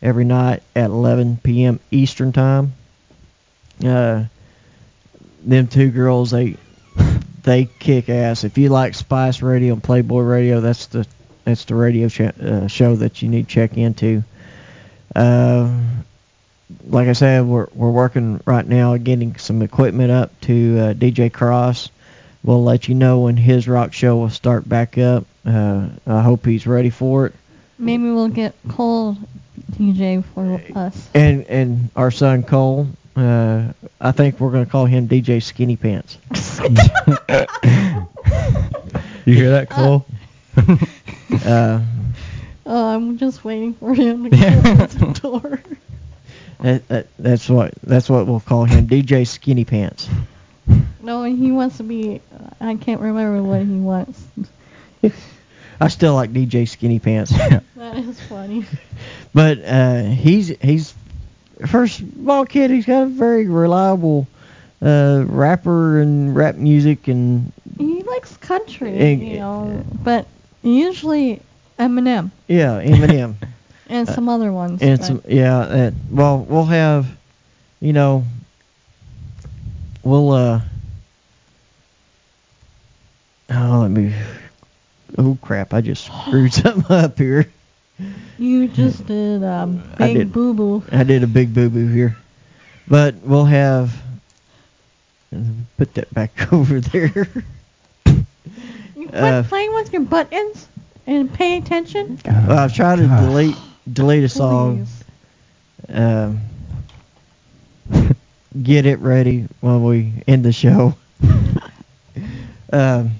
every 0.03 0.25
night 0.25 0.63
at 0.77 0.87
11 0.87 1.39
p.m. 1.43 1.81
Eastern 1.91 2.33
time. 2.33 2.73
Uh, 3.85 4.25
them 5.45 5.69
two 5.69 5.91
girls 5.91 6.31
they 6.31 6.57
they 7.43 7.65
kick 7.79 8.09
ass. 8.09 8.45
If 8.45 8.59
you 8.59 8.69
like 8.69 8.95
Spice 8.95 9.41
Radio 9.41 9.73
and 9.75 9.83
Playboy 9.83 10.23
Radio, 10.23 10.61
that's 10.61 10.87
the 10.87 11.07
that's 11.45 11.65
the 11.65 11.75
radio 11.75 12.09
sh- 12.09 12.21
uh, 12.21 12.67
show 12.67 12.97
that 12.97 13.23
you 13.23 13.29
need 13.29 13.49
to 13.49 13.55
check 13.55 13.77
into. 13.79 14.23
Uh, 15.15 15.73
like 16.87 17.09
I 17.09 17.15
said, 17.15 17.47
we're 17.47 17.69
we're 17.73 17.91
working 17.91 18.41
right 18.45 18.67
now 18.67 18.97
getting 18.99 19.37
some 19.37 19.63
equipment 19.63 20.11
up 20.11 20.39
to 20.43 20.79
uh, 20.79 20.95
DJ 20.95 21.33
Cross. 21.33 21.91
We'll 22.49 22.65
let 22.65 22.89
you 22.89 22.95
know 22.95 23.21
when 23.21 23.37
his 23.37 23.69
rock 23.69 23.93
show 23.93 24.17
will 24.17 24.31
start 24.31 24.67
back 24.67 24.97
up. 24.97 25.27
Uh, 25.45 25.91
I 26.07 26.23
hope 26.23 26.47
he's 26.47 26.67
ready 26.67 26.89
for 26.89 27.27
it. 27.27 27.35
Maybe 27.79 28.05
we'll 28.05 28.31
get 28.31 28.55
Cole 28.71 29.19
DJ 29.73 30.25
for 30.25 30.59
us. 30.75 31.11
And 31.13 31.45
and 31.49 31.91
our 31.95 32.11
son 32.11 32.43
Cole, 32.43 32.87
uh, 33.17 33.65
I 34.01 34.13
think 34.13 34.41
we're 34.41 34.51
gonna 34.51 34.65
call 34.65 34.87
him 34.87 35.09
DJ 35.09 35.43
Skinny 35.43 35.77
Pants. 35.77 36.17
You 39.27 39.35
hear 39.35 39.51
that, 39.51 39.69
Cole? 39.69 40.07
uh, 41.45 41.83
Oh, 42.65 42.87
I'm 42.95 43.19
just 43.19 43.45
waiting 43.45 43.75
for 43.75 43.93
him 43.93 44.25
to 44.25 44.31
come 44.39 44.63
get 44.63 44.89
the 44.89 45.21
door. 45.21 45.61
that, 46.63 46.89
that, 46.89 47.09
that's 47.19 47.47
what 47.51 47.75
that's 47.83 48.09
what 48.09 48.27
we'll 48.27 48.41
call 48.41 48.65
him, 48.65 48.87
DJ 48.87 49.27
Skinny 49.27 49.67
Pants. 49.67 50.09
No, 51.09 51.23
he 51.23 51.51
wants 51.51 51.79
to 51.79 51.85
be. 51.85 52.21
I 52.61 52.75
can't 52.75 53.01
remember 53.01 53.43
what 53.43 53.63
he 53.63 53.81
wants. 53.81 54.23
I 55.81 55.89
still 55.89 56.13
like 56.13 56.35
DJ 56.35 56.69
Skinny 56.69 56.99
Pants. 56.99 57.33
That 57.77 57.97
is 57.97 58.21
funny. 58.21 58.67
But 59.33 59.65
uh, 59.65 60.03
he's 60.03 60.49
he's 60.49 60.93
first 61.67 62.01
of 62.01 62.29
all, 62.29 62.45
kid. 62.45 62.71
He's 62.71 62.85
got 62.85 63.05
a 63.05 63.07
very 63.07 63.49
reliable 63.49 64.27
uh, 64.83 65.25
rapper 65.27 66.01
and 66.01 66.37
rap 66.37 66.57
music, 66.57 67.09
and 67.09 67.51
He 67.79 68.03
likes 68.03 68.37
country, 68.37 68.93
Eh, 68.99 69.13
you 69.15 69.39
know, 69.39 69.83
but 70.05 70.27
usually 70.63 71.41
Eminem 71.79 72.31
yeah, 72.49 72.83
Eminem 72.83 73.35
and 73.89 74.07
some 74.07 74.29
other 74.29 74.53
ones. 74.53 74.83
and 74.83 75.03
some 75.03 75.23
yeah. 75.27 75.59
Uh, 75.59 75.91
well, 76.11 76.41
we'll 76.41 76.67
have, 76.67 77.07
you 77.81 77.95
know, 77.95 78.25
we'll 80.03 80.33
uh. 80.33 80.61
Oh, 83.51 83.81
let 83.83 83.91
me. 83.91 84.15
Oh 85.17 85.39
crap! 85.41 85.73
I 85.73 85.81
just 85.81 86.05
screwed 86.05 86.53
something 86.55 86.95
up 86.95 87.19
here. 87.19 87.51
You 88.39 88.69
just 88.69 89.07
did 89.07 89.43
a 89.43 89.67
big 89.97 90.17
did. 90.17 90.33
boo 90.33 90.55
boo. 90.55 90.85
I 90.93 91.03
did 91.03 91.23
a 91.23 91.27
big 91.27 91.53
boo 91.55 91.69
boo 91.71 91.89
here, 91.89 92.17
but 92.87 93.15
we'll 93.17 93.47
have. 93.47 93.95
Put 95.77 95.93
that 95.95 96.13
back 96.15 96.53
over 96.53 96.81
there. 96.81 97.29
You 98.07 99.09
quit 99.09 99.15
Uh, 99.15 99.43
playing 99.43 99.75
with 99.75 99.93
your 99.93 100.03
buttons 100.03 100.67
and 101.07 101.33
pay 101.33 101.59
attention. 101.59 102.19
Well, 102.25 102.59
I've 102.59 102.75
tried 102.75 102.97
to 102.97 103.07
delete 103.07 103.57
delete 103.93 104.25
a 104.25 104.29
song. 104.29 104.87
Please. 105.87 105.97
Um, 105.99 106.41
get 108.63 108.87
it 108.87 108.99
ready 109.01 109.47
when 109.61 109.85
we 109.85 110.13
end 110.27 110.45
the 110.45 110.53
show. 110.53 110.95
um, 112.73 113.11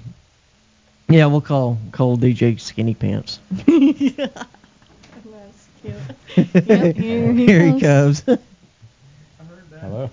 yeah, 1.09 1.25
we'll 1.25 1.41
call 1.41 1.77
call 1.91 2.17
DJ 2.17 2.59
Skinny 2.59 2.93
Pants. 2.93 3.39
That's 3.65 3.67
cute. 5.81 5.95
Yep, 6.67 6.95
here 6.95 7.33
he 7.33 7.45
Here 7.47 7.79
comes. 7.79 8.19
he 8.21 8.25
comes. 8.25 8.39
Hello? 9.79 10.09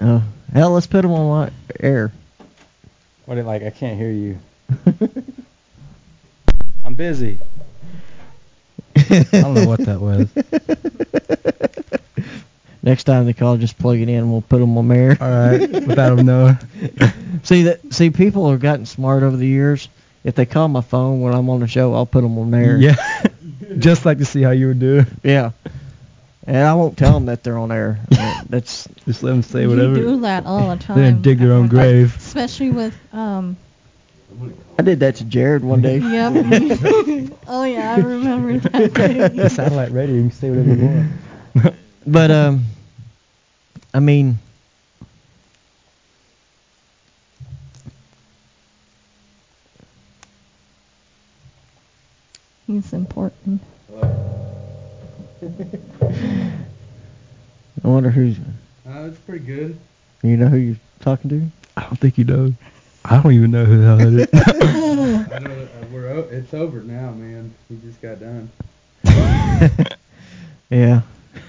oh, 0.00 0.22
hell, 0.52 0.70
let's 0.72 0.86
put 0.86 1.04
him 1.04 1.12
on 1.12 1.46
li- 1.46 1.52
air. 1.80 2.12
What 3.26 3.38
it 3.38 3.44
like? 3.46 3.62
I 3.62 3.70
can't 3.70 3.96
hear 3.98 4.10
you. 4.10 4.38
I'm 6.84 6.94
busy. 6.94 7.38
I 8.96 9.24
don't 9.30 9.54
know 9.54 9.66
what 9.68 9.80
that 9.80 10.00
was. 10.00 10.28
Next 12.82 13.04
time 13.04 13.26
they 13.26 13.32
call, 13.32 13.56
just 13.56 13.78
plug 13.78 13.98
it 13.98 14.08
in. 14.08 14.16
And 14.16 14.32
we'll 14.32 14.40
put 14.42 14.58
them 14.58 14.76
on 14.76 14.90
air. 14.90 15.16
All 15.20 15.28
right, 15.30 15.60
without 15.86 16.18
him 16.18 16.26
knowing. 16.26 16.58
see 17.44 17.62
that? 17.64 17.80
See, 17.92 18.10
people 18.10 18.50
have 18.50 18.58
gotten 18.60 18.86
smart 18.86 19.22
over 19.22 19.36
the 19.36 19.46
years. 19.46 19.88
If 20.22 20.34
they 20.34 20.46
call 20.46 20.68
my 20.68 20.82
phone 20.82 21.20
when 21.20 21.32
I'm 21.34 21.48
on 21.48 21.60
the 21.60 21.66
show, 21.66 21.94
I'll 21.94 22.06
put 22.06 22.20
them 22.22 22.38
on 22.38 22.52
air. 22.54 22.76
Yeah. 22.76 22.96
Just 23.78 24.04
like 24.04 24.18
to 24.18 24.24
see 24.24 24.42
how 24.42 24.50
you 24.50 24.68
would 24.68 24.78
do. 24.80 25.04
Yeah. 25.22 25.52
And 26.46 26.56
I 26.56 26.74
won't 26.74 26.98
tell 26.98 27.12
them 27.12 27.26
that 27.26 27.42
they're 27.44 27.56
on 27.58 27.70
air. 27.72 28.00
That's 28.48 28.88
Just 29.06 29.22
let 29.22 29.30
them 29.30 29.42
say 29.42 29.62
You 29.62 29.68
whatever. 29.70 29.94
do 29.94 30.20
that 30.20 30.44
all 30.46 30.74
the 30.76 30.82
time. 30.82 30.98
They're 30.98 31.10
gonna 31.10 31.22
dig 31.22 31.38
their 31.38 31.52
own 31.52 31.68
grave. 31.74 32.14
Especially 32.16 32.70
with 32.70 32.94
um. 33.12 33.56
I 34.78 34.82
did 34.82 35.00
that 35.00 35.16
to 35.16 35.24
Jared 35.24 35.62
one 35.64 35.82
day. 35.82 35.98
Yep. 35.98 37.32
oh 37.48 37.64
yeah, 37.64 37.94
I 37.96 38.00
remember 38.00 38.58
that. 38.58 38.94
Day. 39.34 39.48
Satellite 39.48 39.90
radio, 39.92 40.14
you 40.16 40.22
can 40.22 40.30
say 40.32 40.50
whatever 40.50 40.74
you 40.74 40.86
want. 41.62 41.74
But 42.06 42.30
um, 42.30 42.64
I 43.92 44.00
mean, 44.00 44.38
He's 52.70 52.92
important. 52.92 53.60
I 57.82 57.88
wonder 57.88 58.10
who's. 58.10 58.36
Uh, 58.86 59.08
it's 59.08 59.18
pretty 59.18 59.44
good. 59.44 59.76
You 60.22 60.36
know 60.36 60.46
who 60.46 60.56
you're 60.56 60.76
talking 61.00 61.30
to? 61.30 61.42
I 61.76 61.82
don't 61.82 61.96
think 61.98 62.16
you 62.16 62.22
know. 62.24 62.54
I 63.04 63.20
don't 63.20 63.32
even 63.32 63.50
know 63.50 63.64
who 63.64 63.78
the 63.80 63.84
hell 63.86 64.00
it 64.00 64.14
is. 64.32 65.32
I 65.32 65.38
know 65.40 65.58
that, 65.58 65.68
uh, 65.82 65.86
we're 65.90 66.10
o- 66.10 66.28
it's 66.30 66.54
over 66.54 66.80
now, 66.82 67.10
man. 67.10 67.52
We 67.68 67.78
just 67.78 68.00
got 68.00 68.20
done. 68.20 68.48
Yeah. 70.70 71.00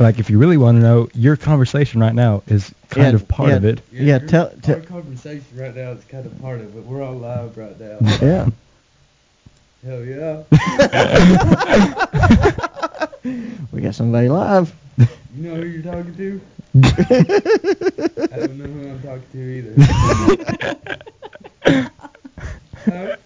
like, 0.00 0.18
if 0.18 0.28
you 0.28 0.40
really 0.40 0.56
want 0.56 0.76
to 0.78 0.82
know, 0.82 1.08
your 1.14 1.36
conversation 1.36 2.00
right 2.00 2.12
now 2.14 2.42
is 2.48 2.74
kind 2.88 3.06
Yeah, 3.10 3.14
of 3.14 3.28
part 3.28 3.50
yeah. 3.50 3.54
of 3.56 3.64
it. 3.64 3.80
Yeah, 3.92 4.18
your- 4.18 4.26
tell- 4.28 4.46
Our 4.48 4.54
tell- 4.56 4.80
conversation 4.80 5.46
right 5.56 5.72
now 5.76 5.92
is 5.92 6.02
kind 6.06 6.26
of 6.26 6.36
part 6.42 6.58
of 6.60 6.76
it. 6.76 6.84
We're 6.84 7.00
all 7.00 7.14
live 7.14 7.56
right 7.56 7.78
now. 7.78 7.98
Yeah. 8.20 8.48
Hell 9.86 10.04
yeah. 10.04 10.42
we 13.72 13.80
got 13.80 13.94
somebody 13.94 14.28
live. 14.28 14.74
You 14.98 15.06
know 15.36 15.54
who 15.54 15.66
you're 15.66 15.82
talking 15.82 16.16
to? 16.16 16.40
I 16.82 18.36
don't 18.40 18.58
know 18.58 18.66
who 18.66 18.90
I'm 18.90 19.00
talking 19.02 19.22
to 19.32 19.38
either. 19.38 19.74
Huh? 22.84 23.16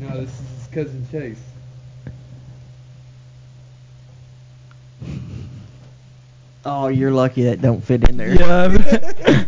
No, 0.00 0.08
this 0.20 0.30
is 0.30 0.38
his 0.58 0.66
cousin 0.72 1.06
Chase. 1.12 1.38
oh, 6.64 6.88
you're 6.88 7.10
lucky 7.12 7.44
that 7.44 7.60
don't 7.62 7.80
fit 7.82 8.08
in 8.08 8.16
there. 8.16 8.34
Yeah. 8.34 9.44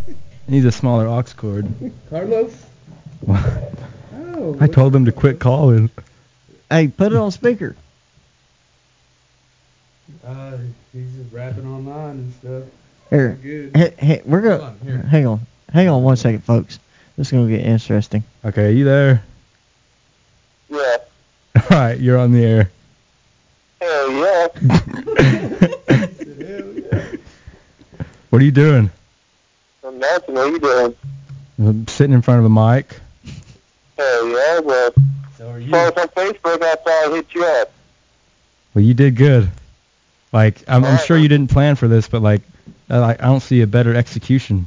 He's 0.49 0.65
a 0.67 0.71
smaller 0.71 1.09
aux 1.09 1.25
cord. 1.37 1.67
Carlos? 2.11 2.55
I 4.61 4.67
told 4.67 4.95
him 4.95 5.05
to 5.07 5.13
quit 5.13 5.39
calling. 5.39 5.91
Hey, 6.71 6.89
put 6.89 7.13
it 7.13 7.17
on 7.17 7.31
speaker. 7.31 7.77
Uh, 10.25 10.57
he's 10.93 11.13
just 11.15 11.33
rapping 11.33 11.67
online 11.67 12.11
and 12.11 12.35
stuff. 12.35 12.63
Here. 13.11 13.39
Good. 13.43 13.77
Hey, 13.77 13.95
hey, 13.99 14.23
we're 14.25 14.41
Hold 14.41 14.61
gonna 14.61 14.71
on, 14.73 14.79
here. 14.85 14.99
hang 14.99 15.27
on, 15.27 15.41
hang 15.73 15.89
on 15.89 16.03
one 16.03 16.17
second, 16.17 16.45
folks. 16.45 16.79
This 17.17 17.29
is 17.29 17.33
gonna 17.33 17.49
get 17.49 17.61
interesting. 17.61 18.25
Okay, 18.45 18.73
you 18.73 18.85
there? 18.85 19.23
Yeah. 20.69 20.97
All 21.57 21.63
right, 21.71 21.99
you're 21.99 22.19
on 22.19 22.33
the 22.33 22.45
air. 22.45 22.71
Hell 23.81 24.13
yeah. 24.13 24.49
What 28.35 28.43
are 28.43 28.47
you 28.47 28.51
doing? 28.51 28.91
I'm 29.87 29.97
nothing. 30.01 30.35
What 30.35 30.47
are 30.49 30.51
you 30.51 30.59
doing? 30.59 30.95
I'm 31.57 31.87
sitting 31.87 32.13
in 32.13 32.21
front 32.21 32.41
of 32.41 32.47
a 32.47 32.49
mic. 32.49 32.99
Hell 33.97 34.29
yeah. 34.29 34.59
Well, 34.61 34.93
So 35.39 35.51
are 35.51 35.61
follow 35.63 35.89
us 35.89 35.97
on 35.97 36.09
Facebook. 36.09 36.63
I 36.63 36.75
saw 36.85 37.13
I 37.13 37.17
hit 37.17 37.35
you 37.35 37.45
up. 37.45 37.73
Well, 38.75 38.85
you 38.85 38.95
did 38.95 39.17
good. 39.17 39.51
Like, 40.33 40.65
I'm, 40.67 40.85
I'm 40.85 40.99
sure 40.99 41.17
you 41.17 41.29
didn't 41.29 41.51
plan 41.51 41.77
for 41.77 41.87
this, 41.87 42.09
but 42.09 42.21
like, 42.21 42.43
I, 42.91 43.13
I 43.13 43.15
don't 43.15 43.41
see 43.41 43.61
a 43.63 43.67
better 43.67 43.95
execution. 43.95 44.67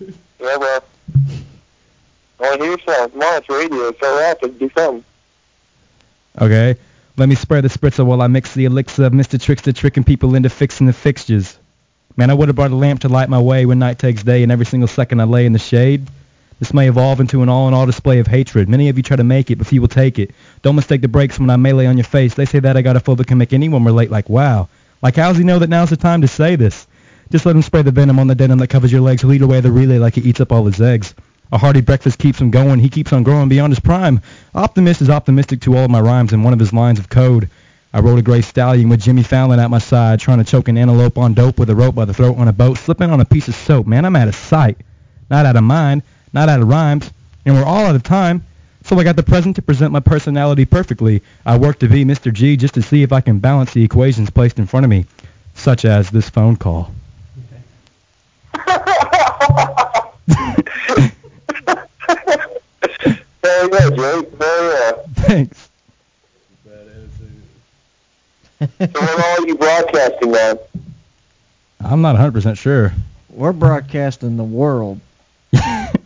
Yeah, 0.38 0.58
well, 0.58 0.84
I 2.40 2.56
hear 2.58 2.78
something. 2.84 3.18
Come 3.18 3.22
on, 3.22 3.38
it's 3.38 3.48
radio. 3.48 3.92
so 3.98 4.20
right. 4.20 4.36
Let's 4.42 4.54
do 4.58 4.70
something. 4.76 5.04
Okay. 6.38 6.76
Let 7.16 7.28
me 7.28 7.34
spray 7.34 7.62
the 7.62 7.68
spritzer 7.68 8.04
while 8.04 8.20
I 8.20 8.26
mix 8.26 8.52
the 8.52 8.66
elixir 8.66 9.04
of 9.04 9.12
Mr. 9.14 9.40
Trickster 9.40 9.72
tricking 9.72 10.04
people 10.04 10.34
into 10.34 10.50
fixing 10.50 10.86
the 10.86 10.92
fixtures. 10.92 11.58
Man, 12.16 12.28
I 12.28 12.34
would 12.34 12.48
have 12.48 12.56
brought 12.56 12.70
a 12.70 12.76
lamp 12.76 13.00
to 13.00 13.08
light 13.08 13.30
my 13.30 13.40
way 13.40 13.64
when 13.64 13.78
night 13.78 13.98
takes 13.98 14.22
day 14.22 14.42
and 14.42 14.52
every 14.52 14.66
single 14.66 14.88
second 14.88 15.20
I 15.20 15.24
lay 15.24 15.46
in 15.46 15.54
the 15.54 15.58
shade. 15.58 16.06
This 16.58 16.72
may 16.72 16.88
evolve 16.88 17.20
into 17.20 17.42
an 17.42 17.50
all-in-all 17.50 17.84
display 17.84 18.18
of 18.18 18.26
hatred. 18.26 18.68
Many 18.68 18.88
of 18.88 18.96
you 18.96 19.02
try 19.02 19.16
to 19.16 19.24
make 19.24 19.50
it, 19.50 19.58
but 19.58 19.66
few 19.66 19.80
will 19.80 19.88
take 19.88 20.18
it. 20.18 20.30
Don't 20.62 20.76
mistake 20.76 21.02
the 21.02 21.08
breaks 21.08 21.38
when 21.38 21.50
I 21.50 21.56
melee 21.56 21.86
on 21.86 21.98
your 21.98 22.04
face. 22.04 22.34
They 22.34 22.46
say 22.46 22.60
that 22.60 22.76
I 22.76 22.82
got 22.82 22.96
a 22.96 23.00
phobic 23.00 23.26
can 23.26 23.36
make 23.36 23.52
anyone 23.52 23.84
relate 23.84 24.10
like, 24.10 24.30
wow. 24.30 24.68
Like, 25.02 25.16
how's 25.16 25.36
he 25.36 25.44
know 25.44 25.58
that 25.58 25.68
now's 25.68 25.90
the 25.90 25.98
time 25.98 26.22
to 26.22 26.28
say 26.28 26.56
this? 26.56 26.86
Just 27.30 27.44
let 27.44 27.56
him 27.56 27.62
spray 27.62 27.82
the 27.82 27.90
venom 27.90 28.18
on 28.18 28.26
the 28.26 28.34
denim 28.34 28.58
that 28.60 28.68
covers 28.68 28.90
your 28.90 29.02
legs. 29.02 29.24
Eat 29.24 29.42
away 29.42 29.60
the 29.60 29.70
relay 29.70 29.98
like 29.98 30.14
he 30.14 30.22
eats 30.22 30.40
up 30.40 30.52
all 30.52 30.64
his 30.64 30.80
eggs. 30.80 31.14
A 31.52 31.58
hearty 31.58 31.82
breakfast 31.82 32.18
keeps 32.18 32.40
him 32.40 32.50
going. 32.50 32.78
He 32.78 32.88
keeps 32.88 33.12
on 33.12 33.22
growing 33.22 33.48
beyond 33.48 33.72
his 33.72 33.80
prime. 33.80 34.22
Optimist 34.54 35.02
is 35.02 35.10
optimistic 35.10 35.60
to 35.62 35.76
all 35.76 35.84
of 35.84 35.90
my 35.90 36.00
rhymes 36.00 36.32
and 36.32 36.42
one 36.42 36.52
of 36.52 36.58
his 36.58 36.72
lines 36.72 36.98
of 36.98 37.08
code. 37.08 37.50
I 37.92 38.00
rode 38.00 38.18
a 38.18 38.22
gray 38.22 38.40
stallion 38.40 38.88
with 38.88 39.02
Jimmy 39.02 39.22
Fallon 39.22 39.60
at 39.60 39.70
my 39.70 39.78
side, 39.78 40.20
trying 40.20 40.38
to 40.38 40.44
choke 40.44 40.68
an 40.68 40.78
antelope 40.78 41.18
on 41.18 41.34
dope 41.34 41.58
with 41.58 41.70
a 41.70 41.74
rope 41.74 41.94
by 41.94 42.04
the 42.04 42.14
throat 42.14 42.38
on 42.38 42.48
a 42.48 42.52
boat, 42.52 42.78
slipping 42.78 43.10
on 43.10 43.20
a 43.20 43.24
piece 43.24 43.48
of 43.48 43.54
soap. 43.54 43.86
Man, 43.86 44.04
I'm 44.04 44.16
out 44.16 44.28
of 44.28 44.34
sight. 44.34 44.78
Not 45.30 45.46
out 45.46 45.56
of 45.56 45.64
mind, 45.64 46.02
not 46.36 46.50
out 46.50 46.60
of 46.60 46.68
rhymes, 46.68 47.10
and 47.46 47.54
we're 47.54 47.64
all 47.64 47.86
out 47.86 47.96
of 47.96 48.02
time. 48.02 48.44
So 48.84 48.98
I 48.98 49.04
got 49.04 49.16
the 49.16 49.22
present 49.22 49.56
to 49.56 49.62
present 49.62 49.90
my 49.90 50.00
personality 50.00 50.66
perfectly. 50.66 51.22
I 51.46 51.56
work 51.56 51.78
to 51.78 51.88
be 51.88 52.04
Mr. 52.04 52.30
G 52.30 52.58
just 52.58 52.74
to 52.74 52.82
see 52.82 53.02
if 53.02 53.10
I 53.10 53.22
can 53.22 53.38
balance 53.38 53.72
the 53.72 53.82
equations 53.82 54.28
placed 54.28 54.58
in 54.58 54.66
front 54.66 54.84
of 54.84 54.90
me, 54.90 55.06
such 55.54 55.86
as 55.86 56.10
this 56.10 56.28
phone 56.28 56.56
call. 56.56 56.92
Very 63.42 63.68
good, 63.70 63.96
Jake. 63.96 64.30
Very 64.32 64.36
good. 64.36 64.94
Thanks. 65.14 65.70
So 68.60 68.66
what 68.78 69.40
are 69.40 69.46
you 69.46 69.56
broadcasting 69.56 70.36
on? 70.36 70.58
I'm 71.80 72.02
not 72.02 72.14
100% 72.16 72.58
sure. 72.58 72.92
We're 73.30 73.52
broadcasting 73.54 74.36
the 74.36 74.44
world. 74.44 75.00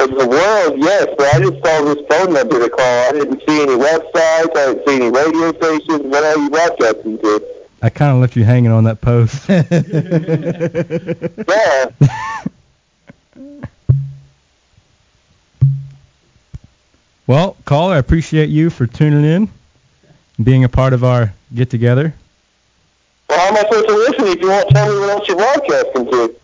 Of 0.00 0.10
the 0.10 0.28
world, 0.28 0.78
yes, 0.78 1.08
but 1.18 1.34
I 1.34 1.40
just 1.40 1.54
saw 1.64 1.82
this 1.82 2.06
phone 2.08 2.32
number 2.32 2.60
to 2.60 2.70
call. 2.70 3.08
I 3.08 3.12
didn't 3.12 3.42
see 3.48 3.62
any 3.62 3.72
websites. 3.74 4.56
I 4.56 4.66
didn't 4.72 4.86
see 4.86 4.94
any 4.94 5.10
radio 5.10 5.52
stations. 5.54 6.02
What 6.02 6.22
are 6.22 6.38
you 6.38 6.50
broadcasting 6.50 7.18
to? 7.18 7.44
I 7.82 7.90
kind 7.90 8.12
of 8.14 8.20
left 8.20 8.36
you 8.36 8.44
hanging 8.44 8.70
on 8.70 8.84
that 8.84 9.00
post. 9.00 9.48
Yeah. 11.48 11.90
well, 17.26 17.56
caller, 17.64 17.94
I 17.94 17.98
appreciate 17.98 18.50
you 18.50 18.70
for 18.70 18.86
tuning 18.86 19.24
in, 19.24 19.48
being 20.42 20.62
a 20.64 20.68
part 20.68 20.92
of 20.92 21.02
our 21.02 21.32
get 21.54 21.70
together. 21.70 22.14
Well, 23.28 23.38
how 23.38 23.48
am 23.48 23.56
I 23.56 23.60
supposed 23.68 23.88
to 23.88 23.94
listen 23.94 24.26
if 24.28 24.40
you 24.40 24.48
won't 24.48 24.68
tell 24.70 24.92
me 24.92 24.98
what 25.00 25.10
else 25.10 25.28
you're 25.28 25.36
broadcasting 25.36 26.10
to? 26.10 26.34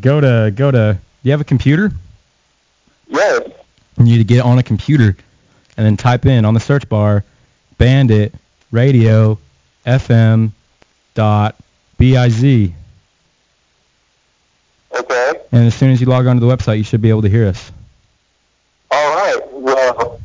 Go 0.00 0.20
to 0.20 0.52
go 0.54 0.70
to. 0.70 0.94
Do 0.94 1.00
you 1.22 1.30
have 1.32 1.40
a 1.40 1.44
computer? 1.44 1.90
Yes. 3.08 3.48
You 3.98 4.04
need 4.04 4.18
to 4.18 4.24
get 4.24 4.44
on 4.44 4.58
a 4.58 4.62
computer 4.62 5.16
and 5.76 5.86
then 5.86 5.96
type 5.96 6.26
in 6.26 6.44
on 6.44 6.54
the 6.54 6.60
search 6.60 6.88
bar 6.88 7.24
Bandit 7.78 8.34
Radio 8.70 9.38
FM 9.86 10.50
dot 11.14 11.56
biz. 11.98 12.44
Okay. 14.98 15.32
And 15.52 15.66
as 15.66 15.74
soon 15.74 15.90
as 15.90 16.00
you 16.00 16.06
log 16.06 16.26
onto 16.26 16.46
the 16.46 16.54
website, 16.54 16.78
you 16.78 16.84
should 16.84 17.02
be 17.02 17.10
able 17.10 17.22
to 17.22 17.28
hear 17.28 17.46
us. 17.46 17.70
All 18.90 19.14
right. 19.14 19.52
Well, 19.52 20.20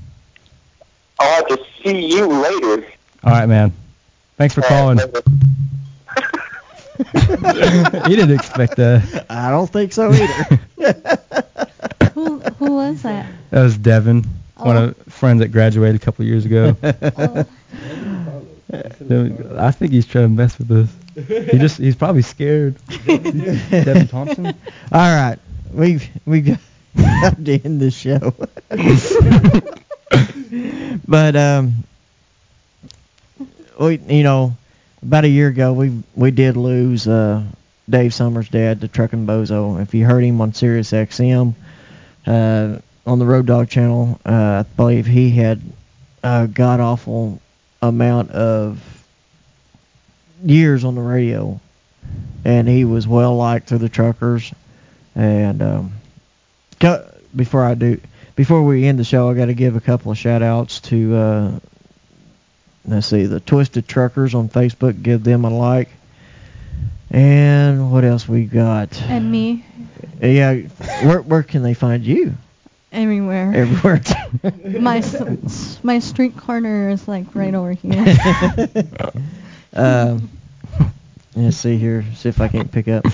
I'll 1.19 1.35
have 1.35 1.47
to 1.47 1.59
see 1.83 2.07
you 2.07 2.27
later. 2.27 2.87
All 3.23 3.31
right, 3.31 3.47
man. 3.47 3.73
Thanks 4.37 4.55
for 4.55 4.61
calling. 4.61 4.97
you 7.13 8.15
didn't 8.15 8.31
expect 8.31 8.77
that. 8.77 9.25
I 9.29 9.51
don't 9.51 9.69
think 9.69 9.93
so 9.93 10.11
either. 10.11 10.59
who 12.09 12.39
who 12.39 12.73
was 12.73 13.01
that? 13.03 13.25
That 13.49 13.63
was 13.63 13.77
Devin, 13.77 14.25
one 14.57 14.77
of 14.77 14.97
friends 15.07 15.39
that 15.39 15.49
graduated 15.49 16.01
a 16.01 16.03
couple 16.03 16.23
of 16.23 16.29
years 16.29 16.45
ago. 16.45 16.75
I 18.73 19.71
think 19.71 19.91
he's 19.91 20.05
trying 20.05 20.25
to 20.25 20.29
mess 20.29 20.57
with 20.57 20.71
us. 20.71 20.89
He 21.27 21.57
just 21.57 21.77
he's 21.77 21.95
probably 21.95 22.21
scared. 22.21 22.75
Devin 23.05 24.07
Thompson. 24.07 24.47
All 24.47 24.53
right, 24.93 25.37
we 25.73 25.99
we 26.25 26.41
got 26.41 26.59
to 27.45 27.59
end 27.63 27.81
this 27.81 27.95
show. 27.95 28.33
but 31.07 31.35
um, 31.35 31.73
we 33.79 33.97
you 33.97 34.23
know 34.23 34.55
about 35.01 35.25
a 35.25 35.29
year 35.29 35.49
ago 35.49 35.73
we 35.73 36.01
we 36.15 36.31
did 36.31 36.55
lose 36.55 37.07
uh 37.07 37.43
Dave 37.89 38.13
Summers' 38.13 38.47
dad, 38.47 38.79
the 38.79 38.87
trucking 38.87 39.25
bozo. 39.25 39.81
If 39.81 39.93
you 39.93 40.05
heard 40.05 40.23
him 40.23 40.39
on 40.39 40.53
Sirius 40.53 40.91
XM, 40.91 41.55
uh, 42.25 42.79
on 43.05 43.19
the 43.19 43.25
Road 43.25 43.45
Dog 43.45 43.69
channel, 43.69 44.19
uh, 44.25 44.63
I 44.63 44.75
believe 44.75 45.05
he 45.05 45.31
had 45.31 45.61
a 46.23 46.47
god 46.47 46.79
awful 46.79 47.41
amount 47.81 48.31
of 48.31 48.79
years 50.43 50.83
on 50.83 50.95
the 50.95 51.01
radio, 51.01 51.59
and 52.45 52.67
he 52.67 52.85
was 52.85 53.07
well 53.07 53.35
liked 53.35 53.69
through 53.69 53.79
the 53.79 53.89
truckers. 53.89 54.53
And 55.15 55.61
um, 55.61 55.93
before 57.35 57.63
I 57.63 57.73
do, 57.75 57.99
before 58.35 58.63
we 58.63 58.85
end 58.85 58.99
the 58.99 59.03
show, 59.03 59.29
I 59.29 59.33
got 59.33 59.47
to 59.47 59.53
give 59.53 59.75
a 59.75 59.81
couple 59.81 60.11
of 60.11 60.17
shout 60.17 60.41
outs 60.41 60.79
to 60.81 61.15
uh, 61.15 61.59
let's 62.85 63.07
see, 63.07 63.25
the 63.25 63.39
Twisted 63.39 63.87
Truckers 63.87 64.33
on 64.33 64.49
Facebook. 64.49 65.01
Give 65.01 65.23
them 65.23 65.45
a 65.45 65.49
like. 65.49 65.89
And 67.09 67.91
what 67.91 68.03
else 68.03 68.27
we 68.27 68.45
got? 68.45 69.01
And 69.03 69.31
me 69.31 69.65
Yeah, 70.21 70.53
where 71.03 71.21
where 71.21 71.43
can 71.43 71.63
they 71.63 71.73
find 71.73 72.03
you? 72.03 72.33
everywhere. 72.91 73.51
Everywhere. 73.55 74.01
my 74.81 74.97
s- 74.97 75.79
my 75.81 75.99
street 75.99 76.35
corner 76.37 76.89
is 76.89 77.07
like 77.07 77.33
right 77.33 77.53
over 77.55 77.71
here. 77.71 78.03
um, 79.73 80.29
let's 81.35 81.57
see 81.57 81.77
here. 81.77 82.03
See 82.15 82.29
if 82.29 82.41
I 82.41 82.49
can't 82.49 82.71
pick 82.71 82.87
up. 82.87 83.05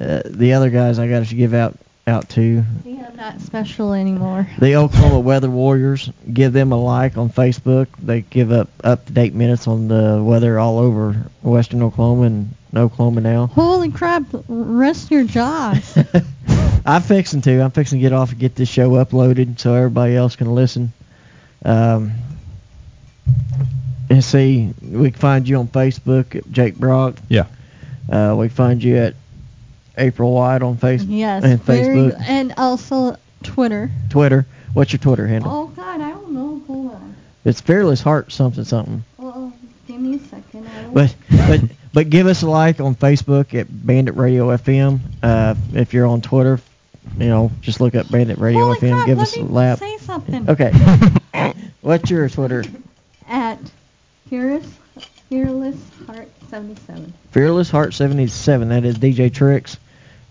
Uh, 0.00 0.22
the 0.26 0.52
other 0.54 0.70
guys 0.70 0.98
I 0.98 1.08
got 1.08 1.26
to 1.26 1.34
give 1.34 1.54
out 1.54 1.76
out 2.06 2.28
to 2.28 2.62
yeah, 2.84 3.06
I'm 3.08 3.16
not 3.16 3.40
special 3.40 3.94
anymore. 3.94 4.46
the 4.58 4.76
Oklahoma 4.76 5.20
Weather 5.20 5.50
Warriors. 5.50 6.10
Give 6.30 6.52
them 6.52 6.72
a 6.72 6.76
like 6.76 7.16
on 7.16 7.30
Facebook. 7.30 7.86
They 7.98 8.20
give 8.22 8.52
up 8.52 8.68
up 8.82 9.06
to 9.06 9.12
date 9.12 9.34
minutes 9.34 9.66
on 9.66 9.88
the 9.88 10.22
weather 10.22 10.58
all 10.58 10.78
over 10.78 11.14
Western 11.42 11.82
Oklahoma 11.82 12.22
and 12.22 12.54
Oklahoma 12.76 13.20
now. 13.20 13.46
Holy 13.46 13.90
crap! 13.90 14.24
Rest 14.48 15.10
your 15.10 15.24
jaws. 15.24 15.96
I'm 16.86 17.02
fixing 17.02 17.40
to. 17.42 17.60
I'm 17.62 17.70
fixing 17.70 17.98
to 17.98 18.02
get 18.02 18.12
off 18.12 18.30
and 18.30 18.38
get 18.38 18.54
this 18.54 18.68
show 18.68 18.90
uploaded 18.90 19.58
so 19.58 19.74
everybody 19.74 20.14
else 20.16 20.36
can 20.36 20.54
listen. 20.54 20.92
Um, 21.64 22.12
and 24.10 24.22
see, 24.22 24.74
we 24.82 25.10
can 25.10 25.20
find 25.20 25.48
you 25.48 25.56
on 25.56 25.68
Facebook 25.68 26.36
at 26.36 26.50
Jake 26.52 26.76
Brock. 26.76 27.16
Yeah. 27.28 27.46
Uh, 28.10 28.36
we 28.38 28.50
find 28.50 28.84
you 28.84 28.96
at 28.96 29.14
April 29.96 30.32
White 30.32 30.62
on 30.62 30.76
Facebook 30.76 31.06
yes. 31.08 31.44
and 31.44 31.60
Facebook, 31.60 32.10
good. 32.10 32.16
And 32.26 32.54
also 32.56 33.16
Twitter. 33.42 33.90
Twitter. 34.08 34.46
What's 34.72 34.92
your 34.92 34.98
Twitter 34.98 35.26
handle? 35.26 35.50
Oh 35.50 35.66
God, 35.68 36.00
I 36.00 36.10
don't 36.10 36.32
know. 36.32 36.62
Hold 36.66 36.94
on. 36.94 37.16
It's 37.44 37.60
Fearless 37.60 38.00
Heart 38.00 38.32
something 38.32 38.64
something. 38.64 39.04
Well, 39.18 39.52
give 39.86 40.00
me 40.00 40.16
a 40.16 40.18
second. 40.18 40.68
But 40.92 41.14
but 41.30 41.60
but 41.92 42.10
give 42.10 42.26
us 42.26 42.42
a 42.42 42.48
like 42.48 42.80
on 42.80 42.94
Facebook 42.94 43.58
at 43.58 43.66
Bandit 43.70 44.16
Radio 44.16 44.48
FM. 44.48 45.00
Uh, 45.22 45.54
if 45.74 45.94
you're 45.94 46.06
on 46.06 46.22
Twitter, 46.22 46.58
you 47.18 47.28
know, 47.28 47.52
just 47.60 47.80
look 47.80 47.94
up 47.94 48.10
Bandit 48.10 48.38
Radio 48.38 48.64
Holy 48.64 48.78
FM. 48.78 48.92
crap, 48.94 49.06
give 49.06 49.18
us 49.18 49.36
a 49.36 49.42
lap. 49.42 49.78
say 49.78 49.98
something. 49.98 50.48
Okay. 50.50 50.72
What's 51.82 52.10
your 52.10 52.28
Twitter? 52.28 52.64
At 53.28 53.58
Fearless 54.28 54.66
Fearless 55.28 55.76
Heart 56.06 56.28
77. 56.54 57.12
Fearless 57.32 57.68
Heart 57.68 57.94
77. 57.94 58.68
That 58.68 58.84
is 58.84 58.96
DJ 58.96 59.34
Tricks. 59.34 59.76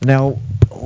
Now 0.01 0.37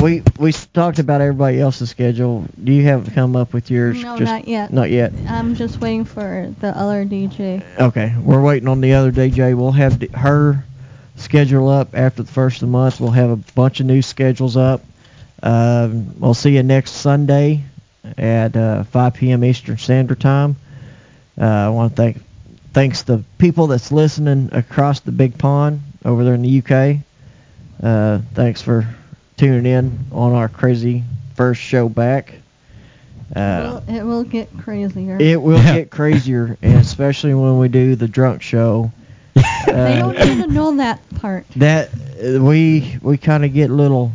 we 0.01 0.23
we 0.39 0.51
talked 0.51 0.97
about 0.97 1.21
everybody 1.21 1.59
else's 1.61 1.91
schedule. 1.91 2.47
Do 2.63 2.71
you 2.73 2.85
have 2.85 3.13
come 3.13 3.35
up 3.35 3.53
with 3.53 3.69
yours? 3.69 4.01
No, 4.01 4.17
Just- 4.17 4.31
not 4.31 4.47
yet. 4.47 4.73
Not 4.73 4.89
yet. 4.89 5.13
I'm 5.29 5.53
just 5.53 5.79
waiting 5.79 6.05
for 6.05 6.51
the 6.59 6.75
other 6.75 7.05
DJ. 7.05 7.61
Okay, 7.79 8.15
we're 8.19 8.41
waiting 8.41 8.67
on 8.67 8.81
the 8.81 8.93
other 8.93 9.11
DJ. 9.11 9.55
We'll 9.55 9.71
have 9.73 9.99
d- 9.99 10.07
her 10.11 10.63
schedule 11.17 11.69
up 11.69 11.89
after 11.95 12.23
the 12.23 12.31
first 12.31 12.57
of 12.57 12.61
the 12.61 12.71
month. 12.71 12.99
We'll 12.99 13.11
have 13.11 13.29
a 13.29 13.35
bunch 13.53 13.79
of 13.79 13.85
new 13.85 14.01
schedules 14.01 14.57
up. 14.57 14.83
Um, 15.43 16.19
we'll 16.19 16.33
see 16.33 16.55
you 16.55 16.63
next 16.63 16.93
Sunday 16.93 17.63
at 18.17 18.55
uh, 18.55 18.85
5 18.85 19.13
p.m. 19.13 19.43
Eastern 19.43 19.77
Standard 19.77 20.19
Time. 20.19 20.55
Uh, 21.39 21.45
I 21.45 21.69
want 21.69 21.95
to 21.95 21.95
thank 21.95 22.21
thanks 22.77 23.01
the 23.01 23.23
people 23.39 23.65
that's 23.65 23.91
listening 23.91 24.49
across 24.51 24.99
the 24.99 25.11
big 25.11 25.35
pond 25.39 25.81
over 26.05 26.23
there 26.23 26.35
in 26.35 26.43
the 26.43 26.59
UK. 26.63 26.97
Uh, 27.81 28.19
thanks 28.35 28.61
for 28.61 28.87
tuning 29.35 29.65
in 29.65 29.97
on 30.11 30.33
our 30.33 30.47
crazy 30.47 31.03
first 31.33 31.59
show 31.59 31.89
back. 31.89 32.35
Uh, 33.35 33.81
Well, 33.81 33.83
it 33.87 34.03
will 34.03 34.23
get 34.23 34.47
crazier. 34.59 35.17
it 35.19 35.41
will 35.41 35.57
get 35.63 35.89
crazier, 35.89 36.55
and 36.61 36.75
especially 36.75 37.33
when 37.33 37.57
we 37.57 37.67
do 37.67 37.95
the 37.95 38.07
drunk 38.07 38.43
show. 38.43 38.91
they 39.33 39.41
Uh, 39.73 39.99
don't 39.99 40.17
need 40.19 40.43
to 40.45 40.53
know 40.53 40.77
that 40.77 40.99
part. 41.15 41.47
that 41.55 41.89
we 42.39 42.97
we 43.01 43.17
kind 43.17 43.43
of 43.43 43.53
get 43.53 43.69
little 43.71 44.11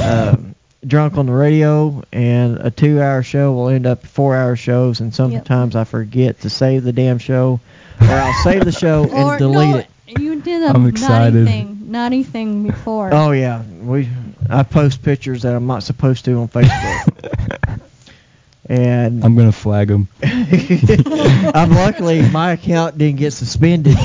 um, 0.00 0.54
drunk 0.86 1.16
on 1.16 1.26
the 1.26 1.32
radio, 1.32 2.02
and 2.12 2.58
a 2.58 2.70
two-hour 2.70 3.22
show 3.22 3.52
will 3.52 3.68
end 3.68 3.86
up 3.86 4.06
four-hour 4.06 4.56
shows, 4.56 5.00
and 5.00 5.14
sometimes 5.14 5.76
I 5.76 5.84
forget 5.84 6.40
to 6.42 6.50
save 6.50 6.84
the 6.84 6.92
damn 6.92 7.18
show, 7.18 7.60
or 8.00 8.06
I'll 8.06 8.42
save 8.44 8.64
the 8.64 8.72
show 8.72 9.04
and 9.10 9.12
or 9.12 9.38
delete 9.38 9.70
no, 9.70 9.76
it. 9.78 10.20
you 10.20 10.40
did 10.40 10.62
a 10.62 10.66
I'm 10.66 10.82
naughty 10.82 10.88
excited. 10.88 11.46
thing, 11.46 11.90
naughty 11.90 12.22
thing 12.22 12.66
before. 12.66 13.10
Oh 13.12 13.32
yeah, 13.32 13.62
we 13.62 14.08
I 14.48 14.62
post 14.62 15.02
pictures 15.02 15.42
that 15.42 15.54
I'm 15.54 15.66
not 15.66 15.82
supposed 15.82 16.24
to 16.26 16.34
on 16.34 16.48
Facebook. 16.48 17.80
and 18.68 19.24
I'm 19.24 19.36
gonna 19.36 19.52
flag 19.52 19.88
them. 19.88 20.08
I'm 20.22 21.70
luckily 21.70 22.28
my 22.30 22.52
account 22.52 22.98
didn't 22.98 23.18
get 23.18 23.32
suspended 23.32 23.96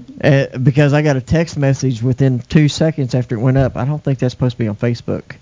uh, 0.24 0.58
because 0.58 0.92
I 0.92 1.02
got 1.02 1.16
a 1.16 1.20
text 1.20 1.56
message 1.56 2.02
within 2.02 2.40
two 2.40 2.68
seconds 2.68 3.14
after 3.14 3.34
it 3.36 3.40
went 3.40 3.56
up. 3.58 3.76
I 3.76 3.84
don't 3.84 4.02
think 4.02 4.18
that's 4.18 4.32
supposed 4.34 4.56
to 4.56 4.58
be 4.58 4.68
on 4.68 4.76
Facebook. 4.76 5.36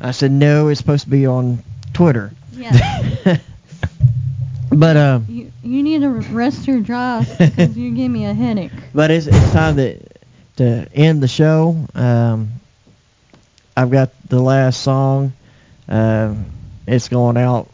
I 0.00 0.10
said 0.12 0.30
no, 0.30 0.68
it's 0.68 0.80
supposed 0.80 1.04
to 1.04 1.10
be 1.10 1.26
on 1.26 1.58
Twitter. 1.92 2.32
Yeah. 2.52 3.36
But 4.70 4.96
um, 4.96 5.26
You 5.28 5.52
you 5.62 5.82
need 5.84 6.00
to 6.00 6.08
rest 6.08 6.66
your 6.66 6.80
jaws 6.80 7.28
because 7.38 7.76
you 7.76 7.92
give 7.92 8.10
me 8.10 8.24
a 8.24 8.34
headache. 8.34 8.72
but 8.92 9.10
it's 9.10 9.26
it's 9.28 9.52
time 9.52 9.76
to 9.76 10.00
to 10.56 10.88
end 10.92 11.22
the 11.22 11.28
show. 11.28 11.76
Um, 11.94 12.50
I've 13.76 13.90
got 13.90 14.10
the 14.28 14.40
last 14.40 14.80
song. 14.80 15.32
Um, 15.88 16.46
it's 16.88 17.08
going 17.08 17.36
out 17.36 17.68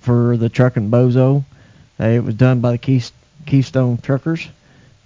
for 0.00 0.36
the 0.36 0.48
Truckin' 0.48 0.90
Bozo. 0.90 1.44
Uh, 2.00 2.04
it 2.06 2.24
was 2.24 2.34
done 2.34 2.60
by 2.60 2.76
the 2.76 3.02
Keystone 3.46 3.98
Truckers, 3.98 4.48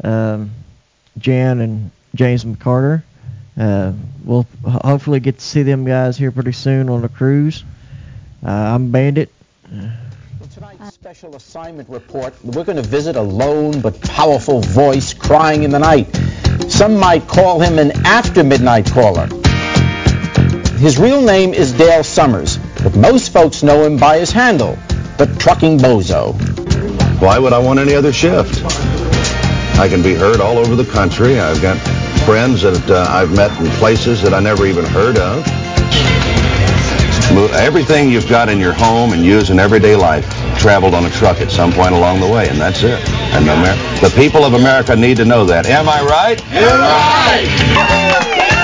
um, 0.03 0.51
Jan 1.19 1.61
and 1.61 1.91
James 2.15 2.45
McCarter. 2.45 3.03
Uh, 3.57 3.93
we'll 4.25 4.47
hopefully 4.65 5.21
get 5.21 5.39
to 5.39 5.45
see 5.45 5.63
them 5.63 5.85
guys 5.85 6.17
here 6.17 6.33
pretty 6.33 6.53
soon 6.53 6.89
on 6.89 7.03
the 7.03 7.09
cruise. 7.09 7.63
Uh, 8.45 8.51
I'm 8.51 8.91
Bandit. 8.91 9.31
Tonight's 10.55 10.95
special 10.95 11.35
assignment 11.35 11.89
report, 11.89 12.33
we're 12.45 12.63
going 12.63 12.77
to 12.77 12.83
visit 12.83 13.17
a 13.17 13.21
lone 13.21 13.81
but 13.81 14.01
powerful 14.01 14.61
voice 14.61 15.13
crying 15.13 15.65
in 15.65 15.71
the 15.71 15.81
night. 15.81 16.07
Some 16.69 16.97
might 16.97 17.27
call 17.27 17.59
him 17.59 17.81
an 17.81 18.07
after 18.07 18.45
midnight 18.45 18.87
caller. 18.87 19.27
His 20.79 20.97
real 20.97 21.23
name 21.23 21.55
is 21.55 21.73
Dale 21.73 22.05
Sommers, 22.05 22.59
but 22.85 22.95
most 22.95 23.33
folks 23.33 23.65
know 23.65 23.83
him 23.83 23.97
by 23.97 24.19
his 24.19 24.31
handle, 24.31 24.79
the 25.19 25.27
Trucking 25.41 25.79
Bozo. 25.79 26.35
Why 27.21 27.39
would 27.39 27.53
I 27.53 27.59
want 27.59 27.81
any 27.81 27.95
other 27.95 28.13
shift? 28.13 28.63
I 29.77 29.89
can 29.89 30.03
be 30.03 30.15
heard 30.15 30.41
all 30.41 30.59
over 30.59 30.77
the 30.77 30.85
country. 30.85 31.41
I've 31.41 31.61
got 31.61 31.77
friends 32.25 32.63
that 32.63 32.91
uh, 32.91 33.07
I've 33.11 33.35
met 33.35 33.51
in 33.61 33.67
places 33.73 34.23
that 34.23 34.33
I 34.33 34.41
never 34.41 34.67
even 34.67 34.85
heard 34.85 35.19
of. 35.19 35.45
Everything 37.55 38.11
you've 38.11 38.29
got 38.29 38.49
in 38.49 38.61
your 38.61 38.73
home 38.73 39.13
and 39.13 39.25
use 39.25 39.51
in 39.51 39.59
everyday 39.59 39.97
life 39.97 40.25
traveled 40.59 40.95
on 40.95 41.05
a 41.05 41.11
truck 41.11 41.41
at 41.41 41.51
some 41.51 41.73
point 41.73 41.93
along 41.93 42.21
the 42.21 42.29
way, 42.29 42.49
and 42.49 42.59
that's 42.61 42.83
it. 42.83 43.01
And 43.35 43.47
Amer- 43.49 44.01
the 44.01 44.13
people 44.15 44.45
of 44.45 44.55
America 44.55 44.95
need 44.95 45.17
to 45.17 45.25
know 45.25 45.45
that. 45.45 45.67
Am 45.67 45.89
I 45.89 46.01
right? 46.03 46.41
You're 46.53 46.79
right! 46.79 48.61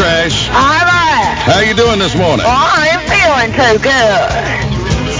Trash. 0.00 0.48
All 0.48 0.80
right. 0.88 1.36
How 1.44 1.60
you 1.60 1.76
doing 1.76 1.98
this 2.00 2.16
morning? 2.16 2.48
Well, 2.48 2.56
I 2.56 2.96
ain't 2.96 3.04
feeling 3.04 3.52
too 3.52 3.76
good. 3.84 4.28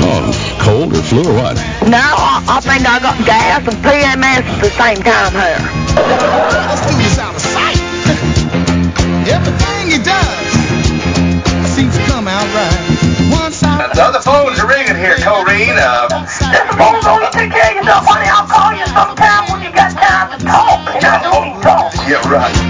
Oh, 0.08 0.32
cold 0.64 0.96
or 0.96 1.04
flu 1.04 1.20
or 1.20 1.36
what? 1.36 1.60
No, 1.84 2.00
I, 2.00 2.40
I 2.48 2.64
think 2.64 2.88
I 2.88 2.96
got 2.96 3.12
gas 3.28 3.60
and 3.68 3.76
PMS 3.84 4.40
at 4.40 4.60
the 4.64 4.72
same 4.72 5.04
time 5.04 5.36
here. 5.36 5.60
Let's 6.64 6.80
do 6.88 6.96
this 6.96 7.20
out 7.20 7.36
of 7.36 7.44
sight. 7.44 7.76
Everything 9.28 9.92
he 9.92 10.00
does 10.00 10.48
seems 11.76 11.92
to 12.00 12.02
come 12.08 12.24
out 12.24 12.48
right. 12.56 12.80
Once 13.36 13.60
I 13.60 13.84
The 13.92 14.00
other 14.00 14.24
phones 14.24 14.56
are 14.64 14.68
ringing 14.68 14.96
here, 14.96 15.20
Corrine. 15.20 15.76
Uh, 15.76 16.08
This 16.24 16.40
phone's 16.72 17.04
only 17.04 17.28
take 17.36 17.52
care 17.52 17.68
of 17.68 17.84
yourself, 17.84 18.08
honey. 18.08 18.32
I'll 18.32 18.48
call 18.48 18.72
you 18.72 18.88
sometime 18.88 19.44
when 19.52 19.60
you 19.60 19.76
got 19.76 19.92
time 19.92 20.32
to 20.32 20.38
talk. 20.40 20.88
And 20.96 21.04
I 21.04 21.20
know 21.20 21.60
talk. 21.60 21.92
yeah, 22.08 22.24
right. 22.32 22.69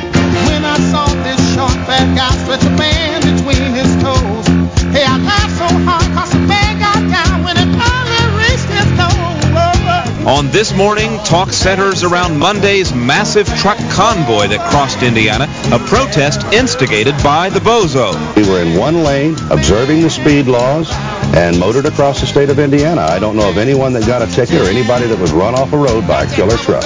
This 10.60 10.76
morning, 10.76 11.16
talk 11.24 11.50
centers 11.50 12.04
around 12.04 12.38
Monday's 12.38 12.92
massive 12.92 13.46
truck 13.60 13.78
convoy 13.88 14.46
that 14.46 14.60
crossed 14.68 15.02
Indiana, 15.02 15.44
a 15.72 15.78
protest 15.88 16.44
instigated 16.52 17.14
by 17.22 17.48
the 17.48 17.60
Bozo. 17.60 18.12
We 18.36 18.46
were 18.46 18.60
in 18.60 18.78
one 18.78 19.02
lane, 19.02 19.36
observing 19.50 20.02
the 20.02 20.10
speed 20.10 20.48
laws, 20.48 20.90
and 21.34 21.58
motored 21.58 21.86
across 21.86 22.20
the 22.20 22.26
state 22.26 22.50
of 22.50 22.58
Indiana. 22.58 23.00
I 23.00 23.18
don't 23.18 23.36
know 23.36 23.48
of 23.48 23.56
anyone 23.56 23.94
that 23.94 24.06
got 24.06 24.20
a 24.20 24.26
ticket 24.26 24.60
or 24.60 24.68
anybody 24.68 25.06
that 25.06 25.18
was 25.18 25.32
run 25.32 25.54
off 25.54 25.72
a 25.72 25.78
road 25.78 26.06
by 26.06 26.24
a 26.24 26.30
killer 26.34 26.58
truck. 26.58 26.84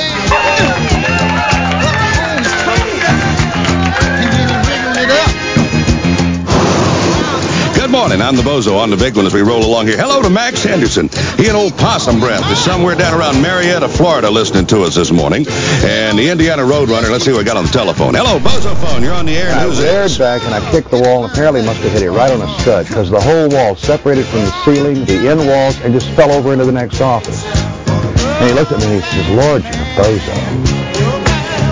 Morning. 7.94 8.20
I'm 8.20 8.34
the 8.34 8.42
Bozo 8.42 8.76
on 8.80 8.90
the 8.90 8.96
big 8.96 9.14
one 9.14 9.24
as 9.24 9.32
we 9.32 9.42
roll 9.42 9.64
along 9.64 9.86
here. 9.86 9.96
Hello 9.96 10.20
to 10.20 10.28
Max 10.28 10.64
Henderson. 10.64 11.08
He 11.38 11.46
and 11.46 11.56
old 11.56 11.78
Possum 11.78 12.18
Breath 12.18 12.42
is 12.50 12.58
somewhere 12.58 12.96
down 12.96 13.14
around 13.14 13.40
Marietta, 13.40 13.88
Florida, 13.88 14.28
listening 14.28 14.66
to 14.74 14.82
us 14.82 14.96
this 14.96 15.12
morning. 15.12 15.46
And 15.84 16.18
the 16.18 16.28
Indiana 16.28 16.62
Roadrunner, 16.62 17.08
let's 17.08 17.24
see 17.24 17.30
what 17.30 17.38
we 17.38 17.44
got 17.44 17.56
on 17.56 17.66
the 17.66 17.70
telephone. 17.70 18.14
Hello, 18.14 18.40
Bozo 18.40 18.74
phone. 18.82 19.04
You're 19.04 19.14
on 19.14 19.26
the 19.26 19.36
air. 19.36 19.54
I 19.54 19.64
was 19.64 19.78
aired 19.78 20.10
back 20.18 20.42
and 20.42 20.52
I 20.52 20.70
kicked 20.72 20.90
the 20.90 21.00
wall 21.00 21.22
and 21.22 21.32
apparently 21.32 21.64
must 21.64 21.82
have 21.82 21.92
hit 21.92 22.02
it 22.02 22.10
right 22.10 22.32
on 22.32 22.42
a 22.42 22.58
stud 22.58 22.88
because 22.88 23.10
the 23.10 23.20
whole 23.20 23.48
wall 23.48 23.76
separated 23.76 24.26
from 24.26 24.40
the 24.40 24.50
ceiling, 24.64 25.04
the 25.04 25.28
end 25.30 25.46
walls, 25.46 25.80
and 25.82 25.94
just 25.94 26.10
fell 26.16 26.32
over 26.32 26.52
into 26.52 26.64
the 26.64 26.72
next 26.72 27.00
office. 27.00 27.46
And 27.46 28.48
he 28.48 28.54
looked 28.54 28.72
at 28.72 28.80
me 28.80 28.86
and 28.86 29.04
he 29.04 29.08
says, 29.08 29.28
Lord, 29.30 29.62
you're 29.62 29.70
a 29.70 30.18
bozo. 30.18 30.83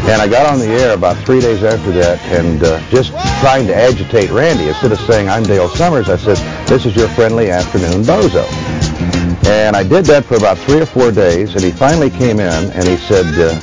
And 0.05 0.21
I 0.21 0.29
got 0.29 0.53
on 0.53 0.59
the 0.59 0.67
air 0.67 0.95
about 0.95 1.17
three 1.25 1.41
days 1.41 1.63
after 1.63 1.93
that 1.93 2.21
and 2.27 2.63
uh, 2.63 2.81
just 2.91 3.13
trying 3.41 3.67
to 3.69 3.75
agitate 3.75 4.31
Randy. 4.31 4.69
Instead 4.69 4.93
of 4.93 4.99
saying, 5.01 5.29
I'm 5.29 5.45
Dale 5.45 5.69
Sommers, 5.69 6.09
I 6.09 6.17
said, 6.17 6.37
this 6.67 6.85
is 6.85 6.97
your 6.97 7.09
friendly 7.09 7.51
afternoon 7.51 8.03
bozo. 8.03 8.45
And 9.47 9.77
I 9.77 9.83
did 9.83 10.05
that 10.07 10.25
for 10.25 10.37
about 10.37 10.59
three 10.59 10.81
or 10.81 10.87
four 10.87 11.13
days, 11.13 11.55
and 11.55 11.63
he 11.63 11.71
finally 11.71 12.11
came 12.11 12.41
in 12.41 12.71
and 12.73 12.85
he 12.87 12.97
said, 12.97 13.27
uh, 13.39 13.59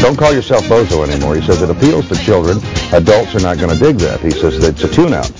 don't 0.00 0.16
call 0.16 0.32
yourself 0.32 0.64
bozo 0.64 1.06
anymore. 1.08 1.36
He 1.36 1.42
says, 1.42 1.60
it 1.62 1.70
appeals 1.70 2.08
to 2.08 2.16
children. 2.16 2.58
Adults 2.92 3.34
are 3.34 3.40
not 3.40 3.58
going 3.58 3.70
to 3.70 3.78
dig 3.78 3.96
that. 3.98 4.20
He 4.20 4.30
says, 4.30 4.62
it's 4.62 4.82
a 4.82 4.88
tune-out. 4.88 5.30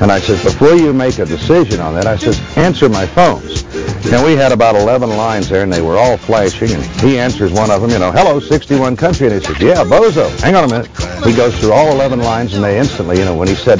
And 0.00 0.10
I 0.10 0.18
said, 0.18 0.42
before 0.42 0.74
you 0.74 0.94
make 0.94 1.18
a 1.18 1.26
decision 1.26 1.78
on 1.80 1.94
that, 1.94 2.06
I 2.06 2.16
said, 2.16 2.34
answer 2.56 2.88
my 2.88 3.06
phones. 3.06 3.64
And 4.06 4.24
we 4.24 4.34
had 4.34 4.50
about 4.50 4.74
11 4.74 5.10
lines 5.10 5.50
there, 5.50 5.62
and 5.62 5.70
they 5.70 5.82
were 5.82 5.98
all 5.98 6.16
flashing. 6.16 6.70
And 6.72 6.82
he 7.02 7.18
answers 7.18 7.52
one 7.52 7.70
of 7.70 7.82
them, 7.82 7.90
you 7.90 7.98
know, 7.98 8.10
hello, 8.10 8.40
61 8.40 8.96
country. 8.96 9.26
And 9.26 9.38
he 9.38 9.46
says, 9.46 9.60
yeah, 9.60 9.84
bozo. 9.84 10.30
Hang 10.40 10.54
on 10.54 10.64
a 10.64 10.68
minute. 10.68 10.88
He 11.24 11.34
goes 11.34 11.58
through 11.60 11.72
all 11.72 11.92
11 11.92 12.20
lines, 12.20 12.54
and 12.54 12.64
they 12.64 12.78
instantly, 12.78 13.18
you 13.18 13.26
know, 13.26 13.36
when 13.36 13.48
he 13.48 13.54
said 13.54 13.78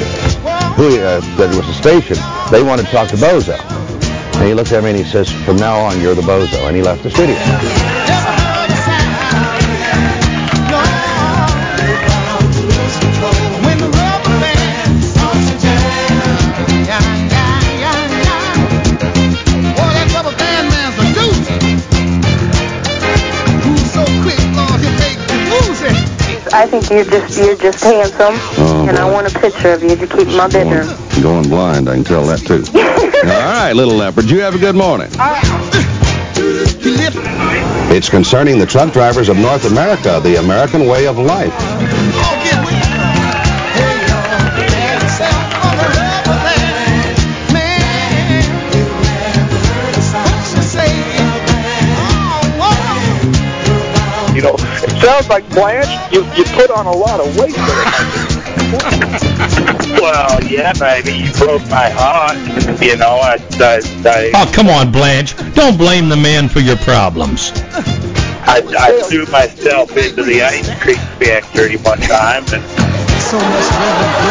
who 0.76 1.00
uh, 1.00 1.20
that 1.36 1.48
was 1.56 1.66
a 1.66 1.74
station, 1.74 2.16
they 2.50 2.62
wanted 2.62 2.84
to 2.84 2.92
talk 2.92 3.08
to 3.08 3.16
bozo. 3.16 3.58
And 4.36 4.46
he 4.46 4.54
looked 4.54 4.72
at 4.72 4.82
me 4.84 4.90
and 4.90 4.98
he 4.98 5.04
says, 5.04 5.30
from 5.44 5.56
now 5.56 5.78
on, 5.80 6.00
you're 6.00 6.14
the 6.14 6.22
bozo. 6.22 6.66
And 6.66 6.76
he 6.76 6.82
left 6.82 7.02
the 7.02 7.10
studio. 7.10 8.39
I 26.52 26.66
think 26.66 26.90
you're 26.90 27.04
just 27.04 27.38
you're 27.38 27.56
just 27.56 27.82
handsome. 27.82 28.34
Oh, 28.58 28.86
and 28.88 28.98
I 28.98 29.10
want 29.10 29.34
a 29.34 29.38
picture 29.38 29.72
of 29.72 29.82
you 29.82 29.96
to 29.96 30.06
keep 30.06 30.28
in 30.28 30.36
my 30.36 30.48
bedroom. 30.48 30.88
Going 31.22 31.48
blind, 31.48 31.88
I 31.88 31.94
can 31.94 32.04
tell 32.04 32.24
that 32.24 32.40
too. 32.40 32.64
All 32.74 33.24
right, 33.24 33.72
little 33.72 33.94
leopard, 33.94 34.24
you 34.24 34.40
have 34.40 34.54
a 34.54 34.58
good 34.58 34.74
morning. 34.74 35.08
It's 37.92 38.08
concerning 38.08 38.58
the 38.58 38.66
truck 38.66 38.92
drivers 38.92 39.28
of 39.28 39.36
North 39.36 39.64
America, 39.64 40.20
the 40.22 40.36
American 40.36 40.86
way 40.86 41.06
of 41.06 41.18
life. 41.18 41.52
It 54.82 54.90
sounds 55.02 55.28
like 55.28 55.48
Blanche. 55.50 56.12
You 56.12 56.24
you 56.36 56.44
put 56.56 56.70
on 56.70 56.86
a 56.86 56.92
lot 56.92 57.20
of 57.20 57.36
weight 57.36 57.56
Well, 60.00 60.42
yeah, 60.44 60.72
baby, 60.72 61.12
you 61.12 61.32
broke 61.32 61.62
my 61.68 61.90
heart. 61.90 62.36
You 62.80 62.96
know, 62.96 63.18
I, 63.20 63.36
I, 63.60 63.80
I, 64.06 64.30
Oh, 64.34 64.50
come 64.54 64.68
on, 64.68 64.90
Blanche. 64.92 65.34
Don't 65.54 65.76
blame 65.76 66.08
the 66.08 66.16
man 66.16 66.48
for 66.48 66.60
your 66.60 66.76
problems. 66.78 67.52
I, 68.46 68.62
I 68.78 69.02
threw 69.02 69.26
myself 69.26 69.96
into 69.96 70.22
the 70.22 70.42
ice 70.42 70.68
cream 70.80 70.96
factory 71.18 71.76
one 71.76 71.98
time, 72.00 72.44
and 72.52 72.64
So 73.20 73.38
much 73.38 74.29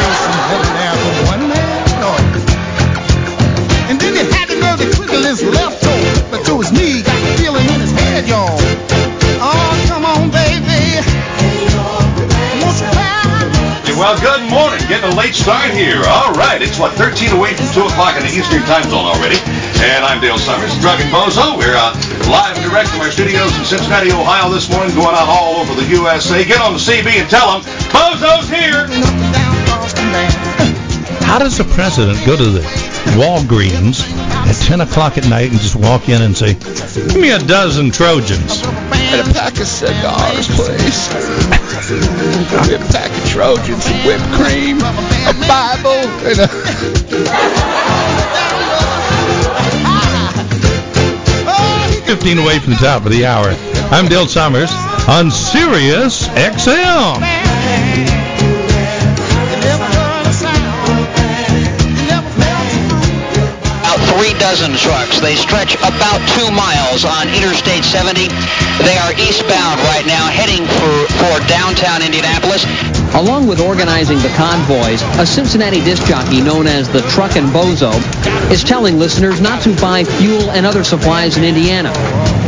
Well, 14.00 14.16
good 14.16 14.48
morning. 14.48 14.80
Getting 14.88 15.12
a 15.12 15.16
late 15.20 15.36
start 15.36 15.72
here. 15.72 16.00
All 16.08 16.32
right, 16.32 16.62
it's 16.62 16.80
what 16.80 16.96
13 16.96 17.36
away 17.36 17.54
from 17.54 17.68
2 17.84 17.92
o'clock 17.92 18.16
in 18.16 18.24
the 18.24 18.32
Eastern 18.32 18.64
Time 18.64 18.88
Zone 18.88 19.04
already. 19.04 19.36
And 19.84 20.06
I'm 20.08 20.22
Dale 20.22 20.40
Sommers, 20.40 20.72
Drug 20.80 21.02
and 21.02 21.12
Bozo. 21.12 21.60
We're 21.60 21.76
uh, 21.76 21.92
live 22.32 22.56
and 22.56 22.64
direct 22.64 22.88
from 22.96 23.02
our 23.02 23.12
studios 23.12 23.52
in 23.60 23.66
Cincinnati, 23.66 24.10
Ohio 24.16 24.50
this 24.50 24.72
morning, 24.72 24.96
going 24.96 25.20
out 25.20 25.28
all 25.28 25.60
over 25.60 25.76
the 25.76 25.84
USA. 26.00 26.46
Get 26.46 26.62
on 26.62 26.72
the 26.72 26.80
CB 26.80 27.20
and 27.20 27.30
tell 27.30 27.60
them 27.60 27.68
Bozo's 27.92 28.48
here. 28.48 28.88
How 31.30 31.38
does 31.38 31.60
the 31.60 31.64
president 31.64 32.18
go 32.26 32.36
to 32.36 32.44
the 32.44 32.62
Walgreens 33.14 34.02
at 34.50 34.56
10 34.66 34.82
o'clock 34.82 35.16
at 35.16 35.30
night 35.30 35.52
and 35.52 35.60
just 35.60 35.76
walk 35.76 36.10
in 36.10 36.24
and 36.24 36.36
say, 36.36 36.56
give 36.56 37.22
me 37.22 37.30
a 37.30 37.38
dozen 37.38 37.92
Trojans? 37.92 38.64
And 38.66 39.22
a 39.22 39.34
pack 39.36 39.60
of 39.60 39.68
cigars, 39.68 40.48
please. 40.48 41.08
Give 42.58 42.68
me 42.68 42.74
a 42.74 42.80
pack 42.90 43.12
of 43.16 43.30
Trojans, 43.30 43.84
some 43.84 43.98
whipped 44.08 44.26
cream, 44.42 44.80
a 44.82 45.34
Bible, 45.46 46.02
and 46.26 46.40
a... 46.40 46.48
15 52.08 52.40
away 52.40 52.58
from 52.58 52.72
the 52.72 52.80
top 52.80 53.06
of 53.06 53.12
the 53.12 53.28
hour. 53.28 53.54
I'm 53.92 54.08
Dale 54.08 54.26
Sommers 54.26 54.72
on 55.08 55.30
Sirius 55.30 56.28
XM. 56.30 58.19
Dozen 64.40 64.74
trucks. 64.74 65.20
They 65.20 65.36
stretch 65.36 65.76
about 65.84 66.18
two 66.34 66.50
miles 66.50 67.04
on 67.04 67.28
Interstate 67.36 67.84
70. 67.84 68.32
They 68.82 68.98
are 68.98 69.12
eastbound 69.20 69.78
right 69.92 70.08
now, 70.08 70.32
heading 70.32 70.64
for, 70.80 70.96
for 71.20 71.36
downtown 71.52 72.02
Indianapolis. 72.02 72.64
Along 73.16 73.48
with 73.48 73.60
organizing 73.60 74.18
the 74.20 74.30
convoys, 74.38 75.02
a 75.20 75.26
Cincinnati 75.26 75.84
disc 75.84 76.06
jockey 76.06 76.42
known 76.42 76.68
as 76.68 76.88
the 76.90 77.00
Truckin' 77.10 77.48
Bozo 77.48 77.92
is 78.52 78.64
telling 78.64 79.00
listeners 79.00 79.42
not 79.42 79.62
to 79.64 79.76
buy 79.82 80.04
fuel 80.04 80.52
and 80.52 80.66
other 80.66 80.84
supplies 80.84 81.36
in 81.38 81.44
Indiana. 81.44 81.92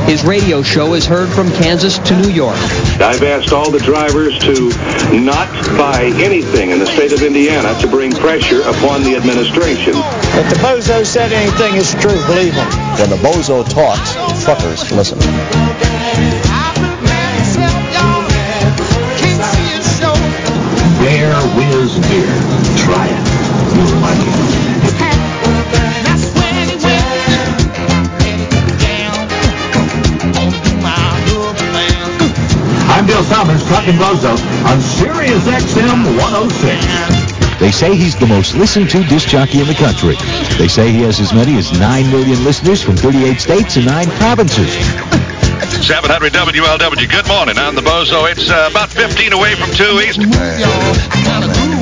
His 0.05 0.23
radio 0.23 0.61
show 0.61 0.93
is 0.93 1.05
heard 1.05 1.29
from 1.29 1.51
Kansas 1.51 1.97
to 1.99 2.15
New 2.15 2.29
York. 2.29 2.57
I've 3.01 3.23
asked 3.23 3.53
all 3.53 3.71
the 3.71 3.79
drivers 3.79 4.37
to 4.39 4.69
not 5.17 5.49
buy 5.77 6.11
anything 6.15 6.71
in 6.71 6.79
the 6.79 6.87
state 6.87 7.11
of 7.11 7.21
Indiana 7.23 7.77
to 7.79 7.87
bring 7.87 8.11
pressure 8.11 8.61
upon 8.61 9.03
the 9.03 9.15
administration. 9.15 9.93
If 9.95 10.49
the 10.49 10.59
bozo 10.59 11.05
said 11.05 11.33
anything 11.33 11.75
is 11.75 11.93
true, 11.93 12.19
believe 12.27 12.53
him. 12.53 12.67
When 12.99 13.09
the 13.09 13.17
bozo 13.17 13.67
talks, 13.67 14.13
truckers 14.43 14.91
listen. 14.91 16.50
Bear 21.01 21.33
Whiz 21.57 21.97
Beer. 21.97 22.29
Try 22.77 23.07
it. 23.09 23.25
You'll 23.73 24.01
like 24.05 24.21
it. 24.21 24.61
I'm 32.93 33.07
Bill 33.07 33.23
Truckin' 33.23 33.97
Bozo 33.97 34.37
on 34.67 34.79
Sirius 34.79 35.43
XM 35.47 36.05
106. 36.19 37.59
They 37.59 37.71
say 37.71 37.95
he's 37.95 38.15
the 38.15 38.27
most 38.27 38.53
listened 38.53 38.91
to 38.91 39.03
disc 39.05 39.27
jockey 39.27 39.59
in 39.59 39.65
the 39.65 39.73
country. 39.73 40.17
They 40.59 40.67
say 40.67 40.91
he 40.91 41.01
has 41.01 41.19
as 41.19 41.33
many 41.33 41.57
as 41.57 41.71
9 41.79 42.11
million 42.11 42.43
listeners 42.43 42.83
from 42.83 42.95
38 42.95 43.39
states 43.39 43.75
and 43.75 43.87
9 43.87 44.07
provinces. 44.11 45.30
700 45.59 46.33
WLW. 46.33 47.09
Good 47.09 47.27
morning. 47.27 47.57
I'm 47.57 47.75
the 47.75 47.81
Bozo. 47.81 48.29
It's 48.31 48.49
uh, 48.49 48.69
about 48.71 48.89
15 48.89 49.33
away 49.33 49.55
from 49.55 49.71
2 49.71 50.01
Eastern. 50.01 50.29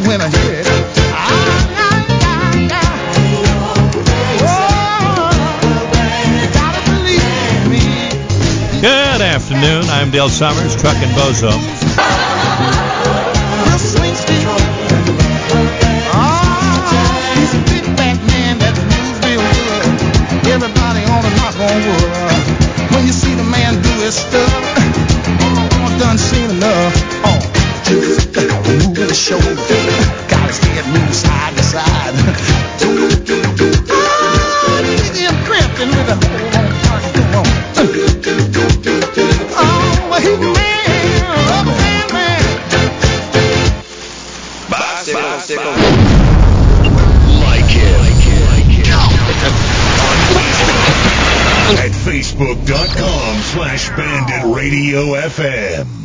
when 0.08 0.22
I 0.22 0.30
hear 0.30 0.62
it. 0.62 0.66
Good 8.82 9.22
afternoon. 9.22 9.84
I'm 9.90 10.10
Dale 10.10 10.30
Sommers, 10.30 10.80
Truck 10.80 10.96
and 10.96 11.12
Bozo. 11.12 12.29
Radio 54.90 55.14
FM. 55.14 56.00